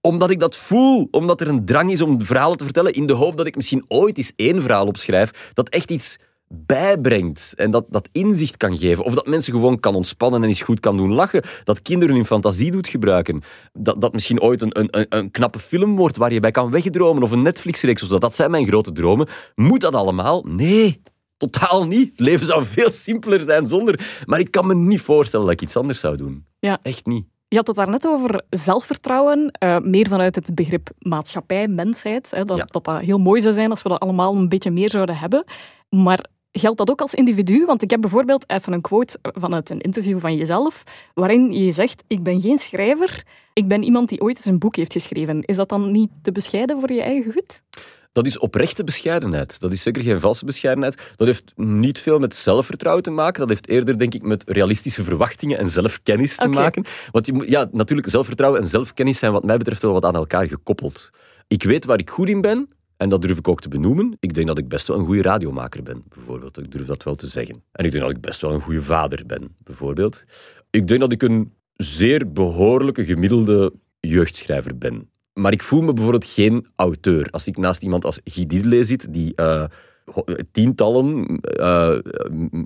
omdat 0.02 0.30
ik 0.30 0.40
dat 0.40 0.56
voel. 0.56 1.08
Omdat 1.10 1.40
er 1.40 1.48
een 1.48 1.64
drang 1.64 1.90
is 1.90 2.00
om 2.00 2.22
verhalen 2.22 2.56
te 2.56 2.64
vertellen 2.64 2.92
in 2.92 3.06
de 3.06 3.12
hoop 3.12 3.36
dat 3.36 3.46
ik 3.46 3.56
misschien 3.56 3.84
ooit 3.88 4.18
eens 4.18 4.32
één 4.36 4.62
verhaal 4.62 4.86
opschrijf 4.86 5.50
dat 5.54 5.68
echt 5.68 5.90
iets 5.90 6.18
bijbrengt 6.54 7.52
en 7.56 7.70
dat, 7.70 7.84
dat 7.88 8.08
inzicht 8.12 8.56
kan 8.56 8.78
geven. 8.78 9.04
Of 9.04 9.14
dat 9.14 9.26
mensen 9.26 9.52
gewoon 9.52 9.80
kan 9.80 9.94
ontspannen 9.94 10.42
en 10.42 10.48
eens 10.48 10.60
goed 10.60 10.80
kan 10.80 10.96
doen 10.96 11.12
lachen. 11.12 11.42
Dat 11.64 11.82
kinderen 11.82 12.14
hun 12.14 12.26
fantasie 12.26 12.70
doet 12.70 12.88
gebruiken. 12.88 13.42
Dat, 13.72 14.00
dat 14.00 14.12
misschien 14.12 14.40
ooit 14.40 14.62
een, 14.62 14.78
een, 14.78 15.06
een 15.08 15.30
knappe 15.30 15.58
film 15.58 15.96
wordt 15.96 16.16
waar 16.16 16.32
je 16.32 16.40
bij 16.40 16.50
kan 16.50 16.70
wegdromen 16.70 17.22
of 17.22 17.30
een 17.30 17.42
Netflix-reeks 17.42 18.02
of 18.02 18.08
zo. 18.08 18.18
Dat 18.18 18.36
zijn 18.36 18.50
mijn 18.50 18.66
grote 18.66 18.92
dromen. 18.92 19.28
Moet 19.54 19.80
dat 19.80 19.94
allemaal? 19.94 20.44
Nee. 20.48 21.02
Totaal 21.36 21.86
niet. 21.86 22.10
Het 22.10 22.20
leven 22.20 22.46
zou 22.46 22.64
veel 22.66 22.90
simpeler 22.90 23.40
zijn 23.40 23.66
zonder. 23.66 24.22
Maar 24.24 24.40
ik 24.40 24.50
kan 24.50 24.66
me 24.66 24.74
niet 24.74 25.00
voorstellen 25.00 25.46
dat 25.46 25.54
ik 25.54 25.62
iets 25.62 25.76
anders 25.76 26.00
zou 26.00 26.16
doen. 26.16 26.46
Ja. 26.58 26.78
Echt 26.82 27.06
niet. 27.06 27.31
Je 27.52 27.58
had 27.58 27.66
het 27.66 27.76
daarnet 27.76 28.06
over 28.06 28.42
zelfvertrouwen, 28.50 29.52
uh, 29.64 29.78
meer 29.78 30.08
vanuit 30.08 30.34
het 30.34 30.54
begrip 30.54 30.90
maatschappij, 30.98 31.68
mensheid. 31.68 32.30
Hè, 32.30 32.44
dat, 32.44 32.72
dat 32.72 32.84
dat 32.84 33.00
heel 33.00 33.18
mooi 33.18 33.40
zou 33.40 33.54
zijn 33.54 33.70
als 33.70 33.82
we 33.82 33.88
dat 33.88 34.00
allemaal 34.00 34.36
een 34.36 34.48
beetje 34.48 34.70
meer 34.70 34.90
zouden 34.90 35.16
hebben. 35.16 35.44
Maar 35.88 36.24
Geldt 36.54 36.78
dat 36.78 36.90
ook 36.90 37.00
als 37.00 37.14
individu? 37.14 37.64
Want 37.64 37.82
ik 37.82 37.90
heb 37.90 38.00
bijvoorbeeld 38.00 38.50
even 38.50 38.72
een 38.72 38.80
quote 38.80 39.18
vanuit 39.22 39.70
een 39.70 39.80
interview 39.80 40.18
van 40.18 40.36
jezelf, 40.36 40.82
waarin 41.14 41.52
je 41.52 41.72
zegt: 41.72 42.04
Ik 42.06 42.22
ben 42.22 42.40
geen 42.40 42.58
schrijver, 42.58 43.24
ik 43.52 43.68
ben 43.68 43.82
iemand 43.82 44.08
die 44.08 44.20
ooit 44.20 44.36
eens 44.36 44.44
een 44.44 44.58
boek 44.58 44.76
heeft 44.76 44.92
geschreven. 44.92 45.42
Is 45.42 45.56
dat 45.56 45.68
dan 45.68 45.90
niet 45.90 46.10
te 46.22 46.32
bescheiden 46.32 46.80
voor 46.80 46.92
je 46.92 47.02
eigen 47.02 47.32
goed? 47.32 47.62
Dat 48.12 48.26
is 48.26 48.38
oprechte 48.38 48.84
bescheidenheid. 48.84 49.60
Dat 49.60 49.72
is 49.72 49.82
zeker 49.82 50.02
geen 50.02 50.20
valse 50.20 50.44
bescheidenheid. 50.44 51.12
Dat 51.16 51.26
heeft 51.26 51.52
niet 51.56 51.98
veel 51.98 52.18
met 52.18 52.34
zelfvertrouwen 52.34 53.02
te 53.02 53.10
maken. 53.10 53.40
Dat 53.40 53.48
heeft 53.48 53.68
eerder, 53.68 53.98
denk 53.98 54.14
ik, 54.14 54.22
met 54.22 54.44
realistische 54.46 55.04
verwachtingen 55.04 55.58
en 55.58 55.68
zelfkennis 55.68 56.36
te 56.36 56.48
maken. 56.48 56.84
Want 57.10 57.26
je 57.26 57.44
ja, 57.46 57.68
natuurlijk, 57.72 58.08
zelfvertrouwen 58.08 58.60
en 58.60 58.66
zelfkennis 58.66 59.18
zijn 59.18 59.32
wat 59.32 59.44
mij 59.44 59.56
betreft 59.56 59.82
wel 59.82 59.92
wat 59.92 60.04
aan 60.04 60.14
elkaar 60.14 60.46
gekoppeld. 60.46 61.10
Ik 61.48 61.62
weet 61.62 61.84
waar 61.84 61.98
ik 61.98 62.10
goed 62.10 62.28
in 62.28 62.40
ben 62.40 62.68
en 62.96 63.08
dat 63.08 63.22
durf 63.22 63.38
ik 63.38 63.48
ook 63.48 63.60
te 63.60 63.68
benoemen. 63.68 64.16
Ik 64.20 64.34
denk 64.34 64.46
dat 64.46 64.58
ik 64.58 64.68
best 64.68 64.86
wel 64.86 64.98
een 64.98 65.04
goede 65.04 65.22
radiomaker 65.22 65.82
ben, 65.82 66.04
bijvoorbeeld. 66.08 66.58
Ik 66.58 66.72
durf 66.72 66.86
dat 66.86 67.02
wel 67.02 67.14
te 67.14 67.26
zeggen. 67.26 67.62
En 67.72 67.84
ik 67.84 67.90
denk 67.90 68.02
dat 68.04 68.12
ik 68.12 68.20
best 68.20 68.40
wel 68.40 68.52
een 68.52 68.60
goede 68.60 68.82
vader 68.82 69.26
ben, 69.26 69.56
bijvoorbeeld. 69.58 70.24
Ik 70.70 70.88
denk 70.88 71.00
dat 71.00 71.12
ik 71.12 71.22
een 71.22 71.52
zeer 71.76 72.32
behoorlijke, 72.32 73.04
gemiddelde 73.04 73.72
jeugdschrijver 74.00 74.78
ben. 74.78 75.10
Maar 75.34 75.52
ik 75.52 75.62
voel 75.62 75.82
me 75.82 75.92
bijvoorbeeld 75.92 76.24
geen 76.24 76.66
auteur. 76.76 77.28
Als 77.30 77.46
ik 77.46 77.56
naast 77.56 77.82
iemand 77.82 78.04
als 78.04 78.20
Guy 78.24 78.46
Didelé 78.46 78.84
zit, 78.84 79.12
die 79.12 79.32
uh, 79.36 79.64
tientallen, 80.52 81.40
uh, 81.60 81.98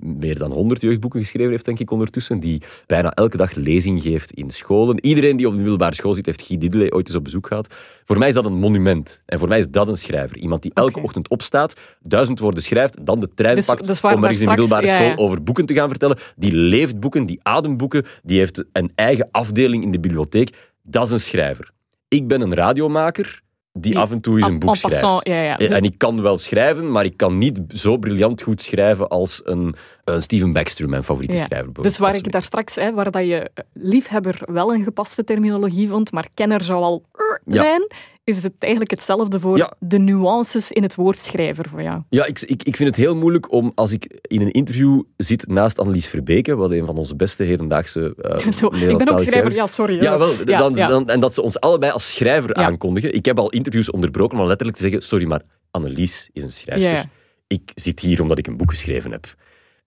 meer 0.01 0.37
dan 0.37 0.51
honderd 0.51 0.81
jeugdboeken 0.81 1.19
geschreven 1.19 1.51
heeft, 1.51 1.65
denk 1.65 1.79
ik 1.79 1.91
ondertussen, 1.91 2.39
die 2.39 2.61
bijna 2.85 3.11
elke 3.11 3.37
dag 3.37 3.53
lezing 3.53 4.01
geeft 4.01 4.31
in 4.31 4.51
scholen. 4.51 5.05
Iedereen 5.05 5.37
die 5.37 5.45
op 5.45 5.51
een 5.51 5.59
middelbare 5.59 5.95
school 5.95 6.13
zit, 6.13 6.25
heeft 6.25 6.41
Guy 6.41 6.57
Didelé 6.57 6.93
ooit 6.93 7.07
eens 7.07 7.17
op 7.17 7.23
bezoek 7.23 7.47
gehad. 7.47 7.73
Voor 8.05 8.17
mij 8.17 8.27
is 8.27 8.33
dat 8.33 8.45
een 8.45 8.59
monument. 8.59 9.21
En 9.25 9.39
voor 9.39 9.47
mij 9.47 9.59
is 9.59 9.69
dat 9.69 9.87
een 9.87 9.97
schrijver. 9.97 10.37
Iemand 10.37 10.61
die 10.61 10.71
elke 10.73 11.01
ochtend 11.01 11.29
opstaat, 11.29 11.73
duizend 12.01 12.39
woorden 12.39 12.63
schrijft, 12.63 13.05
dan 13.05 13.19
de 13.19 13.29
trein 13.33 13.55
dus, 13.55 13.65
pakt 13.65 13.87
dus 13.87 14.01
om 14.01 14.23
er 14.23 14.29
eens 14.29 14.39
in 14.39 14.47
middelbare 14.47 14.87
school 14.87 15.15
over 15.15 15.43
boeken 15.43 15.65
te 15.65 15.73
gaan 15.73 15.89
vertellen. 15.89 16.17
Die 16.35 16.53
leeft 16.53 16.99
boeken, 16.99 17.25
die 17.25 17.39
ademt 17.43 17.77
boeken, 17.77 18.05
die 18.23 18.39
heeft 18.39 18.65
een 18.71 18.91
eigen 18.95 19.27
afdeling 19.31 19.83
in 19.83 19.91
de 19.91 19.99
bibliotheek. 19.99 20.55
Dat 20.83 21.05
is 21.05 21.11
een 21.11 21.19
schrijver. 21.19 21.75
Ik 22.07 22.27
ben 22.27 22.41
een 22.41 22.53
radiomaker 22.53 23.41
die 23.81 23.97
af 23.97 24.11
en 24.11 24.21
toe 24.21 24.37
eens 24.37 24.47
een 24.47 24.59
boek 24.59 24.75
schrijft. 24.75 24.99
Passant, 24.99 25.27
ja, 25.27 25.41
ja. 25.41 25.57
En 25.57 25.83
ik 25.83 25.97
kan 25.97 26.21
wel 26.21 26.37
schrijven, 26.37 26.91
maar 26.91 27.05
ik 27.05 27.17
kan 27.17 27.37
niet 27.37 27.59
zo 27.67 27.97
briljant 27.97 28.41
goed 28.41 28.61
schrijven 28.61 29.07
als 29.07 29.41
een, 29.43 29.75
een 30.03 30.21
Steven 30.21 30.53
Baxter, 30.53 30.89
mijn 30.89 31.03
favoriete 31.03 31.35
ja. 31.35 31.45
schrijver. 31.45 31.73
Dus 31.73 31.97
waar 31.97 32.15
ik 32.15 32.31
daar 32.31 32.41
straks, 32.41 32.75
hè, 32.75 32.93
waar 32.93 33.11
dat 33.11 33.27
je 33.27 33.51
liefhebber 33.73 34.39
wel 34.45 34.73
een 34.73 34.83
gepaste 34.83 35.23
terminologie 35.23 35.89
vond, 35.89 36.11
maar 36.11 36.27
kenner 36.33 36.63
zou 36.63 36.83
al 36.83 37.03
Ja. 37.47 37.61
zijn, 37.61 37.87
is 38.23 38.43
het 38.43 38.53
eigenlijk 38.59 38.91
hetzelfde 38.91 39.39
voor 39.39 39.57
Ja. 39.57 39.73
de 39.79 39.97
nuances 39.97 40.71
in 40.71 40.83
het 40.83 40.95
woord 40.95 41.19
schrijver 41.19 41.69
voor 41.69 41.81
jou. 41.81 42.01
Ja, 42.09 42.25
ik, 42.25 42.41
ik, 42.41 42.63
ik 42.63 42.75
vind 42.75 42.89
het 42.89 42.97
heel 42.97 43.15
moeilijk 43.15 43.51
om, 43.51 43.71
als 43.75 43.91
ik 43.91 44.19
in 44.21 44.41
een 44.41 44.51
interview 44.51 45.01
zit 45.17 45.47
naast 45.47 45.79
Annelies 45.79 46.07
Verbeke, 46.07 46.55
wat 46.55 46.71
een 46.71 46.85
van 46.85 46.97
onze 46.97 47.15
beste 47.15 47.43
hedendaagse 47.43 48.15
uh, 48.21 48.51
Zo, 48.59 48.67
ik 48.67 48.97
ben 48.97 49.11
ook 49.11 49.19
schrijver, 49.19 49.53
ja, 49.53 49.67
sorry. 49.67 50.01
Ja, 50.01 50.17
wel, 50.17 50.31
Ja, 50.45 50.57
dan. 50.57 50.73
Dan, 50.73 51.09
en 51.09 51.19
dat 51.19 51.33
ze 51.33 51.41
ons 51.41 51.59
allebei 51.59 51.91
als 51.91 52.13
schrijver 52.13 52.53
aankondigen. 52.53 53.13
Ik 53.13 53.25
heb 53.25 53.39
al 53.39 53.49
interviews 53.49 53.91
onderbroken 53.91 54.39
om 54.39 54.45
letterlijk 54.47 54.77
te 54.77 54.83
zeggen, 54.83 55.01
sorry, 55.03 55.25
maar 55.25 55.41
Annelies 55.71 56.29
is 56.33 56.43
een 56.43 56.51
schrijfster. 56.51 57.09
Ik 57.47 57.71
zit 57.75 57.99
hier 57.99 58.21
omdat 58.21 58.37
ik 58.37 58.47
een 58.47 58.57
boek 58.57 58.69
geschreven 58.69 59.11
heb. 59.11 59.35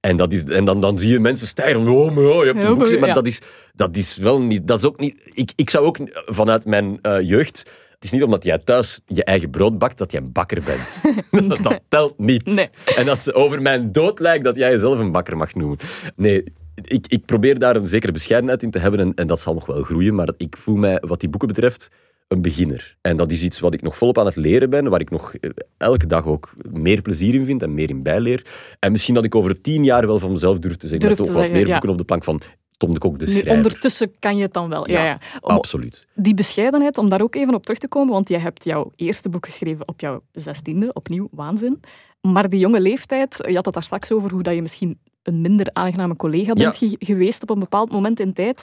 En, 0.01 0.17
dat 0.17 0.33
is, 0.33 0.45
en 0.45 0.65
dan, 0.65 0.81
dan 0.81 0.99
zie 0.99 1.11
je 1.11 1.21
mensen 1.21 1.47
stijgen. 1.47 1.89
Oh, 1.89 2.15
maar 2.15 2.25
je 2.25 2.45
hebt 2.45 2.65
een 2.65 2.79
boek 2.79 2.99
maar- 2.99 3.09
ja. 3.09 3.15
dat, 3.15 3.27
is, 3.27 3.41
dat 3.75 3.97
is 3.97 4.17
wel 4.17 4.41
niet... 4.43 4.67
Dat 4.67 4.79
is 4.79 4.85
ook 4.85 4.99
niet 4.99 5.17
ik, 5.25 5.53
ik 5.57 5.71
zou 5.71 5.85
ook 5.85 5.99
vanuit 6.27 6.65
mijn 6.65 6.99
eh, 7.03 7.21
jeugd... 7.21 7.71
Het 7.91 8.09
is 8.09 8.15
niet 8.15 8.25
omdat 8.25 8.45
jij 8.45 8.59
thuis 8.59 9.01
je 9.07 9.25
eigen 9.25 9.51
brood 9.51 9.79
bakt, 9.79 9.99
dat 9.99 10.13
jij 10.13 10.21
een 10.21 10.33
bakker 10.33 10.63
bent. 10.63 11.01
dat, 11.49 11.63
dat 11.63 11.81
telt 11.89 12.19
niet. 12.19 12.45
Nee. 12.45 12.69
En 12.97 13.09
als 13.09 13.23
ze 13.23 13.35
over 13.35 13.63
mijn 13.63 13.93
dood 13.93 14.19
lijkt, 14.19 14.45
dat 14.45 14.57
jij 14.57 14.71
jezelf 14.71 14.99
een 14.99 15.13
bakker 15.13 15.37
mag 15.37 15.55
noemen. 15.55 15.79
Nee, 16.17 16.45
ik, 16.83 17.07
ik 17.09 17.25
probeer 17.25 17.59
daar 17.59 17.77
een 17.77 17.89
zekere 17.89 18.13
bescheidenheid 18.13 18.63
in 18.63 18.71
te 18.71 18.79
hebben 18.79 19.01
en, 19.01 19.15
en 19.15 19.27
dat 19.27 19.41
zal 19.41 19.55
nog 19.55 19.67
wel 19.67 19.83
groeien, 19.83 20.15
maar 20.15 20.33
ik 20.37 20.57
voel 20.57 20.77
mij, 20.77 21.03
wat 21.07 21.21
die 21.21 21.29
boeken 21.29 21.49
betreft, 21.49 21.89
een 22.31 22.43
beginner. 22.43 22.97
En 23.01 23.17
dat 23.17 23.31
is 23.33 23.43
iets 23.43 23.61
wat 23.61 23.75
ik 23.75 23.83
nog 23.83 23.97
volop 23.97 24.19
aan 24.19 24.27
het 24.27 24.37
leren 24.37 24.71
ben, 24.71 24.89
waar 24.91 25.01
ik 25.01 25.11
nog 25.11 25.35
eh, 25.35 25.51
elke 25.77 26.07
dag 26.07 26.27
ook 26.27 26.53
meer 26.71 27.03
plezier 27.03 27.35
in 27.35 27.45
vind 27.45 27.63
en 27.63 27.75
meer 27.75 27.89
in 27.91 28.03
bijleer. 28.03 28.47
En 28.79 28.93
misschien 28.93 29.15
dat 29.15 29.25
ik 29.25 29.35
over 29.35 29.61
tien 29.61 29.85
jaar 29.85 30.07
wel 30.07 30.19
van 30.19 30.31
mezelf 30.31 30.59
durf 30.59 30.77
te 30.77 30.87
zeggen, 30.89 31.07
Durf 31.09 31.19
dat 31.19 31.27
toch 31.27 31.37
wat 31.37 31.45
zeggen, 31.45 31.59
meer 31.61 31.67
ja. 31.67 31.73
boeken 31.73 31.91
op 31.91 31.99
de 31.99 32.05
plank 32.05 32.25
van 32.25 32.41
Tom 32.77 32.93
de 32.93 32.99
Kok, 32.99 33.19
de 33.19 33.25
Nu, 33.25 33.31
schrijver. 33.31 33.53
ondertussen 33.53 34.11
kan 34.19 34.37
je 34.37 34.43
het 34.43 34.53
dan 34.53 34.69
wel. 34.69 34.89
Ja, 34.91 35.05
Ja. 35.05 35.19
Om 35.41 35.51
Absoluut. 35.51 36.07
die 36.15 36.35
bescheidenheid, 36.35 36.99
om 36.99 37.09
daar 37.09 37.21
ook 37.23 37.35
even 37.35 37.55
op 37.55 37.63
terug 37.63 37.79
te 37.79 37.89
komen, 37.89 38.13
want 38.13 38.29
jij 38.29 38.39
hebt 38.41 38.65
jouw 38.65 38.93
eerste 38.97 39.29
boek 39.29 39.47
geschreven 39.47 39.89
op 39.89 40.01
jouw 40.01 40.23
zestiende, 40.33 40.93
opnieuw 40.93 41.29
waanzin. 41.31 41.81
Maar 42.21 42.49
die 42.49 42.61
jonge 42.61 42.81
leeftijd, 42.81 43.37
je 43.49 43.55
had 43.55 43.65
het 43.65 43.75
daar 43.75 43.83
straks 43.83 44.13
over 44.13 44.31
hoe 44.31 44.43
dat 44.43 44.55
je 44.55 44.63
misschien 44.63 44.99
een 45.23 45.41
minder 45.41 45.67
aangename 45.73 46.17
collega 46.17 46.53
bent 46.53 46.77
ge- 46.77 46.97
geweest 46.99 47.43
op 47.43 47.51
een 47.51 47.59
bepaald 47.59 47.91
moment 47.93 48.21
in 48.21 48.33
tijd. 48.33 48.63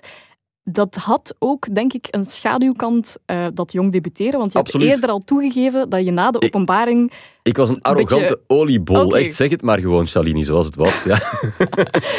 Dat 0.69 0.95
had 0.95 1.35
ook, 1.39 1.75
denk 1.75 1.93
ik, 1.93 2.07
een 2.11 2.25
schaduwkant, 2.25 3.17
eh, 3.25 3.45
dat 3.53 3.71
jong 3.71 3.91
debuteren. 3.91 4.39
Want 4.39 4.53
je 4.53 4.59
Absoluut. 4.59 4.87
hebt 4.87 4.99
eerder 4.99 5.15
al 5.15 5.21
toegegeven 5.25 5.89
dat 5.89 6.05
je 6.05 6.11
na 6.11 6.31
de 6.31 6.41
openbaring... 6.41 7.11
Ik 7.43 7.57
was 7.57 7.69
een 7.69 7.81
arrogante 7.81 8.15
beetje- 8.25 8.41
oliebol. 8.47 9.17
Echt, 9.17 9.33
zeg 9.33 9.49
het 9.49 9.61
maar 9.61 9.79
gewoon, 9.79 10.07
Shalini, 10.07 10.43
zoals 10.43 10.65
het 10.65 10.75
was. 10.75 11.03
Ja. 11.03 11.15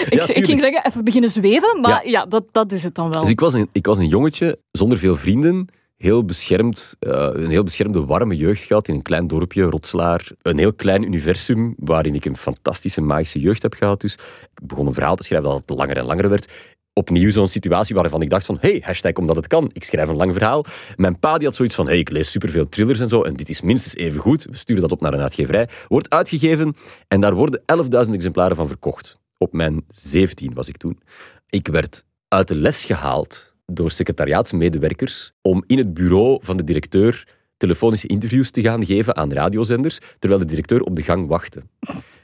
ik, 0.08 0.22
ik 0.22 0.44
ging 0.46 0.60
zeggen, 0.60 0.82
even 0.86 1.04
beginnen 1.04 1.30
zweven, 1.30 1.80
maar 1.80 2.08
ja, 2.08 2.26
dat, 2.26 2.44
dat 2.52 2.72
is 2.72 2.82
het 2.82 2.94
dan 2.94 3.10
wel. 3.10 3.20
Dus 3.20 3.30
ik 3.30 3.40
was, 3.40 3.52
een, 3.52 3.68
ik 3.72 3.86
was 3.86 3.98
een 3.98 4.08
jongetje 4.08 4.58
zonder 4.70 4.98
veel 4.98 5.16
vrienden. 5.16 5.68
Heel 5.96 6.24
beschermd, 6.24 6.96
eh, 6.98 7.28
een 7.32 7.50
heel 7.50 7.64
beschermde, 7.64 8.04
warme 8.04 8.36
jeugd 8.36 8.62
gehad 8.64 8.88
in 8.88 8.94
een 8.94 9.02
klein 9.02 9.26
dorpje, 9.26 9.62
Rotslaar. 9.62 10.30
Een 10.42 10.58
heel 10.58 10.72
klein 10.72 11.02
universum 11.02 11.74
waarin 11.78 12.14
ik 12.14 12.24
een 12.24 12.36
fantastische, 12.36 13.00
magische 13.00 13.40
jeugd 13.40 13.62
heb 13.62 13.74
gehad. 13.74 14.00
Dus 14.00 14.12
ik 14.54 14.66
begon 14.66 14.86
een 14.86 14.92
verhaal 14.92 15.16
te 15.16 15.22
schrijven 15.22 15.48
dat 15.50 15.62
het 15.66 15.78
langer 15.78 15.96
en 15.96 16.04
langer 16.04 16.28
werd. 16.28 16.48
Opnieuw 16.98 17.30
zo'n 17.30 17.48
situatie 17.48 17.94
waarvan 17.94 18.22
ik 18.22 18.30
dacht 18.30 18.46
van, 18.46 18.58
hey, 18.60 18.82
hashtag 18.84 19.12
omdat 19.12 19.36
het 19.36 19.46
kan. 19.46 19.70
Ik 19.72 19.84
schrijf 19.84 20.08
een 20.08 20.16
lang 20.16 20.32
verhaal. 20.32 20.64
Mijn 20.96 21.18
pa 21.18 21.38
die 21.38 21.46
had 21.46 21.56
zoiets 21.56 21.74
van, 21.74 21.86
hey, 21.86 21.98
ik 21.98 22.10
lees 22.10 22.30
superveel 22.30 22.68
thrillers 22.68 23.00
en 23.00 23.08
zo 23.08 23.22
en 23.22 23.34
dit 23.34 23.48
is 23.48 23.60
minstens 23.60 23.96
even 23.96 24.20
goed. 24.20 24.44
We 24.44 24.56
sturen 24.56 24.82
dat 24.82 24.92
op 24.92 25.00
naar 25.00 25.12
een 25.12 25.20
uitgeverij. 25.20 25.68
Wordt 25.88 26.10
uitgegeven 26.10 26.74
en 27.08 27.20
daar 27.20 27.34
worden 27.34 27.60
11.000 28.06 28.12
exemplaren 28.12 28.56
van 28.56 28.68
verkocht. 28.68 29.18
Op 29.36 29.52
mijn 29.52 29.84
17 29.90 30.54
was 30.54 30.68
ik 30.68 30.76
toen. 30.76 31.00
Ik 31.48 31.68
werd 31.68 32.04
uit 32.28 32.48
de 32.48 32.54
les 32.54 32.84
gehaald 32.84 33.54
door 33.66 33.90
secretariaatsmedewerkers 33.90 35.32
om 35.42 35.64
in 35.66 35.78
het 35.78 35.94
bureau 35.94 36.38
van 36.42 36.56
de 36.56 36.64
directeur 36.64 37.26
telefonische 37.56 38.06
interviews 38.06 38.50
te 38.50 38.62
gaan 38.62 38.86
geven 38.86 39.16
aan 39.16 39.32
radiozenders, 39.32 39.98
terwijl 40.18 40.40
de 40.40 40.46
directeur 40.46 40.82
op 40.82 40.96
de 40.96 41.02
gang 41.02 41.28
wachtte. 41.28 41.62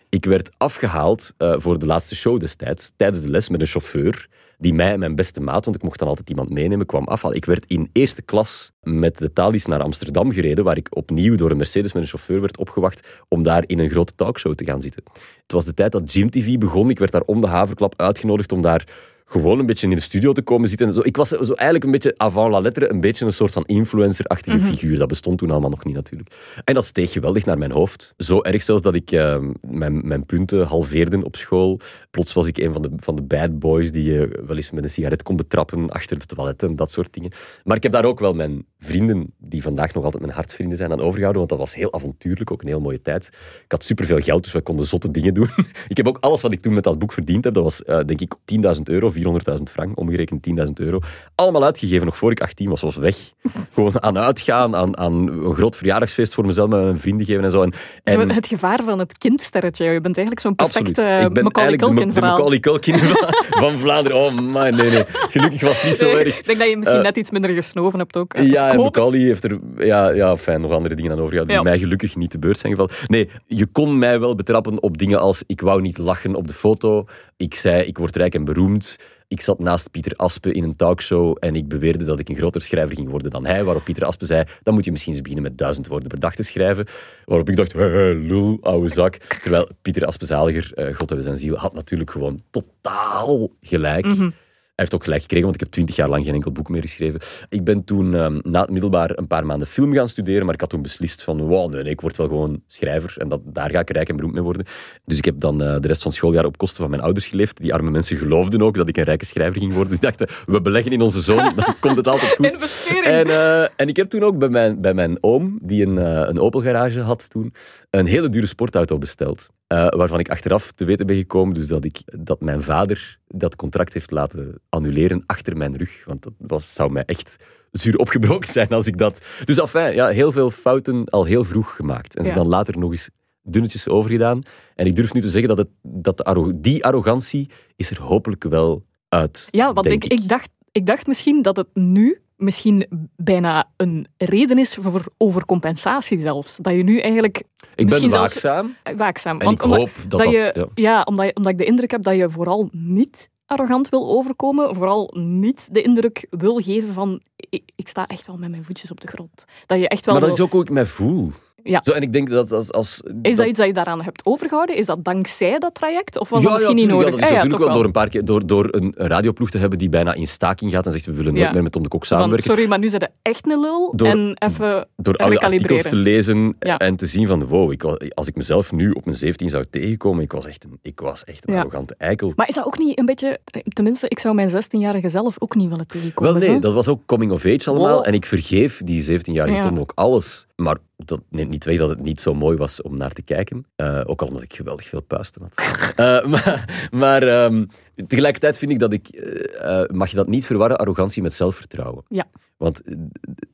Ik 0.09 0.25
werd 0.25 0.51
afgehaald 0.57 1.35
eh, 1.37 1.55
voor 1.59 1.79
de 1.79 1.87
laatste 1.87 2.17
show 2.17 2.41
destijds, 2.41 2.93
tijdens 2.97 3.23
de 3.23 3.31
les 3.31 3.49
met 3.49 3.61
een 3.61 3.67
chauffeur, 3.67 4.29
die 4.65 4.75
mij 4.75 4.99
mijn 4.99 5.15
beste 5.15 5.41
maat, 5.41 5.65
want 5.65 5.77
ik 5.77 5.83
mocht 5.83 5.99
dan 5.99 6.09
altijd 6.09 6.29
iemand 6.29 6.51
meenemen, 6.51 6.87
kwam 6.87 7.05
afhalen. 7.05 7.37
Ik 7.37 7.45
werd 7.45 7.67
in 7.67 7.91
eerste 7.93 8.23
klas 8.23 8.73
met 8.83 9.19
de 9.19 9.33
Thalys 9.33 9.67
naar 9.67 9.83
Amsterdam 9.83 10.33
gereden, 10.33 10.65
waar 10.65 10.77
ik 10.77 10.97
opnieuw 10.97 11.37
door 11.37 11.51
een 11.51 11.57
Mercedes 11.57 11.93
met 11.93 12.03
een 12.03 12.09
chauffeur 12.09 12.41
werd 12.41 12.59
opgewacht 12.59 13.07
om 13.29 13.43
daar 13.43 13.65
in 13.67 13.79
een 13.79 13.91
grote 13.91 14.15
talkshow 14.15 14.55
te 14.55 14.65
gaan 14.65 14.81
zitten. 14.81 15.03
Het 15.43 15.53
was 15.53 15.65
de 15.65 15.75
tijd 15.75 15.93
dat 15.93 16.13
Jim 16.13 16.31
TV 16.31 16.59
begon. 16.59 16.91
Ik 16.91 16.99
werd 16.99 17.13
daar 17.13 17.21
om 17.21 17.41
de 17.41 17.47
haverklap 17.47 17.95
uitgenodigd 17.97 18.53
om 18.53 18.63
daar 18.63 18.87
gewoon 19.25 19.59
een 19.59 19.67
beetje 19.67 19.89
in 19.89 19.95
de 19.95 20.01
studio 20.01 20.33
te 20.33 20.43
komen 20.43 20.69
zitten. 20.69 20.87
En 20.87 20.93
zo. 20.93 21.01
Ik 21.03 21.17
was 21.17 21.29
zo 21.29 21.53
eigenlijk 21.53 21.85
een 21.85 21.91
beetje 21.91 22.15
avant 22.17 22.53
la 22.53 22.61
lettre, 22.61 22.91
een 22.91 23.01
beetje 23.01 23.25
een 23.25 23.33
soort 23.33 23.53
van 23.53 23.65
influencer-achtige 23.65 24.59
figuur. 24.59 24.99
Dat 24.99 25.09
bestond 25.09 25.39
toen 25.39 25.51
allemaal 25.51 25.71
nog 25.71 25.85
niet 25.85 25.95
natuurlijk. 25.95 26.31
En 26.65 26.75
dat 26.75 26.85
steeg 26.85 27.13
geweldig 27.13 27.45
naar 27.45 27.59
mijn 27.59 27.71
hoofd. 27.71 28.15
Zo 28.17 28.43
erg 28.43 28.63
zelfs 28.63 28.83
dat 28.83 28.95
ik 28.95 29.13
eh, 29.13 29.39
mijn, 29.61 30.07
mijn 30.07 30.27
punten 30.27 30.67
halveerde 30.67 31.25
op 31.25 31.37
school. 31.37 31.81
Plots 32.11 32.33
was 32.33 32.47
ik 32.47 32.59
een 32.59 32.73
van 32.73 32.83
de, 32.83 32.91
van 32.97 33.17
de 33.17 33.23
bad 33.23 33.59
boys 33.59 33.93
die 33.93 34.13
je 34.13 34.43
wel 34.47 34.57
eens 34.57 34.71
met 34.71 34.85
een 34.85 34.91
sigaret 34.91 35.23
kon 35.23 35.37
betrappen 35.37 35.91
achter 35.91 36.19
de 36.19 36.27
toiletten 36.27 36.69
en 36.69 36.77
dat 36.77 36.91
soort 36.91 37.13
dingen. 37.13 37.31
Maar 37.65 37.77
ik 37.77 37.83
heb 37.83 37.93
daar 37.93 38.05
ook 38.05 38.21
wel 38.21 38.33
mijn 38.33 38.67
vrienden, 38.79 39.35
die 39.39 39.63
vandaag 39.63 39.95
nog 39.95 40.05
altijd 40.05 40.23
mijn 40.23 40.35
hartsvrienden 40.35 40.79
zijn, 40.79 40.93
aan 40.93 41.01
overgehouden, 41.01 41.39
want 41.39 41.49
dat 41.49 41.59
was 41.59 41.75
heel 41.75 41.93
avontuurlijk, 41.93 42.51
ook 42.51 42.63
een 42.63 42.69
heel 42.69 42.81
mooie 42.81 43.03
tijd. 43.03 43.27
Ik 43.65 43.73
had 43.73 43.85
superveel 43.85 44.21
geld, 44.21 44.43
dus 44.43 44.53
wij 44.53 44.63
konden 44.63 44.87
zotte 44.87 45.11
dingen 45.11 45.35
doen. 45.35 45.49
ik 45.89 45.97
heb 45.97 46.09
ook 46.09 46.19
alles 46.21 46.41
wat 46.41 46.53
ik 46.53 46.61
toen 46.61 46.75
met 46.75 46.85
dat 46.85 46.99
boek 46.99 47.13
verdiend 47.13 47.45
heb, 47.45 47.55
dat 47.55 47.63
was 47.63 47.83
eh, 47.83 48.01
denk 48.05 48.21
ik 48.21 48.35
10.000 48.77 48.83
euro, 48.83 49.11
400.000 49.15 49.63
frank, 49.71 49.99
omgerekend 49.99 50.47
10.000 50.67 50.73
euro. 50.75 50.99
Allemaal 51.35 51.65
uitgegeven, 51.65 52.05
nog 52.07 52.17
voor 52.17 52.31
ik 52.31 52.41
18 52.41 52.69
was, 52.69 52.81
was 52.81 52.97
weg. 52.97 53.17
Gewoon 53.75 54.03
aan 54.03 54.19
uitgaan, 54.19 54.77
aan, 54.77 54.97
aan 54.99 55.29
een 55.29 55.55
groot 55.55 55.77
verjaardagsfeest 55.77 56.35
voor 56.35 56.47
mezelf 56.47 56.69
met 56.69 56.83
mijn 56.83 56.99
vrienden 56.99 57.27
geven 57.27 57.45
en 57.45 57.51
zo. 57.51 57.63
En, 57.63 58.31
het 58.31 58.47
gevaar 58.47 58.81
van 58.85 58.99
het 58.99 59.19
kindsterretje. 59.19 59.85
Je 59.85 60.01
bent 60.01 60.17
eigenlijk 60.17 60.41
zo'n 60.41 60.55
perfecte 60.55 61.03
Absoluut. 61.03 61.27
Ik 61.27 61.33
ben 61.33 61.45
Macaulay 61.45 61.77
de. 61.77 62.21
Macaulay 62.21 62.61
Culkin 62.61 62.99
van, 63.63 63.79
Vlaanderen. 63.79 64.19
Oh 64.19 64.35
man, 64.35 64.75
nee, 64.75 64.91
nee. 64.91 65.05
Gelukkig 65.07 65.61
was 65.61 65.77
het 65.77 65.85
niet 65.85 65.97
zo 65.99 66.09
erg. 66.09 66.39
Ik 66.39 66.47
denk 66.47 66.59
dat 66.59 66.69
je 66.69 66.77
misschien 66.77 66.99
Eh, 66.99 67.05
net 67.05 67.17
iets 67.17 67.31
minder 67.31 67.51
gesnoven 67.51 67.99
hebt 67.99 68.17
ook. 68.17 68.37
Ja, 68.37 68.71
en. 68.71 68.77
Macaulay 68.77 69.21
heeft 69.21 69.45
er 69.45 69.59
ja, 69.79 70.11
ja, 70.11 70.37
fijn, 70.37 70.61
nog 70.61 70.73
andere 70.73 70.95
dingen 70.95 71.11
aan 71.11 71.19
overgehouden 71.19 71.57
die 71.57 71.65
Ja. 71.65 71.71
mij 71.71 71.81
gelukkig 71.81 72.17
niet 72.17 72.31
te 72.31 72.39
beurt 72.39 72.59
zijn 72.59 72.73
gevallen. 72.73 72.95
Nee, 73.07 73.31
je 73.47 73.67
kon 73.67 73.99
mij 73.99 74.21
wel 74.21 74.35
betrappen 74.35 74.83
op 74.83 74.99
dingen 74.99 75.21
als 75.21 75.43
ik 75.47 75.61
wou 75.61 75.81
niet 75.81 75.99
lachen 75.99 76.35
op 76.35 76.47
de 76.49 76.55
foto. 76.55 77.07
Ik 77.37 77.55
zei, 77.55 77.83
ik 77.83 77.99
word 77.99 78.17
rijk 78.17 78.35
en 78.35 78.45
beroemd. 78.45 78.99
Ik 79.29 79.41
zat 79.41 79.59
naast 79.59 79.91
Pieter 79.91 80.17
Aspe 80.17 80.53
in 80.53 80.63
een 80.63 80.77
talkshow 80.77 81.37
en 81.41 81.55
ik 81.55 81.69
beweerde 81.69 82.05
dat 82.05 82.19
ik 82.19 82.29
een 82.29 82.37
groter 82.37 82.63
schrijver 82.63 82.97
ging 82.97 83.09
worden 83.09 83.31
dan 83.31 83.47
hij. 83.47 83.65
Waarop 83.65 83.85
Pieter 83.85 84.05
Aspe 84.05 84.25
zei, 84.25 84.45
dan 84.63 84.75
moet 84.75 84.85
je 84.85 84.91
misschien 84.91 85.13
eens 85.13 85.23
beginnen 85.23 85.49
met 85.49 85.59
duizend 85.59 85.87
woorden 85.87 86.09
per 86.09 86.21
dag 86.21 86.35
te 86.35 86.43
schrijven. 86.43 86.87
Waarop 87.25 87.49
ik 87.49 87.57
dacht, 87.57 87.75
lul, 87.75 88.59
ouwe 88.61 88.89
zak. 88.89 89.15
Terwijl 89.15 89.69
Pieter 89.83 90.07
Aspe 90.07 90.25
Zaliger, 90.25 90.73
eh, 90.75 90.87
God 90.87 91.09
hebben 91.09 91.23
zijn 91.23 91.37
ziel, 91.37 91.57
had 91.57 91.75
natuurlijk 91.75 92.11
gewoon 92.11 92.41
totaal 92.51 93.51
gelijk. 93.61 94.07
Hij 94.07 94.33
heeft 94.75 94.95
ook 94.95 95.03
gelijk 95.03 95.23
gekregen, 95.23 95.45
want 95.45 95.55
ik 95.55 95.61
heb 95.61 95.73
twintig 95.73 95.97
jaar 95.97 96.09
lang 96.09 96.25
geen 96.25 96.35
enkel 96.35 96.53
boek 96.53 96.69
meer 96.69 96.83
geschreven. 96.83 97.21
Ik 97.49 97.65
ben 97.65 97.85
toen 97.85 98.15
ehm, 98.15 98.39
na 98.43 98.61
het 98.61 98.71
middelbaar 98.71 99.11
een 99.19 99.27
paar 99.27 99.47
maanden 99.47 99.69
film 99.69 99.95
gaan 99.95 100.09
studeren, 100.09 100.45
maar 100.45 100.55
ik 100.55 100.61
had 100.61 100.71
toen 100.71 100.83
beslist 100.83 101.23
van, 101.23 101.41
wow, 101.41 101.73
nee, 101.73 101.83
nee, 101.83 101.93
ik 101.93 102.01
word 102.01 102.17
wel 102.17 102.29
gewoon 102.29 102.63
schrijver 102.67 103.15
en 103.19 103.29
dat, 103.29 103.41
daar 103.45 103.71
ga 103.71 103.81
ik 103.81 103.91
rijk 103.91 104.09
en 104.09 104.17
beroemd 104.17 104.35
mee 104.35 104.43
worden. 104.43 104.67
Dus 105.05 105.19
ik 105.19 105.25
heb 105.25 105.41
dan 105.41 105.63
eh, 105.63 105.81
de 105.81 105.89
rest 105.89 106.03
van 106.03 106.11
het 106.11 106.21
schooljaar 106.21 106.45
op 106.45 106.57
kosten 106.57 106.81
van 106.81 106.91
mijn 106.91 107.03
ouders 107.03 107.27
geleefd. 107.27 107.61
Die 107.61 107.75
arme 107.75 107.91
mensen 107.91 108.17
geloofden 108.17 108.63
ook 108.63 108.77
dat 108.77 108.89
ik 108.89 108.97
een 108.97 109.05
rijke 109.05 109.25
schrijver 109.25 109.61
ging 109.61 109.73
worden. 109.73 109.93
Die 109.93 110.01
dachten, 110.01 110.29
we 110.47 110.61
beleggen 110.61 110.93
in 110.93 111.01
onze 111.01 111.21
zoon, 111.21 111.53
dan 111.57 111.75
komt 111.81 111.97
het 111.97 112.09
altijd 112.09 112.35
goed. 112.35 113.03
En, 113.05 113.27
eh, 113.27 113.63
en 113.77 113.89
ik 113.89 113.97
heb 113.97 114.09
toen 114.09 114.23
ook 114.23 114.39
bij 114.39 114.49
mijn, 114.49 114.81
bij 114.81 114.95
mijn 114.95 115.19
oom, 115.21 115.59
die 115.63 115.87
een, 115.87 115.99
eh, 115.99 116.29
een 116.29 116.39
Opel 116.39 116.61
garage 116.61 117.01
had 117.01 117.31
toen, 117.31 117.53
een 117.91 118.07
hele 118.07 118.29
dure 118.29 118.47
sportauto 118.47 118.99
besteld. 118.99 119.49
Eh, 119.75 119.87
waarvan 119.89 120.19
ik 120.19 120.29
achteraf 120.29 120.73
te 120.73 120.85
weten 120.85 121.07
ben 121.07 121.17
gekomen 121.17 121.55
dus 121.55 121.67
dat, 121.67 121.85
ik, 121.85 122.01
dat 122.05 122.41
mijn 122.41 122.63
vader 122.63 123.19
dat 123.27 123.57
contract 123.57 123.93
heeft 123.93 124.11
laten 124.11 124.61
annuleren 124.69 125.23
achter 125.27 125.57
mijn 125.57 125.77
rug. 125.77 126.05
Want 126.05 126.23
dat 126.23 126.33
was, 126.39 126.75
zou 126.75 126.93
mij 126.93 127.05
echt 127.05 127.37
zuur 127.71 127.97
opgebroken 127.97 128.53
zijn 128.53 128.69
als 128.69 128.87
ik 128.87 128.99
dat... 128.99 129.21
Dus 129.45 129.73
ja, 129.73 130.09
heel 130.09 130.33
veel 130.33 130.51
fouten 130.51 131.05
al 131.05 131.25
heel 131.25 131.45
vroeg 131.45 131.77
gemaakt. 131.77 132.17
En 132.17 132.25
ze 132.25 132.35
dan 132.35 132.49
later 132.49 132.79
nog 132.79 132.91
eens 132.91 133.11
dunnetjes 133.43 133.89
overgedaan. 133.89 134.43
En 134.75 134.87
ik 134.87 134.97
durf 134.97 135.13
nu 135.13 135.21
te 135.21 135.29
zeggen 135.29 135.57
dat, 135.57 135.59
het, 135.59 135.69
dat 135.83 136.17
de 136.17 136.25
arro- 136.25 136.61
die 136.61 136.85
arrogantie 136.85 137.51
is 137.77 137.91
er 137.91 138.01
hopelijk 138.01 138.45
wel 138.45 138.85
uit. 139.09 139.49
Ja, 139.51 139.73
want 139.73 139.87
denk 139.87 140.05
ik, 140.05 140.13
ik, 140.13 140.29
dacht, 140.29 140.51
ik 140.73 140.87
dacht 140.87 141.07
misschien 141.07 141.43
dat 141.43 141.57
het 141.57 141.69
nu 141.73 142.19
misschien 142.37 142.87
bijna 143.17 143.71
een 143.77 144.07
reden 144.17 144.59
is 144.59 144.75
voor 144.75 145.03
overcompensatie 145.17 146.19
zelfs. 146.19 146.57
Dat 146.57 146.75
je 146.75 146.83
nu 146.83 146.99
eigenlijk 146.99 147.43
Ik 147.75 147.89
ben 147.89 148.01
zelfs- 148.01 148.17
waakzaam. 148.17 148.75
waakzaam... 148.97 149.39
En 149.39 149.45
want 149.45 149.59
ik 149.59 149.65
omdat- 149.65 149.79
hoop 149.79 149.91
dat 150.09 150.21
dat 150.23 150.31
ja. 150.33 150.53
ja, 150.75 151.03
omdat, 151.03 151.27
je- 151.27 151.35
omdat 151.35 151.53
ik 151.53 151.59
de 151.59 151.65
indruk 151.65 151.91
heb 151.91 152.03
dat 152.03 152.17
je 152.17 152.31
vooral 152.31 152.69
niet 152.73 153.29
arrogant 153.47 153.89
wil 153.89 154.09
overkomen, 154.09 154.75
vooral 154.75 155.11
niet 155.17 155.69
de 155.75 155.83
indruk 155.83 156.27
wil 156.31 156.57
geven 156.61 156.93
van 156.93 157.21
ik, 157.37 157.63
ik 157.77 157.89
sta 157.89 158.07
echt 158.07 158.27
wel 158.27 158.37
met 158.37 158.51
mijn 158.51 158.65
voetjes 158.65 158.91
op 158.91 159.01
de 159.01 159.07
grond. 159.07 159.45
Dat 159.67 159.79
je 159.79 159.89
echt 159.89 160.05
wel 160.05 160.15
Maar 160.15 160.23
dat 160.29 160.37
wil- 160.37 160.45
is 160.47 160.53
ook 160.53 160.57
hoe 160.57 160.63
ik 160.63 160.71
mij 160.71 160.87
voel. 160.87 161.33
Ja. 161.67 161.81
Zo, 161.85 161.93
en 161.93 162.03
ik 162.03 162.13
denk 162.13 162.31
dat 162.31 162.53
als... 162.53 162.73
als 162.73 163.03
Is 163.23 163.37
dat 163.37 163.47
iets 163.47 163.59
dat 163.59 163.67
je 163.67 163.73
daaraan 163.73 164.03
hebt 164.03 164.27
overgehouden? 164.27 164.77
Is 164.77 164.87
dat 164.87 165.05
dankzij 165.05 165.59
dat 165.59 165.75
traject? 165.75 166.19
Of 166.19 166.29
was 166.29 166.39
ja, 166.39 166.45
dat 166.45 166.55
misschien 166.55 166.77
ja, 166.77 166.83
niet 166.83 166.93
nodig? 166.93 167.07
Ja, 167.07 167.11
dat 167.11 167.21
is 167.21 167.27
Ah, 167.29 167.35
natuurlijk 167.35 167.65
wel 167.65 167.75
door 167.75 167.85
een 167.85 167.93
paar 167.93 168.09
keer... 168.09 168.25
Door, 168.25 168.47
door 168.47 168.69
een, 168.71 168.93
radioploeg 168.97 169.51
te 169.51 169.59
hebben 169.59 169.79
die 169.79 169.89
bijna 169.89 170.15
in 170.15 170.27
staking 170.27 170.71
gaat 170.71 170.87
en 170.87 170.93
zegt 170.93 171.05
we 171.05 171.13
willen 171.13 171.35
nooit 171.35 171.53
meer 171.53 171.63
met 171.63 171.73
Tom 171.73 171.83
de 171.83 171.89
Kok 171.89 172.07
Van, 172.07 172.19
samenwerken. 172.19 172.51
sorry, 172.51 172.69
maar 172.69 172.79
nu 172.79 172.89
zit 172.89 173.01
je 173.01 173.09
echt 173.23 173.47
een 173.51 173.61
lul. 173.61 173.93
Door- 173.97 174.09
en 174.09 174.37
even 174.39 174.87
door 174.97 175.17
oude 175.17 175.41
artikels 175.41 175.83
te 175.83 175.97
lezen 175.97 176.57
en 176.59 176.97
te 176.97 177.07
zien 177.07 177.27
van 177.27 177.45
wow, 177.47 177.73
ik 177.73 177.83
was, 177.83 177.97
als 178.15 178.29
ik 178.29 178.37
mezelf 178.37 178.73
nu 178.73 178.91
op 178.91 179.05
mijn 179.05 179.17
17 179.17 179.49
zou 179.51 179.65
tegenkomen, 179.71 180.23
ik 180.23 180.33
was 180.33 180.47
echt 180.47 180.65
een, 180.65 180.79
ik 180.83 181.01
was 181.01 181.25
echt 181.25 181.49
een 181.49 181.55
arrogante 181.55 181.95
eikel. 181.99 182.33
Maar 182.37 182.49
is 182.49 182.55
dat 182.55 182.67
ook 182.67 182.79
niet 182.79 182.99
een 182.99 183.07
beetje... 183.07 183.39
Tenminste, 183.69 184.09
ik 184.09 184.19
zou 184.19 184.35
mijn 184.35 184.51
16-jarige 184.51 185.09
zelf 185.09 185.37
ook 185.39 185.55
niet 185.55 185.69
willen 185.69 185.87
tegenkomen. 185.87 186.33
Wel 186.33 186.43
nee, 186.43 186.51
hè? 186.51 186.59
dat 186.59 186.73
was 186.75 186.89
ook 186.89 187.07
coming 187.07 187.33
of 187.33 187.45
age 187.45 187.71
allemaal. 187.71 187.97
Wow. 187.97 188.07
En 188.07 188.15
ik 188.15 188.27
vergeef 188.27 188.81
die 188.85 189.03
17-jarige 189.21 189.57
Ja. 189.57 189.69
Tom 189.69 189.79
ook 189.79 189.93
alles. 189.95 190.47
Maar 190.57 190.77
dat 190.97 191.23
neemt 191.31 191.51
niet 191.51 191.65
weg 191.65 191.79
dat 191.79 191.89
het 191.89 192.03
niet 192.03 192.21
zo 192.21 192.35
mooi 192.35 192.57
was 192.57 192.83
om 192.83 192.97
naar 192.97 193.13
te 193.13 193.23
kijken. 193.23 193.65
Eh, 193.77 194.01
ook 194.05 194.21
al 194.23 194.27
omdat 194.29 194.43
ik 194.43 194.55
geweldig 194.55 194.87
veel 194.87 195.01
puisten 195.03 195.43
had. 195.43 195.53
Eh, 195.95 196.25
maar 196.27 196.89
maar 196.91 197.23
ehm, 197.23 197.65
tegelijkertijd 198.07 198.59
vind 198.59 198.73
ik 198.73 198.79
dat 198.79 198.93
ik... 198.93 199.09
eh, 199.09 199.83
mag 199.87 200.11
je 200.11 200.17
dat 200.17 200.29
niet 200.29 200.47
verwarren, 200.47 200.79
arrogantie 200.79 201.23
met 201.23 201.35
zelfvertrouwen. 201.35 202.05
Ja. 202.09 202.25
Want 202.57 202.83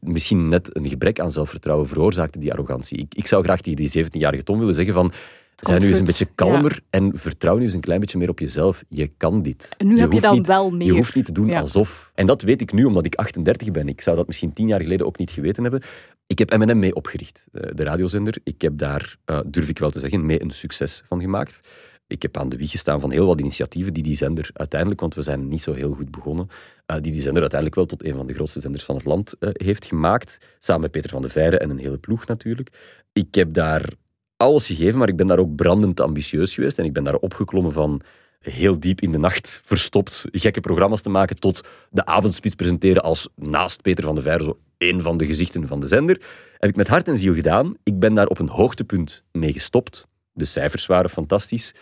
misschien 0.01 0.49
net 0.49 0.77
een 0.77 0.89
gebrek 0.89 1.21
aan 1.21 1.33
zelfvertrouwen 1.33 1.89
veroorzaakte 1.89 2.39
die 2.39 2.53
arrogantie. 2.53 2.99
Ik, 2.99 3.15
ik 3.15 3.27
zou 3.27 3.43
graag 3.43 3.61
tegen 3.61 3.85
die 3.91 4.05
17-jarige 4.07 4.43
Tom 4.43 4.59
willen 4.59 4.75
zeggen 4.75 4.95
van... 4.95 5.13
Zijn 5.57 5.81
nu 5.83 5.89
eens 5.89 5.99
een 5.99 6.05
beetje 6.05 6.29
kalmer 6.35 6.81
en 6.91 7.11
vertrouw 7.15 7.57
nu 7.57 7.65
eens 7.65 7.75
een 7.75 7.81
klein 7.81 8.01
beetje 8.01 8.19
meer 8.19 8.29
op 8.29 8.39
jezelf. 8.39 8.83
Je 8.89 9.11
kan 9.17 9.43
dit. 9.43 9.69
En 9.79 9.87
nu 9.87 9.93
heb 9.99 10.07
je 10.07 10.11
hoeft 10.13 10.23
dat 10.23 10.33
niet- 10.33 10.47
wel 10.47 10.71
meer. 10.71 10.87
Je 10.87 10.93
hoeft 10.93 11.15
niet 11.15 11.25
te 11.25 11.33
doen 11.33 11.47
Ja. 11.47 11.61
alsof. 11.61 12.11
En 12.15 12.27
dat 12.27 12.43
weet 12.43 12.61
ik 12.61 12.73
nu 12.73 12.85
omdat 12.85 13.05
ik 13.07 13.15
38 13.15 13.71
ben. 13.71 13.89
Ik 13.89 14.01
zou 14.01 14.17
dat 14.17 14.27
misschien 14.27 14.53
tien 14.53 14.67
jaar 14.69 14.81
geleden 14.81 15.07
ook 15.07 15.19
niet 15.19 15.31
geweten 15.31 15.63
hebben. 15.63 15.83
Ik 16.31 16.39
heb 16.39 16.57
M&M 16.57 16.79
mee 16.79 16.95
opgericht, 16.95 17.47
eh, 17.53 17.71
de 17.75 17.83
radiozender. 17.83 18.39
Ik 18.45 18.63
heb 18.63 18.79
daar, 18.79 19.17
eh, 19.25 19.41
durf 19.47 19.69
ik 19.69 19.79
wel 19.79 19.91
te 19.91 19.99
zeggen, 19.99 20.27
mee 20.27 20.43
een 20.43 20.51
succes 20.51 21.03
van 21.09 21.21
gemaakt. 21.21 21.61
Ik 22.07 22.23
heb 22.23 22.37
aan 22.37 22.49
de 22.49 22.57
wieg 22.57 22.71
gestaan 22.71 23.01
van 23.01 23.11
heel 23.11 23.27
wat 23.27 23.41
initiatieven 23.41 23.95
die 23.95 24.03
die 24.03 24.17
zender 24.17 24.51
uiteindelijk, 24.53 25.01
want 25.01 25.15
we 25.15 25.23
zijn 25.23 25.49
niet 25.49 25.63
zo 25.63 25.73
heel 25.73 25.93
goed 25.93 26.11
begonnen, 26.11 26.49
eh, 26.87 26.97
die 27.01 27.13
die 27.13 27.21
zender 27.21 27.41
uiteindelijk 27.41 27.81
wel 27.81 27.87
tot 27.87 28.05
een 28.05 28.15
van 28.15 28.27
de 28.27 28.35
grootste 28.35 28.61
zenders 28.61 28.85
van 28.85 28.95
het 28.95 29.05
land 29.05 29.35
heeft 29.41 29.85
gemaakt. 29.85 30.39
Samen 30.59 30.83
met 30.83 30.91
Peter 30.91 31.11
van 31.11 31.23
de 31.23 31.29
Veire 31.29 31.59
en 31.59 31.71
een 31.71 31.79
hele 31.79 31.99
ploeg 31.99 32.27
natuurlijk. 32.27 32.71
Ik 33.13 33.35
heb 33.35 33.55
daar 33.55 33.93
alles 34.37 34.67
gegeven, 34.67 34.99
maar 34.99 35.09
ik 35.09 35.17
ben 35.17 35.27
daar 35.27 35.39
ook 35.39 35.55
brandend 35.55 36.01
ambitieus 36.01 36.55
geweest. 36.55 36.79
En 36.79 36.85
ik 36.85 36.93
ben 36.93 37.05
daar 37.05 37.17
opgeklommen 37.17 37.73
van 37.73 38.01
heel 38.41 38.81
diep 38.81 39.01
in 39.01 39.13
de 39.13 39.19
nacht 39.19 39.61
verstopt 39.65 40.25
gekke 40.33 40.61
programma's 40.61 41.03
te 41.03 41.11
maken 41.11 41.37
tot 41.37 41.69
de 41.91 42.05
avondspits 42.05 42.55
presenteren 42.55 43.03
als 43.03 43.29
naast 43.35 43.83
Peter 43.83 44.05
van 44.05 44.15
de 44.15 44.23
Veire 44.23 44.45
zo 44.45 44.59
één 44.81 45.01
van 45.01 45.17
de 45.17 45.27
gezichten 45.27 45.67
van 45.67 45.81
de 45.81 45.87
zender. 45.87 46.21
Heb 46.59 46.71
ik 46.71 46.77
met 46.77 46.89
hart 46.89 47.09
en 47.09 47.17
ziel 47.17 47.35
gedaan. 47.35 47.75
Ik 47.83 47.99
ben 47.99 48.15
daar 48.15 48.27
op 48.27 48.39
een 48.39 48.49
hoogtepunt 48.49 49.23
mee 49.33 49.53
gestopt. 49.53 50.07
De 50.33 50.45
cijfers 50.45 50.87
waren 50.87 51.11
fantastisch. 51.11 51.75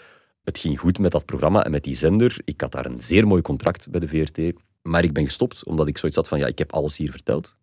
Het 0.45 0.59
ging 0.59 0.79
goed 0.79 0.99
met 0.99 1.13
dat 1.13 1.25
programma 1.25 1.65
en 1.65 1.71
met 1.71 1.85
die 1.85 1.95
zender. 1.95 2.37
Ik 2.45 2.61
had 2.61 2.73
daar 2.73 2.87
een 2.87 3.01
zeer 3.01 3.27
mooi 3.27 3.43
contract 3.43 3.91
bij 3.91 4.01
de 4.01 4.09
VRT. 4.09 4.53
Maar 4.83 5.05
ik 5.05 5.13
ben 5.13 5.25
gestopt 5.25 5.65
omdat 5.65 5.89
ik 5.89 5.99
zoiets 5.99 6.17
had 6.17 6.29
van, 6.29 6.39
ja, 6.39 6.47
ik 6.47 6.59
heb 6.59 6.73
alles 6.73 6.97
hier 6.97 7.11
verteld. 7.11 7.57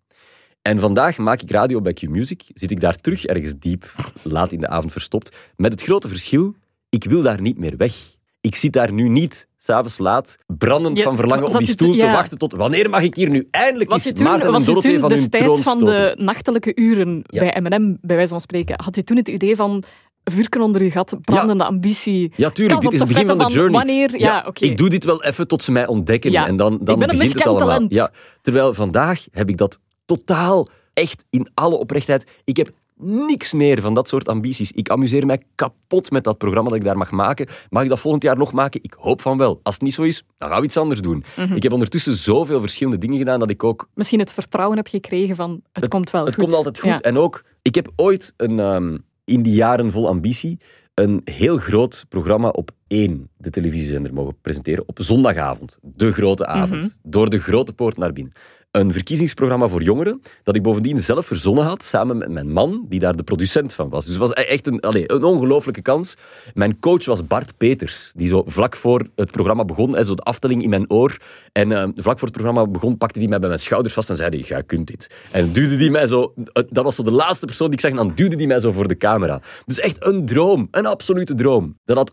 En 0.62 0.80
vandaag 0.80 1.18
maak 1.18 1.42
ik 1.42 1.52
radio 1.52 1.82
bij 1.82 1.94
Q-Music. 1.94 2.44
Zit 2.54 2.72
ik 2.72 2.80
daar 2.80 2.96
terug 2.96 3.26
ergens 3.26 3.54
diep, 3.60 3.92
laat 4.24 4.52
in 4.52 4.60
de 4.60 4.68
avond 4.68 4.92
verstopt. 4.92 5.36
Met 5.56 5.72
het 5.72 5.82
grote 5.82 6.08
verschil, 6.08 6.56
ik 6.90 7.04
wil 7.04 7.22
daar 7.22 7.42
niet 7.42 7.58
meer 7.58 7.78
weg. 7.78 8.15
Ik 8.46 8.56
zit 8.56 8.74
daar 8.74 8.92
nu 8.92 9.10
niet, 9.10 9.48
s'avonds 9.58 9.98
laat, 9.98 10.38
brandend 10.48 10.98
Ja, 10.98 11.04
van 11.04 11.16
verlangen 11.16 11.48
op 11.48 11.58
die 11.58 11.68
stoel 11.68 11.92
te 11.92 11.98
ja. 11.98 12.12
wachten 12.12 12.38
tot 12.38 12.54
wanneer 12.54 12.90
mag 12.90 13.02
ik 13.02 13.16
hier 13.16 13.30
nu 13.30 13.48
eindelijk 13.52 13.90
Was 13.90 14.06
eens 14.06 14.22
Maarten 14.22 14.54
en 14.54 14.64
Dorothee 14.64 15.00
van 15.00 15.12
hun 15.12 15.30
troon 15.30 15.58
van 15.58 15.80
de 15.80 16.16
nachtelijke 16.18 16.72
uren 16.76 17.22
Ja. 17.28 17.40
bij 17.40 17.62
M&M, 17.62 17.98
bij 18.02 18.16
wijze 18.16 18.32
van 18.32 18.42
spreken, 18.42 18.82
had 18.84 18.96
je 18.96 19.04
toen 19.04 19.18
het 19.18 19.28
idee 19.28 19.56
van 19.56 19.84
vuurken 20.24 20.62
onder 20.62 20.84
je 20.84 20.92
gat, 20.92 21.18
brandende 21.22 21.64
ambitie? 21.64 22.32
Ja, 22.36 22.50
tuurlijk, 22.50 22.82
dit 22.82 22.94
is 22.94 23.00
het 23.00 23.08
begin 23.08 23.28
van 23.28 23.38
de 23.38 23.54
journey. 23.54 23.72
Wanneer? 23.78 24.20
Ja, 24.20 24.44
oké. 24.48 24.66
Ik 24.66 24.78
doe 24.78 24.90
dit 24.90 25.04
wel 25.04 25.24
even 25.24 25.48
tot 25.48 25.64
ze 25.64 25.72
mij 25.72 25.88
ontdekken 25.88 26.34
en 26.34 26.56
dan, 26.56 26.78
dan 26.82 26.86
ben 26.86 26.94
een 26.94 27.00
begint 27.00 27.12
het 27.12 27.20
miskend 27.22 27.46
allemaal. 27.48 27.68
talent. 27.68 27.94
Ja, 27.94 28.12
terwijl 28.42 28.74
vandaag 28.74 29.26
heb 29.32 29.50
ik 29.50 29.58
dat 29.58 29.80
totaal, 30.06 30.68
echt 30.94 31.26
in 31.30 31.48
alle 31.54 31.76
oprechtheid. 31.76 32.28
Ik 32.44 32.58
heb 32.58 32.70
niks 33.00 33.54
meer 33.54 33.82
van 33.82 33.94
dat 33.94 34.08
soort 34.08 34.28
ambities. 34.28 34.72
Ik 34.72 34.90
amuseer 34.90 35.26
mij 35.26 35.42
kapot 35.56 36.12
met 36.12 36.24
dat 36.24 36.38
programma 36.38 36.70
dat 36.70 36.80
ik 36.80 36.86
daar 36.86 36.98
mag 36.98 37.12
maken. 37.12 37.48
Mag 37.70 37.84
ik 37.84 37.90
dat 37.90 38.00
volgend 38.00 38.24
jaar 38.24 38.38
nog 38.38 38.54
maken? 38.54 38.84
Ik 38.84 38.96
hoop 39.00 39.22
van 39.22 39.38
wel. 39.38 39.60
Als 39.64 39.74
het 39.74 39.84
niet 39.84 39.94
zo 39.94 40.02
is, 40.02 40.24
dan 40.38 40.50
gaan 40.50 40.60
we 40.60 40.66
iets 40.66 40.78
anders 40.78 41.02
doen. 41.02 41.24
Mhm. 41.36 41.56
Ik 41.56 41.64
heb 41.64 41.72
ondertussen 41.72 42.16
zoveel 42.16 42.60
verschillende 42.60 42.98
dingen 42.98 43.18
gedaan 43.18 43.40
dat 43.40 43.50
ik 43.50 43.64
ook 43.64 43.90
Misschien 43.94 44.20
het 44.20 44.34
vertrouwen 44.34 44.78
heb 44.78 44.88
gekregen 44.88 45.36
van 45.36 45.62
het, 45.72 45.88
komt 45.88 46.10
wel 46.10 46.26
het 46.26 46.34
goed. 46.34 46.44
komt 46.44 46.56
altijd 46.56 46.80
goed. 46.80 46.90
Ja. 46.90 47.02
En 47.02 47.18
ook, 47.18 47.44
ik 47.62 47.76
heb 47.76 47.92
ooit 47.96 48.34
een, 48.38 48.60
ehm, 48.60 48.98
in 49.24 49.42
die 49.42 49.54
jaren 49.54 49.92
vol 49.92 50.08
ambitie 50.08 50.60
een 50.94 51.22
heel 51.24 51.58
groot 51.58 52.06
programma 52.10 52.50
op 52.50 52.72
één, 52.88 53.30
de 53.38 53.50
televisiezender, 53.50 54.14
mogen 54.14 54.38
presenteren. 54.42 54.88
Op 54.88 54.98
zondagavond. 55.02 55.78
De 55.82 56.14
grote 56.14 56.46
avond. 56.46 56.82
Mhm. 56.82 56.90
Door 57.04 57.30
de 57.30 57.40
grote 57.40 57.74
poort 57.74 57.98
naar 57.98 58.14
binnen. 58.14 58.34
Een 58.76 58.94
verkiezingsprogramma 58.94 59.68
voor 59.68 59.84
jongeren, 59.84 60.22
dat 60.44 60.56
ik 60.56 60.62
bovendien 60.64 61.02
zelf 61.02 61.26
verzonnen 61.26 61.64
had, 61.64 61.84
samen 61.84 62.18
met 62.18 62.30
mijn 62.30 62.52
man, 62.52 62.86
die 62.90 63.00
daar 63.00 63.16
de 63.16 63.24
producent 63.24 63.74
van 63.74 63.90
was. 63.90 64.04
Dus 64.04 64.14
het 64.14 64.22
was 64.22 64.34
echt 64.34 64.68
een, 64.68 64.80
allee, 64.80 65.12
een 65.12 65.24
ongelooflijke 65.24 65.82
kans. 65.82 66.16
Mijn 66.54 66.80
coach 66.80 67.06
was 67.06 67.28
Bart 67.28 67.58
Peters, 67.58 68.12
die 68.16 68.28
zo 68.28 68.44
vlak 68.48 68.76
voor 68.76 69.08
het 69.16 69.32
programma 69.32 69.66
begon, 69.66 69.96
hè, 69.96 70.06
zo 70.06 70.16
de 70.16 70.22
aftelling 70.22 70.64
in 70.64 70.70
mijn 70.70 70.90
oor. 70.90 71.18
En 71.52 71.72
eh, 71.72 71.84
vlak 71.96 72.20
voor 72.20 72.28
het 72.28 72.38
programma 72.38 72.68
begon, 72.68 72.98
pakte 72.98 73.20
hij 73.20 73.28
mij 73.28 73.40
bij 73.40 73.48
mijn 73.48 73.60
schouders 73.60 73.94
vast 73.94 74.10
en 74.10 74.16
zei 74.16 74.30
hij, 74.30 74.40
jij 74.40 74.64
kunt 74.64 74.88
dit. 74.88 75.12
En 75.32 75.52
duwde 75.54 75.76
die 75.76 75.92
mij 75.92 76.08
zo, 76.08 76.34
eh, 76.54 76.64
dat 76.70 76.84
was 76.84 76.96
zo 76.96 77.04
de 77.04 77.12
laatste 77.12 77.46
persoon 77.46 77.68
die 77.68 77.76
ik 77.76 77.82
zag, 77.82 77.92
en 77.92 77.98
dan 77.98 78.12
duwde 78.16 78.36
die 78.36 78.48
mij 78.48 78.60
zo 78.60 78.72
voor 78.72 78.88
de 78.88 78.98
camera. 78.98 79.42
Dus 79.66 79.80
echt 79.80 80.06
een 80.06 80.26
droom, 80.26 80.68
een 80.72 80.86
absolute 80.86 81.36
droom. 81.36 81.78
Dat 81.86 81.98
had 81.98 82.12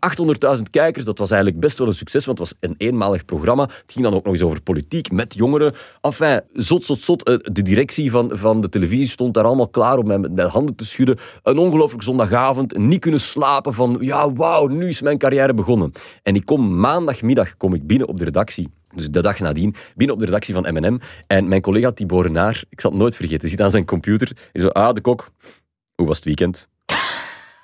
800.000 0.56 0.62
kijkers, 0.70 1.04
dat 1.04 1.18
was 1.18 1.30
eigenlijk 1.30 1.60
best 1.60 1.78
wel 1.78 1.86
een 1.86 1.94
succes, 1.94 2.24
want 2.24 2.38
het 2.38 2.48
was 2.48 2.70
een 2.70 2.74
eenmalig 2.78 3.24
programma. 3.24 3.62
Het 3.62 3.92
ging 3.92 4.04
dan 4.04 4.14
ook 4.14 4.24
nog 4.24 4.32
eens 4.32 4.42
over 4.42 4.62
politiek, 4.62 5.12
met 5.12 5.34
jongeren. 5.34 5.74
Enfin, 6.00 6.40
zot, 6.53 6.84
zot, 6.84 7.03
zot. 7.03 7.22
Eh, 7.22 7.36
De 7.42 7.62
directie 7.62 8.11
van, 8.11 8.30
van 8.38 8.61
de 8.61 8.68
televisie 8.68 9.09
stond 9.09 9.34
daar 9.34 9.44
allemaal 9.44 9.68
klaar 9.68 9.98
om 9.98 10.07
mij 10.07 10.18
met 10.18 10.40
handen 10.40 10.74
te 10.74 10.84
schudden. 10.84 11.18
Een 11.42 11.59
ongelooflijk 11.59 12.03
zondagavond, 12.03 12.78
niet 12.78 13.00
kunnen 13.00 13.20
slapen 13.20 13.74
van, 13.74 13.96
ja, 14.00 14.32
wauw, 14.32 14.66
nu 14.66 14.88
is 14.88 15.03
mijn 15.03 15.18
carrière 15.18 15.55
begonnen. 15.55 15.92
En 16.22 16.34
ik 16.34 16.44
kom 16.44 16.78
maandagmiddag 16.80 17.57
kom 17.57 17.74
ik 17.74 17.86
binnen 17.86 18.09
op 18.09 18.18
de 18.18 18.24
redactie. 18.24 18.68
Dus 18.94 19.11
de 19.11 19.22
dag 19.22 19.38
nadien, 19.38 19.74
binnen 19.94 20.14
op 20.14 20.20
de 20.20 20.26
redactie 20.28 20.55
van 20.55 20.74
M&M. 20.74 20.98
En 21.26 21.48
mijn 21.48 21.61
collega 21.61 21.92
Tibor 21.92 22.30
Naar, 22.30 22.64
ik 22.68 22.80
zal 22.80 22.90
het 22.90 23.00
nooit 23.00 23.16
vergeten, 23.16 23.48
zit 23.48 23.61
aan 23.61 23.70
zijn 23.70 23.84
computer. 23.84 24.36
En 24.53 24.61
zo, 24.61 24.68
ah, 24.68 24.94
de 24.94 25.00
kok, 25.00 25.30
hoe 25.94 26.07
was 26.07 26.16
het 26.16 26.24
weekend? 26.24 26.68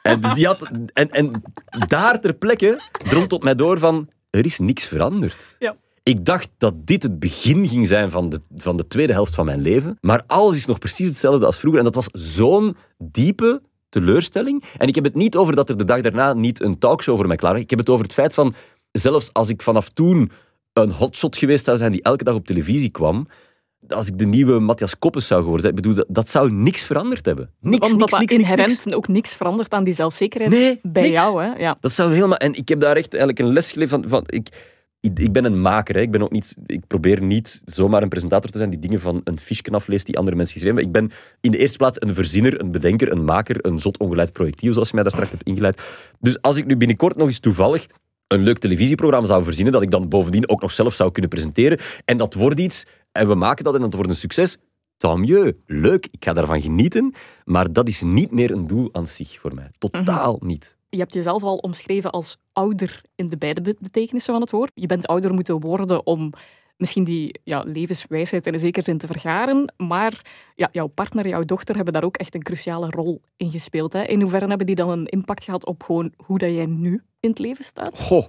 En, 0.03 0.21
dus 0.21 0.33
die 0.33 0.47
had, 0.47 0.71
en, 0.93 1.11
en 1.11 1.43
daar 1.89 2.21
ter 2.21 2.35
plekke 2.35 2.83
drong 3.09 3.29
tot 3.29 3.43
mij 3.43 3.55
door 3.55 3.79
van, 3.79 4.09
er 4.31 4.45
is 4.45 4.59
niks 4.59 4.85
veranderd. 4.85 5.57
Ja. 5.59 5.77
Ik 6.09 6.25
dacht 6.25 6.49
dat 6.59 6.87
dit 6.87 7.03
het 7.03 7.19
begin 7.19 7.67
ging 7.67 7.87
zijn 7.87 8.11
van 8.11 8.29
de, 8.29 8.41
van 8.57 8.77
de 8.77 8.87
tweede 8.87 9.13
helft 9.13 9.35
van 9.35 9.45
mijn 9.45 9.61
leven. 9.61 9.99
Maar 10.01 10.23
alles 10.27 10.57
is 10.57 10.67
nog 10.67 10.79
precies 10.79 11.09
hetzelfde 11.09 11.47
als 11.47 11.59
vroeger. 11.59 11.79
En 11.79 11.85
dat 11.85 11.95
was 11.95 12.09
zo'n 12.13 12.77
diepe 12.99 13.63
teleurstelling. 13.89 14.65
En 14.79 14.89
ik 14.89 14.95
heb 14.95 15.05
het 15.05 15.15
niet 15.15 15.37
over 15.37 15.55
dat 15.55 15.69
er 15.69 15.77
de 15.77 15.85
dag 15.85 16.01
daarna 16.01 16.33
niet 16.33 16.61
een 16.61 16.79
talkshow 16.79 17.17
voor 17.17 17.27
mij 17.27 17.37
klaar 17.37 17.53
lag. 17.53 17.63
Ik 17.63 17.71
heb 17.71 17.79
het 17.79 17.89
over 17.89 18.05
het 18.05 18.15
feit 18.15 18.35
van, 18.35 18.55
zelfs 18.93 19.33
als 19.33 19.49
ik 19.49 19.63
vanaf 19.63 19.89
toen 19.89 20.31
een 20.73 20.91
hotshot 20.91 21.37
geweest 21.37 21.65
zou 21.65 21.77
zijn 21.77 21.93
die 21.93 22.03
elke 22.03 22.25
dag 22.25 22.35
op 22.35 22.47
televisie 22.47 22.91
kwam, 22.91 23.29
als 23.89 24.07
ik 24.07 24.19
de 24.19 24.27
nieuwe 24.27 24.59
Matthias 24.59 24.99
Koppes 24.99 25.27
zou 25.27 25.41
geworden 25.41 25.63
zijn, 25.63 25.77
ik 25.77 25.83
bedoel, 25.83 25.97
dat, 25.97 26.07
dat 26.09 26.29
zou 26.29 26.51
niks 26.53 26.85
veranderd 26.85 27.27
hebben. 27.27 27.51
Niks, 27.61 27.87
Omdat 27.87 27.99
niks, 27.99 28.11
dat 28.11 28.21
niks, 28.21 28.35
inherent 28.35 28.85
niks. 28.85 28.97
ook 28.97 29.09
niks 29.09 29.35
verandert 29.35 29.75
aan 29.75 29.85
die 29.85 29.95
zelfzekerheid 29.95 30.51
Nee, 30.53 30.79
bij 30.83 31.11
jou. 31.11 31.43
Hè? 31.43 31.53
Ja. 31.53 31.77
Dat 31.81 31.93
zou 31.93 32.13
helemaal... 32.13 32.37
En 32.37 32.55
ik 32.55 32.69
heb 32.69 32.81
daar 32.81 32.97
echt 32.97 33.15
eigenlijk 33.15 33.39
een 33.39 33.53
les 33.53 33.73
geleerd 33.73 33.91
van... 33.91 34.05
van 34.09 34.23
ik, 34.27 34.77
ik, 35.01 35.19
ik 35.19 35.33
ben 35.33 35.45
een 35.45 35.61
maker. 35.61 35.95
Hè. 35.95 36.01
Ik, 36.01 36.11
ben 36.11 36.23
ook 36.23 36.31
niet, 36.31 36.55
ik 36.67 36.87
probeer 36.87 37.23
niet 37.23 37.63
zomaar 37.65 38.03
een 38.03 38.09
presentator 38.09 38.51
te 38.51 38.59
zijn 38.59 38.71
die 38.71 38.79
dingen 38.79 39.01
van 39.01 39.21
een 39.25 39.39
fiche 39.39 39.71
afleest 39.71 40.07
die 40.07 40.19
andere 40.19 40.37
mensen 40.37 40.55
geschreven 40.55 40.83
hebben. 40.83 41.03
Ik 41.03 41.09
ben 41.09 41.19
in 41.41 41.51
de 41.51 41.59
eerste 41.59 41.77
plaats 41.77 42.01
een 42.01 42.15
verzinner, 42.15 42.61
een 42.61 42.71
bedenker, 42.71 43.13
een 43.13 43.25
maker, 43.25 43.67
een 43.67 43.79
zot 43.79 43.99
ongeleid 43.99 44.33
projectiel, 44.33 44.73
zoals 44.73 44.89
je 44.89 44.95
mij 44.95 45.03
daar 45.03 45.13
straks 45.13 45.31
hebt 45.31 45.43
ingeleid. 45.43 45.83
Dus 46.21 46.43
als 46.43 46.57
ik 46.57 46.67
nu 46.67 46.77
binnenkort 46.77 47.17
nog 47.17 47.27
eens 47.27 47.39
toevallig 47.39 47.87
een 48.27 48.43
leuk 48.43 48.59
televisieprogramma 48.59 49.27
zou 49.27 49.45
verzinnen, 49.45 49.73
dat 49.73 49.83
ik 49.83 49.91
dan 49.91 50.09
bovendien 50.09 50.49
ook 50.49 50.61
nog 50.61 50.73
zelf 50.73 50.95
zou 50.95 51.11
kunnen 51.11 51.31
presenteren, 51.31 51.79
en 52.05 52.17
dat 52.17 52.35
wordt 52.35 52.61
iets, 52.61 52.87
en 53.13 53.29
we 53.29 53.35
maken 53.35 53.65
dat 53.65 53.75
en 53.75 53.81
dat 53.81 53.95
wordt 53.95 54.11
een 54.11 54.17
succes, 54.17 54.59
tant 54.97 55.19
mieux, 55.19 55.53
leuk, 55.67 56.09
ik 56.11 56.25
ga 56.25 56.33
daarvan 56.33 56.63
genieten, 56.63 57.15
maar 57.45 57.73
dat 57.73 57.89
is 57.89 58.03
niet 58.03 58.31
meer 58.31 58.51
een 58.51 58.67
doel 58.67 58.89
aan 58.93 59.07
zich 59.07 59.39
voor 59.41 59.55
mij. 59.55 59.71
Totaal 59.79 60.39
niet. 60.41 60.78
Je 60.91 60.99
hebt 60.99 61.15
jezelf 61.15 61.43
al 61.43 61.57
omschreven 61.57 62.11
als 62.11 62.39
ouder 62.53 63.01
in 63.15 63.27
de 63.27 63.37
beide 63.37 63.61
be- 63.61 63.77
betekenissen 63.79 64.33
van 64.33 64.43
het 64.43 64.51
woord. 64.51 64.71
Je 64.75 64.87
bent 64.87 65.07
ouder 65.07 65.35
moeten 65.35 65.61
worden 65.61 66.07
om 66.07 66.33
misschien 66.77 67.05
die 67.05 67.41
ja, 67.45 67.63
levenswijsheid 67.67 68.47
in 68.47 68.55
een 68.55 68.61
zekere 68.61 68.85
zin 68.85 68.99
te 68.99 69.07
vergaren. 69.07 69.73
Maar 69.77 70.23
ja, 70.55 70.69
jouw 70.73 70.87
partner, 70.87 71.29
jouw 71.29 71.45
dochter 71.45 71.75
hebben 71.75 71.93
daar 71.93 72.05
ook 72.05 72.17
echt 72.17 72.35
een 72.35 72.43
cruciale 72.43 72.91
rol 72.91 73.21
in 73.37 73.51
gespeeld. 73.51 73.93
Hè? 73.93 74.03
In 74.03 74.21
hoeverre 74.21 74.47
hebben 74.47 74.67
die 74.67 74.75
dan 74.75 74.91
een 74.91 75.07
impact 75.07 75.45
gehad 75.45 75.67
op 75.67 75.83
gewoon 75.83 76.13
hoe 76.17 76.39
dat 76.39 76.51
jij 76.51 76.67
nu 76.67 77.03
in 77.21 77.31
het 77.31 77.39
leven 77.39 77.65
staat? 77.65 77.99
Goh, 78.01 78.25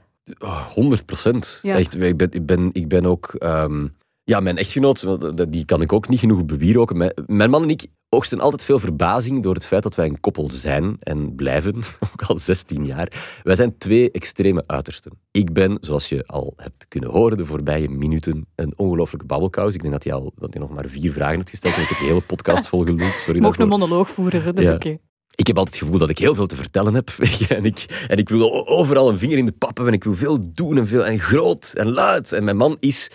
100 0.73 1.05
procent. 1.05 1.59
Ja. 1.61 1.77
Echt, 1.77 1.93
ik 2.01 2.17
ben, 2.17 2.31
ik 2.31 2.45
ben, 2.45 2.69
ik 2.73 2.87
ben 2.87 3.05
ook... 3.05 3.33
ehm, 3.33 3.87
ja, 4.29 4.39
mijn 4.39 4.57
echtgenoot, 4.57 5.05
die 5.51 5.65
kan 5.65 5.81
ik 5.81 5.93
ook 5.93 6.07
niet 6.09 6.19
genoeg 6.19 6.45
bewieroken. 6.45 6.97
Mijn, 6.97 7.13
mijn 7.25 7.49
man 7.49 7.63
en 7.63 7.69
ik, 7.69 7.87
oogsten 8.09 8.39
altijd 8.39 8.63
veel 8.63 8.79
verbazing 8.79 9.43
door 9.43 9.53
het 9.53 9.65
feit 9.65 9.83
dat 9.83 9.95
wij 9.95 10.05
een 10.05 10.19
koppel 10.19 10.49
zijn 10.51 10.97
en 10.99 11.35
blijven, 11.35 11.75
ook 12.13 12.21
al 12.21 12.39
16 12.39 12.85
jaar. 12.85 13.39
Wij 13.43 13.55
zijn 13.55 13.77
twee 13.77 14.11
extreme 14.11 14.63
uitersten. 14.67 15.11
Ik 15.31 15.53
ben, 15.53 15.77
zoals 15.81 16.09
je 16.09 16.25
al 16.25 16.53
hebt 16.55 16.87
kunnen 16.87 17.09
horen 17.09 17.37
de 17.37 17.45
voorbije 17.45 17.89
minuten, 17.89 18.45
een 18.55 18.73
ongelooflijke 18.75 19.25
babbelkous. 19.25 19.73
Ik 19.73 19.81
denk 19.81 19.93
dat 19.93 20.03
je 20.03 20.13
al 20.13 20.33
dat 20.35 20.53
je 20.53 20.59
nog 20.59 20.69
maar 20.69 20.85
vier 20.87 21.11
vragen 21.11 21.37
hebt 21.37 21.49
gesteld 21.49 21.75
en 21.75 21.81
ik 21.81 21.87
heb 21.87 21.97
de 21.97 22.05
hele 22.05 22.21
podcast 22.21 22.67
volgeluld. 22.67 23.01
Sorry 23.01 23.39
Mocht 23.41 23.57
daarvoor. 23.57 23.73
een 23.73 23.79
monoloog 23.79 24.09
voeren, 24.09 24.41
hè, 24.41 24.53
dat 24.53 24.63
is 24.63 24.69
Ja. 24.69 24.75
oké. 24.75 24.97
Ik 25.35 25.47
heb 25.47 25.57
altijd 25.57 25.75
het 25.75 25.83
gevoel 25.83 25.99
dat 25.99 26.09
ik 26.09 26.17
heel 26.17 26.35
veel 26.35 26.47
te 26.47 26.55
vertellen 26.55 26.93
heb. 26.93 27.09
en, 27.49 27.65
ik, 27.65 28.05
en 28.07 28.17
ik 28.17 28.29
wil 28.29 28.67
overal 28.67 29.09
een 29.09 29.17
vinger 29.17 29.37
in 29.37 29.45
de 29.45 29.51
pap 29.51 29.75
hebben. 29.75 29.87
En 29.93 29.99
ik 29.99 30.03
wil 30.03 30.15
veel 30.15 30.53
doen 30.53 30.77
en, 30.77 30.87
veel, 30.87 31.05
en 31.05 31.19
groot 31.19 31.71
en 31.73 31.91
luid. 31.91 32.31
En 32.31 32.43
mijn 32.43 32.57
man 32.57 32.77
is 32.79 33.11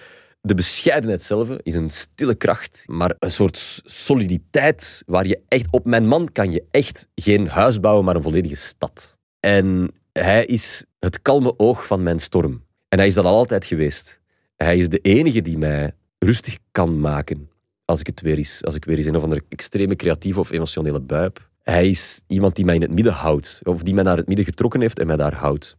de 0.47 0.55
bescheidenheid 0.55 1.23
zelf, 1.23 1.49
is 1.63 1.75
een 1.75 1.91
stille 1.91 2.35
kracht. 2.35 2.83
Maar 2.87 3.15
een 3.19 3.31
soort 3.31 3.83
soliditeit 3.85 5.03
waar 5.07 5.27
je 5.27 5.41
echt... 5.49 5.67
Op 5.71 5.85
mijn 5.85 6.07
man 6.07 6.33
kan 6.33 6.53
je 6.53 6.65
echt 6.71 7.09
geen 7.15 7.49
huis 7.49 7.81
bouwen, 7.81 8.05
maar 8.05 8.17
een 8.17 8.23
volledige 8.23 8.57
stad. 8.57 9.17
En 9.41 9.93
hij 10.13 10.45
is 10.45 10.85
het 10.99 11.23
kalme 11.23 11.59
oog 11.59 11.87
van 11.87 12.03
mijn 12.03 12.19
storm. 12.19 12.63
En 12.89 12.99
hij 12.99 13.07
is 13.07 13.15
dat 13.15 13.25
al 13.25 13.37
altijd 13.37 13.65
geweest. 13.65 14.21
Hij 14.57 14.79
is 14.79 14.89
de 14.89 14.99
enige 14.99 15.43
die 15.43 15.59
mij 15.59 15.93
rustig 16.19 16.59
kan 16.73 17.01
maken 17.01 17.51
als 17.85 18.01
ik 18.01 18.07
het 18.07 18.21
weer 18.21 18.37
eens, 18.37 18.65
als 18.65 18.75
ik 18.75 18.85
weer 18.85 18.97
eens 18.97 19.07
een 19.07 19.17
of 19.17 19.23
andere 19.23 19.45
extreme 19.49 19.97
creatieve 19.97 20.41
of 20.41 20.51
emotionele 20.51 21.01
bui. 21.01 21.31
Hij 21.63 21.91
is 21.91 22.23
iemand 22.27 22.57
die 22.57 22.65
mij 22.65 22.75
in 22.75 22.83
het 22.83 22.93
midden 22.93 23.13
houdt, 23.13 23.61
of 23.63 23.83
die 23.83 23.95
mij 23.95 24.05
naar 24.05 24.17
het 24.17 24.27
midden 24.27 24.45
getrokken 24.45 24.81
heeft 24.81 24.99
en 24.99 25.07
mij 25.07 25.17
daar 25.17 25.35
houdt. 25.35 25.77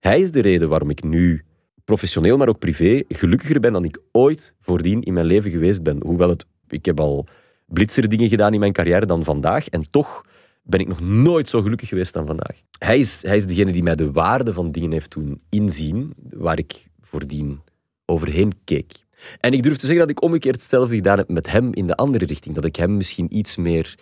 Hij 0.00 0.20
is 0.20 0.30
de 0.30 0.40
reden 0.40 0.68
waarom 0.68 0.90
ik 0.90 1.02
nu, 1.02 1.44
professioneel 1.88 2.36
maar 2.36 2.48
ook 2.48 2.58
privé, 2.58 3.02
gelukkiger 3.08 3.60
ben 3.60 3.72
dan 3.72 3.84
ik 3.84 3.98
ooit 4.12 4.54
voordien 4.60 5.02
in 5.02 5.12
mijn 5.12 5.26
leven 5.26 5.50
geweest 5.50 5.82
ben. 5.82 6.02
Hoewel 6.02 6.28
het, 6.28 6.46
ik 6.68 6.84
heb 6.84 7.00
al 7.00 7.26
blitzer 7.66 8.08
dingen 8.08 8.28
gedaan 8.28 8.52
in 8.52 8.60
mijn 8.60 8.72
carrière 8.72 9.06
dan 9.06 9.24
vandaag, 9.24 9.68
en 9.68 9.90
toch 9.90 10.24
ben 10.62 10.80
ik 10.80 10.88
nog 10.88 11.00
nooit 11.00 11.48
zo 11.48 11.62
gelukkig 11.62 11.88
geweest 11.88 12.14
dan 12.14 12.26
vandaag. 12.26 12.56
Hij 12.78 12.98
is, 12.98 13.18
hij 13.22 13.36
is 13.36 13.46
degene 13.46 13.72
die 13.72 13.82
mij 13.82 13.94
de 13.94 14.12
waarde 14.12 14.52
van 14.52 14.72
dingen 14.72 14.92
heeft 14.92 15.12
doen 15.12 15.40
inzien, 15.48 16.14
waar 16.30 16.58
ik 16.58 16.86
voordien 17.00 17.60
overheen 18.04 18.52
keek. 18.64 18.92
En 19.40 19.52
ik 19.52 19.62
durf 19.62 19.76
te 19.76 19.86
zeggen 19.86 20.06
dat 20.06 20.16
ik 20.16 20.22
omgekeerd 20.22 20.54
hetzelfde 20.54 20.94
gedaan 20.94 21.18
heb 21.18 21.28
met 21.28 21.50
hem 21.50 21.74
in 21.74 21.86
de 21.86 21.94
andere 21.94 22.24
richting. 22.24 22.54
Dat 22.54 22.64
ik 22.64 22.76
hem 22.76 22.96
misschien 22.96 23.36
iets 23.36 23.56
meer 23.56 23.98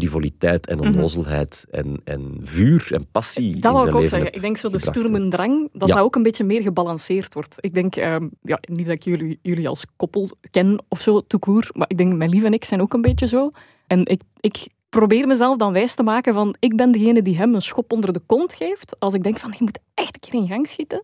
frivoliteit 0.00 0.66
en 0.66 0.80
onnozelheid 0.80 1.66
en, 1.70 2.00
en 2.04 2.40
vuur 2.42 2.88
en 2.92 3.06
passie 3.10 3.54
in 3.54 3.60
Dat 3.60 3.76
zijn 3.76 3.88
ik 3.88 3.94
ook 3.94 4.06
zeggen. 4.06 4.32
Ik 4.32 4.40
denk 4.40 4.56
zo 4.56 4.68
de 4.70 4.78
gebracht. 4.78 4.98
Sturm 4.98 5.14
en 5.14 5.30
Drang, 5.30 5.68
dat 5.72 5.88
Ja. 5.88 5.94
dat 5.94 6.04
ook 6.04 6.14
een 6.16 6.22
beetje 6.22 6.44
meer 6.44 6.62
gebalanceerd 6.62 7.34
wordt. 7.34 7.56
Ik 7.60 7.74
denk, 7.74 7.96
ehm, 7.96 8.28
ja, 8.42 8.58
niet 8.70 8.86
dat 8.86 8.94
ik 8.94 9.02
jullie, 9.04 9.38
jullie 9.42 9.68
als 9.68 9.84
koppel 9.96 10.30
ken 10.50 10.84
of 10.88 11.00
zo, 11.00 11.22
court, 11.40 11.76
maar 11.76 11.86
ik 11.90 11.96
denk, 11.98 12.14
mijn 12.14 12.30
lief 12.30 12.44
en 12.44 12.52
ik 12.52 12.64
zijn 12.64 12.80
ook 12.80 12.92
een 12.92 13.00
beetje 13.02 13.26
zo. 13.26 13.50
En 13.86 14.06
ik, 14.06 14.20
ik 14.40 14.66
probeer 14.88 15.26
mezelf 15.26 15.56
dan 15.56 15.72
wijs 15.72 15.94
te 15.94 16.02
maken 16.02 16.34
van, 16.34 16.56
ik 16.58 16.76
ben 16.76 16.92
degene 16.92 17.22
die 17.22 17.36
hem 17.36 17.54
een 17.54 17.62
schop 17.62 17.92
onder 17.92 18.12
de 18.12 18.20
kont 18.26 18.52
geeft, 18.52 18.96
als 18.98 19.14
ik 19.14 19.22
denk 19.22 19.38
van, 19.38 19.50
je 19.50 19.64
moet 19.64 19.78
echt 19.94 20.14
een 20.14 20.20
keer 20.30 20.40
in 20.40 20.48
gang 20.48 20.68
schieten. 20.68 21.02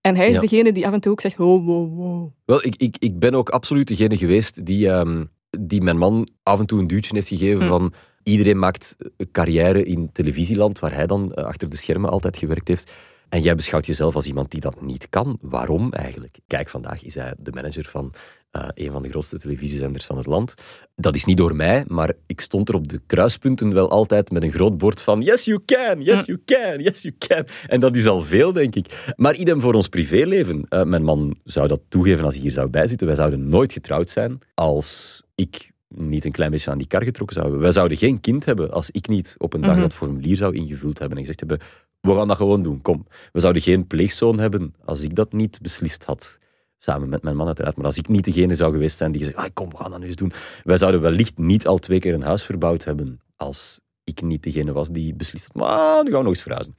En 0.00 0.16
hij 0.16 0.28
is 0.28 0.34
Ja. 0.34 0.40
degene 0.40 0.72
die 0.72 0.86
af 0.86 0.92
en 0.92 1.00
toe 1.00 1.12
ook 1.12 1.20
zegt, 1.20 1.40
oh, 1.40 1.64
wow, 1.66 1.96
wow. 1.96 2.28
Wel, 2.44 2.64
ik, 2.66 2.74
ik, 2.76 2.96
ik 2.98 3.18
ben 3.18 3.34
ook 3.34 3.48
absoluut 3.48 3.88
degene 3.88 4.16
geweest 4.16 4.66
die, 4.66 4.88
ehm, 4.90 5.24
die 5.60 5.82
mijn 5.82 5.98
man 5.98 6.28
af 6.42 6.58
en 6.58 6.66
toe 6.66 6.78
een 6.80 6.86
duwtje 6.86 7.14
heeft 7.14 7.28
gegeven 7.28 7.62
Hm. 7.62 7.68
van 7.68 7.92
iedereen 8.22 8.58
maakt 8.58 8.96
carrière 9.32 9.84
in 9.84 10.12
televisieland, 10.12 10.78
waar 10.78 10.94
hij 10.94 11.06
dan 11.06 11.34
eh, 11.34 11.44
achter 11.44 11.70
de 11.70 11.76
schermen 11.76 12.10
altijd 12.10 12.36
gewerkt 12.36 12.68
heeft. 12.68 12.90
En 13.28 13.42
jij 13.42 13.54
beschouwt 13.54 13.86
jezelf 13.86 14.14
als 14.14 14.26
iemand 14.26 14.50
die 14.50 14.60
dat 14.60 14.80
niet 14.80 15.08
kan. 15.08 15.38
Waarom 15.40 15.92
eigenlijk? 15.92 16.38
Kijk, 16.46 16.68
vandaag 16.68 17.02
is 17.02 17.14
hij 17.14 17.34
de 17.38 17.52
manager 17.52 17.88
van 17.88 18.14
eh, 18.50 18.68
een 18.74 18.92
van 18.92 19.02
de 19.02 19.08
grootste 19.08 19.38
televisiezenders 19.38 20.04
van 20.04 20.16
het 20.16 20.26
land. 20.26 20.54
Dat 20.96 21.14
is 21.14 21.24
niet 21.24 21.36
door 21.36 21.56
mij, 21.56 21.84
maar 21.88 22.12
ik 22.26 22.40
stond 22.40 22.68
er 22.68 22.74
op 22.74 22.88
de 22.88 23.00
kruispunten 23.06 23.74
wel 23.74 23.90
altijd 23.90 24.30
met 24.30 24.42
een 24.42 24.52
groot 24.52 24.78
bord 24.78 25.02
van 25.02 25.20
Yes, 25.20 25.44
you 25.44 25.60
can, 25.64 26.02
yes, 26.02 26.24
you 26.24 26.40
can, 26.44 26.80
yes, 26.80 27.02
you 27.02 27.14
can. 27.18 27.46
En 27.66 27.80
dat 27.80 27.96
is 27.96 28.06
al 28.06 28.22
veel, 28.22 28.52
denk 28.52 28.74
ik. 28.74 29.12
Maar 29.16 29.34
idem 29.34 29.60
voor 29.60 29.74
ons 29.74 29.88
privéleven. 29.88 30.66
Eh, 30.68 30.82
mijn 30.82 31.02
man 31.02 31.38
zou 31.44 31.68
dat 31.68 31.80
toegeven 31.88 32.24
als 32.24 32.34
hij 32.34 32.42
hier 32.42 32.52
zou 32.52 32.68
bijzitten. 32.68 33.06
Wij 33.06 33.16
zouden 33.16 33.48
nooit 33.48 33.72
getrouwd 33.72 34.10
zijn 34.10 34.38
als 34.54 35.22
ik 35.34 35.69
niet 35.94 36.24
een 36.24 36.32
klein 36.32 36.50
beetje 36.50 36.70
aan 36.70 36.78
die 36.78 36.86
kar 36.86 37.02
getrokken 37.04 37.34
zou 37.36 37.46
hebben. 37.46 37.64
Wij 37.64 37.74
zouden 37.74 37.98
geen 37.98 38.20
kind 38.20 38.44
hebben 38.44 38.70
als 38.70 38.90
ik 38.90 39.08
niet 39.08 39.34
op 39.38 39.54
een 39.54 39.60
dag 39.60 39.72
Mhm. 39.72 39.80
dat 39.80 39.94
formulier 39.94 40.36
zou 40.36 40.54
ingevuld 40.54 40.98
hebben 40.98 41.16
en 41.18 41.24
gezegd 41.24 41.40
hebben 41.40 41.60
we 42.00 42.14
gaan 42.14 42.28
dat 42.28 42.36
gewoon 42.36 42.62
doen, 42.62 42.82
kom. 42.82 43.06
We 43.32 43.40
zouden 43.40 43.62
geen 43.62 43.86
pleegzoon 43.86 44.38
hebben 44.38 44.74
als 44.84 45.02
ik 45.02 45.14
dat 45.14 45.32
niet 45.32 45.58
beslist 45.62 46.04
had. 46.04 46.38
Samen 46.78 47.08
met 47.08 47.22
mijn 47.22 47.36
man 47.36 47.46
uiteraard. 47.46 47.76
Maar 47.76 47.84
als 47.84 47.98
ik 47.98 48.08
niet 48.08 48.24
degene 48.24 48.54
zou 48.54 48.72
geweest 48.72 48.96
zijn 48.96 49.12
die 49.12 49.20
gezegd 49.20 49.38
ah, 49.38 49.50
kom, 49.52 49.70
we 49.70 49.76
gaan 49.76 49.90
dat 49.90 50.00
nu 50.00 50.06
eens 50.06 50.16
doen. 50.16 50.32
Wij 50.64 50.76
zouden 50.78 51.00
wellicht 51.00 51.38
niet 51.38 51.66
al 51.66 51.78
twee 51.78 51.98
keer 51.98 52.14
een 52.14 52.22
huis 52.22 52.42
verbouwd 52.42 52.84
hebben 52.84 53.20
als 53.36 53.80
ik 54.04 54.22
niet 54.22 54.42
degene 54.42 54.72
was 54.72 54.88
die 54.88 55.14
beslist 55.14 55.46
had, 55.46 55.54
maar 55.54 56.04
nu 56.04 56.10
gaan 56.10 56.18
we 56.18 56.24
nog 56.24 56.34
eens 56.34 56.42
verhuizen. 56.42 56.74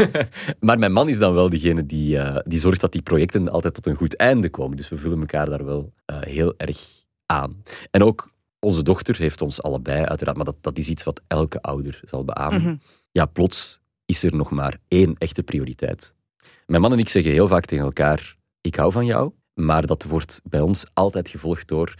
maar 0.66 0.78
mijn 0.78 0.92
man 0.92 1.08
is 1.08 1.18
dan 1.18 1.34
wel 1.34 1.50
degene 1.50 1.86
die, 1.86 2.18
eh, 2.18 2.40
die 2.44 2.58
zorgt 2.58 2.80
dat 2.80 2.92
die 2.92 3.02
projecten 3.02 3.48
altijd 3.48 3.74
tot 3.74 3.86
een 3.86 3.96
goed 3.96 4.16
einde 4.16 4.50
komen. 4.50 4.76
Dus 4.76 4.88
we 4.88 4.96
vullen 4.96 5.20
elkaar 5.20 5.50
daar 5.50 5.64
wel 5.64 5.92
eh, 6.04 6.16
heel 6.20 6.54
erg 6.56 6.78
aan. 7.26 7.62
En 7.90 8.02
ook 8.02 8.32
onze 8.64 8.82
dochter 8.82 9.18
heeft 9.18 9.42
ons 9.42 9.62
allebei, 9.62 10.04
uiteraard, 10.04 10.36
maar 10.36 10.46
dat, 10.46 10.56
dat 10.60 10.78
is 10.78 10.88
iets 10.88 11.04
wat 11.04 11.20
elke 11.26 11.62
ouder 11.62 12.00
zal 12.04 12.24
beamen. 12.24 12.62
Mhm. 12.62 12.76
Ja, 13.10 13.26
plots 13.26 13.80
is 14.04 14.22
er 14.22 14.34
nog 14.36 14.50
maar 14.50 14.78
één 14.88 15.14
echte 15.18 15.42
prioriteit. 15.42 16.14
Mijn 16.66 16.80
man 16.80 16.92
en 16.92 16.98
ik 16.98 17.08
zeggen 17.08 17.32
heel 17.32 17.48
vaak 17.48 17.64
tegen 17.64 17.84
elkaar, 17.84 18.36
ik 18.60 18.74
hou 18.74 18.92
van 18.92 19.06
jou, 19.06 19.32
maar 19.54 19.86
dat 19.86 20.04
wordt 20.04 20.40
bij 20.44 20.60
ons 20.60 20.84
altijd 20.92 21.28
gevolgd 21.28 21.68
door, 21.68 21.94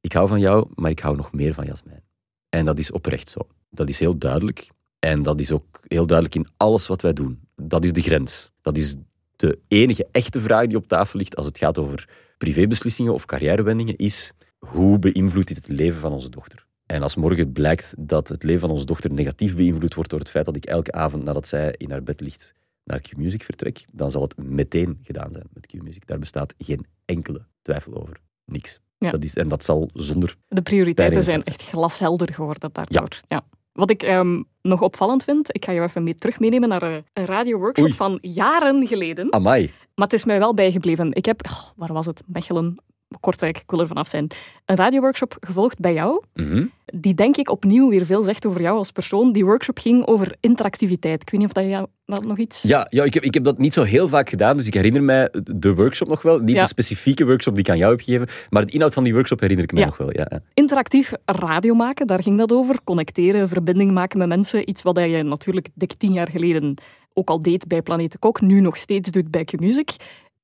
ik 0.00 0.12
hou 0.12 0.28
van 0.28 0.40
jou, 0.40 0.68
maar 0.74 0.90
ik 0.90 0.98
hou 0.98 1.16
nog 1.16 1.32
meer 1.32 1.54
van 1.54 1.66
Jasmijn. 1.66 2.02
En 2.48 2.64
dat 2.64 2.78
is 2.78 2.90
oprecht 2.90 3.28
zo. 3.28 3.40
Dat 3.70 3.88
is 3.88 3.98
heel 3.98 4.18
duidelijk. 4.18 4.70
En 4.98 5.22
dat 5.22 5.40
is 5.40 5.50
ook 5.50 5.80
heel 5.86 6.06
duidelijk 6.06 6.36
in 6.36 6.48
alles 6.56 6.86
wat 6.86 7.02
wij 7.02 7.12
doen. 7.12 7.40
Dat 7.56 7.84
is 7.84 7.92
de 7.92 8.02
grens. 8.02 8.50
Dat 8.62 8.76
is 8.76 8.96
de 9.36 9.58
enige 9.68 10.06
echte 10.12 10.40
vraag 10.40 10.66
die 10.66 10.76
op 10.76 10.86
tafel 10.86 11.18
ligt 11.18 11.36
als 11.36 11.46
het 11.46 11.58
gaat 11.58 11.78
over 11.78 12.08
privébeslissingen 12.38 13.14
of 13.14 13.24
carrièrewendingen, 13.24 13.96
is 13.96 14.32
hoe 14.58 14.98
beïnvloedt 14.98 15.48
dit 15.48 15.56
het 15.56 15.68
leven 15.68 16.00
van 16.00 16.12
onze 16.12 16.28
dochter? 16.30 16.66
En 16.86 17.02
als 17.02 17.14
morgen 17.14 17.52
blijkt 17.52 17.94
dat 17.98 18.28
het 18.28 18.42
leven 18.42 18.60
van 18.60 18.70
onze 18.70 18.84
dochter 18.84 19.12
negatief 19.12 19.56
beïnvloed 19.56 19.94
wordt 19.94 20.10
door 20.10 20.18
het 20.18 20.30
feit 20.30 20.44
dat 20.44 20.56
ik 20.56 20.64
elke 20.64 20.92
avond 20.92 21.24
nadat 21.24 21.46
zij 21.46 21.74
in 21.76 21.90
haar 21.90 22.02
bed 22.02 22.20
ligt 22.20 22.54
naar 22.84 23.00
Q-Music 23.00 23.42
vertrek, 23.42 23.84
dan 23.92 24.10
zal 24.10 24.22
het 24.22 24.36
meteen 24.36 24.98
gedaan 25.02 25.32
zijn 25.32 25.46
met 25.52 25.66
Q-Music. 25.66 26.06
Daar 26.06 26.18
bestaat 26.18 26.54
geen 26.58 26.86
enkele 27.04 27.46
twijfel 27.62 27.94
over. 27.94 28.20
Niks. 28.44 28.80
Ja. 28.98 29.10
Dat 29.10 29.24
is, 29.24 29.34
en 29.34 29.48
dat 29.48 29.64
zal 29.64 29.90
zonder... 29.92 30.36
De 30.48 30.62
prioriteiten 30.62 31.24
zijn 31.24 31.42
echt 31.42 31.62
glashelder 31.62 32.32
geworden 32.32 32.70
daardoor. 32.72 33.20
Ja. 33.26 33.44
Wat 33.72 33.90
ik 33.90 34.02
ehm, 34.02 34.42
nog 34.62 34.82
opvallend 34.82 35.24
vind, 35.24 35.54
ik 35.54 35.64
ga 35.64 35.72
je 35.72 35.80
even 35.80 36.02
mee 36.02 36.14
terug 36.14 36.40
meenemen 36.40 36.68
naar 36.68 36.82
een, 36.82 37.04
een 37.12 37.24
radioworkshop 37.24 37.86
Oei. 37.86 37.96
van 37.96 38.18
jaren 38.20 38.86
geleden. 38.86 39.32
Amai. 39.32 39.70
Maar 39.94 40.06
het 40.06 40.12
is 40.12 40.24
mij 40.24 40.38
wel 40.38 40.54
bijgebleven. 40.54 41.12
Ik 41.12 41.24
heb, 41.24 41.40
oh, 41.46 41.62
waar 41.76 41.92
was 41.92 42.06
het? 42.06 42.22
Mechelen, 42.26 42.76
Kortrijk, 43.20 43.56
ik 43.56 43.70
wil 43.70 43.80
er 43.80 43.86
vanaf 43.86 44.08
zijn. 44.08 44.30
Een 44.64 44.76
radioworkshop 44.76 45.36
gevolgd 45.40 45.80
bij 45.80 45.92
jou, 45.92 46.22
Mhm. 46.34 46.64
die 46.84 47.14
denk 47.14 47.36
ik 47.36 47.50
opnieuw 47.50 47.88
weer 47.88 48.06
veel 48.06 48.22
zegt 48.22 48.46
over 48.46 48.60
jou 48.60 48.76
als 48.78 48.90
persoon. 48.90 49.32
Die 49.32 49.44
workshop 49.44 49.78
ging 49.78 50.06
over 50.06 50.36
interactiviteit. 50.40 51.22
Ik 51.22 51.30
weet 51.30 51.40
niet 51.40 51.48
of 51.48 51.54
dat 51.54 51.64
jou 51.64 51.86
dat 52.06 52.24
nog 52.24 52.38
iets... 52.38 52.62
Ja, 52.62 52.86
ja 52.90 53.04
ik, 53.04 53.14
heb, 53.14 53.22
ik 53.22 53.34
heb 53.34 53.44
dat 53.44 53.58
niet 53.58 53.72
zo 53.72 53.82
heel 53.82 54.08
vaak 54.08 54.28
gedaan, 54.28 54.56
dus 54.56 54.66
ik 54.66 54.74
herinner 54.74 55.02
mij 55.02 55.28
de 55.44 55.74
workshop 55.74 56.08
nog 56.08 56.22
wel. 56.22 56.38
Niet 56.38 56.56
Ja. 56.56 56.62
de 56.62 56.68
specifieke 56.68 57.24
workshop 57.24 57.54
die 57.54 57.62
ik 57.64 57.70
aan 57.70 57.76
jou 57.78 57.90
heb 57.90 58.00
gegeven, 58.00 58.28
maar 58.50 58.66
de 58.66 58.72
inhoud 58.72 58.94
van 58.94 59.04
die 59.04 59.12
workshop 59.14 59.40
herinner 59.40 59.64
ik 59.64 59.72
me 59.72 59.78
Ja. 59.80 59.86
nog 59.86 59.96
wel. 59.96 60.12
Ja, 60.12 60.26
ja. 60.28 60.40
Interactief 60.54 61.12
radio 61.24 61.74
maken, 61.74 62.06
daar 62.06 62.22
ging 62.22 62.38
dat 62.38 62.52
over. 62.52 62.76
Connecteren, 62.84 63.48
verbinding 63.48 63.92
maken 63.92 64.18
met 64.18 64.28
mensen. 64.28 64.68
Iets 64.68 64.82
wat 64.82 64.96
je 64.98 65.22
natuurlijk 65.22 65.68
dik 65.74 65.92
tien 65.92 66.12
jaar 66.12 66.28
geleden 66.28 66.74
ook 67.12 67.28
al 67.28 67.40
deed 67.40 67.66
bij 67.66 67.82
Planeet 67.82 68.18
Kok, 68.18 68.40
nu 68.40 68.60
nog 68.60 68.76
steeds 68.76 69.10
doet 69.10 69.30
bij 69.30 69.44
Q-Music. 69.44 69.90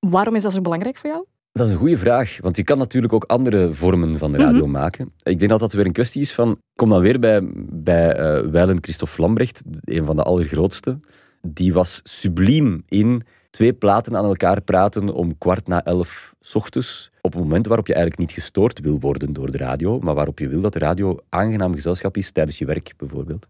Waarom 0.00 0.34
is 0.34 0.42
dat 0.42 0.52
zo 0.52 0.60
belangrijk 0.60 0.96
voor 0.98 1.10
jou? 1.10 1.24
Dat 1.54 1.66
is 1.66 1.72
een 1.72 1.78
goede 1.78 1.98
vraag, 1.98 2.38
want 2.40 2.56
je 2.56 2.64
kan 2.64 2.78
natuurlijk 2.78 3.12
ook 3.12 3.24
andere 3.24 3.72
vormen 3.72 4.18
van 4.18 4.36
radio 4.36 4.66
maken. 4.66 5.12
Ik 5.22 5.38
denk 5.38 5.50
dat 5.50 5.60
dat 5.60 5.72
weer 5.72 5.86
een 5.86 5.92
kwestie 5.92 6.20
is 6.20 6.32
van... 6.32 6.58
Kom 6.74 6.88
dan 6.88 7.00
weer 7.00 7.18
bij, 7.18 7.40
bij 7.72 8.12
eh 8.12 8.50
Weilen 8.50 8.78
Christophe 8.80 9.20
Lambrecht, 9.20 9.62
een 9.80 10.04
van 10.04 10.16
de 10.16 10.22
allergrootste. 10.22 11.00
Die 11.42 11.72
was 11.72 12.00
subliem 12.02 12.82
in 12.88 13.22
twee 13.50 13.72
platen 13.72 14.16
aan 14.16 14.24
elkaar 14.24 14.60
praten 14.60 15.08
om 15.08 15.38
kwart 15.38 15.66
na 15.66 15.84
elf 15.84 16.34
's 16.40 16.54
ochtends. 16.54 17.10
Op 17.20 17.34
een 17.34 17.40
moment 17.40 17.66
waarop 17.66 17.86
je 17.86 17.94
eigenlijk 17.94 18.22
niet 18.22 18.42
gestoord 18.42 18.80
wil 18.80 19.00
worden 19.00 19.32
door 19.32 19.50
de 19.50 19.58
radio, 19.58 19.98
maar 19.98 20.14
waarop 20.14 20.38
je 20.38 20.48
wil 20.48 20.60
dat 20.60 20.72
de 20.72 20.78
radio 20.78 21.18
aangenaam 21.28 21.74
gezelschap 21.74 22.16
is 22.16 22.32
tijdens 22.32 22.58
je 22.58 22.64
werk, 22.64 22.92
bijvoorbeeld. 22.96 23.46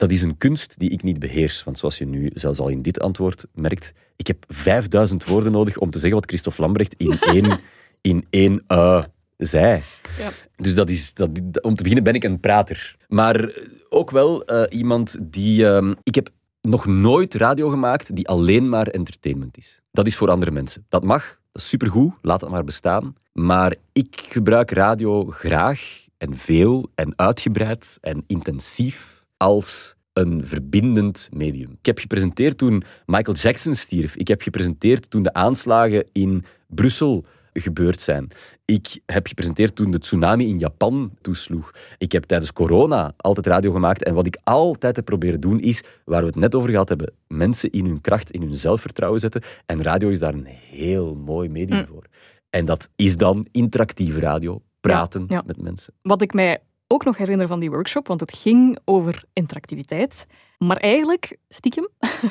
Dat 0.00 0.10
is 0.10 0.22
een 0.22 0.36
kunst 0.36 0.78
die 0.78 0.90
ik 0.90 1.02
niet 1.02 1.18
beheers. 1.18 1.64
Want 1.64 1.78
zoals 1.78 1.98
je 1.98 2.06
nu 2.06 2.30
zelfs 2.34 2.58
al 2.58 2.68
in 2.68 2.82
dit 2.82 3.00
antwoord 3.00 3.46
merkt, 3.54 3.92
ik 4.16 4.26
heb 4.26 4.44
5000 4.48 5.24
woorden 5.24 5.52
nodig 5.52 5.78
om 5.78 5.90
te 5.90 5.98
zeggen 5.98 6.18
wat 6.18 6.28
Christophe 6.28 6.60
Lambrecht 6.60 6.94
in 6.96 7.18
één, 7.34 7.60
in 8.00 8.26
één 8.30 8.64
uh, 8.68 9.04
zei. 9.36 9.82
Ja. 10.18 10.30
Dus 10.56 10.74
dat 10.74 10.90
is, 10.90 11.14
dat, 11.14 11.28
om 11.62 11.74
te 11.74 11.82
beginnen 11.82 12.04
ben 12.04 12.14
ik 12.14 12.24
een 12.24 12.40
prater. 12.40 12.96
Maar 13.08 13.52
ook 13.88 14.10
wel 14.10 14.44
eh, 14.44 14.78
iemand 14.78 15.16
die... 15.20 15.66
ehm, 15.66 15.94
ik 16.02 16.14
heb 16.14 16.30
nog 16.60 16.86
nooit 16.86 17.34
radio 17.34 17.68
gemaakt 17.68 18.16
die 18.16 18.28
alleen 18.28 18.68
maar 18.68 18.86
entertainment 18.86 19.56
is. 19.56 19.80
Dat 19.92 20.06
is 20.06 20.16
voor 20.16 20.30
andere 20.30 20.50
mensen. 20.50 20.86
Dat 20.88 21.04
mag, 21.04 21.38
dat 21.52 21.62
is 21.62 21.68
supergoed, 21.68 22.12
laat 22.22 22.40
dat 22.40 22.50
maar 22.50 22.64
bestaan. 22.64 23.14
Maar 23.32 23.76
ik 23.92 24.26
gebruik 24.30 24.70
radio 24.70 25.24
graag 25.24 26.06
en 26.18 26.36
veel 26.36 26.90
en 26.94 27.12
uitgebreid 27.16 27.98
en 28.00 28.24
intensief 28.26 29.19
als 29.42 29.94
een 30.12 30.46
verbindend 30.46 31.28
medium. 31.32 31.70
Ik 31.70 31.86
heb 31.86 31.98
gepresenteerd 31.98 32.58
toen 32.58 32.82
Michael 33.06 33.36
Jackson 33.36 33.74
stierf. 33.74 34.16
Ik 34.16 34.28
heb 34.28 34.42
gepresenteerd 34.42 35.10
toen 35.10 35.22
de 35.22 35.32
aanslagen 35.32 36.08
in 36.12 36.44
Brussel 36.66 37.24
gebeurd 37.52 38.00
zijn. 38.00 38.28
Ik 38.64 39.00
heb 39.06 39.26
gepresenteerd 39.26 39.74
toen 39.76 39.90
de 39.90 39.98
tsunami 39.98 40.48
in 40.48 40.58
Japan 40.58 41.12
toesloeg. 41.20 41.72
Ik 41.98 42.12
heb 42.12 42.24
tijdens 42.24 42.52
corona 42.52 43.14
altijd 43.16 43.46
radio 43.46 43.72
gemaakt. 43.72 44.04
En 44.04 44.14
wat 44.14 44.26
ik 44.26 44.38
altijd 44.42 44.96
heb 44.96 45.04
proberen 45.04 45.40
doen 45.40 45.60
is, 45.60 45.82
waar 46.04 46.20
we 46.20 46.26
het 46.26 46.36
net 46.36 46.54
over 46.54 46.70
gehad 46.70 46.88
hebben, 46.88 47.12
mensen 47.28 47.70
in 47.70 47.84
hun 47.84 48.00
kracht, 48.00 48.30
in 48.30 48.42
hun 48.42 48.56
zelfvertrouwen 48.56 49.20
zetten. 49.20 49.42
En 49.66 49.82
radio 49.82 50.08
is 50.08 50.18
daar 50.18 50.34
een 50.34 50.46
heel 50.70 51.14
mooi 51.14 51.48
medium 51.48 51.78
Mm. 51.78 51.86
voor. 51.86 52.04
En 52.50 52.64
dat 52.64 52.88
is 52.96 53.16
dan 53.16 53.46
interactieve 53.52 54.20
radio, 54.20 54.62
praten 54.80 55.24
ja. 55.28 55.42
met 55.46 55.62
mensen. 55.62 55.94
Wat 56.02 56.22
ik 56.22 56.32
mij 56.34 56.58
ook 56.92 57.04
nog 57.04 57.16
herinner 57.16 57.46
van 57.46 57.60
die 57.60 57.70
workshop, 57.70 58.06
want 58.06 58.20
het 58.20 58.36
ging 58.36 58.78
over 58.84 59.24
interactiviteit. 59.32 60.26
Maar 60.58 60.76
eigenlijk, 60.76 61.36
stiekem, 61.48 61.88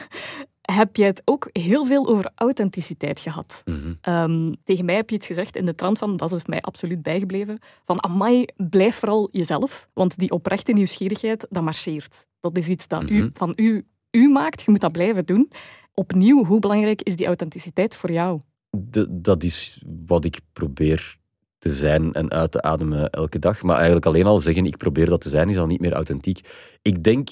heb 0.62 0.96
je 0.96 1.04
het 1.04 1.22
ook 1.26 1.50
heel 1.52 1.86
veel 1.86 2.08
over 2.08 2.32
authenticiteit 2.36 3.20
gehad. 3.20 3.62
Mhm. 3.66 3.94
Ehm, 4.02 4.54
tegen 4.64 4.86
mij 4.86 4.96
heb 4.96 5.10
je 5.10 5.16
iets 5.16 5.28
gezegd 5.28 5.56
in 5.56 5.66
de 5.66 5.76
trant 5.76 5.98
van, 5.98 6.18
dat 6.18 6.32
is 6.32 6.46
mij 6.46 6.62
absoluut 6.62 7.02
bijgebleven, 7.04 7.60
van 7.86 8.04
amai, 8.04 8.46
blijf 8.56 8.96
vooral 8.96 9.30
jezelf, 9.32 9.90
want 9.94 10.18
die 10.18 10.32
oprechte 10.32 10.72
nieuwsgierigheid, 10.72 11.48
dat 11.50 11.64
marcheert. 11.64 12.26
Dat 12.40 12.58
is 12.58 12.68
iets 12.68 12.88
dat 12.88 13.10
u, 13.10 13.18
Mhm. 13.22 13.30
van 13.34 13.54
u, 13.56 13.86
u 14.12 14.30
maakt, 14.30 14.62
je 14.62 14.72
moet 14.72 14.82
dat 14.82 14.92
blijven 14.92 15.26
doen. 15.26 15.52
Opnieuw, 15.94 16.46
hoe 16.46 16.60
belangrijk 16.60 17.02
is 17.02 17.16
die 17.16 17.26
authenticiteit 17.26 17.96
voor 17.96 18.12
jou? 18.12 18.40
De- 18.70 19.22
dat 19.22 19.44
is 19.44 19.84
wat 20.06 20.26
ik 20.26 20.40
probeer 20.54 21.18
te 21.60 21.74
zijn 21.74 22.14
en 22.14 22.32
uit 22.32 22.52
te 22.52 22.62
ademen 22.62 23.10
elke 23.10 23.40
dag. 23.40 23.62
Maar 23.64 23.76
eigenlijk 23.76 24.06
alleen 24.06 24.26
al 24.26 24.40
zeggen, 24.40 24.66
ik 24.66 24.78
probeer 24.78 25.06
dat 25.06 25.22
te 25.22 25.30
zijn, 25.30 25.50
is 25.50 25.58
al 25.58 25.66
niet 25.66 25.80
meer 25.82 25.94
authentiek. 25.94 26.40
Ik 26.82 27.04
denk, 27.04 27.30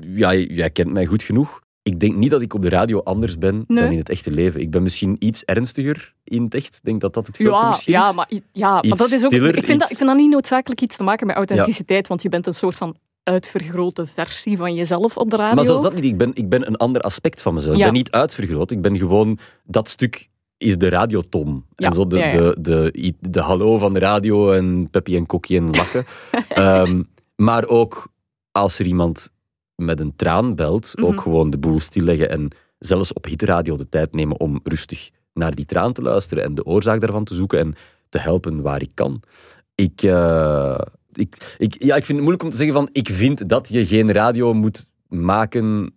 ja, 0.00 0.34
jij 0.34 0.70
kent 0.70 0.92
mij 0.92 1.06
goed 1.06 1.22
genoeg. 1.22 1.60
Ik 1.82 2.00
denk 2.00 2.14
niet 2.14 2.30
dat 2.30 2.42
ik 2.42 2.54
op 2.54 2.62
de 2.62 2.68
radio 2.68 3.00
anders 3.02 3.38
ben 3.38 3.64
Nee. 3.66 3.82
dan 3.82 3.92
in 3.92 3.98
het 3.98 4.08
echte 4.08 4.30
leven. 4.30 4.60
Ik 4.60 4.70
ben 4.70 4.82
misschien 4.82 5.16
iets 5.18 5.44
ernstiger 5.44 6.14
in 6.24 6.42
het 6.44 6.54
echt. 6.54 6.76
Ik 6.76 6.80
denk 6.82 7.00
dat 7.00 7.14
dat 7.14 7.26
het 7.26 7.36
grootste 7.36 7.90
Ja, 7.90 8.08
is. 8.08 8.14
maar, 8.14 8.28
ja, 8.52 8.72
maar 8.72 8.82
dat 8.98 9.10
is 9.10 9.24
ook, 9.24 9.32
stiller, 9.32 9.56
ik, 9.56 9.66
vind 9.66 9.80
dat, 9.80 9.90
ik 9.90 9.96
vind 9.96 10.08
dat 10.08 10.18
niet 10.18 10.30
noodzakelijk 10.30 10.80
iets 10.80 10.96
te 10.96 11.02
maken 11.02 11.26
met 11.26 11.36
authenticiteit, 11.36 12.08
want 12.08 12.22
je 12.22 12.28
bent 12.28 12.46
een 12.46 12.54
soort 12.54 12.76
van 12.76 12.96
uitvergrote 13.22 14.06
versie 14.06 14.56
van 14.56 14.74
jezelf 14.74 15.16
op 15.16 15.30
de 15.30 15.36
radio. 15.36 15.54
Maar 15.54 15.64
zoals 15.64 15.82
dat 15.82 15.94
niet, 15.94 16.04
ik 16.04 16.16
ben, 16.16 16.30
ik 16.34 16.48
ben 16.48 16.66
een 16.66 16.76
ander 16.76 17.02
aspect 17.02 17.42
van 17.42 17.54
mezelf. 17.54 17.76
Ja. 17.76 17.80
Ik 17.80 17.84
ben 17.90 17.98
niet 17.98 18.10
uitvergroot, 18.10 18.70
ik 18.70 18.80
ben 18.80 18.96
gewoon 18.96 19.38
dat 19.64 19.88
stuk 19.88 20.28
is 20.62 20.78
de 20.78 20.88
radiotom. 20.88 21.66
Ja, 21.76 21.88
En 21.88 21.94
zo 21.94 22.06
de, 22.06 22.16
ja, 22.18 22.26
ja. 22.26 22.32
De, 22.40 22.56
de, 22.60 23.14
de, 23.20 23.40
hallo 23.40 23.78
van 23.78 23.92
de 23.92 23.98
radio 23.98 24.52
en 24.52 24.88
Peppy 24.90 25.16
en 25.16 25.26
Kokkie 25.26 25.58
en 25.58 25.70
lachen. 25.70 26.04
Ehm, 26.48 27.02
maar 27.36 27.66
ook 27.66 28.08
als 28.50 28.78
er 28.78 28.86
iemand 28.86 29.30
met 29.74 30.00
een 30.00 30.16
traan 30.16 30.54
belt, 30.54 30.92
Mhm. 30.96 31.06
ook 31.06 31.20
gewoon 31.20 31.50
de 31.50 31.58
boel 31.58 31.80
stilleggen 31.80 32.30
en 32.30 32.48
zelfs 32.78 33.12
op 33.12 33.24
hitradio 33.24 33.76
de 33.76 33.88
tijd 33.88 34.12
nemen 34.14 34.40
om 34.40 34.60
rustig 34.64 35.10
naar 35.34 35.54
die 35.54 35.64
traan 35.64 35.92
te 35.92 36.02
luisteren 36.02 36.44
en 36.44 36.54
de 36.54 36.64
oorzaak 36.64 37.00
daarvan 37.00 37.24
te 37.24 37.34
zoeken 37.34 37.58
en 37.58 37.74
te 38.08 38.18
helpen 38.18 38.62
waar 38.62 38.80
ik 38.82 38.90
kan. 38.94 39.22
Ik, 39.74 40.02
eh, 40.02 40.78
ik, 41.12 41.54
ik, 41.58 41.74
ja, 41.82 41.96
ik 41.96 42.04
vind 42.04 42.08
het 42.18 42.26
moeilijk 42.26 42.42
om 42.42 42.50
te 42.50 42.56
zeggen 42.56 42.74
van 42.74 42.88
ik 42.92 43.08
vind 43.08 43.48
dat 43.48 43.68
je 43.68 43.86
geen 43.86 44.12
radio 44.12 44.54
moet 44.54 44.86
maken 45.08 45.94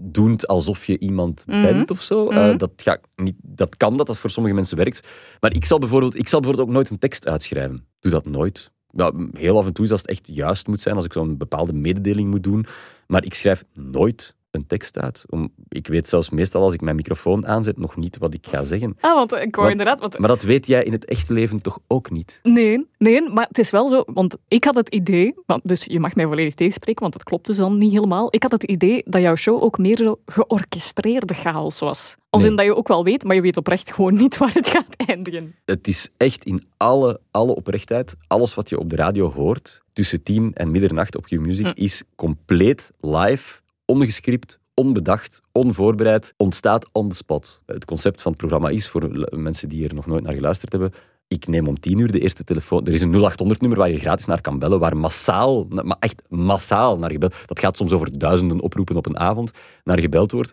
doend 0.00 0.46
alsof 0.46 0.84
je 0.84 0.98
iemand 0.98 1.44
Mhm. 1.46 1.62
bent 1.62 1.90
of 1.90 2.02
zo. 2.02 2.24
Mhm. 2.24 2.36
Eh, 2.36 2.56
dat, 2.58 2.70
ga, 2.76 2.98
niet, 3.16 3.34
dat 3.42 3.76
kan 3.76 3.96
dat, 3.96 4.06
dat 4.06 4.18
voor 4.18 4.30
sommige 4.30 4.54
mensen 4.54 4.76
werkt. 4.76 5.08
Maar 5.40 5.54
ik 5.54 5.64
zal, 5.64 5.78
bijvoorbeeld, 5.78 6.18
ik 6.18 6.28
zal 6.28 6.40
bijvoorbeeld 6.40 6.68
ook 6.68 6.74
nooit 6.74 6.90
een 6.90 6.98
tekst 6.98 7.26
uitschrijven. 7.26 7.84
Doe 8.00 8.12
dat 8.12 8.26
nooit. 8.26 8.70
Ja, 8.90 9.12
heel 9.32 9.58
af 9.58 9.66
en 9.66 9.72
toe 9.72 9.84
is 9.84 9.90
als 9.90 10.00
het 10.00 10.10
echt 10.10 10.26
juist 10.32 10.66
moet 10.66 10.80
zijn, 10.80 10.96
als 10.96 11.04
ik 11.04 11.12
zo'n 11.12 11.36
bepaalde 11.36 11.72
mededeling 11.72 12.30
moet 12.30 12.42
doen. 12.42 12.66
Maar 13.06 13.24
ik 13.24 13.34
schrijf 13.34 13.64
nooit 13.74 14.36
een 14.50 14.66
tekst 14.66 14.98
uit. 14.98 15.24
Om, 15.28 15.52
ik 15.68 15.86
weet 15.86 16.08
zelfs 16.08 16.30
meestal 16.30 16.62
als 16.62 16.72
ik 16.72 16.80
mijn 16.80 16.96
microfoon 16.96 17.46
aanzet 17.46 17.78
nog 17.78 17.96
niet 17.96 18.18
wat 18.18 18.34
ik 18.34 18.46
ga 18.46 18.64
zeggen. 18.64 18.96
Ah, 19.00 19.14
want 19.14 19.32
ik 19.32 19.56
Want- 19.56 19.70
inderdaad... 19.70 20.00
Want, 20.00 20.18
Maar 20.18 20.28
dat 20.28 20.42
weet 20.42 20.66
jij 20.66 20.84
in 20.84 20.92
het 20.92 21.04
echte 21.04 21.32
leven 21.32 21.62
toch 21.62 21.78
ook 21.86 22.10
niet? 22.10 22.40
nee, 22.42 22.86
nee, 22.98 23.28
maar 23.30 23.46
het 23.48 23.58
is 23.58 23.70
wel 23.70 23.88
zo, 23.88 24.02
want 24.06 24.36
ik 24.48 24.64
had 24.64 24.74
het 24.74 24.88
idee, 24.88 25.34
dus 25.62 25.84
je 25.84 26.00
mag 26.00 26.14
mij 26.14 26.26
volledig 26.26 26.54
tegenspreken, 26.54 27.02
want 27.02 27.14
het 27.14 27.22
klopt 27.24 27.46
dus 27.46 27.56
dan 27.56 27.78
niet 27.78 27.92
helemaal. 27.92 28.26
Ik 28.30 28.42
had 28.42 28.52
het 28.52 28.62
idee 28.62 29.02
dat 29.04 29.22
jouw 29.22 29.36
show 29.36 29.62
ook 29.62 29.78
meer 29.78 29.96
zo 29.96 30.16
georchestreerde 30.26 31.34
chaos 31.34 31.78
was. 31.78 32.16
Als 32.30 32.42
Nee. 32.42 32.50
in 32.50 32.56
dat 32.56 32.66
je 32.66 32.76
ook 32.76 32.88
wel 32.88 33.04
weet, 33.04 33.24
maar 33.24 33.34
je 33.34 33.42
weet 33.42 33.56
oprecht 33.56 33.92
gewoon 33.94 34.14
niet 34.14 34.36
waar 34.36 34.52
het 34.54 34.68
gaat 34.68 34.94
eindigen. 35.06 35.54
Het 35.64 35.88
is 35.88 36.08
echt 36.16 36.44
in 36.44 36.66
alle, 36.76 37.20
alle 37.30 37.54
oprechtheid, 37.54 38.16
alles 38.26 38.54
wat 38.54 38.68
je 38.68 38.78
op 38.78 38.90
de 38.90 38.96
radio 38.96 39.32
hoort, 39.32 39.82
tussen 39.92 40.22
tien 40.22 40.50
en 40.54 40.70
middernacht 40.70 41.16
op 41.16 41.24
Q-Music, 41.24 41.66
Hm. 41.66 41.72
is 41.74 42.02
compleet 42.16 42.90
live, 43.00 43.60
ongescript, 43.90 44.60
onbedacht, 44.74 45.40
onvoorbereid, 45.52 46.34
ontstaat 46.36 46.88
on 46.92 47.08
the 47.08 47.14
spot. 47.14 47.62
Het 47.66 47.84
concept 47.84 48.22
van 48.22 48.32
het 48.32 48.40
programma 48.40 48.68
is, 48.68 48.88
voor 48.88 49.28
mensen 49.30 49.68
die 49.68 49.88
er 49.88 49.94
nog 49.94 50.06
nooit 50.06 50.24
naar 50.24 50.34
geluisterd 50.34 50.72
hebben, 50.72 50.92
ik 51.28 51.46
neem 51.46 51.66
om 51.66 51.80
tien 51.80 51.98
uur 51.98 52.12
de 52.12 52.20
eerste 52.20 52.44
telefoon. 52.44 52.86
Er 52.86 52.92
is 52.92 53.00
een 53.00 53.32
0800-nummer 53.32 53.78
waar 53.78 53.90
je 53.90 53.98
gratis 53.98 54.26
naar 54.26 54.40
kan 54.40 54.58
bellen, 54.58 54.78
waar 54.78 54.96
massaal, 54.96 55.66
maar 55.68 55.96
echt 56.00 56.22
massaal 56.28 56.98
naar 56.98 57.10
gebeld 57.10 57.34
Dat 57.46 57.60
gaat 57.60 57.76
soms 57.76 57.92
over 57.92 58.18
duizenden 58.18 58.60
oproepen 58.60 58.96
op 58.96 59.06
een 59.06 59.18
avond, 59.18 59.50
naar 59.84 60.00
gebeld 60.00 60.32
wordt. 60.32 60.52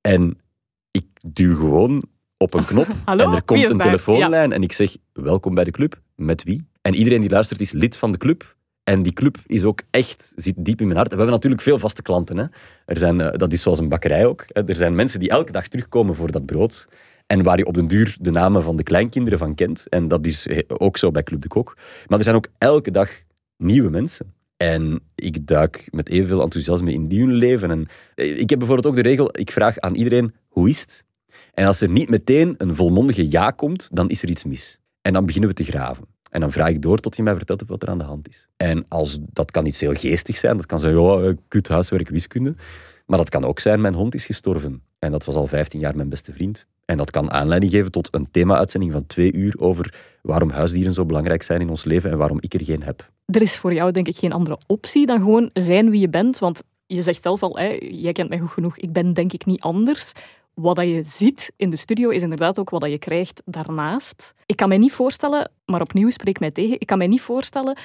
En 0.00 0.38
ik 0.90 1.06
duw 1.26 1.56
gewoon 1.56 2.02
op 2.36 2.54
een 2.54 2.64
knop 2.64 2.86
Hallo, 3.04 3.24
en 3.24 3.32
er 3.32 3.42
komt 3.42 3.70
een 3.70 3.78
telefoonlijn 3.78 4.52
en 4.52 4.62
ik 4.62 4.72
zeg 4.72 4.96
welkom 5.12 5.54
bij 5.54 5.64
de 5.64 5.70
club. 5.70 6.00
Met 6.14 6.42
wie? 6.42 6.68
En 6.82 6.94
iedereen 6.94 7.20
die 7.20 7.30
luistert 7.30 7.60
is 7.60 7.72
lid 7.72 7.96
van 7.96 8.12
de 8.12 8.18
club. 8.18 8.55
En 8.88 9.02
die 9.02 9.12
club 9.12 9.36
is 9.46 9.64
ook 9.64 9.82
echt, 9.90 10.32
zit 10.36 10.54
diep 10.56 10.80
in 10.80 10.86
mijn 10.86 10.98
hart. 10.98 11.10
We 11.10 11.16
hebben 11.16 11.34
natuurlijk 11.34 11.62
veel 11.62 11.78
vaste 11.78 12.02
klanten. 12.02 12.36
Hè. 12.36 12.44
Er 12.84 12.98
zijn, 12.98 13.20
eh, 13.20 13.38
dat 13.38 13.52
is 13.52 13.62
zoals 13.62 13.78
een 13.78 13.88
bakkerij 13.88 14.26
ook. 14.26 14.44
Hè. 14.46 14.64
Er 14.64 14.76
zijn 14.76 14.94
mensen 14.94 15.20
die 15.20 15.28
elke 15.28 15.52
dag 15.52 15.68
terugkomen 15.68 16.14
voor 16.14 16.32
dat 16.32 16.46
brood. 16.46 16.88
En 17.26 17.42
waar 17.42 17.58
je 17.58 17.66
op 17.66 17.74
den 17.74 17.86
duur 17.86 18.16
de 18.20 18.30
namen 18.30 18.62
van 18.62 18.76
de 18.76 18.82
kleinkinderen 18.82 19.38
van 19.38 19.54
kent. 19.54 19.88
En 19.88 20.08
dat 20.08 20.26
is 20.26 20.46
eh, 20.46 20.58
ook 20.68 20.96
zo 20.96 21.10
bij 21.10 21.22
Club 21.22 21.42
de 21.42 21.48
Kok. 21.48 21.76
Maar 22.06 22.18
er 22.18 22.24
zijn 22.24 22.36
ook 22.36 22.48
elke 22.58 22.90
dag 22.90 23.10
nieuwe 23.56 23.90
mensen. 23.90 24.34
En 24.56 25.00
ik 25.14 25.46
duik 25.46 25.88
met 25.90 26.08
evenveel 26.08 26.42
enthousiasme 26.42 26.92
in 26.92 27.08
die 27.08 27.20
hun 27.20 27.32
leven. 27.32 27.70
En 27.70 27.86
eh, 28.14 28.38
ik 28.38 28.50
heb 28.50 28.58
bijvoorbeeld 28.58 28.86
ook 28.86 29.02
de 29.02 29.08
regel, 29.08 29.38
ik 29.38 29.50
vraag 29.50 29.78
aan 29.78 29.94
iedereen, 29.94 30.34
hoe 30.48 30.68
is 30.68 30.80
het? 30.80 31.04
En 31.54 31.66
als 31.66 31.80
er 31.80 31.90
niet 31.90 32.08
meteen 32.08 32.54
een 32.58 32.74
volmondige 32.74 33.30
ja 33.30 33.50
komt, 33.50 33.88
dan 33.92 34.08
is 34.08 34.22
er 34.22 34.28
iets 34.28 34.44
mis. 34.44 34.78
En 35.02 35.12
dan 35.12 35.26
beginnen 35.26 35.50
we 35.50 35.56
te 35.56 35.64
graven. 35.64 36.15
En 36.36 36.42
dan 36.42 36.52
vraag 36.52 36.68
ik 36.68 36.82
door 36.82 36.98
tot 36.98 37.16
je 37.16 37.22
mij 37.22 37.34
vertelt 37.34 37.62
wat 37.66 37.82
er 37.82 37.88
aan 37.88 37.98
de 37.98 38.04
hand 38.04 38.28
is. 38.28 38.48
En 38.56 38.84
als, 38.88 39.18
dat 39.20 39.50
kan 39.50 39.66
iets 39.66 39.80
heel 39.80 39.94
geestig 39.94 40.36
zijn. 40.36 40.56
Dat 40.56 40.66
kan 40.66 40.80
zijn, 40.80 41.00
ja, 41.00 41.20
eh, 41.20 41.32
kut 41.48 41.68
huiswerk, 41.68 42.08
wiskunde. 42.08 42.54
Maar 43.06 43.18
dat 43.18 43.28
kan 43.28 43.44
ook 43.44 43.60
zijn, 43.60 43.80
mijn 43.80 43.94
hond 43.94 44.14
is 44.14 44.24
gestorven. 44.24 44.82
En 44.98 45.10
dat 45.10 45.24
was 45.24 45.34
al 45.34 45.46
15 45.46 45.80
jaar 45.80 45.96
mijn 45.96 46.08
beste 46.08 46.32
vriend. 46.32 46.66
En 46.84 46.96
dat 46.96 47.10
kan 47.10 47.30
aanleiding 47.30 47.72
geven 47.72 47.90
tot 47.90 48.08
een 48.10 48.30
thema-uitzending 48.30 48.92
van 48.92 49.06
twee 49.06 49.32
uur 49.32 49.54
over 49.58 49.94
waarom 50.22 50.50
huisdieren 50.50 50.92
zo 50.92 51.04
belangrijk 51.04 51.42
zijn 51.42 51.60
in 51.60 51.70
ons 51.70 51.84
leven 51.84 52.10
en 52.10 52.18
waarom 52.18 52.38
ik 52.40 52.54
er 52.54 52.64
geen 52.64 52.82
heb. 52.82 53.10
Er 53.26 53.42
is 53.42 53.56
voor 53.56 53.74
jou 53.74 53.90
denk 53.92 54.08
ik 54.08 54.16
geen 54.16 54.32
andere 54.32 54.58
optie 54.66 55.06
dan 55.06 55.18
gewoon 55.18 55.50
zijn 55.52 55.90
wie 55.90 56.00
je 56.00 56.08
bent. 56.08 56.38
Want 56.38 56.62
je 56.86 57.02
zegt 57.02 57.22
zelf 57.22 57.42
al, 57.42 57.58
hè, 57.58 57.76
jij 57.80 58.12
kent 58.12 58.28
mij 58.28 58.38
goed 58.38 58.50
genoeg, 58.50 58.78
ik 58.78 58.92
ben 58.92 59.12
denk 59.12 59.32
ik 59.32 59.46
niet 59.46 59.60
anders. 59.60 60.12
Wat 60.60 60.76
dat 60.76 60.86
je 60.86 61.02
ziet 61.02 61.52
in 61.56 61.70
de 61.70 61.76
studio 61.76 62.08
is 62.08 62.22
inderdaad 62.22 62.58
ook 62.58 62.70
wat 62.70 62.90
je 62.90 62.98
krijgt 62.98 63.42
daarnaast. 63.44 64.34
Ik 64.46 64.56
kan 64.56 64.68
mij 64.68 64.78
niet 64.78 64.92
voorstellen, 64.92 65.50
maar 65.64 65.80
opnieuw 65.80 66.10
spreek 66.10 66.40
mij 66.40 66.50
tegen, 66.50 66.80
ik 66.80 66.86
kan 66.86 66.98
mij 66.98 67.06
niet 67.06 67.20
voorstellen 67.20 67.76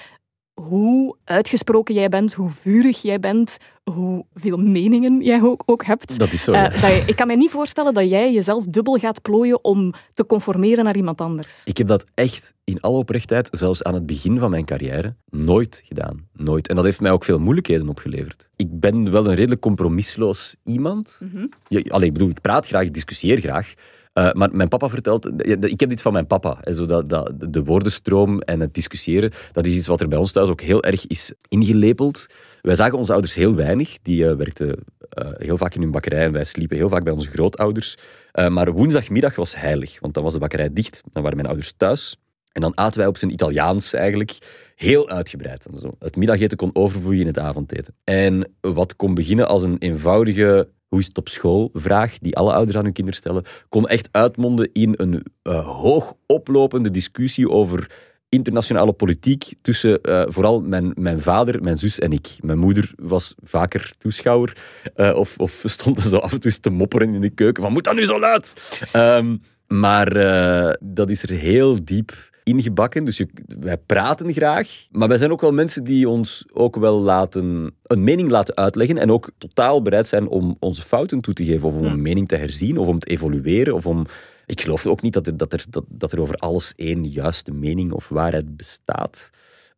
hoe 0.62 1.16
uitgesproken 1.24 1.94
jij 1.94 2.10
bent, 2.10 2.34
hoe 2.34 2.50
vurig 2.50 3.02
jij 3.02 3.20
bent, 3.20 3.58
hoeveel 3.84 4.58
meningen 4.58 5.22
jij 5.22 5.42
ook, 5.42 5.64
ook 5.66 5.86
hebt. 5.86 6.20
Dat 6.20 6.32
is 6.32 6.44
zo. 6.44 6.52
Eh, 6.52 6.82
dat 6.82 6.92
je, 6.92 7.04
ik 7.06 7.16
kan 7.16 7.28
mij 7.28 7.36
niet 7.36 7.50
voorstellen 7.50 7.94
dat 7.94 8.10
jij 8.10 8.34
jezelf 8.34 8.66
dubbel 8.66 8.98
gaat 8.98 9.22
plooien 9.22 9.64
om 9.64 9.94
te 10.14 10.26
conformeren 10.26 10.84
naar 10.84 10.96
iemand 10.96 11.22
anders. 11.22 11.62
Ik 11.66 11.78
heb 11.78 11.88
dat 11.88 12.06
echt 12.14 12.54
in 12.64 12.82
alle 12.82 12.98
oprechtheid, 12.98 13.48
zelfs 13.52 13.84
aan 13.84 13.94
het 13.94 14.06
begin 14.06 14.40
van 14.40 14.50
mijn 14.50 14.66
carrière, 14.66 15.16
nooit 15.30 15.82
gedaan. 15.86 16.28
Nooit. 16.34 16.68
En 16.68 16.76
dat 16.76 16.86
heeft 16.86 17.02
mij 17.02 17.12
ook 17.12 17.24
veel 17.24 17.40
moeilijkheden 17.40 17.90
opgeleverd. 17.90 18.50
Ik 18.56 18.80
ben 18.80 19.12
wel 19.12 19.28
een 19.28 19.36
redelijk 19.36 19.62
compromisloos 19.62 20.56
iemand. 20.64 21.20
Ja, 21.68 21.82
allee, 21.88 22.08
ik 22.08 22.14
bedoel, 22.14 22.30
ik 22.30 22.42
praat 22.42 22.68
graag, 22.68 22.84
ik 22.84 22.94
discussieer 22.94 23.40
graag. 23.40 23.74
Eh, 24.14 24.32
maar 24.32 24.50
mijn 24.52 24.70
papa 24.70 24.90
vertelt... 24.90 25.42
Ik 25.46 25.80
heb 25.80 25.90
dit 25.90 26.02
van 26.02 26.14
mijn 26.14 26.28
papa. 26.28 26.58
Hè, 26.62 26.74
zo 26.74 26.86
dat, 26.86 27.32
de 27.38 27.64
woordenstroom 27.64 28.42
en 28.42 28.60
het 28.60 28.74
discussiëren, 28.74 29.32
dat 29.52 29.66
is 29.66 29.76
iets 29.76 29.88
wat 29.88 30.02
er 30.02 30.08
bij 30.08 30.18
ons 30.18 30.32
thuis 30.32 30.50
ook 30.50 30.62
heel 30.62 30.84
erg 30.84 31.08
is 31.08 31.34
ingelepeld. 31.48 32.26
Wij 32.62 32.76
zagen 32.76 32.98
onze 32.98 33.12
ouders 33.12 33.34
heel 33.34 33.56
weinig. 33.56 33.98
Die 34.02 34.28
eh, 34.28 34.36
werkten 34.36 34.76
eh, 35.10 35.30
heel 35.38 35.58
vaak 35.58 35.76
in 35.76 35.82
hun 35.82 35.92
bakkerij 35.92 36.26
en 36.26 36.32
wij 36.32 36.44
sliepen 36.44 36.78
heel 36.78 36.90
vaak 36.90 37.04
bij 37.04 37.14
onze 37.14 37.30
grootouders. 37.30 37.98
Maar 38.32 38.72
woensdagmiddag 38.72 39.36
was 39.36 39.56
heilig, 39.56 40.00
want 40.00 40.14
dan 40.14 40.24
was 40.24 40.34
de 40.34 40.40
bakkerij 40.40 40.74
dicht. 40.74 41.02
Dan 41.12 41.22
waren 41.22 41.38
mijn 41.38 41.50
ouders 41.50 41.74
thuis. 41.78 42.18
En 42.52 42.62
dan 42.62 42.78
aten 42.78 43.00
wij 43.00 43.08
op 43.08 43.18
zijn 43.18 43.32
Italiaans 43.32 43.94
eigenlijk 43.94 44.38
heel 44.76 45.10
uitgebreid. 45.10 45.68
Zo. 45.82 45.96
Het 46.00 46.16
middageten 46.16 46.58
kon 46.58 46.70
overvloeien 46.74 47.22
in 47.22 47.28
het 47.28 47.40
avondeten. 47.40 47.96
En 48.04 48.52
wat 48.62 48.96
kon 48.96 49.14
beginnen 49.14 49.48
als 49.48 49.64
een 49.64 49.78
eenvoudige 49.78 50.68
hoe 50.92 51.00
is 51.00 51.08
het 51.08 51.18
op 51.18 51.30
school 51.30 51.70
vraag 51.74 52.18
die 52.20 52.36
alle 52.36 52.54
ouders 52.54 52.78
aan 52.78 52.84
hun 52.84 52.94
kinderen 52.94 53.20
stellen, 53.20 53.44
kon 53.70 53.88
echt 53.88 54.10
uitmonden 54.12 54.70
in 54.74 54.94
een 54.98 55.24
eh, 55.42 55.68
hoog 55.68 56.14
oplopende 56.26 56.92
discussie 56.92 57.50
over 57.50 57.92
internationale 58.30 58.92
politiek 58.92 59.54
tussen 59.62 60.00
uh, 60.04 60.24
vooral 60.28 60.62
mijn, 60.62 60.92
mijn 60.96 61.22
vader, 61.22 61.64
mijn 61.64 61.78
zus 61.78 62.00
en 62.00 62.12
ik. 62.12 62.30
Mijn 62.40 62.58
moeder 62.58 62.92
was 62.96 63.36
vaker 63.44 63.94
toeschouwer 63.98 64.58
uh, 64.96 65.16
of, 65.16 65.38
of 65.38 65.64
stond 65.76 66.00
zo 66.02 66.18
af 66.18 66.32
en 66.32 66.40
toe 66.40 66.60
te 66.60 66.70
mopperen 66.70 67.14
in 67.14 67.22
de 67.22 67.30
keuken 67.30 67.64
van 67.64 67.72
moet 67.72 67.84
dat 67.84 67.96
nu 67.96 68.06
zo 68.06 68.20
luid? 68.20 68.54
Um, 68.96 69.42
maar 69.68 70.18
uh, 70.18 70.74
dat 70.80 71.10
is 71.10 71.24
er 71.24 71.30
heel 71.30 71.86
diep 71.86 72.31
ingebakken. 72.44 73.06
Dus 73.06 73.18
je, 73.18 73.28
wij 73.60 73.78
praten 73.78 74.34
graag. 74.34 74.88
Maar 74.92 75.08
wij 75.08 75.18
zijn 75.18 75.32
ook 75.32 75.42
wel 75.42 75.52
mensen 75.52 75.84
die 75.84 76.10
ons 76.10 76.46
ook 76.54 76.76
wel 76.76 77.00
laten, 77.00 77.76
een 77.84 78.04
mening 78.04 78.30
laten 78.30 78.56
uitleggen. 78.56 78.98
En 78.98 79.12
ook 79.12 79.32
totaal 79.38 79.82
bereid 79.82 80.08
zijn 80.08 80.28
om 80.28 80.56
onze 80.60 80.82
fouten 80.82 81.22
toe 81.22 81.34
te 81.34 81.46
geven. 81.46 81.68
Of 81.68 81.76
om 81.76 81.86
een 81.86 82.02
mening 82.02 82.28
te 82.28 82.36
herzien. 82.36 82.78
Of 82.78 82.88
om 82.88 83.00
te 83.00 83.10
evolueren. 83.10 83.76
Of 83.76 83.86
om 83.86 84.06
ik 84.46 84.62
geloof 84.62 84.86
ook 84.86 85.02
niet 85.02 85.14
dat 85.14 85.28
er, 85.28 85.38
dat, 85.38 85.54
er, 85.54 85.66
dat, 85.70 85.84
dat 85.88 86.12
er 86.12 86.22
over 86.22 86.36
alles 86.36 86.74
één 86.76 87.04
juiste 87.10 87.52
mening 87.52 87.92
of 87.92 88.10
waarheid 88.10 88.58
bestaat. 88.58 89.30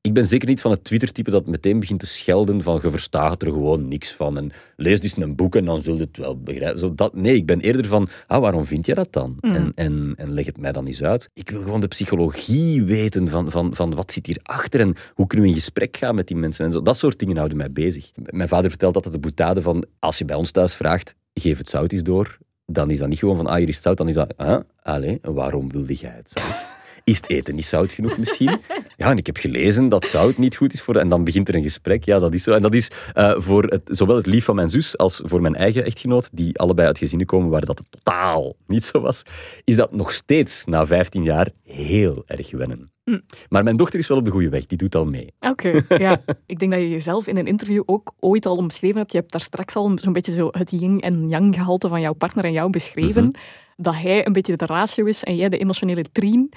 Ik 0.07 0.13
ben 0.13 0.27
zeker 0.27 0.47
niet 0.47 0.61
van 0.61 0.71
het 0.71 0.83
Twitter-type 0.83 1.31
dat 1.31 1.45
meteen 1.45 1.79
begint 1.79 1.99
te 1.99 2.05
schelden 2.05 2.61
van 2.61 2.79
je 2.83 2.89
verstaat 2.89 3.41
er 3.41 3.47
gewoon 3.47 3.87
niks 3.87 4.11
van 4.11 4.37
en 4.37 4.51
lees 4.75 4.99
dus 4.99 5.17
een 5.17 5.35
boek 5.35 5.55
en 5.55 5.65
dan 5.65 5.81
zul 5.81 5.95
je 5.95 6.01
het 6.01 6.17
wel 6.17 6.39
begrijpen. 6.39 6.79
Zo 6.79 6.95
dat, 6.95 7.15
nee, 7.15 7.35
ik 7.35 7.45
ben 7.45 7.59
eerder 7.59 7.85
van, 7.85 8.09
ah, 8.27 8.41
waarom 8.41 8.65
vind 8.65 8.85
je 8.85 8.93
dat 8.93 9.13
dan? 9.13 9.37
Mm. 9.39 9.55
En, 9.55 9.71
en, 9.75 10.13
en 10.17 10.33
leg 10.33 10.45
het 10.45 10.57
mij 10.57 10.71
dan 10.71 10.85
eens 10.85 11.03
uit. 11.03 11.29
Ik 11.33 11.49
wil 11.49 11.61
gewoon 11.61 11.81
de 11.81 11.87
psychologie 11.87 12.83
weten 12.83 13.27
van, 13.27 13.51
van, 13.51 13.75
van 13.75 13.95
wat 13.95 14.11
zit 14.11 14.25
hierachter 14.25 14.79
en 14.79 14.95
hoe 15.13 15.27
kunnen 15.27 15.47
we 15.47 15.53
in 15.53 15.59
gesprek 15.59 15.97
gaan 15.97 16.15
met 16.15 16.27
die 16.27 16.37
mensen 16.37 16.65
en 16.65 16.71
zo. 16.71 16.81
Dat 16.81 16.97
soort 16.97 17.19
dingen 17.19 17.37
houden 17.37 17.57
mij 17.57 17.71
bezig. 17.71 18.11
Mijn 18.15 18.49
vader 18.49 18.69
vertelt 18.69 18.95
altijd 18.95 19.13
de 19.13 19.19
boetade 19.19 19.61
van, 19.61 19.85
als 19.99 20.17
je 20.17 20.25
bij 20.25 20.35
ons 20.35 20.51
thuis 20.51 20.75
vraagt, 20.75 21.15
geef 21.33 21.57
het 21.57 21.69
zout 21.69 21.91
eens 21.91 22.03
door 22.03 22.37
dan 22.65 22.89
is 22.89 22.99
dat 22.99 23.09
niet 23.09 23.19
gewoon 23.19 23.35
van, 23.35 23.47
ah, 23.47 23.55
hier 23.55 23.69
is 23.69 23.81
zout, 23.81 23.97
dan 23.97 24.07
is 24.07 24.15
dat, 24.15 24.37
ah, 24.37 24.59
allez, 24.81 25.17
waarom 25.21 25.71
wilde 25.71 25.93
jij 25.93 26.13
het 26.15 26.29
zout? 26.29 26.81
Is 27.03 27.17
het 27.17 27.29
eten 27.29 27.55
niet 27.55 27.65
zout 27.65 27.91
genoeg 27.91 28.17
misschien? 28.17 28.59
Ja, 28.97 29.09
en 29.09 29.17
ik 29.17 29.25
heb 29.25 29.37
gelezen 29.37 29.89
dat 29.89 30.05
zout 30.05 30.37
niet 30.37 30.55
goed 30.55 30.73
is 30.73 30.81
voor... 30.81 30.95
En 30.95 31.09
dan 31.09 31.23
begint 31.23 31.47
er 31.47 31.55
een 31.55 31.63
gesprek. 31.63 32.03
Ja, 32.03 32.19
dat 32.19 32.33
is 32.33 32.43
zo. 32.43 32.51
En 32.51 32.61
dat 32.61 32.73
is 32.73 32.91
uh, 33.13 33.39
voor 33.39 33.63
het, 33.63 33.81
zowel 33.85 34.15
het 34.15 34.25
lief 34.25 34.45
van 34.45 34.55
mijn 34.55 34.69
zus 34.69 34.97
als 34.97 35.21
voor 35.23 35.41
mijn 35.41 35.55
eigen 35.55 35.85
echtgenoot, 35.85 36.29
die 36.33 36.59
allebei 36.59 36.87
uit 36.87 36.97
gezinnen 36.97 37.27
komen 37.27 37.49
waar 37.49 37.65
dat 37.65 37.81
totaal 37.89 38.55
niet 38.67 38.85
zo 38.85 38.99
was, 38.99 39.21
is 39.63 39.75
dat 39.75 39.91
nog 39.91 40.11
steeds 40.11 40.65
na 40.65 40.85
15 40.85 41.23
jaar 41.23 41.49
heel 41.63 42.23
erg 42.25 42.51
wennen. 42.51 42.91
Hm. 43.03 43.19
Maar 43.49 43.63
mijn 43.63 43.77
dochter 43.77 43.99
is 43.99 44.07
wel 44.07 44.17
op 44.17 44.25
de 44.25 44.31
goede 44.31 44.49
weg, 44.49 44.65
die 44.65 44.77
doet 44.77 44.95
al 44.95 45.05
mee. 45.05 45.33
Oké, 45.39 45.85
ja. 45.87 46.21
Ik 46.45 46.59
denk 46.59 46.71
dat 46.71 46.81
je 46.81 46.89
jezelf 46.89 47.27
in 47.27 47.37
een 47.37 47.47
interview 47.47 47.83
ook 47.85 48.13
ooit 48.19 48.45
al 48.45 48.55
omschreven 48.55 48.97
hebt. 48.97 49.11
Je 49.11 49.17
hebt 49.17 49.31
daar 49.31 49.41
straks 49.41 49.75
al 49.75 49.91
zo'n 49.95 50.13
beetje 50.13 50.31
zo 50.31 50.47
het 50.51 50.71
yin 50.71 50.99
en 50.99 51.29
yang 51.29 51.55
gehalte 51.55 51.87
van 51.87 52.01
jouw 52.01 52.13
partner 52.13 52.45
en 52.45 52.51
jou 52.51 52.69
beschreven. 52.69 53.23
Mhm. 53.23 53.33
Dat 53.75 53.93
hij 53.93 54.25
een 54.25 54.33
beetje 54.33 54.57
de 54.57 54.65
ratio 54.65 55.05
is 55.05 55.23
en 55.23 55.35
jij 55.35 55.49
de 55.49 55.57
emotionele 55.57 56.05
trien. 56.11 56.51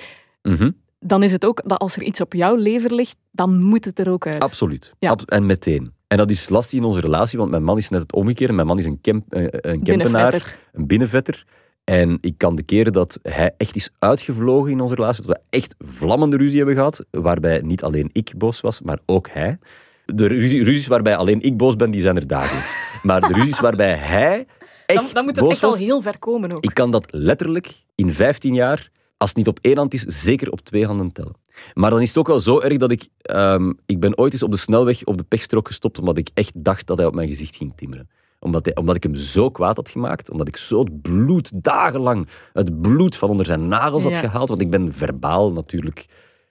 Mhm. 0.48 0.70
Dan 0.98 1.22
is 1.22 1.32
het 1.32 1.46
ook 1.46 1.62
dat 1.64 1.78
als 1.78 1.96
er 1.96 2.02
iets 2.02 2.20
op 2.20 2.32
jouw 2.32 2.56
lever 2.56 2.94
ligt, 2.94 3.16
dan 3.30 3.62
moet 3.62 3.84
het 3.84 3.98
er 3.98 4.10
ook 4.10 4.26
uit. 4.26 4.42
Absoluut. 4.42 4.94
Ja. 4.98 5.16
en 5.26 5.46
meteen. 5.46 5.94
En 6.06 6.16
dat 6.16 6.30
is 6.30 6.48
lastig 6.48 6.78
in 6.78 6.84
onze 6.84 7.00
relatie, 7.00 7.38
want 7.38 7.50
mijn 7.50 7.62
man 7.62 7.78
is 7.78 7.88
net 7.88 8.00
het 8.00 8.12
omgekeerde. 8.12 8.52
Mijn 8.52 8.66
man 8.66 8.78
is 8.78 8.84
een, 8.84 9.00
camp, 9.00 9.32
eh, 9.32 9.46
een 9.50 9.84
campenaar, 9.84 10.58
een 10.72 10.86
binnenvetter. 10.86 11.44
En 11.84 12.18
ik 12.20 12.38
kan 12.38 12.56
de 12.56 12.62
keren 12.62 12.92
dat 12.92 13.18
hij 13.22 13.54
echt 13.56 13.76
is 13.76 13.90
uitgevlogen 13.98 14.70
in 14.70 14.80
onze 14.80 14.94
relatie, 14.94 15.26
dat 15.26 15.36
we 15.36 15.56
echt 15.56 15.74
vlammende 15.78 16.36
ruzie 16.36 16.56
hebben 16.56 16.74
gehad, 16.74 17.04
waarbij 17.10 17.60
niet 17.60 17.82
alleen 17.82 18.10
ik 18.12 18.32
boos 18.36 18.60
was, 18.60 18.80
maar 18.80 18.98
ook 19.06 19.28
hij. 19.28 19.58
De 20.04 20.26
ruzie, 20.26 20.64
ruzies 20.64 20.86
waarbij 20.86 21.16
alleen 21.16 21.42
ik 21.42 21.56
boos 21.56 21.76
ben, 21.76 21.90
die 21.90 22.00
zijn 22.00 22.16
er 22.16 22.26
dagelijks. 22.26 22.74
Maar 23.02 23.20
de 23.20 23.34
ruzies 23.34 23.60
waarbij 23.60 23.96
hij 23.96 24.46
echt 24.86 25.02
dan, 25.02 25.08
dan 25.12 25.24
moet 25.24 25.36
het 25.36 25.48
echt 25.50 25.64
al 25.64 25.74
heel 25.74 26.02
ver 26.02 26.18
komen 26.18 26.52
ook. 26.52 26.64
Ik 26.64 26.74
kan 26.74 26.90
dat 26.90 27.06
letterlijk 27.10 27.74
in 27.94 28.12
15 28.12 28.54
jaar, 28.54 28.90
als 29.16 29.28
het 29.28 29.38
niet 29.38 29.48
op 29.48 29.58
één 29.60 29.76
hand 29.76 29.94
is, 29.94 30.02
zeker 30.02 30.50
op 30.50 30.60
twee 30.60 30.86
handen 30.86 31.12
tellen. 31.12 31.36
Maar 31.74 31.90
dan 31.90 32.00
is 32.00 32.08
het 32.08 32.18
ook 32.18 32.26
wel 32.26 32.40
zo 32.40 32.60
erg 32.60 32.76
dat 32.76 32.90
ik... 32.90 33.08
Um, 33.30 33.78
ik 33.86 34.00
ben 34.00 34.18
ooit 34.18 34.32
eens 34.32 34.42
op 34.42 34.50
de 34.50 34.56
snelweg 34.56 35.04
op 35.04 35.18
de 35.18 35.24
pechstrook 35.24 35.66
gestopt, 35.66 35.98
omdat 35.98 36.18
ik 36.18 36.30
echt 36.34 36.52
dacht 36.54 36.86
dat 36.86 36.98
hij 36.98 37.06
op 37.06 37.14
mijn 37.14 37.28
gezicht 37.28 37.56
ging 37.56 37.72
timmeren 37.76 38.08
omdat, 38.40 38.74
omdat 38.74 38.96
ik 38.96 39.02
hem 39.02 39.14
zo 39.14 39.50
kwaad 39.50 39.76
had 39.76 39.88
gemaakt. 39.88 40.30
Omdat 40.30 40.48
ik 40.48 40.56
zo 40.56 40.78
het 40.78 41.02
bloed, 41.02 41.64
dagenlang, 41.64 42.28
het 42.52 42.80
bloed 42.80 43.16
van 43.16 43.28
onder 43.28 43.46
zijn 43.46 43.68
nagels 43.68 44.02
had 44.02 44.16
gehaald. 44.16 44.48
Want 44.48 44.60
ik 44.60 44.70
ben 44.70 44.92
verbaal 44.92 45.52
natuurlijk... 45.52 46.06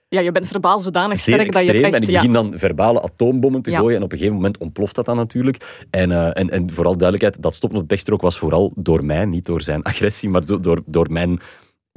Ja, 0.08 0.20
je 0.20 0.32
bent 0.32 0.46
verbaal 0.46 0.80
zodanig 0.80 1.18
sterk 1.18 1.52
dat 1.52 1.62
je 1.62 1.72
echt... 1.72 1.94
En 1.94 2.00
ik 2.00 2.06
begin 2.06 2.32
dan 2.32 2.52
verbale 2.58 3.02
atoombommen 3.02 3.62
te 3.62 3.70
gooien. 3.70 3.96
En 3.96 4.02
op 4.02 4.12
een 4.12 4.18
gegeven 4.18 4.36
moment 4.36 4.58
ontploft 4.58 4.94
dat 4.94 5.04
dan 5.04 5.16
natuurlijk. 5.16 5.84
En, 5.90 6.10
uh, 6.10 6.38
en, 6.38 6.50
en 6.50 6.72
vooral 6.72 6.96
duidelijkheid, 6.96 7.42
dat 7.42 7.54
stoppen 7.54 7.80
op 7.80 7.88
de 7.88 8.16
was 8.16 8.38
vooral 8.38 8.72
door 8.74 9.04
mij. 9.04 9.24
Niet 9.24 9.46
door 9.46 9.62
zijn 9.62 9.82
agressie, 9.92 10.28
maar 10.28 10.60
door, 10.60 10.82
door 10.86 11.06
mijn 11.10 11.40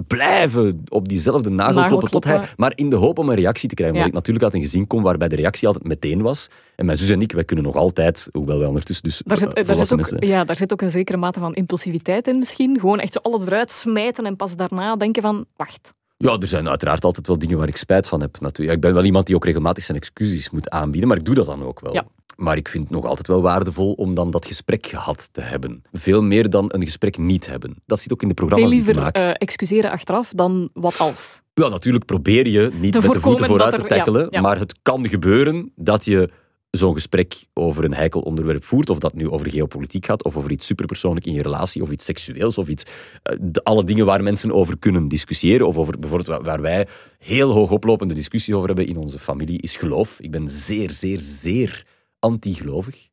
blijven 0.08 0.84
op 0.90 1.10
diezelfde 1.10 1.50
nagel 1.50 1.88
kloppen 1.88 2.12
tot 2.12 2.24
hij... 2.24 2.48
Maar 2.56 2.72
in 2.76 2.90
de 2.90 2.96
hoop 2.96 3.18
om 3.18 3.30
een 3.30 3.36
reactie 3.36 3.70
te 3.70 3.76
krijgen. 3.76 3.98
Ja. 3.98 4.04
Omdat 4.04 4.20
ik 4.20 4.26
natuurlijk 4.26 4.54
uit 4.54 4.64
een 4.64 4.70
gezin 4.70 4.88
kom 4.88 5.04
waarbij 5.04 5.28
de 5.28 5.36
reactie 5.36 5.68
altijd 5.68 5.86
meteen 5.86 6.22
was. 6.22 6.50
En 6.76 6.86
mijn 6.86 6.98
zus 6.98 7.10
en 7.10 7.22
ik, 7.22 7.32
wij 7.32 7.44
kunnen 7.44 7.66
nog 7.66 7.76
altijd, 7.76 8.30
hoewel 8.32 8.58
wij 8.58 8.68
ondertussen 8.68 9.06
dus 9.06 9.22
daar 9.26 9.38
zit, 9.38 9.66
daar 9.68 9.86
zit 9.86 9.94
ook, 9.94 10.24
Ja, 10.24 10.44
daar 10.44 10.58
zit 10.58 10.74
ook 10.74 10.82
een 10.82 10.90
zekere 10.90 11.18
mate 11.18 11.40
van 11.40 11.54
impulsiviteit 11.54 12.28
in 12.28 12.40
misschien. 12.40 12.80
Gewoon 12.80 13.00
echt 13.00 13.14
zo 13.14 13.20
alles 13.20 13.46
eruit 13.46 13.72
smijten 13.72 14.26
en 14.26 14.36
pas 14.36 14.56
daarna 14.56 14.96
denken 14.96 15.22
van, 15.22 15.46
wacht... 15.56 15.94
Ja, 16.18 16.38
er 16.40 16.48
zijn 16.48 16.70
uiteraard 16.70 17.04
altijd 17.04 17.28
wel 17.28 17.38
dingen 17.38 17.58
waar 17.58 17.68
ik 17.68 17.78
spijt 17.78 18.08
van 18.08 18.22
heb. 18.22 18.40
Natuurlijk. 18.40 18.76
Ik 18.76 18.82
ben 18.82 18.94
wel 18.94 19.04
iemand 19.04 19.26
die 19.26 19.36
ook 19.36 19.46
regelmatig 19.46 19.84
zijn 19.84 19.98
excuses 19.98 20.50
moet 20.50 20.70
aanbieden, 20.70 21.10
maar 21.10 21.18
ik 21.18 21.26
doe 21.26 21.36
dat 21.36 21.46
dan 21.46 21.64
ook 21.64 21.80
wel. 21.80 21.94
Ja. 21.94 22.06
Maar 22.40 22.58
ik 22.58 22.68
vind 22.68 22.84
het 22.84 22.94
nog 22.94 23.06
altijd 23.06 23.28
wel 23.28 23.42
waardevol 23.42 23.94
om 23.94 24.16
dan 24.16 24.32
dat 24.32 24.46
gesprek 24.46 24.86
gehad 24.86 25.30
te 25.32 25.42
hebben. 25.42 25.84
Veel 25.92 26.22
meer 26.22 26.50
dan 26.50 26.66
een 26.68 26.84
gesprek 26.84 27.18
niet 27.18 27.46
hebben. 27.46 27.76
Dat 27.86 28.00
zit 28.00 28.14
ook 28.14 28.22
in 28.22 28.28
de 28.28 28.34
programma's 28.34 28.70
Veel 28.70 28.78
liever 28.78 29.18
uh, 29.18 29.30
excuseren 29.34 29.92
achteraf 29.92 30.32
dan 30.36 30.70
wat 30.74 30.98
als. 30.98 31.42
Ja, 31.54 31.68
natuurlijk 31.68 32.06
probeer 32.06 32.48
je 32.48 32.70
niet 32.80 32.94
met 32.94 32.94
de 32.94 33.02
voeten 33.02 33.46
vooruit 33.46 33.76
te 33.76 33.84
tackelen. 33.84 34.42
Maar 34.42 34.60
het 34.60 34.76
kan 34.82 35.10
gebeuren 35.10 35.72
dat 35.76 36.06
je 36.06 36.30
zo'n 36.72 36.94
gesprek 36.94 37.46
over 37.54 37.84
een 37.84 37.94
heikel 37.94 38.22
onderwerp 38.22 38.64
voert, 38.64 38.90
of 38.90 39.00
dat 39.00 39.14
nu 39.14 39.30
over 39.30 39.50
geopolitiek 39.50 40.06
gaat, 40.06 40.24
of 40.24 40.38
over 40.38 40.52
iets 40.52 40.66
superpersoonlijk 40.66 41.26
in 41.26 41.34
je 41.34 41.42
relatie, 41.42 41.82
of 41.82 41.92
iets 41.92 42.06
seksueels, 42.06 42.58
of 42.58 42.68
iets, 42.68 42.84
uh, 42.84 43.38
alle 43.64 43.84
dingen 43.84 44.06
waar 44.06 44.24
mensen 44.24 44.52
over 44.52 44.80
kunnen 44.80 45.08
discussiëren, 45.08 45.68
of 45.68 45.78
over 45.78 46.00
bijvoorbeeld 46.00 46.46
waar 46.46 46.62
wij 46.62 46.88
heel 47.18 47.52
hoog 47.52 47.72
oplopende 47.72 48.14
discussie 48.14 48.56
over 48.56 48.68
hebben 48.68 48.88
in 48.88 48.98
onze 48.98 49.20
familie, 49.20 49.62
is 49.62 49.76
geloof. 49.76 50.20
Ik 50.20 50.32
ben 50.32 50.48
zeer, 50.48 50.92
zeer, 50.92 51.20
zeer 51.20 51.86
anti-gelovig. 52.20 53.08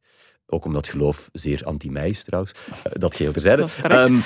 Ook 0.46 0.64
omdat 0.64 0.86
geloof 0.86 1.28
zeer 1.32 1.64
anti-mij 1.64 2.08
is 2.08 2.24
trouwens. 2.24 2.52
Eh, 2.82 2.92
dat 2.92 3.14
geheel 3.14 3.32
terzijde. 3.32 3.66
Um, 3.90 4.20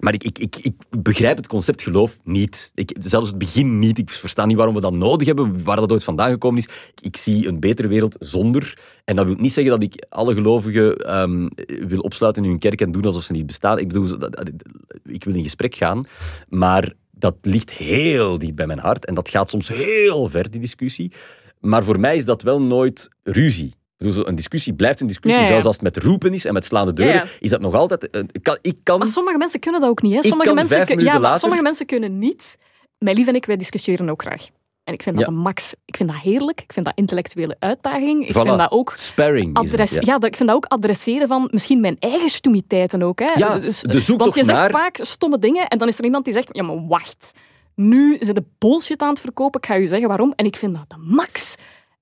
maar 0.00 0.14
ik, 0.14 0.24
ik, 0.24 0.38
ik, 0.38 0.56
ik, 0.56 0.74
begrijp 1.02 1.36
het 1.36 1.46
concept 1.46 1.82
geloof 1.82 2.18
niet. 2.24 2.70
Ik, 2.74 2.96
zelfs 3.00 3.28
het 3.28 3.38
begin 3.38 3.78
niet. 3.78 3.98
Ik 3.98 4.10
versta 4.10 4.46
niet 4.46 4.56
waarom 4.56 4.74
we 4.74 4.80
dat 4.80 4.92
nodig 4.92 5.26
hebben, 5.26 5.64
waar 5.64 5.76
dat 5.76 5.92
ooit 5.92 6.04
vandaan 6.04 6.30
gekomen 6.30 6.58
is. 6.58 6.68
Ik 7.02 7.16
zie 7.16 7.48
een 7.48 7.60
betere 7.60 7.88
wereld 7.88 8.16
zonder. 8.18 8.78
En 9.04 9.16
dat 9.16 9.26
wil 9.26 9.34
niet 9.34 9.52
zeggen 9.52 9.72
dat 9.72 9.82
ik 9.82 10.06
alle 10.08 10.34
gelovigen 10.34 11.20
um, 11.20 11.48
wil 11.88 12.00
opsluiten 12.00 12.44
in 12.44 12.50
hun 12.50 12.58
kerk 12.58 12.80
en 12.80 12.92
doen 12.92 13.04
alsof 13.04 13.22
ze 13.22 13.32
niet 13.32 13.46
bestaan. 13.46 13.78
Ik 13.78 13.88
bedoel, 13.88 14.18
ik 15.04 15.24
wil 15.24 15.34
in 15.34 15.42
gesprek 15.42 15.74
gaan. 15.74 16.06
Maar 16.48 16.92
dat 17.10 17.36
ligt 17.40 17.72
heel 17.72 18.38
diep 18.38 18.56
bij 18.56 18.66
mijn 18.66 18.78
hart. 18.78 19.06
En 19.06 19.14
dat 19.14 19.28
gaat 19.28 19.50
soms 19.50 19.68
heel 19.68 20.28
ver, 20.28 20.50
die 20.50 20.60
discussie. 20.60 21.12
Maar 21.60 21.84
voor 21.84 22.00
mij 22.00 22.16
is 22.16 22.24
dat 22.24 22.42
wel 22.42 22.62
nooit 22.62 23.08
ruzie 23.22 23.74
bedoel, 24.08 24.28
een 24.28 24.34
discussie 24.34 24.74
blijft 24.74 25.00
een 25.00 25.06
discussie. 25.06 25.44
Zelfs 25.44 25.64
als 25.64 25.74
het 25.74 25.84
met 25.84 25.96
roepen 25.96 26.34
is 26.34 26.44
en 26.44 26.52
met 26.52 26.64
slaande 26.64 26.92
deuren, 26.92 27.28
is 27.40 27.50
dat 27.50 27.60
nog 27.60 27.74
altijd... 27.74 28.08
Uh, 28.12 28.22
kan, 28.42 28.58
ik 28.62 28.78
kan, 28.82 28.98
maar 28.98 29.08
sommige 29.08 29.38
mensen 29.38 29.60
kunnen 29.60 29.80
dat 29.80 29.90
ook 29.90 30.02
niet. 30.02 30.14
Hè? 30.14 30.22
Sommige, 30.22 30.54
mensen, 30.54 31.00
ja, 31.00 31.36
sommige 31.36 31.62
mensen 31.62 31.86
kunnen 31.86 32.18
niet. 32.18 32.56
Mijn 32.98 33.16
lief 33.16 33.26
en 33.26 33.34
ik, 33.34 33.46
wij 33.46 33.56
discussiëren 33.56 34.10
ook 34.10 34.22
graag. 34.22 34.46
En 34.84 34.96
ik 34.96 35.02
vind 35.02 35.18
dat 35.18 35.26
een 35.26 35.36
max. 35.36 35.74
Ik 35.84 35.96
vind 35.96 36.08
dat 36.08 36.18
heerlijk. 36.18 36.60
Ik 36.60 36.72
vind 36.72 36.86
dat 36.86 36.94
intellectuele 36.96 37.56
uitdaging. 37.58 38.28
Ik 38.28 38.32
vind 38.32 38.46
dat 38.46 38.70
ook... 38.70 38.92
Sparring. 38.96 39.56
Adres, 39.56 39.90
ja. 39.90 40.20
ik 40.20 40.36
vind 40.36 40.48
dat 40.48 40.56
ook 40.56 40.64
adresseren 40.64 41.28
van 41.28 41.48
misschien 41.52 41.80
mijn 41.80 41.96
eigen 41.98 42.28
stomiteiten 42.28 43.02
ook. 43.02 43.18
Hè. 43.18 43.32
Ja, 43.34 43.58
dus, 43.58 43.80
de 43.80 44.16
want 44.16 44.34
je 44.34 44.44
zegt 44.44 44.70
vaak 44.70 44.96
stomme 45.00 45.38
dingen 45.38 45.68
en 45.68 45.78
dan 45.78 45.88
is 45.88 45.98
er 45.98 46.04
iemand 46.04 46.24
die 46.24 46.32
zegt, 46.32 46.48
ja 46.52 46.62
maar 46.62 46.86
wacht. 46.86 47.32
Nu 47.74 48.18
ze 48.20 48.32
de 48.32 48.44
bullshit 48.58 49.00
aan 49.00 49.08
het 49.08 49.20
verkopen. 49.20 49.60
Ik 49.60 49.66
ga 49.66 49.74
je 49.74 49.86
zeggen 49.86 50.08
waarom. 50.08 50.32
En 50.36 50.44
ik 50.44 50.56
vind 50.56 50.74
dat 50.74 50.84
de 50.88 50.96
max. 50.98 51.54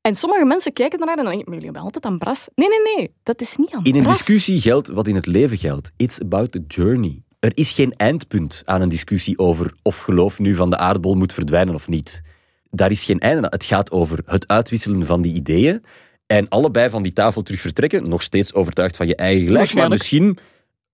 En 0.09 0.15
sommige 0.15 0.45
mensen 0.45 0.73
kijken 0.73 0.99
ernaar 0.99 1.17
en 1.17 1.25
dan 1.25 1.33
denken, 1.33 1.51
maar 1.51 1.61
jullie 1.61 1.75
hebben 1.75 1.83
altijd 1.83 2.05
aan 2.05 2.19
bras. 2.19 2.49
Nee, 2.55 2.69
nee, 2.69 2.97
nee, 2.97 3.11
dat 3.23 3.41
is 3.41 3.57
niet 3.57 3.75
aan 3.75 3.85
In 3.85 3.97
een 3.97 4.03
discussie 4.03 4.61
geldt 4.61 4.89
wat 4.89 5.07
in 5.07 5.15
het 5.15 5.27
leven 5.27 5.59
geldt. 5.59 5.93
It's 5.97 6.21
about 6.21 6.53
the 6.53 6.65
journey. 6.69 7.23
Er 7.41 7.53
is 7.55 7.73
geen 7.73 7.95
eindpunt 7.97 8.63
aan 8.65 8.81
een 8.81 8.89
discussie 8.89 9.39
over 9.39 9.75
of 9.83 9.99
geloof 9.99 10.39
nu 10.39 10.55
van 10.55 10.71
de 10.71 10.77
aardbol 10.77 11.15
moet 11.15 11.33
verdwijnen 11.33 11.75
of 11.75 11.89
niet. 11.89 12.23
Daar 12.71 12.91
is 12.91 13.05
geen 13.05 13.19
einde 13.19 13.43
aan. 13.43 13.51
Het 13.51 13.65
gaat 13.65 13.91
over 13.91 14.19
het 14.27 14.49
uitwisselen 14.49 15.07
van 15.07 15.23
die 15.23 15.35
ideeën 15.35 15.85
en 16.27 16.49
allebei 16.49 16.91
van 16.91 17.03
die 17.03 17.13
tafel 17.13 17.43
terug 17.43 17.61
vertrekken, 17.61 18.09
nog 18.09 18.23
steeds 18.23 18.55
overtuigd 18.55 18.97
van 18.97 19.07
je 19.07 19.17
eigen 19.17 19.47
gelijk, 19.47 19.75
maar 19.75 19.89
misschien 19.89 20.39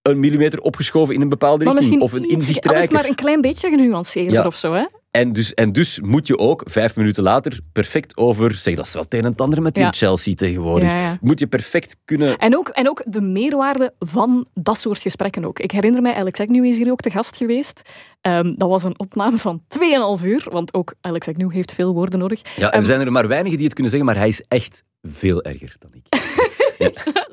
een 0.03 0.21
millimeter 0.21 0.61
opgeschoven 0.61 1.15
in 1.15 1.21
een 1.21 1.29
bepaalde 1.29 1.71
richting. 1.71 2.03
Of 2.03 2.13
een 2.13 2.29
inzichtrijk. 2.29 2.77
Alles 2.77 2.91
maar 2.91 3.05
een 3.05 3.15
klein 3.15 3.41
beetje 3.41 3.69
genuanceerder 3.69 4.33
ja. 4.33 4.47
of 4.47 4.57
zo, 4.57 4.73
hè? 4.73 4.85
En 5.15 5.33
dus, 5.33 5.55
en 5.55 5.73
dus 5.73 6.01
moet 6.01 6.27
je 6.27 6.39
ook 6.39 6.63
vijf 6.65 6.97
minuten 6.97 7.23
later 7.23 7.61
perfect 7.73 8.17
over... 8.17 8.55
Zeg, 8.55 8.75
dat 8.75 8.87
is 8.87 8.93
wel 8.93 9.03
het 9.03 9.15
een 9.15 9.25
en 9.25 9.31
het 9.31 9.41
ander 9.41 9.63
met 9.63 9.75
die 9.75 9.83
Ja. 9.83 9.91
Chelsea 9.93 10.35
tegenwoordig. 10.35 10.91
Ja, 10.91 10.99
ja. 11.01 11.19
Moet 11.21 11.39
je 11.39 11.47
perfect 11.47 11.97
kunnen... 12.05 12.39
En 12.39 12.57
ook, 12.57 12.69
en 12.69 12.89
ook 12.89 13.03
de 13.07 13.21
meerwaarde 13.21 13.95
van 13.99 14.47
dat 14.55 14.79
soort 14.79 14.99
gesprekken 14.99 15.45
ook. 15.45 15.59
Ik 15.59 15.71
herinner 15.71 16.03
mij, 16.03 16.15
Alex 16.15 16.41
Agnew 16.41 16.65
is 16.65 16.77
hier 16.77 16.91
ook 16.91 17.01
te 17.01 17.11
gast 17.11 17.37
geweest. 17.37 17.83
Ehm, 18.21 18.55
dat 18.57 18.69
was 18.69 18.85
een 18.85 18.99
opname 18.99 19.37
van 19.37 19.63
2,5 19.69 20.25
uur, 20.25 20.47
want 20.51 20.75
ook 20.75 20.95
Alex 21.01 21.29
Agnew 21.29 21.53
heeft 21.53 21.73
veel 21.73 21.95
woorden 21.95 22.19
nodig. 22.19 22.41
Ja, 22.57 22.73
en 22.73 22.81
er 22.81 22.87
zijn 22.87 23.01
er 23.01 23.13
maar 23.13 23.29
weinigen 23.29 23.57
die 23.57 23.65
het 23.67 23.75
kunnen 23.75 23.93
zeggen, 23.93 24.11
maar 24.11 24.21
hij 24.21 24.29
is 24.31 24.43
echt 24.49 24.85
veel 25.03 25.43
erger 25.43 25.77
dan 25.79 25.91
ik. 25.93 26.07
ja, 26.79 26.91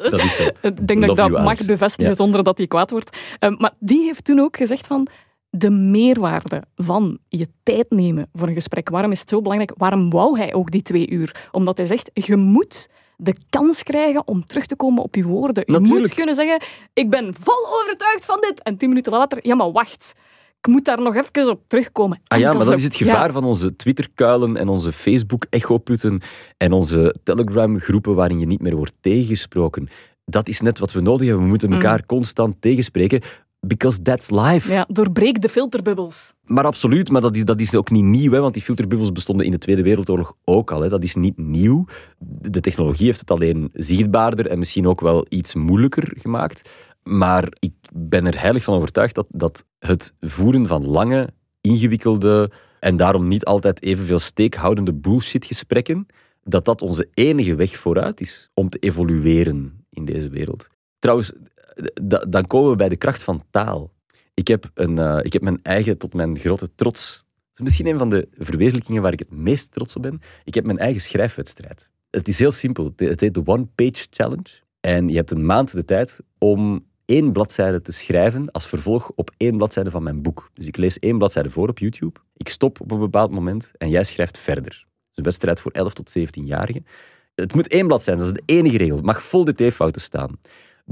dat 0.10 0.20
is 0.20 0.36
zo. 0.36 0.44
Ik 0.44 0.88
denk 0.88 1.02
dat 1.02 1.10
ik 1.10 1.16
dat 1.16 1.30
mag 1.30 1.66
bevestigen 1.66 2.12
Ja. 2.12 2.18
zonder 2.18 2.44
dat 2.44 2.58
hij 2.58 2.68
kwaad 2.68 2.92
wordt. 2.92 3.18
Ehm, 3.40 3.56
maar 3.58 3.72
die 3.80 4.04
heeft 4.04 4.24
toen 4.24 4.40
ook 4.40 4.58
gezegd 4.58 4.88
van 4.88 5.08
de 5.52 5.70
meerwaarde 5.70 6.64
van 6.76 7.18
je 7.28 7.48
tijd 7.64 7.86
nemen 7.90 8.30
voor 8.34 8.48
een 8.48 8.54
gesprek. 8.54 8.90
Waarom 8.90 9.12
is 9.12 9.20
het 9.20 9.30
zo 9.30 9.42
belangrijk? 9.42 9.74
Waarom 9.78 10.10
wou 10.10 10.38
hij 10.38 10.54
ook 10.54 10.72
die 10.72 10.82
twee 10.82 11.10
uur? 11.10 11.50
Omdat 11.52 11.78
hij 11.78 11.86
zegt, 11.86 12.10
je 12.14 12.36
moet 12.36 12.90
de 13.18 13.36
kans 13.50 13.84
krijgen 13.84 14.28
om 14.28 14.46
terug 14.46 14.66
te 14.66 14.76
komen 14.76 15.04
op 15.04 15.16
je 15.16 15.24
woorden. 15.24 15.64
Je 15.66 15.80
moet 15.80 16.14
kunnen 16.14 16.36
zeggen, 16.36 16.62
ik 16.94 17.10
ben 17.10 17.34
vol 17.40 17.80
overtuigd 17.82 18.26
van 18.26 18.38
dit. 18.42 18.64
En 18.64 18.78
tien 18.78 18.90
minuten 18.90 19.12
later, 19.12 19.40
ja 19.42 19.56
maar 19.56 19.72
wacht. 19.72 20.14
Ik 20.60 20.68
moet 20.68 20.86
daar 20.86 21.02
nog 21.02 21.16
even 21.16 21.50
op 21.50 21.68
terugkomen. 21.68 22.22
Ah 22.28 22.40
ja, 22.40 22.52
maar 22.54 22.66
dat 22.66 22.78
is 22.78 22.84
het 22.84 22.96
gevaar 22.96 23.28
ja. 23.28 23.34
van 23.34 23.44
onze 23.44 23.76
Twitter-kuilen 23.76 24.58
en 24.58 24.68
onze 24.68 24.92
Facebook-echoputten 24.92 26.22
en 26.58 26.72
onze 26.72 27.16
Telegram-groepen 27.24 28.16
waarin 28.16 28.40
je 28.40 28.46
niet 28.46 28.62
meer 28.62 28.76
wordt 28.76 28.98
tegengesproken. 29.02 29.90
Dat 30.26 30.48
is 30.48 30.62
net 30.62 30.80
wat 30.80 30.92
we 30.92 31.02
nodig 31.02 31.28
hebben. 31.28 31.44
We 31.44 31.50
moeten 31.50 31.74
elkaar 31.74 32.06
constant 32.06 32.62
tegenspreken. 32.62 33.22
Because 33.68 34.02
that's 34.02 34.30
life. 34.30 34.72
Ja, 34.72 34.86
doorbreek 34.88 35.42
de 35.42 35.50
filterbubbels. 35.50 36.34
Maar 36.44 36.66
absoluut, 36.66 37.10
maar 37.10 37.22
dat 37.22 37.36
is, 37.36 37.46
dat 37.46 37.60
is 37.60 37.76
ook 37.76 37.90
niet 37.90 38.04
nieuw, 38.04 38.32
hè, 38.32 38.40
want 38.40 38.54
die 38.54 38.64
filterbubbels 38.64 39.12
bestonden 39.12 39.46
in 39.46 39.52
de 39.52 39.58
Tweede 39.58 39.84
Wereldoorlog 39.84 40.34
ook 40.44 40.72
al. 40.72 40.82
Hè. 40.82 40.90
Dat 40.90 41.04
is 41.04 41.16
niet 41.16 41.38
nieuw. 41.38 41.86
De 42.20 42.60
technologie 42.60 43.06
heeft 43.06 43.20
het 43.20 43.32
alleen 43.32 43.70
zichtbaarder 43.74 44.48
en 44.48 44.60
misschien 44.60 44.88
ook 44.88 45.02
wel 45.02 45.26
iets 45.30 45.56
moeilijker 45.56 46.14
gemaakt. 46.18 46.70
Maar 47.04 47.54
ik 47.60 47.74
ben 47.94 48.26
er 48.26 48.42
heilig 48.42 48.64
van 48.64 48.76
overtuigd 48.76 49.16
dat, 49.16 49.28
dat 49.30 49.66
het 49.80 50.14
voeren 50.20 50.68
van 50.68 50.86
lange, 50.86 51.30
ingewikkelde 51.62 52.52
en 52.80 52.98
daarom 52.98 53.28
niet 53.28 53.46
altijd 53.46 53.84
evenveel 53.84 54.20
steekhoudende 54.20 54.94
bullshit-gesprekken, 54.94 56.06
dat 56.44 56.66
dat 56.66 56.82
onze 56.82 57.10
enige 57.14 57.56
weg 57.56 57.78
vooruit 57.78 58.22
is 58.22 58.50
om 58.54 58.70
te 58.70 58.78
evolueren 58.78 59.86
in 59.90 60.06
deze 60.06 60.30
wereld. 60.30 60.68
Trouwens, 61.00 61.32
dan 62.30 62.48
komen 62.48 62.70
we 62.70 62.76
bij 62.76 62.90
de 62.90 62.96
kracht 62.96 63.24
van 63.24 63.44
taal. 63.50 63.92
Ik 64.34 64.48
heb, 64.48 64.72
een, 64.74 65.00
eh, 65.00 65.18
ik 65.22 65.34
heb 65.34 65.42
mijn 65.42 65.60
eigen, 65.64 65.98
tot 65.98 66.14
mijn 66.14 66.40
grote 66.40 66.76
trots, 66.76 67.26
misschien 67.56 67.88
een 67.88 67.98
van 67.98 68.10
de 68.10 68.28
verwezenlijkingen 68.38 69.02
waar 69.02 69.14
ik 69.14 69.20
het 69.20 69.32
meest 69.32 69.72
trots 69.72 69.96
op 69.96 70.02
ben, 70.02 70.22
ik 70.44 70.54
heb 70.54 70.66
mijn 70.66 70.78
eigen 70.80 71.02
schrijfwedstrijd. 71.02 71.90
Het 72.10 72.28
is 72.28 72.40
heel 72.40 72.52
simpel. 72.52 72.94
Het- 72.96 73.20
heet 73.20 73.34
de 73.34 73.42
One 73.46 73.66
Page 73.76 74.08
Challenge. 74.10 74.50
En 74.80 75.08
je 75.08 75.16
hebt 75.16 75.32
een 75.32 75.46
maand 75.46 75.72
de 75.72 75.86
tijd 75.86 76.20
om 76.38 76.86
één 77.06 77.32
bladzijde 77.32 77.82
te 77.82 77.92
schrijven 77.92 78.52
als 78.52 78.68
vervolg 78.68 79.12
op 79.16 79.32
één 79.38 79.58
bladzijde 79.58 79.92
van 79.92 80.04
mijn 80.04 80.22
boek. 80.22 80.50
Dus 80.54 80.68
ik 80.68 80.78
lees 80.78 81.00
één 81.00 81.18
bladzijde 81.18 81.50
voor 81.50 81.70
op 81.70 81.80
YouTube. 81.80 82.20
Ik 82.36 82.50
stop 82.50 82.82
op 82.82 82.92
een 82.92 83.00
bepaald 83.00 83.32
moment 83.32 83.72
en 83.78 83.90
jij 83.90 84.04
schrijft 84.04 84.38
verder. 84.38 84.64
Het 84.72 85.10
is 85.12 85.18
een 85.18 85.24
wedstrijd 85.24 85.60
voor 85.60 85.72
11 85.72 85.94
tot 85.94 86.10
17-jarigen. 86.20 86.86
Het 87.36 87.54
moet 87.54 87.68
één 87.68 87.88
blad 87.88 88.04
zijn, 88.04 88.18
dat 88.18 88.26
is 88.26 88.34
de 88.34 88.44
enige 88.46 88.78
regel. 88.78 88.96
Het 88.96 89.06
mag 89.06 89.24
vol 89.24 89.44
dt-fouten 89.44 90.02
staan. 90.02 90.40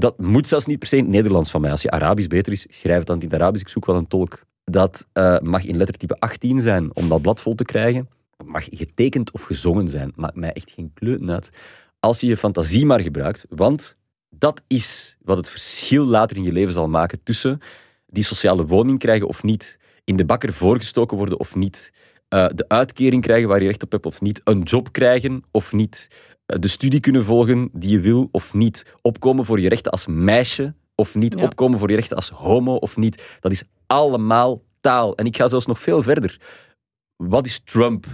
Dat 0.00 0.18
moet 0.18 0.48
zelfs 0.48 0.66
niet 0.66 0.78
per 0.78 0.88
se 0.88 0.96
in 0.96 1.02
het 1.02 1.12
Nederlands 1.12 1.50
van 1.50 1.60
mij. 1.60 1.70
Als 1.70 1.82
je 1.82 1.90
Arabisch 1.90 2.28
beter 2.28 2.52
is, 2.52 2.66
schrijf 2.70 2.98
het 2.98 3.06
dan 3.06 3.20
in 3.20 3.24
het 3.24 3.34
Arabisch. 3.34 3.62
Ik 3.62 3.68
zoek 3.68 3.86
wel 3.86 3.96
een 3.96 4.08
tolk. 4.08 4.42
Dat 4.64 5.06
eh, 5.12 5.38
mag 5.38 5.64
in 5.64 5.76
lettertype 5.76 6.18
18 6.18 6.60
zijn 6.60 6.96
om 6.96 7.08
dat 7.08 7.22
blad 7.22 7.40
vol 7.40 7.54
te 7.54 7.64
krijgen. 7.64 8.08
Het 8.36 8.46
mag 8.46 8.64
getekend 8.70 9.30
of 9.30 9.42
gezongen 9.42 9.88
zijn. 9.88 10.12
Maakt 10.16 10.36
mij 10.36 10.52
echt 10.52 10.70
geen 10.70 10.90
kleut. 10.94 11.50
Als 12.00 12.20
je 12.20 12.26
je 12.26 12.36
fantasie 12.36 12.86
maar 12.86 13.00
gebruikt. 13.00 13.46
Want 13.48 13.96
dat 14.30 14.62
is 14.66 15.16
wat 15.22 15.36
het 15.36 15.50
verschil 15.50 16.04
later 16.04 16.36
in 16.36 16.42
je 16.42 16.52
leven 16.52 16.72
zal 16.72 16.88
maken 16.88 17.20
tussen 17.22 17.60
die 18.06 18.24
sociale 18.24 18.66
woning 18.66 18.98
krijgen 18.98 19.28
of 19.28 19.42
niet, 19.42 19.78
in 20.04 20.16
de 20.16 20.24
bakker 20.24 20.52
voorgestoken 20.52 21.16
worden 21.16 21.38
of 21.38 21.54
niet, 21.54 21.92
eh, 22.28 22.46
de 22.54 22.68
uitkering 22.68 23.22
krijgen 23.22 23.48
waar 23.48 23.60
je 23.60 23.66
recht 23.66 23.82
op 23.82 23.92
hebt 23.92 24.06
of 24.06 24.20
niet, 24.20 24.40
een 24.44 24.62
job 24.62 24.92
krijgen 24.92 25.42
of 25.50 25.72
niet, 25.72 26.08
de 26.58 26.68
studie 26.68 27.00
kunnen 27.00 27.24
volgen 27.24 27.68
die 27.72 27.90
je 27.90 28.00
wil 28.00 28.28
of 28.32 28.54
niet, 28.54 28.86
opkomen 29.02 29.44
voor 29.44 29.60
je 29.60 29.68
rechten 29.68 29.92
als 29.92 30.06
meisje 30.06 30.74
of 30.94 31.14
niet, 31.14 31.38
Ja. 31.38 31.44
opkomen 31.44 31.78
voor 31.78 31.90
je 31.90 31.96
rechten 31.96 32.16
als 32.16 32.30
homo 32.30 32.74
of 32.74 32.96
niet. 32.96 33.22
Dat 33.40 33.52
is 33.52 33.62
allemaal 33.86 34.62
taal. 34.80 35.14
En 35.14 35.26
ik 35.26 35.36
ga 35.36 35.48
zelfs 35.48 35.66
nog 35.66 35.80
veel 35.80 36.02
verder. 36.02 36.40
Wat 37.16 37.46
is 37.46 37.60
Trump? 37.64 38.06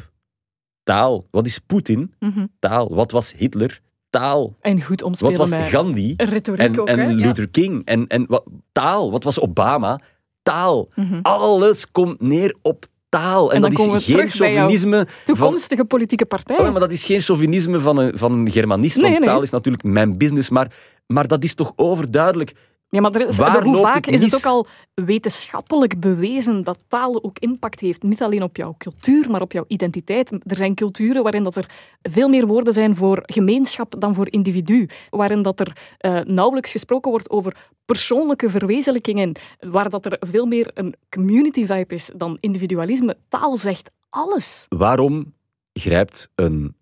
Taal. 0.83 1.27
Wat 1.31 1.47
is 1.47 1.59
Poetin? 1.59 2.15
Mhm. 2.19 2.47
Taal. 2.59 2.95
Wat 2.95 3.11
was 3.11 3.33
Hitler? 3.37 3.81
Taal. 4.11 4.55
En 4.61 4.83
goed 4.83 5.01
Wat 5.01 5.09
omspelen 5.09 5.37
was 5.39 5.51
met 5.51 5.65
Gandhi? 5.69 6.15
retoriek 6.17 6.61
En, 6.61 6.81
ook. 6.81 6.89
en? 6.89 6.99
Ja. 7.19 7.27
Luther 7.27 7.49
King. 7.49 7.85
En, 7.85 8.07
en 8.07 8.25
wat, 8.29 8.45
taal. 8.73 9.11
Wat 9.11 9.25
was 9.25 9.41
Obama? 9.41 10.01
Taal. 10.43 10.89
Mhm. 10.95 11.19
Alles 11.23 11.91
komt 11.91 12.21
neer 12.21 12.57
op 12.63 12.87
taal. 13.19 13.53
En, 13.53 13.61
dat 13.61 13.73
is 13.73 14.05
geen 14.05 14.31
chauvinisme 14.31 14.97
van... 14.97 15.35
Toekomstige 15.35 15.85
politieke 15.85 16.27
partij. 16.27 16.59
Oh, 16.59 16.71
maar 16.71 16.81
dat 16.81 16.91
is 16.91 17.05
geen 17.05 17.21
chauvinisme 17.21 17.81
van 17.81 17.99
een, 17.99 18.19
van 18.19 18.33
een 18.33 18.51
germanist. 18.51 18.97
Nee, 18.97 19.05
want 19.05 19.19
nee. 19.19 19.29
taal 19.29 19.43
is 19.43 19.51
natuurlijk 19.51 19.85
mijn 19.85 20.19
business. 20.19 20.51
Maar, 20.51 20.73
maar 21.07 21.27
dat 21.27 21.45
is 21.45 21.55
toch 21.55 21.73
overduidelijk. 21.77 22.53
Ja, 22.97 23.03
maar 23.03 23.15
er 23.15 23.29
is, 23.29 23.37
Waar 23.37 23.63
hoe 23.63 23.77
vaak 23.77 24.07
is 24.07 24.23
het 24.23 24.35
ook 24.35 24.45
al 24.45 24.67
wetenschappelijk 24.95 26.01
bewezen 26.01 26.65
dat 26.65 26.79
taal 26.89 27.25
ook 27.25 27.39
impact 27.39 27.81
heeft. 27.81 28.03
Niet 28.03 28.23
alleen 28.23 28.43
op 28.43 28.57
jouw 28.57 28.75
cultuur, 28.79 29.31
maar 29.31 29.41
op 29.41 29.53
jouw 29.53 29.65
identiteit. 29.69 30.31
Er 30.31 30.57
zijn 30.57 30.75
culturen 30.75 31.23
waarin 31.23 31.43
dat 31.43 31.57
er 31.57 31.71
veel 32.03 32.29
meer 32.29 32.47
woorden 32.47 32.73
zijn 32.73 32.97
voor 32.97 33.23
gemeenschap 33.23 33.95
dan 33.99 34.15
voor 34.15 34.33
individu. 34.33 34.89
Waarin 35.11 35.43
dat 35.43 35.61
er 35.61 35.77
eh, 35.99 36.21
nauwelijks 36.21 36.71
gesproken 36.71 37.11
wordt 37.11 37.31
over 37.31 37.57
persoonlijke 37.85 38.51
verwezenlijkingen. 38.51 39.33
Waar 39.59 39.91
dat 39.91 40.05
er 40.07 40.17
veel 40.21 40.47
meer 40.47 40.71
een 40.75 40.95
community 41.11 41.67
vibe 41.67 41.95
is 41.95 42.11
dan 42.17 42.37
individualisme. 42.41 43.17
Taal 43.29 43.57
zegt 43.57 43.91
alles. 44.11 44.67
Waarom 44.69 45.35
grijpt 45.73 46.31
een 46.35 46.77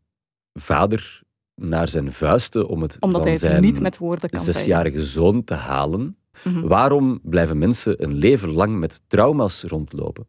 vader 0.52 1.22
naar 1.54 1.88
zijn 1.88 2.12
vuisten 2.12 2.68
om 2.68 2.82
het 2.82 2.96
Omdat 3.00 3.12
van 3.12 3.22
hij 3.22 3.30
het 3.30 3.40
zijn 3.40 3.62
niet 3.62 3.80
met 3.80 3.98
woorden 3.98 4.30
kan 4.30 4.40
zesjarige 4.40 5.02
zoon 5.02 5.44
te 5.44 5.54
halen? 5.54 6.16
Mhm. 6.44 6.66
Waarom 6.66 7.20
blijven 7.22 7.58
mensen 7.58 8.02
een 8.02 8.14
leven 8.14 8.52
lang 8.52 8.78
met 8.78 9.00
trauma's 9.06 9.62
rondlopen? 9.62 10.26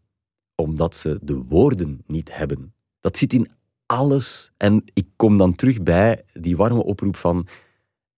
Omdat 0.56 0.96
ze 0.96 1.20
de 1.22 1.44
woorden 1.48 2.04
niet 2.08 2.36
hebben. 2.36 2.74
Dat 3.00 3.18
zit 3.18 3.34
in 3.34 3.52
alles. 3.86 4.52
En 4.58 4.82
ik 4.94 5.08
kom 5.16 5.38
dan 5.38 5.56
terug 5.56 5.84
bij 5.84 6.24
die 6.34 6.58
warme 6.58 6.84
oproep 6.84 7.16
van 7.16 7.48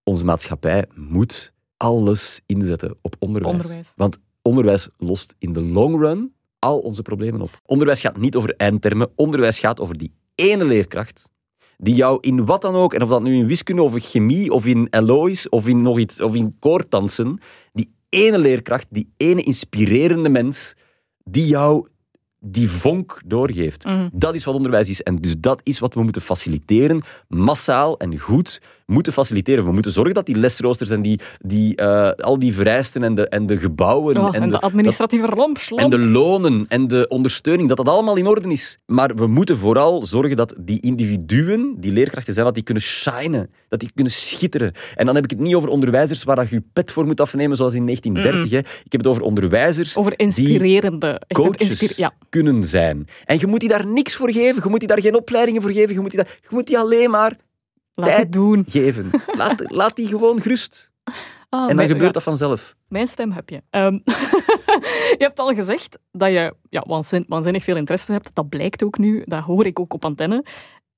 onze 0.03 0.25
maatschappij 0.25 0.85
moet 0.95 1.53
alles 1.77 2.41
inzetten 2.45 2.97
op 3.01 3.15
onderwijs. 3.19 3.53
Onderwijs. 3.53 3.93
Want 3.95 4.19
onderwijs 4.41 4.89
lost 4.97 5.35
in 5.39 5.53
de 5.53 5.61
long 5.61 5.99
run 5.99 6.33
al 6.59 6.79
onze 6.79 7.01
problemen 7.01 7.41
op. 7.41 7.61
Onderwijs 7.65 8.01
gaat 8.01 8.17
niet 8.17 8.35
over 8.35 8.55
eindtermen. 8.55 9.09
Onderwijs 9.15 9.59
gaat 9.59 9.79
over 9.79 9.97
die 9.97 10.13
ene 10.35 10.65
leerkracht 10.65 11.29
die 11.77 11.95
jou 11.95 12.17
in 12.21 12.45
wat 12.45 12.61
dan 12.61 12.75
ook, 12.75 12.93
en 12.93 13.03
of 13.03 13.09
dat 13.09 13.21
nu 13.21 13.35
in 13.35 13.47
wiskunde 13.47 13.81
of 13.81 13.93
in 13.93 14.01
chemie 14.01 14.51
of 14.51 14.65
in 14.65 14.87
LO 14.89 15.25
is 15.25 15.49
of 15.49 15.67
in 15.67 15.81
nog 15.81 15.99
iets, 15.99 16.21
of 16.21 16.35
in 16.35 16.55
koordansen, 16.59 17.39
die 17.73 17.91
ene 18.09 18.39
leerkracht, 18.39 18.87
die 18.89 19.09
ene 19.17 19.43
inspirerende 19.43 20.29
mens, 20.29 20.73
die 21.23 21.47
jou 21.47 21.87
die 22.51 22.69
vonk 22.69 23.21
doorgeeft. 23.25 23.85
Mhm. 23.85 24.07
Dat 24.13 24.35
is 24.35 24.43
wat 24.43 24.55
onderwijs 24.55 24.89
is. 24.89 25.01
En 25.03 25.15
dus 25.15 25.35
dat 25.39 25.61
is 25.63 25.79
wat 25.79 25.93
we 25.93 26.03
moeten 26.03 26.21
faciliteren, 26.21 27.01
massaal 27.27 27.97
en 27.99 28.17
goed 28.17 28.61
moeten 28.85 29.13
faciliteren. 29.13 29.65
We 29.65 29.71
moeten 29.71 29.91
zorgen 29.91 30.13
dat 30.13 30.25
die 30.25 30.35
lesroosters 30.35 30.89
en 30.89 31.01
die, 31.01 31.19
die, 31.39 31.75
eh, 31.75 32.09
al 32.11 32.39
die 32.39 32.53
vereisten 32.53 33.03
en 33.03 33.15
de, 33.15 33.27
en 33.29 33.45
de 33.45 33.57
gebouwen 33.57 34.17
Oh, 34.17 34.35
en, 34.35 34.41
de 34.43 34.47
dat- 34.49 34.61
administratieve 34.61 35.25
rompslomp. 35.25 35.81
en 35.83 35.89
de 35.89 35.99
lonen 35.99 36.65
en 36.69 36.87
de 36.87 37.05
ondersteuning, 37.07 37.67
dat 37.67 37.77
dat 37.77 37.87
allemaal 37.87 38.15
in 38.15 38.27
orde 38.27 38.49
is. 38.51 38.77
Maar 38.85 39.15
we 39.15 39.27
moeten 39.27 39.57
vooral 39.57 40.05
zorgen 40.05 40.35
dat 40.35 40.55
die 40.59 40.81
individuen, 40.81 41.75
die 41.79 41.91
leerkrachten 41.91 42.33
zijn, 42.33 42.45
dat 42.45 42.53
die 42.55 42.63
kunnen 42.63 42.83
shinen. 42.83 43.49
Dat 43.69 43.79
die 43.79 43.91
kunnen 43.95 44.13
schitteren. 44.13 44.71
En 44.95 45.05
dan 45.05 45.15
heb 45.15 45.23
ik 45.23 45.29
het 45.29 45.39
niet 45.39 45.55
over 45.55 45.69
onderwijzers 45.69 46.23
waar 46.23 46.35
dat 46.35 46.49
je 46.49 46.55
je 46.55 46.63
pet 46.73 46.91
voor 46.91 47.05
moet 47.05 47.21
afnemen, 47.21 47.57
zoals 47.57 47.73
in 47.73 47.85
1930. 47.85 48.51
Hè. 48.51 48.57
Ik 48.85 48.91
heb 48.91 49.01
het 49.01 49.07
over 49.07 49.21
onderwijzers 49.21 49.97
Over 49.97 50.13
inspirerende. 50.19 51.21
coaches 51.33 51.95
ja. 51.95 52.11
Kunnen 52.43 52.65
zijn. 52.65 53.07
En 53.25 53.39
je 53.39 53.47
moet 53.47 53.59
die 53.59 53.69
daar 53.69 53.87
niks 53.87 54.15
voor 54.15 54.31
geven. 54.31 54.63
Je 54.63 54.69
moet 54.69 54.79
die 54.79 54.87
daar 54.87 55.01
geen 55.01 55.15
opleidingen 55.15 55.61
voor 55.61 55.71
geven. 55.71 55.93
Je 55.93 55.99
moet 55.99 56.11
die, 56.11 56.23
daar, 56.23 56.37
je 56.41 56.47
moet 56.49 56.67
die 56.67 56.77
alleen 56.79 57.09
maar 57.09 57.37
Laat 57.93 58.07
tijd 58.15 58.31
doen. 58.33 58.65
geven. 58.69 59.09
Laat, 59.33 59.71
laat 59.71 59.95
die 59.95 60.07
gewoon 60.07 60.41
gerust. 60.41 60.91
Ah, 61.03 61.13
En 61.61 61.67
dan 61.67 61.75
mijn- 61.75 61.87
gebeurt 61.87 62.05
ja, 62.07 62.11
dat 62.13 62.23
vanzelf. 62.23 62.75
Mijn 62.87 63.07
stem 63.07 63.31
heb 63.31 63.49
je. 63.49 63.61
Ehm, 63.69 63.93
je 65.19 65.23
hebt 65.27 65.39
al 65.39 65.53
gezegd 65.53 65.97
dat 66.11 66.29
je 66.29 66.53
ja, 66.69 66.83
waanzin- 66.87 67.25
waanzinnig 67.27 67.63
veel 67.63 67.75
interesse 67.75 68.11
hebt. 68.11 68.29
Dat 68.33 68.49
blijkt 68.49 68.83
ook 68.83 68.97
nu. 68.97 69.21
Dat 69.25 69.43
hoor 69.43 69.65
ik 69.65 69.79
ook 69.79 69.93
op 69.93 70.05
antenne. 70.05 70.43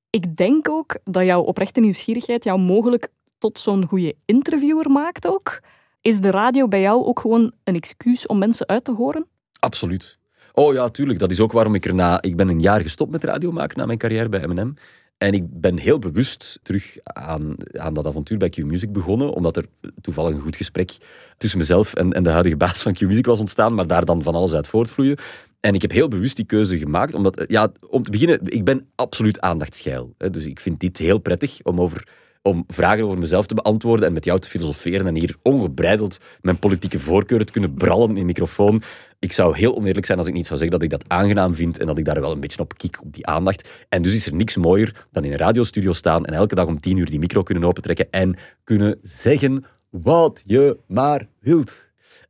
Ik 0.10 0.36
denk 0.36 0.70
ook 0.70 0.98
dat 1.04 1.24
jouw 1.26 1.42
oprechte 1.42 1.80
nieuwsgierigheid 1.80 2.44
jou 2.44 2.60
mogelijk 2.60 3.08
tot 3.38 3.60
zo'n 3.60 3.86
goede 3.86 4.16
interviewer 4.26 4.90
maakt 4.92 5.28
ook. 5.28 5.60
Is 6.02 6.20
de 6.22 6.30
radio 6.32 6.68
bij 6.68 6.82
jou 6.82 7.04
ook 7.06 7.20
gewoon 7.20 7.52
een 7.64 7.76
excuus 7.76 8.26
om 8.28 8.38
mensen 8.38 8.68
uit 8.68 8.84
te 8.84 8.92
horen? 8.94 9.26
Absoluut. 9.60 10.18
Oh 10.54 10.74
ja, 10.74 10.90
tuurlijk. 10.90 11.20
Dat 11.20 11.32
is 11.32 11.40
ook 11.40 11.52
waarom 11.52 11.76
ik 11.76 11.86
erna... 11.86 12.22
Ik 12.22 12.36
ben 12.36 12.48
een 12.48 12.62
jaar 12.62 12.82
gestopt 12.82 13.12
met 13.12 13.24
radio 13.24 13.52
maken 13.52 13.78
na 13.78 13.86
mijn 13.86 13.98
carrière 13.98 14.30
bij 14.30 14.48
M&M. 14.48 14.74
En 15.18 15.34
ik 15.34 15.44
ben 15.62 15.78
heel 15.78 16.00
bewust 16.00 16.60
terug 16.64 16.98
aan, 17.04 17.56
aan 17.72 17.94
dat 17.94 18.08
avontuur 18.08 18.38
bij 18.38 18.50
Q-Music 18.50 18.92
begonnen, 18.92 19.34
omdat 19.34 19.58
er 19.58 19.66
toevallig 20.02 20.36
een 20.36 20.42
goed 20.42 20.56
gesprek 20.56 20.98
tussen 21.38 21.60
mezelf 21.60 21.94
en, 21.94 22.14
en 22.14 22.24
de 22.24 22.30
huidige 22.30 22.58
baas 22.58 22.82
van 22.82 22.94
Q-Music 22.94 23.26
was 23.26 23.40
ontstaan, 23.40 23.74
maar 23.74 23.88
daar 23.88 24.06
dan 24.06 24.24
van 24.24 24.36
alles 24.36 24.54
uit 24.54 24.68
voortvloeien. 24.68 25.18
En 25.60 25.74
ik 25.74 25.82
heb 25.82 25.92
heel 25.92 26.08
bewust 26.08 26.36
die 26.36 26.46
keuze 26.46 26.78
gemaakt, 26.78 27.14
omdat, 27.14 27.44
ja, 27.48 27.72
om 27.90 28.04
te 28.04 28.12
beginnen, 28.12 28.40
ik 28.44 28.64
ben 28.64 28.88
absoluut 28.96 29.40
aandachtsgeil. 29.42 30.16
Dus 30.32 30.46
ik 30.46 30.60
vind 30.60 30.80
dit 30.80 30.98
heel 30.98 31.20
prettig 31.20 31.60
om 31.64 31.82
over 31.82 32.08
om 32.42 32.64
vragen 32.68 33.06
over 33.06 33.18
mezelf 33.18 33.46
te 33.46 33.54
beantwoorden 33.54 34.08
en 34.08 34.14
met 34.14 34.26
jou 34.26 34.40
te 34.40 34.50
filosoferen 34.50 35.08
en 35.08 35.16
hier 35.16 35.36
ongebreideld 35.42 36.20
mijn 36.42 36.60
politieke 36.60 37.00
voorkeuren 37.00 37.46
te 37.46 37.52
kunnen 37.52 37.74
brallen 37.74 38.10
in 38.10 38.16
de 38.16 38.24
microfoon. 38.24 38.82
Ik 39.20 39.32
zou 39.32 39.58
heel 39.58 39.76
oneerlijk 39.76 40.06
zijn 40.06 40.18
als 40.18 40.28
ik 40.28 40.34
niet 40.34 40.48
zou 40.48 40.60
zeggen 40.60 40.80
dat 40.80 40.92
ik 40.92 41.00
dat 41.00 41.10
aangenaam 41.10 41.54
vind 41.54 41.80
en 41.80 41.88
dat 41.88 41.98
ik 41.98 42.06
daar 42.06 42.22
wel 42.22 42.32
een 42.32 42.40
beetje 42.40 42.60
op 42.60 42.78
kik, 42.78 43.00
op 43.02 43.14
die 43.14 43.28
aandacht. 43.28 43.70
En 43.90 44.02
dus 44.02 44.16
is 44.16 44.26
er 44.26 44.36
niks 44.36 44.58
mooier 44.58 45.08
dan 45.12 45.24
in 45.24 45.32
een 45.32 45.38
radiostudio 45.38 45.94
staan 45.94 46.26
en 46.26 46.34
elke 46.34 46.56
dag 46.56 46.66
om 46.66 46.80
tien 46.80 46.98
uur 46.98 47.10
die 47.10 47.20
micro 47.20 47.44
kunnen 47.44 47.64
opentrekken 47.64 48.08
en 48.12 48.36
kunnen 48.64 49.00
zeggen 49.02 49.66
wat 49.90 50.44
je 50.46 50.78
maar 50.88 51.28
wilt. 51.40 51.88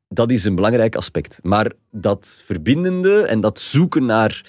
Dat 0.07 0.31
is 0.31 0.45
een 0.45 0.55
belangrijk 0.55 0.95
aspect. 0.95 1.39
Maar 1.43 1.71
dat 1.91 2.41
verbindende 2.43 3.21
en 3.21 3.41
dat 3.41 3.59
zoeken 3.59 4.05
naar 4.05 4.41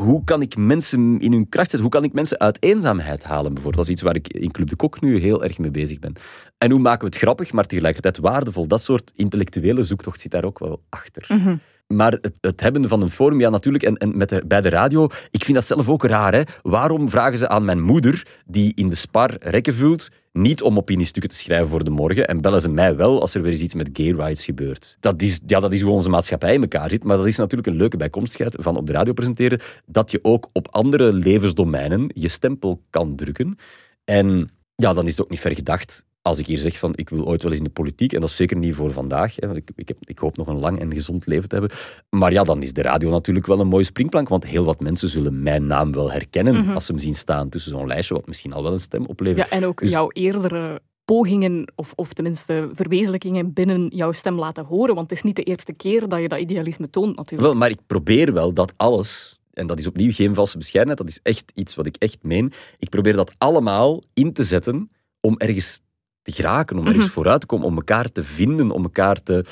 hoe 0.00 0.24
kan 0.24 0.42
ik 0.42 0.56
mensen 0.56 1.18
in 1.18 1.32
hun 1.32 1.48
kracht 1.48 1.70
zetten? 1.70 1.80
Hoe 1.80 2.00
kan 2.00 2.04
ik 2.04 2.12
mensen 2.12 2.38
uit 2.38 2.62
eenzaamheid 2.62 3.24
halen, 3.24 3.54
bijvoorbeeld? 3.54 3.76
Dat 3.76 3.84
is 3.84 3.90
iets 3.90 4.02
waar 4.02 4.14
ik 4.14 4.28
in 4.28 4.50
Club 4.50 4.68
de 4.68 4.76
Kok 4.76 5.00
nu 5.00 5.18
heel 5.18 5.44
erg 5.44 5.58
mee 5.58 5.70
bezig 5.70 5.98
ben. 5.98 6.12
En 6.58 6.70
hoe 6.70 6.80
maken 6.80 7.00
we 7.00 7.06
het 7.06 7.16
grappig, 7.16 7.52
maar 7.52 7.64
tegelijkertijd 7.64 8.18
waardevol? 8.18 8.66
Dat 8.66 8.82
soort 8.82 9.12
intellectuele 9.16 9.82
zoektocht 9.82 10.20
zit 10.20 10.30
daar 10.30 10.44
ook 10.44 10.58
wel 10.58 10.82
achter. 10.88 11.24
Mhm. 11.28 11.56
Maar 11.86 12.12
het, 12.12 12.38
het, 12.40 12.60
hebben 12.60 12.88
van 12.88 13.02
een 13.02 13.10
forum, 13.10 13.40
ja 13.40 13.50
natuurlijk, 13.50 13.84
en, 13.84 13.96
en 13.96 14.16
met 14.16 14.28
de, 14.28 14.42
bij 14.46 14.60
de 14.60 14.68
radio, 14.68 15.08
ik 15.30 15.44
vind 15.44 15.56
dat 15.56 15.66
zelf 15.66 15.88
ook 15.88 16.04
raar. 16.04 16.34
Hè? 16.34 16.42
Waarom 16.62 17.08
vragen 17.08 17.38
ze 17.38 17.48
aan 17.48 17.64
mijn 17.64 17.82
moeder, 17.82 18.26
die 18.46 18.72
in 18.74 18.88
de 18.88 18.94
spar 18.94 19.36
rekken 19.38 19.74
vult, 19.74 20.08
niet 20.42 20.62
om 20.62 20.76
opiniestukken 20.76 21.30
te 21.30 21.36
schrijven 21.36 21.68
voor 21.68 21.84
de 21.84 21.90
morgen 21.90 22.26
en 22.26 22.40
bellen 22.40 22.60
ze 22.60 22.68
mij 22.68 22.96
wel 22.96 23.20
als 23.20 23.34
er 23.34 23.42
weer 23.42 23.52
eens 23.52 23.60
iets 23.60 23.74
met 23.74 23.90
gay 23.92 24.10
rights 24.10 24.44
gebeurt. 24.44 24.96
Dat 25.00 25.22
is, 25.22 25.40
ja, 25.46 25.60
dat 25.60 25.72
is 25.72 25.80
hoe 25.80 25.92
onze 25.92 26.08
maatschappij 26.08 26.54
in 26.54 26.60
elkaar 26.60 26.90
zit, 26.90 27.04
maar 27.04 27.16
dat 27.16 27.26
is 27.26 27.36
natuurlijk 27.36 27.68
een 27.68 27.76
leuke 27.76 27.96
bijkomstigheid 27.96 28.56
van 28.60 28.76
op 28.76 28.86
de 28.86 28.92
radio 28.92 29.12
presenteren, 29.12 29.60
dat 29.86 30.10
je 30.10 30.18
ook 30.22 30.48
op 30.52 30.68
andere 30.70 31.12
levensdomeinen 31.12 32.10
je 32.14 32.28
stempel 32.28 32.82
kan 32.90 33.16
drukken. 33.16 33.58
En 34.04 34.50
ja, 34.74 34.92
dan 34.92 35.04
is 35.04 35.10
het 35.10 35.20
ook 35.20 35.30
niet 35.30 35.40
ver 35.40 35.54
gedacht 35.54 36.06
als 36.28 36.38
ik 36.38 36.46
hier 36.46 36.58
zeg 36.58 36.78
van 36.78 36.92
ik 36.94 37.08
wil 37.08 37.26
ooit 37.26 37.42
wel 37.42 37.50
eens 37.50 37.60
in 37.60 37.66
de 37.66 37.72
politiek, 37.72 38.12
en 38.12 38.20
dat 38.20 38.30
is 38.30 38.36
zeker 38.36 38.56
niet 38.56 38.74
voor 38.74 38.92
vandaag, 38.92 39.34
hè, 39.36 39.54
ik, 39.56 39.70
ik, 39.76 39.88
heb, 39.88 39.96
ik 40.00 40.18
hoop 40.18 40.36
nog 40.36 40.46
een 40.46 40.58
lang 40.58 40.80
en 40.80 40.92
gezond 40.92 41.26
leven 41.26 41.48
te 41.48 41.56
hebben, 41.56 41.76
maar 42.10 42.32
ja, 42.32 42.44
dan 42.44 42.62
is 42.62 42.72
de 42.72 42.82
radio 42.82 43.10
natuurlijk 43.10 43.46
wel 43.46 43.60
een 43.60 43.66
mooie 43.68 43.84
springplank, 43.84 44.28
want 44.28 44.44
heel 44.44 44.64
wat 44.64 44.80
mensen 44.80 45.08
zullen 45.08 45.42
mijn 45.42 45.66
naam 45.66 45.92
wel 45.92 46.12
herkennen 46.12 46.54
Mhm. 46.54 46.74
als 46.74 46.86
ze 46.86 46.92
hem 46.92 47.00
zien 47.00 47.14
staan 47.14 47.48
tussen 47.48 47.70
zo'n 47.72 47.86
lijstje, 47.86 48.14
wat 48.14 48.26
misschien 48.26 48.52
al 48.52 48.62
wel 48.62 48.72
een 48.72 48.80
stem 48.80 49.04
oplevert. 49.06 49.48
Ja, 49.50 49.56
en 49.56 49.64
ook 49.64 49.80
Dus- 49.80 49.90
jouw 49.90 50.08
eerdere 50.12 50.80
pogingen, 51.04 51.72
of, 51.74 51.92
of 51.96 52.12
tenminste 52.12 52.70
verwezenlijkingen 52.72 53.52
binnen 53.52 53.86
jouw 53.94 54.12
stem 54.12 54.38
laten 54.38 54.64
horen. 54.64 54.94
Want 54.94 55.10
het 55.10 55.18
is 55.18 55.24
niet 55.24 55.36
de 55.36 55.42
eerste 55.42 55.72
keer 55.72 56.08
dat 56.08 56.20
je 56.20 56.28
dat 56.28 56.38
idealisme 56.38 56.90
toont, 56.90 57.16
natuurlijk. 57.16 57.48
Wel, 57.50 57.58
maar 57.58 57.70
ik 57.70 57.78
probeer 57.86 58.32
wel 58.32 58.52
dat 58.52 58.72
alles, 58.76 59.38
en 59.52 59.66
dat 59.66 59.78
is 59.78 59.86
opnieuw 59.86 60.12
geen 60.12 60.34
valse 60.34 60.58
bescheidenheid, 60.58 60.98
dat 61.06 61.08
is 61.16 61.20
echt 61.22 61.52
iets 61.54 61.74
wat 61.74 61.86
ik 61.86 61.96
echt 61.96 62.18
meen, 62.22 62.52
ik 62.78 62.88
probeer 62.88 63.12
dat 63.12 63.32
allemaal 63.38 64.02
in 64.14 64.32
te 64.32 64.42
zetten 64.42 64.90
om 65.20 65.34
ergens 65.38 65.80
te 66.28 66.42
geraken, 66.42 66.78
om 66.78 66.86
ergens 66.86 67.04
Mhm. 67.04 67.14
vooruit 67.14 67.40
te 67.40 67.46
komen, 67.46 67.66
om 67.66 67.76
elkaar 67.76 68.12
te 68.12 68.24
vinden, 68.24 68.70
om 68.70 68.82
elkaar 68.82 69.22
te... 69.22 69.44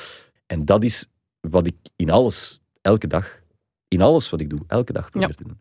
En 0.46 0.64
dat 0.64 0.82
is 0.84 1.06
wat 1.40 1.66
ik 1.66 1.74
in 1.96 2.10
alles, 2.10 2.60
elke 2.82 3.06
dag, 3.06 3.40
in 3.88 4.00
alles 4.02 4.30
wat 4.30 4.40
ik 4.40 4.50
doe, 4.50 4.60
elke 4.66 4.92
dag 4.92 5.10
probeer 5.10 5.28
Ja. 5.28 5.34
te 5.34 5.42
doen. 5.44 5.60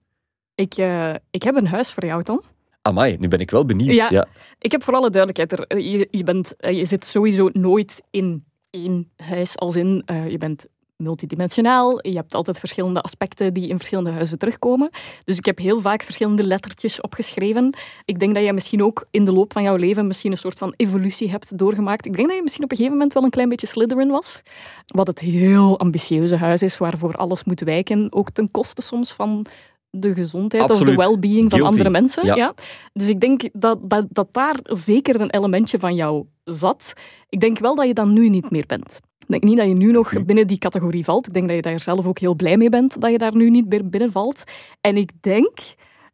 Ik, 0.56 0.74
eh, 0.74 1.14
ik 1.32 1.44
heb 1.44 1.56
een 1.56 1.68
huis 1.68 1.92
voor 1.92 2.06
jou, 2.06 2.24
Tom. 2.24 2.42
Amai, 2.82 3.18
nu 3.20 3.28
ben 3.28 3.40
ik 3.40 3.52
wel 3.52 3.66
benieuwd. 3.66 3.96
Ja. 3.96 4.08
Ja. 4.10 4.28
Ik 4.60 4.72
heb 4.72 4.84
voor 4.84 4.94
alle 4.94 5.10
duidelijkheid, 5.10 5.70
er, 5.72 5.78
je, 5.82 6.08
je, 6.12 6.24
bent, 6.24 6.56
eh, 6.56 6.78
je 6.78 6.86
zit 6.86 7.06
sowieso 7.06 7.50
nooit 7.54 8.02
in 8.12 8.46
één 8.70 9.12
huis, 9.16 9.58
als 9.58 9.76
in 9.76 10.02
eh, 10.06 10.30
je 10.32 10.38
bent 10.38 10.66
multidimensionaal. 10.98 12.08
Je 12.08 12.16
hebt 12.16 12.36
altijd 12.36 12.60
verschillende 12.60 13.02
aspecten 13.02 13.54
die 13.54 13.68
in 13.68 13.78
verschillende 13.78 14.10
huizen 14.10 14.38
terugkomen. 14.38 14.90
Dus 15.24 15.38
ik 15.38 15.46
heb 15.46 15.58
heel 15.58 15.82
vaak 15.82 16.02
verschillende 16.02 16.44
lettertjes 16.44 17.02
opgeschreven. 17.02 17.78
Ik 18.06 18.20
denk 18.20 18.34
dat 18.34 18.44
je 18.44 18.54
misschien 18.54 18.84
ook 18.84 19.06
in 19.12 19.26
de 19.26 19.32
loop 19.32 19.54
van 19.54 19.64
jouw 19.64 19.76
leven 19.76 20.08
misschien 20.08 20.32
een 20.32 20.38
soort 20.38 20.58
van 20.58 20.74
evolutie 20.78 21.30
hebt 21.30 21.58
doorgemaakt. 21.58 22.06
Ik 22.06 22.16
denk 22.16 22.28
dat 22.28 22.38
je 22.38 22.44
misschien 22.44 22.64
op 22.64 22.72
een 22.72 22.78
gegeven 22.78 22.98
moment 22.98 23.14
wel 23.14 23.24
een 23.24 23.30
klein 23.30 23.50
beetje 23.50 23.68
Slytherin 23.68 24.10
was. 24.10 24.42
Wat 24.86 25.08
het 25.08 25.20
heel 25.20 25.80
ambitieuze 25.80 26.36
huis 26.36 26.62
is, 26.62 26.78
waarvoor 26.78 27.16
alles 27.16 27.44
moet 27.44 27.60
wijken. 27.60 28.08
Ook 28.10 28.30
ten 28.30 28.52
koste 28.52 28.82
soms 28.82 29.12
van 29.12 29.46
de 29.90 30.14
gezondheid 30.14 30.70
of 30.72 30.80
de 30.80 30.96
well-being 30.96 31.52
van 31.52 31.62
andere 31.62 31.90
mensen. 31.90 32.26
Ja. 32.26 32.36
Ja. 32.36 32.54
Dus 32.94 33.08
ik 33.08 33.20
denk 33.20 33.50
dat, 33.54 33.90
dat, 33.90 34.06
dat 34.10 34.28
daar 34.34 34.60
zeker 34.64 35.22
een 35.22 35.32
elementje 35.32 35.80
van 35.80 35.96
jou 35.96 36.26
zat. 36.44 36.94
Ik 37.30 37.40
denk 37.40 37.60
wel 37.60 37.76
dat 37.76 37.88
je 37.88 37.94
dat 37.94 38.08
nu 38.08 38.30
niet 38.30 38.52
meer 38.52 38.66
bent. 38.66 39.00
Ik 39.26 39.32
denk 39.32 39.44
niet 39.44 39.58
dat 39.58 39.68
je 39.68 39.74
nu 39.74 39.92
nog 39.92 40.26
binnen 40.26 40.48
die 40.48 40.58
categorie 40.58 41.04
valt. 41.04 41.28
Ik 41.28 41.34
denk 41.34 41.48
dat 41.48 41.56
je 41.56 41.62
daar 41.62 41.80
zelf 41.80 42.06
ook 42.06 42.20
heel 42.20 42.36
blij 42.36 42.58
mee 42.58 42.70
bent 42.70 43.02
dat 43.02 43.12
je 43.12 43.18
daar 43.18 43.36
nu 43.36 43.50
niet 43.50 43.70
meer 43.70 43.90
binnen 43.90 44.12
valt. 44.12 44.44
En 44.82 44.98
ik 44.98 45.12
denk, 45.22 45.58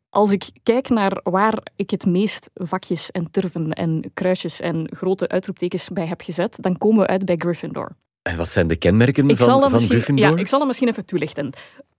als 0.09 0.32
ik 0.32 0.49
kijk 0.64 0.89
naar 0.89 1.20
waar 1.24 1.57
ik 1.76 1.89
het 1.89 2.05
meest 2.05 2.49
vakjes 2.53 3.12
en 3.12 3.32
turven 3.32 3.74
en 3.74 4.12
kruisjes 4.14 4.59
en 4.59 4.89
grote 4.95 5.28
uitroeptekens 5.28 5.89
bij 5.89 6.05
heb 6.05 6.22
gezet, 6.22 6.57
dan 6.59 6.78
komen 6.78 7.01
we 7.01 7.07
uit 7.07 7.26
bij 7.26 7.36
Gryffindor. 7.36 7.91
En 8.22 8.38
wat 8.38 8.51
zijn 8.51 8.68
de 8.68 8.76
kenmerken 8.76 9.30
Ik 9.30 9.38
van, 9.38 9.70
van 9.70 9.80
Gryffindor? 9.80 10.30
ja, 10.30 10.38
ik 10.38 10.47
zal 10.47 10.59
dat 10.59 10.68
misschien 10.68 10.88
even 10.88 11.05
toelichten. 11.05 11.49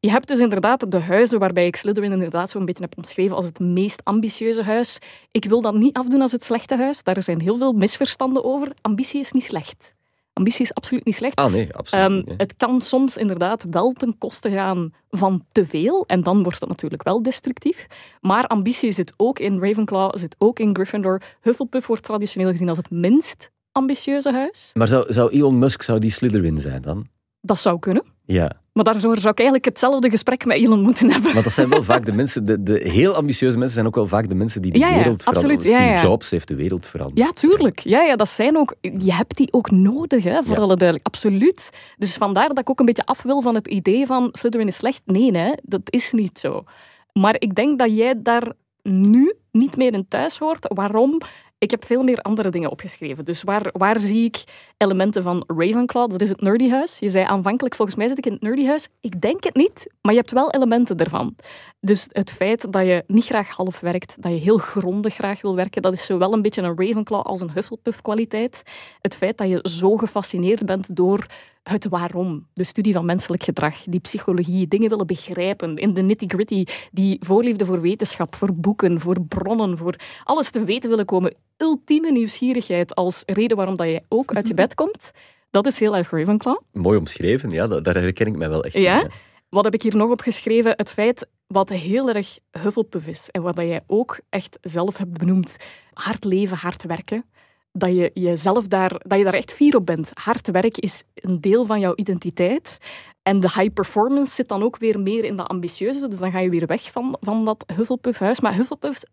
Je 0.00 0.10
hebt 0.10 0.28
dus 0.28 0.38
inderdaad 0.38 0.90
de 0.90 0.98
huizen 0.98 1.38
waarbij 1.38 1.66
ik 1.66 1.76
Slytherin 1.76 2.12
inderdaad 2.12 2.50
zo'n 2.50 2.64
beetje 2.64 2.82
heb 2.82 2.96
omschreven 2.96 3.36
als 3.36 3.44
het 3.44 3.58
meest 3.58 4.04
ambitieuze 4.04 4.62
huis. 4.62 4.98
Ik 5.30 5.44
wil 5.44 5.60
dat 5.60 5.74
niet 5.74 5.96
afdoen 5.96 6.20
als 6.20 6.32
het 6.32 6.44
slechte 6.44 6.76
huis. 6.76 7.02
Daar 7.02 7.22
zijn 7.22 7.40
heel 7.40 7.56
veel 7.56 7.72
misverstanden 7.72 8.44
over. 8.44 8.72
Ambitie 8.80 9.20
is 9.20 9.32
niet 9.32 9.44
slecht. 9.44 9.94
Ambitie 10.32 10.64
is 10.64 10.74
absoluut 10.74 11.04
niet 11.04 11.14
slecht. 11.14 11.38
Ah 11.38 11.52
nee, 11.52 11.74
absoluut 11.74 12.26
Ehm, 12.26 12.36
het 12.36 12.54
kan 12.56 12.80
soms 12.80 13.16
inderdaad 13.16 13.64
wel 13.70 13.92
ten 13.92 14.18
koste 14.18 14.50
gaan 14.50 14.94
van 15.10 15.44
te 15.52 15.66
veel. 15.66 16.04
En 16.06 16.22
dan 16.22 16.42
wordt 16.42 16.60
het 16.60 16.68
natuurlijk 16.68 17.02
wel 17.02 17.22
destructief. 17.22 17.86
Maar 18.20 18.46
ambitie 18.46 18.92
zit 18.92 19.14
ook 19.16 19.38
in 19.38 19.60
Ravenclaw, 19.60 20.16
zit 20.16 20.34
ook 20.38 20.58
in 20.58 20.74
Gryffindor. 20.74 21.22
Hufflepuff 21.40 21.86
wordt 21.86 22.02
traditioneel 22.02 22.50
gezien 22.50 22.68
als 22.68 22.78
het 22.78 22.90
minst 22.90 23.50
ambitieuze 23.72 24.32
huis. 24.32 24.70
Maar 24.74 24.88
zou, 24.88 25.12
zou 25.12 25.30
Elon 25.30 25.58
Musk 25.58 25.82
zou 25.82 25.98
die 25.98 26.10
Slytherin 26.10 26.58
zijn 26.58 26.82
dan? 26.82 27.06
Dat 27.40 27.58
zou 27.58 27.78
kunnen. 27.78 28.04
Ja, 28.24 28.61
Maar 28.72 28.84
daarvoor 28.84 29.16
zou 29.16 29.28
ik 29.32 29.38
eigenlijk 29.38 29.64
hetzelfde 29.64 30.10
gesprek 30.10 30.44
met 30.44 30.56
Elon 30.56 30.80
moeten 30.80 31.10
hebben. 31.10 31.32
want 31.32 31.44
dat 31.44 31.52
zijn 31.52 31.68
wel 31.68 31.82
vaak 31.92 32.06
de 32.06 32.12
mensen, 32.12 32.44
de, 32.44 32.62
de 32.62 32.80
heel 32.84 33.14
ambitieuze 33.14 33.56
mensen 33.56 33.74
zijn 33.74 33.86
ook 33.86 33.94
wel 33.94 34.06
vaak 34.08 34.28
de 34.28 34.34
mensen 34.34 34.62
die 34.62 34.72
de 34.72 34.78
Ja, 34.78 34.88
ja, 34.88 34.96
wereld 34.96 35.22
veranderen. 35.22 35.50
absoluut. 35.50 35.72
Ja, 35.78 35.84
Steve 35.86 36.02
ja. 36.04 36.10
Jobs 36.10 36.30
heeft 36.30 36.48
de 36.48 36.54
wereld 36.54 36.86
veranderd. 36.86 37.18
Ja, 37.26 37.32
tuurlijk. 37.32 37.78
Ja, 37.78 38.02
ja, 38.02 38.16
dat 38.16 38.28
zijn 38.28 38.56
ook, 38.56 38.74
je 38.80 39.12
hebt 39.14 39.36
die 39.36 39.52
ook 39.52 39.70
nodig, 39.70 40.24
hè, 40.24 40.42
voor 40.42 40.56
alle 40.60 40.76
duidelijk. 40.76 41.06
Absoluut. 41.06 41.70
Dus 41.98 42.14
vandaar 42.16 42.48
dat 42.48 42.58
ik 42.58 42.70
ook 42.70 42.80
een 42.80 42.86
beetje 42.86 43.06
af 43.06 43.22
wil 43.22 43.40
van 43.42 43.54
het 43.54 43.68
idee 43.68 44.06
van 44.06 44.28
Slytherin 44.32 44.66
is 44.66 44.76
slecht. 44.76 45.02
Nee, 45.04 45.36
hè, 45.36 45.52
dat 45.62 45.80
is 45.84 46.12
niet 46.12 46.38
zo. 46.38 46.64
Maar 47.12 47.34
ik 47.38 47.54
denk 47.54 47.78
dat 47.78 47.96
jij 47.96 48.14
daar 48.22 48.52
nu 48.82 49.32
niet 49.50 49.76
meer 49.76 49.92
in 49.92 50.06
thuis 50.08 50.38
hoort. 50.38 50.66
Waarom? 50.74 51.18
Ik 51.62 51.70
heb 51.70 51.84
veel 51.84 52.02
meer 52.02 52.18
andere 52.18 52.50
dingen 52.50 52.70
opgeschreven. 52.70 53.24
Dus 53.24 53.42
waar, 53.42 53.70
waar 53.72 54.00
zie 54.00 54.24
ik 54.24 54.44
elementen 54.76 55.22
van 55.22 55.44
Ravenclaw? 55.46 56.10
Dat 56.10 56.20
is 56.20 56.28
het 56.28 56.40
nerdyhuis. 56.40 56.98
Je 56.98 57.10
zei 57.10 57.24
aanvankelijk, 57.24 57.74
volgens 57.74 57.96
mij 57.96 58.08
zit 58.08 58.18
ik 58.18 58.26
in 58.26 58.32
het 58.32 58.42
nerdyhuis. 58.42 58.88
Ik 59.00 59.20
denk 59.20 59.44
het 59.44 59.54
niet, 59.54 59.86
maar 60.00 60.12
je 60.12 60.18
hebt 60.18 60.32
wel 60.32 60.50
elementen 60.50 60.96
ervan. 60.96 61.36
Dus 61.80 62.06
het 62.08 62.30
feit 62.30 62.72
dat 62.72 62.86
je 62.86 63.04
niet 63.06 63.24
graag 63.24 63.48
half 63.48 63.80
werkt, 63.80 64.22
dat 64.22 64.32
je 64.32 64.38
heel 64.38 64.58
grondig 64.58 65.14
graag 65.14 65.42
wil 65.42 65.54
werken, 65.54 65.82
dat 65.82 65.92
is 65.92 66.04
zowel 66.04 66.32
een 66.32 66.42
beetje 66.42 66.62
een 66.62 66.78
Ravenclaw 66.78 67.22
als 67.22 67.40
een 67.40 67.50
Hufflepuff-kwaliteit. 67.50 68.62
Het 69.00 69.16
feit 69.16 69.38
dat 69.38 69.48
je 69.48 69.60
zo 69.62 69.96
gefascineerd 69.96 70.66
bent 70.66 70.96
door 70.96 71.26
het 71.62 71.88
waarom, 71.88 72.46
de 72.52 72.64
studie 72.64 72.92
van 72.92 73.04
menselijk 73.04 73.42
gedrag, 73.42 73.76
die 73.84 74.00
psychologie, 74.00 74.68
dingen 74.68 74.88
willen 74.88 75.06
begrijpen, 75.06 75.76
in 75.76 75.94
de 75.94 76.02
nitty-gritty, 76.02 76.64
die 76.92 77.16
voorliefde 77.20 77.64
voor 77.64 77.80
wetenschap, 77.80 78.34
voor 78.34 78.54
boeken, 78.54 79.00
voor 79.00 79.20
bronnen, 79.28 79.76
voor 79.76 79.94
alles 80.24 80.50
te 80.50 80.64
weten 80.64 80.90
willen 80.90 81.04
komen. 81.06 81.34
Ultieme 81.56 82.10
nieuwsgierigheid 82.10 82.94
als 82.94 83.22
reden 83.26 83.56
waarom 83.56 83.76
dat 83.76 83.86
je 83.86 84.02
ook 84.08 84.34
uit 84.34 84.48
je 84.48 84.54
bed 84.54 84.74
komt. 84.74 85.10
Dat 85.50 85.66
is 85.66 85.80
heel 85.80 85.96
erg 85.96 86.10
Ravenclaw. 86.10 86.60
Mooi 86.72 86.98
omschreven, 86.98 87.50
ja, 87.50 87.66
da- 87.66 87.80
daar 87.80 87.94
herken 87.94 88.26
ik 88.26 88.36
mij 88.36 88.48
wel 88.48 88.64
echt 88.64 88.74
Ja? 88.74 89.00
in, 89.02 89.10
Wat 89.48 89.64
heb 89.64 89.74
ik 89.74 89.82
hier 89.82 89.96
nog 89.96 90.10
opgeschreven? 90.10 90.72
Het 90.76 90.90
feit 90.90 91.26
wat 91.46 91.68
heel 91.68 92.08
erg 92.10 92.38
Hufflepuff 92.50 93.06
is 93.06 93.28
en 93.30 93.42
wat 93.42 93.56
jij 93.56 93.80
ook 93.86 94.20
echt 94.28 94.58
zelf 94.60 94.96
hebt 94.96 95.18
benoemd. 95.18 95.56
Hard 95.92 96.24
leven, 96.24 96.56
hard 96.56 96.84
werken. 96.84 97.24
Dat 97.72 97.96
je, 97.96 98.10
jezelf 98.14 98.68
daar, 98.68 99.00
dat 99.06 99.18
je 99.18 99.24
daar 99.24 99.34
echt 99.34 99.52
fier 99.52 99.76
op 99.76 99.86
bent. 99.86 100.10
Hard 100.14 100.50
werk 100.50 100.78
is 100.78 101.04
een 101.14 101.40
deel 101.40 101.66
van 101.66 101.80
jouw 101.80 101.92
identiteit. 101.94 102.78
En 103.22 103.40
de 103.40 103.50
high 103.52 103.72
performance 103.72 104.34
zit 104.34 104.48
dan 104.48 104.62
ook 104.62 104.76
weer 104.76 105.00
meer 105.00 105.24
in 105.24 105.36
dat 105.36 105.48
ambitieuze. 105.48 106.08
Dus 106.08 106.18
dan 106.18 106.30
ga 106.30 106.38
je 106.38 106.50
weer 106.50 106.66
weg 106.66 106.90
van, 106.90 107.16
van 107.20 107.44
dat 107.44 107.64
Hufflepuff-huis. 107.76 108.40
Maar 108.40 108.54
Hufflepuffs 108.54 109.04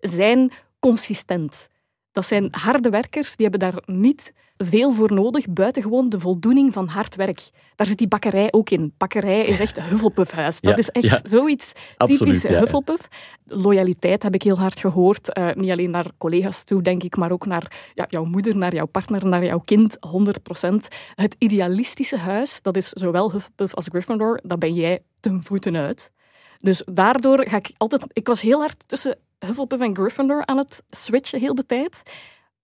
zijn 0.00 0.52
consistent. 0.78 1.68
Dat 2.12 2.26
zijn 2.26 2.48
harde 2.50 2.90
werkers, 2.90 3.36
die 3.36 3.48
hebben 3.48 3.70
daar 3.70 3.82
niet 3.86 4.32
veel 4.56 4.92
voor 4.92 5.12
nodig, 5.12 5.48
buiten 5.48 5.82
gewoon 5.82 6.08
de 6.08 6.20
voldoening 6.20 6.72
van 6.72 6.88
hard 6.88 7.16
werk. 7.16 7.50
Daar 7.76 7.86
zit 7.86 7.98
die 7.98 8.08
bakkerij 8.08 8.52
ook 8.52 8.70
in. 8.70 8.94
Bakkerij 8.96 9.44
is 9.44 9.60
echt 9.60 9.82
Hufflepuffhuis. 9.90 10.60
Dat 10.60 10.72
Ja, 10.72 10.78
is 10.78 10.90
echt 10.90 11.04
ja. 11.04 11.20
zoiets 11.22 11.72
Absoluut, 11.96 12.20
typisch 12.20 12.42
ja. 12.42 12.58
Hufflepuff. 12.58 13.08
Loyaliteit 13.44 14.22
heb 14.22 14.34
ik 14.34 14.42
heel 14.42 14.58
hard 14.58 14.80
gehoord. 14.80 15.32
Eh, 15.32 15.52
niet 15.54 15.70
alleen 15.70 15.90
naar 15.90 16.06
collega's 16.18 16.64
toe, 16.64 16.82
denk 16.82 17.02
ik, 17.02 17.16
maar 17.16 17.30
ook 17.30 17.46
naar 17.46 17.90
ja, 17.94 18.06
jouw 18.08 18.24
moeder, 18.24 18.56
naar 18.56 18.74
jouw 18.74 18.86
partner, 18.86 19.26
naar 19.26 19.44
jouw 19.44 19.60
kind, 19.60 19.96
100%. 19.96 20.74
Het 21.14 21.36
idealistische 21.38 22.16
huis, 22.16 22.62
dat 22.62 22.76
is 22.76 22.88
zowel 22.88 23.32
Hufflepuff 23.32 23.74
als 23.74 23.86
Gryffindor, 23.88 24.40
dat 24.42 24.58
ben 24.58 24.74
jij 24.74 25.02
ten 25.20 25.42
voeten 25.42 25.76
uit. 25.76 26.12
Dus 26.58 26.82
daardoor 26.92 27.46
ga 27.48 27.56
ik 27.56 27.70
altijd... 27.76 28.04
Ik 28.12 28.26
was 28.26 28.40
heel 28.40 28.58
hard 28.58 28.88
tussen 28.88 29.18
Hufflepuff 29.46 29.82
en 29.82 29.96
Gryffindor 29.96 30.46
aan 30.46 30.56
het 30.56 30.82
switchen 30.90 31.40
heel 31.40 31.54
de 31.54 31.66
tijd. 31.66 32.02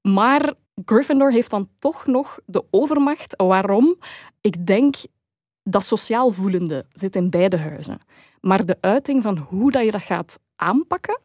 Maar 0.01 0.55
Gryffindor 0.85 1.32
heeft 1.32 1.51
dan 1.51 1.69
toch 1.77 2.07
nog 2.07 2.39
de 2.47 2.65
overmacht. 2.70 3.35
Waarom? 3.36 3.97
Ik 4.40 4.66
denk 4.66 4.97
dat 5.62 5.85
sociaal 5.85 6.31
voelende 6.31 6.85
zit 6.93 7.16
in 7.16 7.31
beide 7.31 7.57
huizen. 7.57 7.98
Maar 8.40 8.66
de 8.66 8.77
uiting 8.81 9.23
van 9.23 9.39
hoe 9.39 9.70
dat 9.70 9.85
je 9.85 9.90
dat 9.90 10.03
gaat 10.03 10.39
aanpakken, 10.57 11.20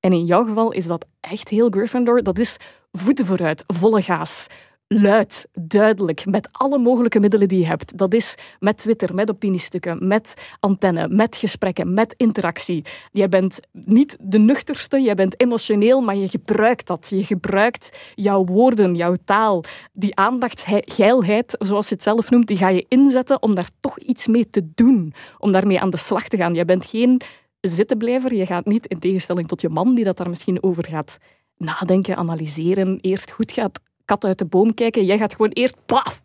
en 0.00 0.12
in 0.12 0.24
jouw 0.24 0.44
geval 0.44 0.72
is 0.72 0.86
dat 0.86 1.06
echt 1.20 1.48
heel 1.48 1.70
Gryffindor, 1.70 2.22
dat 2.22 2.38
is 2.38 2.56
voeten 2.92 3.26
vooruit, 3.26 3.64
volle 3.66 4.02
gaas. 4.02 4.46
Luid, 4.88 5.48
duidelijk, 5.52 6.26
met 6.26 6.48
alle 6.52 6.78
mogelijke 6.78 7.20
middelen 7.20 7.48
die 7.48 7.58
je 7.58 7.66
hebt. 7.66 7.98
Dat 7.98 8.14
is 8.14 8.34
met 8.60 8.78
Twitter, 8.78 9.14
met 9.14 9.30
opiniestukken, 9.30 10.06
met 10.06 10.34
antenne, 10.60 11.08
met 11.08 11.36
gesprekken, 11.36 11.94
met 11.94 12.14
interactie. 12.16 12.84
Jij 13.12 13.28
bent 13.28 13.60
niet 13.72 14.16
de 14.20 14.38
nuchterste, 14.38 15.02
jij 15.02 15.14
bent 15.14 15.40
emotioneel, 15.40 16.00
maar 16.00 16.16
je 16.16 16.28
gebruikt 16.28 16.86
dat. 16.86 17.06
Je 17.10 17.24
gebruikt 17.24 18.12
jouw 18.14 18.44
woorden, 18.44 18.94
jouw 18.94 19.16
taal. 19.24 19.64
Die 19.92 20.16
aandachtsgeilheid, 20.16 21.56
zoals 21.58 21.88
je 21.88 21.94
het 21.94 22.02
zelf 22.02 22.30
noemt, 22.30 22.46
die 22.46 22.56
ga 22.56 22.68
je 22.68 22.86
inzetten 22.88 23.42
om 23.42 23.54
daar 23.54 23.70
toch 23.80 23.98
iets 23.98 24.26
mee 24.26 24.50
te 24.50 24.70
doen. 24.74 25.12
Om 25.38 25.52
daarmee 25.52 25.80
aan 25.80 25.90
de 25.90 25.96
slag 25.96 26.28
te 26.28 26.36
gaan. 26.36 26.54
Je 26.54 26.64
bent 26.64 26.84
geen 26.84 27.20
zittenblijver. 27.60 28.34
Je 28.34 28.46
gaat 28.46 28.66
niet, 28.66 28.86
in 28.86 28.98
tegenstelling 28.98 29.48
tot 29.48 29.60
je 29.60 29.68
man, 29.68 29.94
die 29.94 30.04
dat 30.04 30.16
daar 30.16 30.28
misschien 30.28 30.62
over 30.62 30.86
gaat 30.86 31.18
nadenken, 31.56 32.16
analyseren, 32.16 32.98
eerst 33.00 33.30
goed 33.30 33.52
gaat 33.52 33.80
kat 34.06 34.24
uit 34.24 34.38
de 34.38 34.46
boom 34.46 34.74
kijken. 34.74 35.04
Jij 35.04 35.18
gaat 35.18 35.34
gewoon 35.34 35.50
eerst 35.50 35.76
paf! 35.86 36.22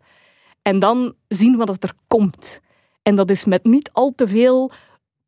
En 0.62 0.78
dan 0.78 1.14
zien 1.28 1.56
wat 1.56 1.82
er 1.82 1.94
komt. 2.06 2.60
En 3.02 3.16
dat 3.16 3.30
is 3.30 3.44
met 3.44 3.64
niet 3.64 3.90
al 3.92 4.12
te 4.16 4.28
veel 4.28 4.70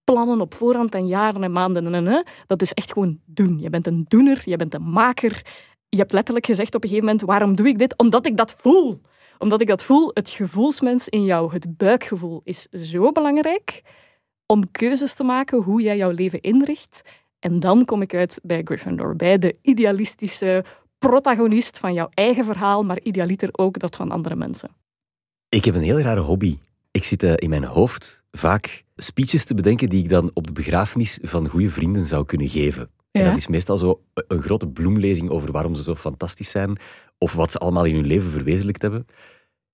plannen 0.04 0.40
op 0.40 0.54
voorhand 0.54 0.94
en 0.94 1.06
jaren 1.06 1.42
en 1.42 1.52
maanden. 1.52 1.94
En, 1.94 2.06
en. 2.06 2.26
Dat 2.46 2.62
is 2.62 2.72
echt 2.72 2.92
gewoon 2.92 3.20
doen. 3.24 3.58
Je 3.58 3.70
bent 3.70 3.86
een 3.86 4.04
doener, 4.08 4.42
je 4.44 4.56
bent 4.56 4.74
een 4.74 4.90
maker. 4.90 5.42
Je 5.88 5.98
hebt 5.98 6.12
letterlijk 6.12 6.46
gezegd 6.46 6.74
op 6.74 6.82
een 6.82 6.88
gegeven 6.88 7.08
moment, 7.08 7.26
waarom 7.26 7.54
doe 7.54 7.68
ik 7.68 7.78
dit? 7.78 7.98
Omdat 7.98 8.26
ik 8.26 8.36
dat 8.36 8.54
voel. 8.58 9.00
Omdat 9.38 9.60
ik 9.60 9.66
dat 9.66 9.84
voel, 9.84 10.10
het 10.12 10.28
gevoelsmens 10.28 11.08
in 11.08 11.24
jou, 11.24 11.52
het 11.52 11.76
buikgevoel, 11.76 12.40
is 12.44 12.62
zo 12.62 13.12
belangrijk 13.12 13.82
om 14.46 14.70
keuzes 14.70 15.14
te 15.14 15.24
maken 15.24 15.62
hoe 15.62 15.82
jij 15.82 15.96
jouw 15.96 16.10
leven 16.10 16.40
inricht. 16.40 17.02
En 17.38 17.60
dan 17.60 17.84
kom 17.84 18.02
ik 18.02 18.14
uit 18.14 18.40
bij 18.42 18.60
Gryffindor, 18.64 19.16
bij 19.16 19.38
de 19.38 19.56
idealistische 19.62 20.64
protagonist 21.08 21.78
van 21.78 21.94
jouw 21.94 22.08
eigen 22.14 22.44
verhaal, 22.44 22.82
maar 22.84 23.00
idealiter 23.02 23.48
ook 23.52 23.78
dat 23.78 23.96
van 23.96 24.10
andere 24.10 24.36
mensen. 24.36 24.70
Ik 25.48 25.64
heb 25.64 25.74
een 25.74 25.82
heel 25.82 26.00
rare 26.00 26.20
hobby. 26.20 26.58
Ik 26.90 27.04
zit 27.04 27.22
eh, 27.22 27.32
in 27.36 27.48
mijn 27.48 27.64
hoofd 27.64 28.22
vaak 28.30 28.84
speeches 28.96 29.44
te 29.44 29.54
bedenken 29.54 29.88
die 29.88 30.02
ik 30.02 30.08
dan 30.08 30.30
op 30.34 30.46
de 30.46 30.52
begrafenis 30.52 31.18
van 31.22 31.48
goede 31.48 31.70
vrienden 31.70 32.06
zou 32.06 32.24
kunnen 32.24 32.48
geven. 32.48 32.90
En 33.10 33.24
dat 33.24 33.36
is 33.36 33.46
meestal 33.46 33.76
zo 33.76 34.00
een 34.14 34.42
grote 34.42 34.68
bloemlezing 34.68 35.30
over 35.30 35.52
waarom 35.52 35.74
ze 35.74 35.82
zo 35.82 35.94
fantastisch 35.94 36.50
zijn 36.50 36.78
of 37.18 37.32
wat 37.32 37.52
ze 37.52 37.58
allemaal 37.58 37.84
in 37.84 37.94
hun 37.94 38.06
leven 38.06 38.30
verwezenlijkt 38.30 38.82
hebben. 38.82 39.06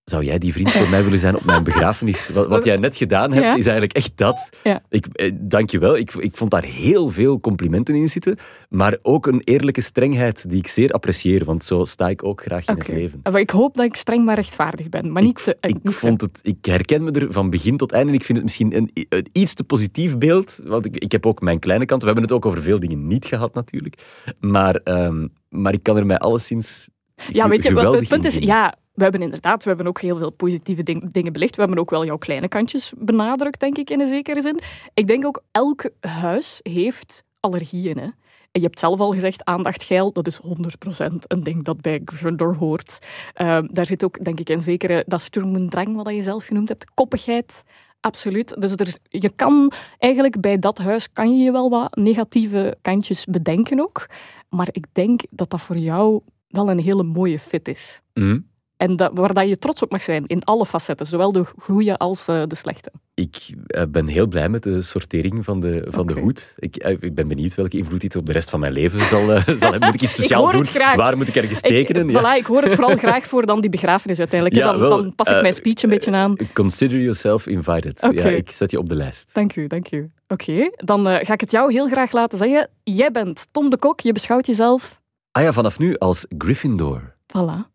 Zou 0.05 0.24
jij 0.24 0.39
die 0.39 0.52
vriend 0.52 0.70
voor 0.70 0.89
mij 0.89 1.02
willen 1.05 1.18
zijn 1.18 1.36
op 1.36 1.44
mijn 1.44 1.64
begrafenis? 1.70 2.28
Wat, 2.28 2.48
wat 2.48 2.64
jij 2.64 2.77
net 2.77 2.97
gedaan 2.97 3.32
hebt, 3.32 3.44
Ja. 3.47 3.51
is 3.56 3.64
eigenlijk 3.64 3.93
echt 3.93 4.10
dat. 4.14 4.51
Ja. 4.62 4.82
Ik, 4.89 5.06
eh, 5.06 5.31
dank 5.35 5.70
je 5.70 5.78
wel. 5.78 5.97
Ik, 5.97 6.12
ik 6.14 6.36
vond 6.36 6.51
daar 6.51 6.62
heel 6.64 7.09
veel 7.09 7.40
complimenten 7.40 7.94
in 7.94 8.09
zitten, 8.09 8.36
maar 8.68 8.97
ook 9.02 9.27
een 9.27 9.40
eerlijke 9.44 9.81
strengheid 9.81 10.48
die 10.51 10.59
ik 10.59 10.66
zeer 10.66 10.90
apprecieer, 10.93 11.44
want 11.44 11.64
zo 11.64 11.85
sta 11.85 12.09
ik 12.09 12.24
ook 12.24 12.40
graag 12.43 12.66
in 12.66 12.74
het 12.78 12.89
leven. 12.89 13.20
Maar 13.31 13.40
ik 13.40 13.51
hoop 13.51 13.74
dat 13.74 13.85
ik 13.85 13.94
streng 13.94 14.24
maar 14.24 14.35
rechtvaardig 14.35 14.89
ben, 14.89 15.12
maar 15.12 15.22
niet 15.22 15.43
te... 15.44 15.56
Ik, 15.60 15.72
niet 15.72 15.85
te- 15.85 15.93
vond 15.93 16.20
het, 16.20 16.39
ik 16.43 16.64
herken 16.64 17.05
me 17.05 17.10
er 17.10 17.32
van 17.32 17.51
begin 17.51 17.77
tot 17.77 17.93
einde. 17.93 18.09
En 18.09 18.14
ik 18.18 18.24
vind 18.24 18.39
het 18.39 18.47
misschien 18.47 18.77
een, 18.77 18.90
een 19.09 19.27
iets 19.32 19.55
te 19.55 19.64
positief 19.64 20.18
beeld. 20.18 20.60
Want 20.64 20.86
ik, 20.86 20.97
ik 20.97 21.12
heb 21.12 21.27
ook 21.27 21.40
mijn 21.40 21.59
kleine 21.59 21.85
kant. 21.86 22.01
We 22.01 22.06
hebben 22.06 22.24
het 22.24 22.32
ook 22.35 22.47
over 22.47 22.62
veel 22.62 22.81
dingen 22.81 23.06
niet 23.06 23.27
gehad, 23.27 23.55
natuurlijk. 23.55 23.94
Maar, 24.40 24.74
ehm, 24.74 25.27
maar 25.48 25.72
ik 25.72 25.82
kan 25.82 25.97
er 25.97 26.06
mij 26.06 26.18
alleszins. 26.18 26.89
Ja, 27.32 27.48
weet 27.48 27.62
je, 27.62 27.78
het 27.81 28.09
punt 28.09 28.24
is, 28.24 28.35
ja, 28.35 28.74
we 28.93 29.03
hebben 29.03 29.23
inderdaad, 29.23 29.62
we 29.62 29.69
hebben 29.69 29.87
ook 29.87 30.01
heel 30.01 30.17
veel 30.17 30.31
positieve 30.31 30.83
ding- 30.83 31.12
dingen 31.12 31.33
belicht. 31.33 31.55
We 31.55 31.61
hebben 31.61 31.79
ook 31.79 31.91
wel 31.91 32.05
jouw 32.05 32.19
kleine 32.19 32.49
kantjes 32.49 32.93
benadrukt, 32.99 33.61
denk 33.61 33.79
ik, 33.79 33.91
in 33.91 34.01
een 34.01 34.09
zekere 34.09 34.43
zin. 34.43 34.61
Ik 34.95 35.07
denk 35.07 35.27
ook, 35.27 35.43
elk 35.51 35.91
huis 36.01 36.61
heeft 36.62 37.25
allergieën. 37.41 37.99
Hè? 37.99 38.09
En 38.53 38.61
je 38.61 38.67
hebt 38.67 38.79
zelf 38.79 39.01
al 39.01 39.12
gezegd, 39.12 39.45
aandachtgeil, 39.45 40.12
dat 40.12 40.27
is 40.27 40.41
100% 40.43 41.27
een 41.27 41.43
ding 41.43 41.65
dat 41.65 41.81
bij 41.81 42.01
Gryffindor 42.05 42.57
hoort. 42.57 42.99
Ehm, 43.35 43.67
daar 43.71 43.87
zit 43.87 44.05
ook, 44.05 44.25
denk 44.25 44.41
ik, 44.41 44.49
een 44.49 44.62
zekere, 44.62 45.05
dat 45.07 45.23
Sturm 45.23 45.71
Drang, 45.71 45.97
wat 45.97 46.15
je 46.15 46.23
zelf 46.23 46.45
genoemd 46.45 46.69
hebt, 46.69 46.91
koppigheid. 46.95 47.62
Absoluut. 48.01 48.61
Dus 48.61 48.73
er, 48.73 48.97
je 49.09 49.29
kan 49.29 49.73
eigenlijk 49.99 50.41
bij 50.41 50.59
dat 50.59 50.79
huis 50.79 51.12
kan 51.12 51.39
je 51.39 51.45
je 51.45 51.53
wel 51.53 51.71
wat 51.71 51.97
negatieve 51.97 52.77
kantjes 52.83 53.25
bedenken 53.25 53.81
ook. 53.81 54.07
Maar 54.49 54.69
ik 54.73 54.87
denk 54.93 55.21
dat 55.31 55.51
dat 55.51 55.61
voor 55.61 55.77
jou 55.77 56.21
wel 56.49 56.71
een 56.71 56.79
hele 56.79 57.03
mooie 57.03 57.39
fit 57.39 57.69
is. 57.69 58.01
Mhm. 58.15 58.39
En 58.81 58.97
dat, 58.97 59.11
waar 59.15 59.35
dat 59.35 59.48
je 59.48 59.59
trots 59.59 59.82
op 59.82 59.90
mag 59.90 60.02
zijn 60.02 60.27
in 60.27 60.44
alle 60.44 60.66
facetten, 60.66 61.07
zowel 61.07 61.32
de 61.32 61.44
goede 61.59 61.98
als 61.98 62.28
eh, 62.28 62.43
de 62.47 62.55
slechte. 62.55 62.93
Ik 63.15 63.36
eh, 63.66 63.82
ben 63.89 64.07
heel 64.07 64.27
blij 64.27 64.48
met 64.48 64.62
de 64.62 64.82
sortering 64.82 65.44
van 65.44 65.61
de, 65.61 65.86
van 65.89 66.07
de 66.07 66.20
hoed. 66.20 66.55
Ik, 66.59 66.77
eh, 66.77 66.97
ik 67.01 67.15
ben 67.15 67.28
benieuwd 67.28 67.55
welke 67.55 67.77
invloed 67.77 68.01
dit 68.01 68.16
op 68.16 68.27
de 68.27 68.32
rest 68.32 68.51
van 68.51 68.61
mijn 68.61 68.73
leven 68.73 69.01
zal, 69.01 69.20
zal 69.27 69.70
hebben. 69.70 69.81
Moet 69.81 69.94
ik 69.94 70.02
iets 70.02 70.12
speciaals 70.19 70.52
doen? 70.52 70.82
Waar 70.97 71.16
moet 71.16 71.28
ik 71.28 71.35
ergens 71.35 71.61
tekenen? 71.61 72.09
Ik, 72.09 72.19
voilà, 72.19 72.36
ik 72.36 72.47
hoor 72.47 72.62
het 72.62 72.74
vooral 72.74 72.97
graag 72.97 73.27
voor 73.27 73.47
dan 73.47 73.61
die 73.61 73.70
begrafenis 73.70 74.19
uiteindelijk. 74.19 74.61
Ja, 74.61 74.70
dan, 74.70 74.81
wel, 74.81 74.90
dan 74.90 75.15
pas 75.15 75.28
ik 75.28 75.40
mijn 75.40 75.55
speech 75.55 75.82
een 75.82 75.89
beetje 75.89 76.12
aan. 76.12 76.36
Consider 76.52 76.98
yourself 76.98 77.47
invited. 77.47 78.09
Ja, 78.11 78.24
ik 78.24 78.51
zet 78.51 78.70
je 78.70 78.78
op 78.78 78.89
de 78.89 78.94
lijst. 78.94 79.35
Dank 79.35 79.57
u, 79.57 79.66
dank 79.66 79.93
u. 79.93 80.11
Oké, 80.28 80.70
dan 80.77 81.07
ga 81.07 81.32
ik 81.32 81.40
het 81.40 81.51
jou 81.51 81.73
heel 81.73 81.89
graag 81.89 82.12
laten 82.12 82.39
zeggen. 82.39 82.69
Jij 82.82 83.11
bent 83.11 83.47
Tom 83.51 83.70
de 83.70 83.78
Kok, 83.78 84.01
je 84.01 84.12
beschouwt 84.12 84.47
jezelf... 84.47 85.01
Ah 85.32 85.43
ja, 85.43 85.52
vanaf 85.52 85.78
nu 85.78 85.97
als 85.97 86.27
Gryffindor. 86.39 87.15
Voilà, 87.27 87.70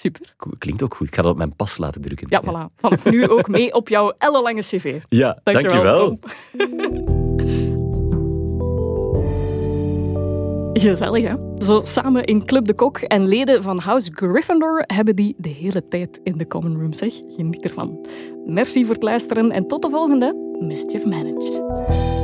super. 0.00 0.34
Klinkt 0.58 0.82
ook 0.82 0.94
goed. 0.94 1.06
Ik 1.06 1.14
ga 1.14 1.22
dat 1.22 1.30
op 1.30 1.36
mijn 1.36 1.56
pas 1.56 1.78
laten 1.78 2.00
drukken. 2.00 2.26
Ja, 2.30 2.42
voilà. 2.42 2.74
Vanaf 2.76 3.04
nu 3.04 3.28
ook 3.28 3.48
mee 3.48 3.74
op 3.74 3.88
jouw 3.88 4.12
ellenlange 4.18 4.60
cv. 4.60 5.00
Ja, 5.08 5.40
Dankjewel, 5.42 6.18
dankjewel. 6.18 6.18
Gezellig, 10.72 11.26
hè? 11.26 11.34
Zo 11.58 11.80
samen 11.84 12.24
in 12.24 12.44
Club 12.44 12.64
de 12.64 12.74
Kok 12.74 12.98
en 12.98 13.26
leden 13.28 13.62
van 13.62 13.80
House 13.80 14.10
Gryffindor 14.14 14.84
hebben 14.86 15.16
die 15.16 15.34
de 15.38 15.48
hele 15.48 15.88
tijd 15.88 16.20
in 16.22 16.38
de 16.38 16.46
common 16.46 16.78
room, 16.80 16.92
zeg. 16.92 17.12
Geniet 17.28 17.64
ervan. 17.64 18.06
Merci 18.46 18.84
voor 18.84 18.94
het 18.94 19.02
luisteren 19.02 19.50
en 19.50 19.66
tot 19.66 19.82
de 19.82 19.90
volgende 19.90 20.56
Mischief 20.60 21.04
Managed. 21.04 22.19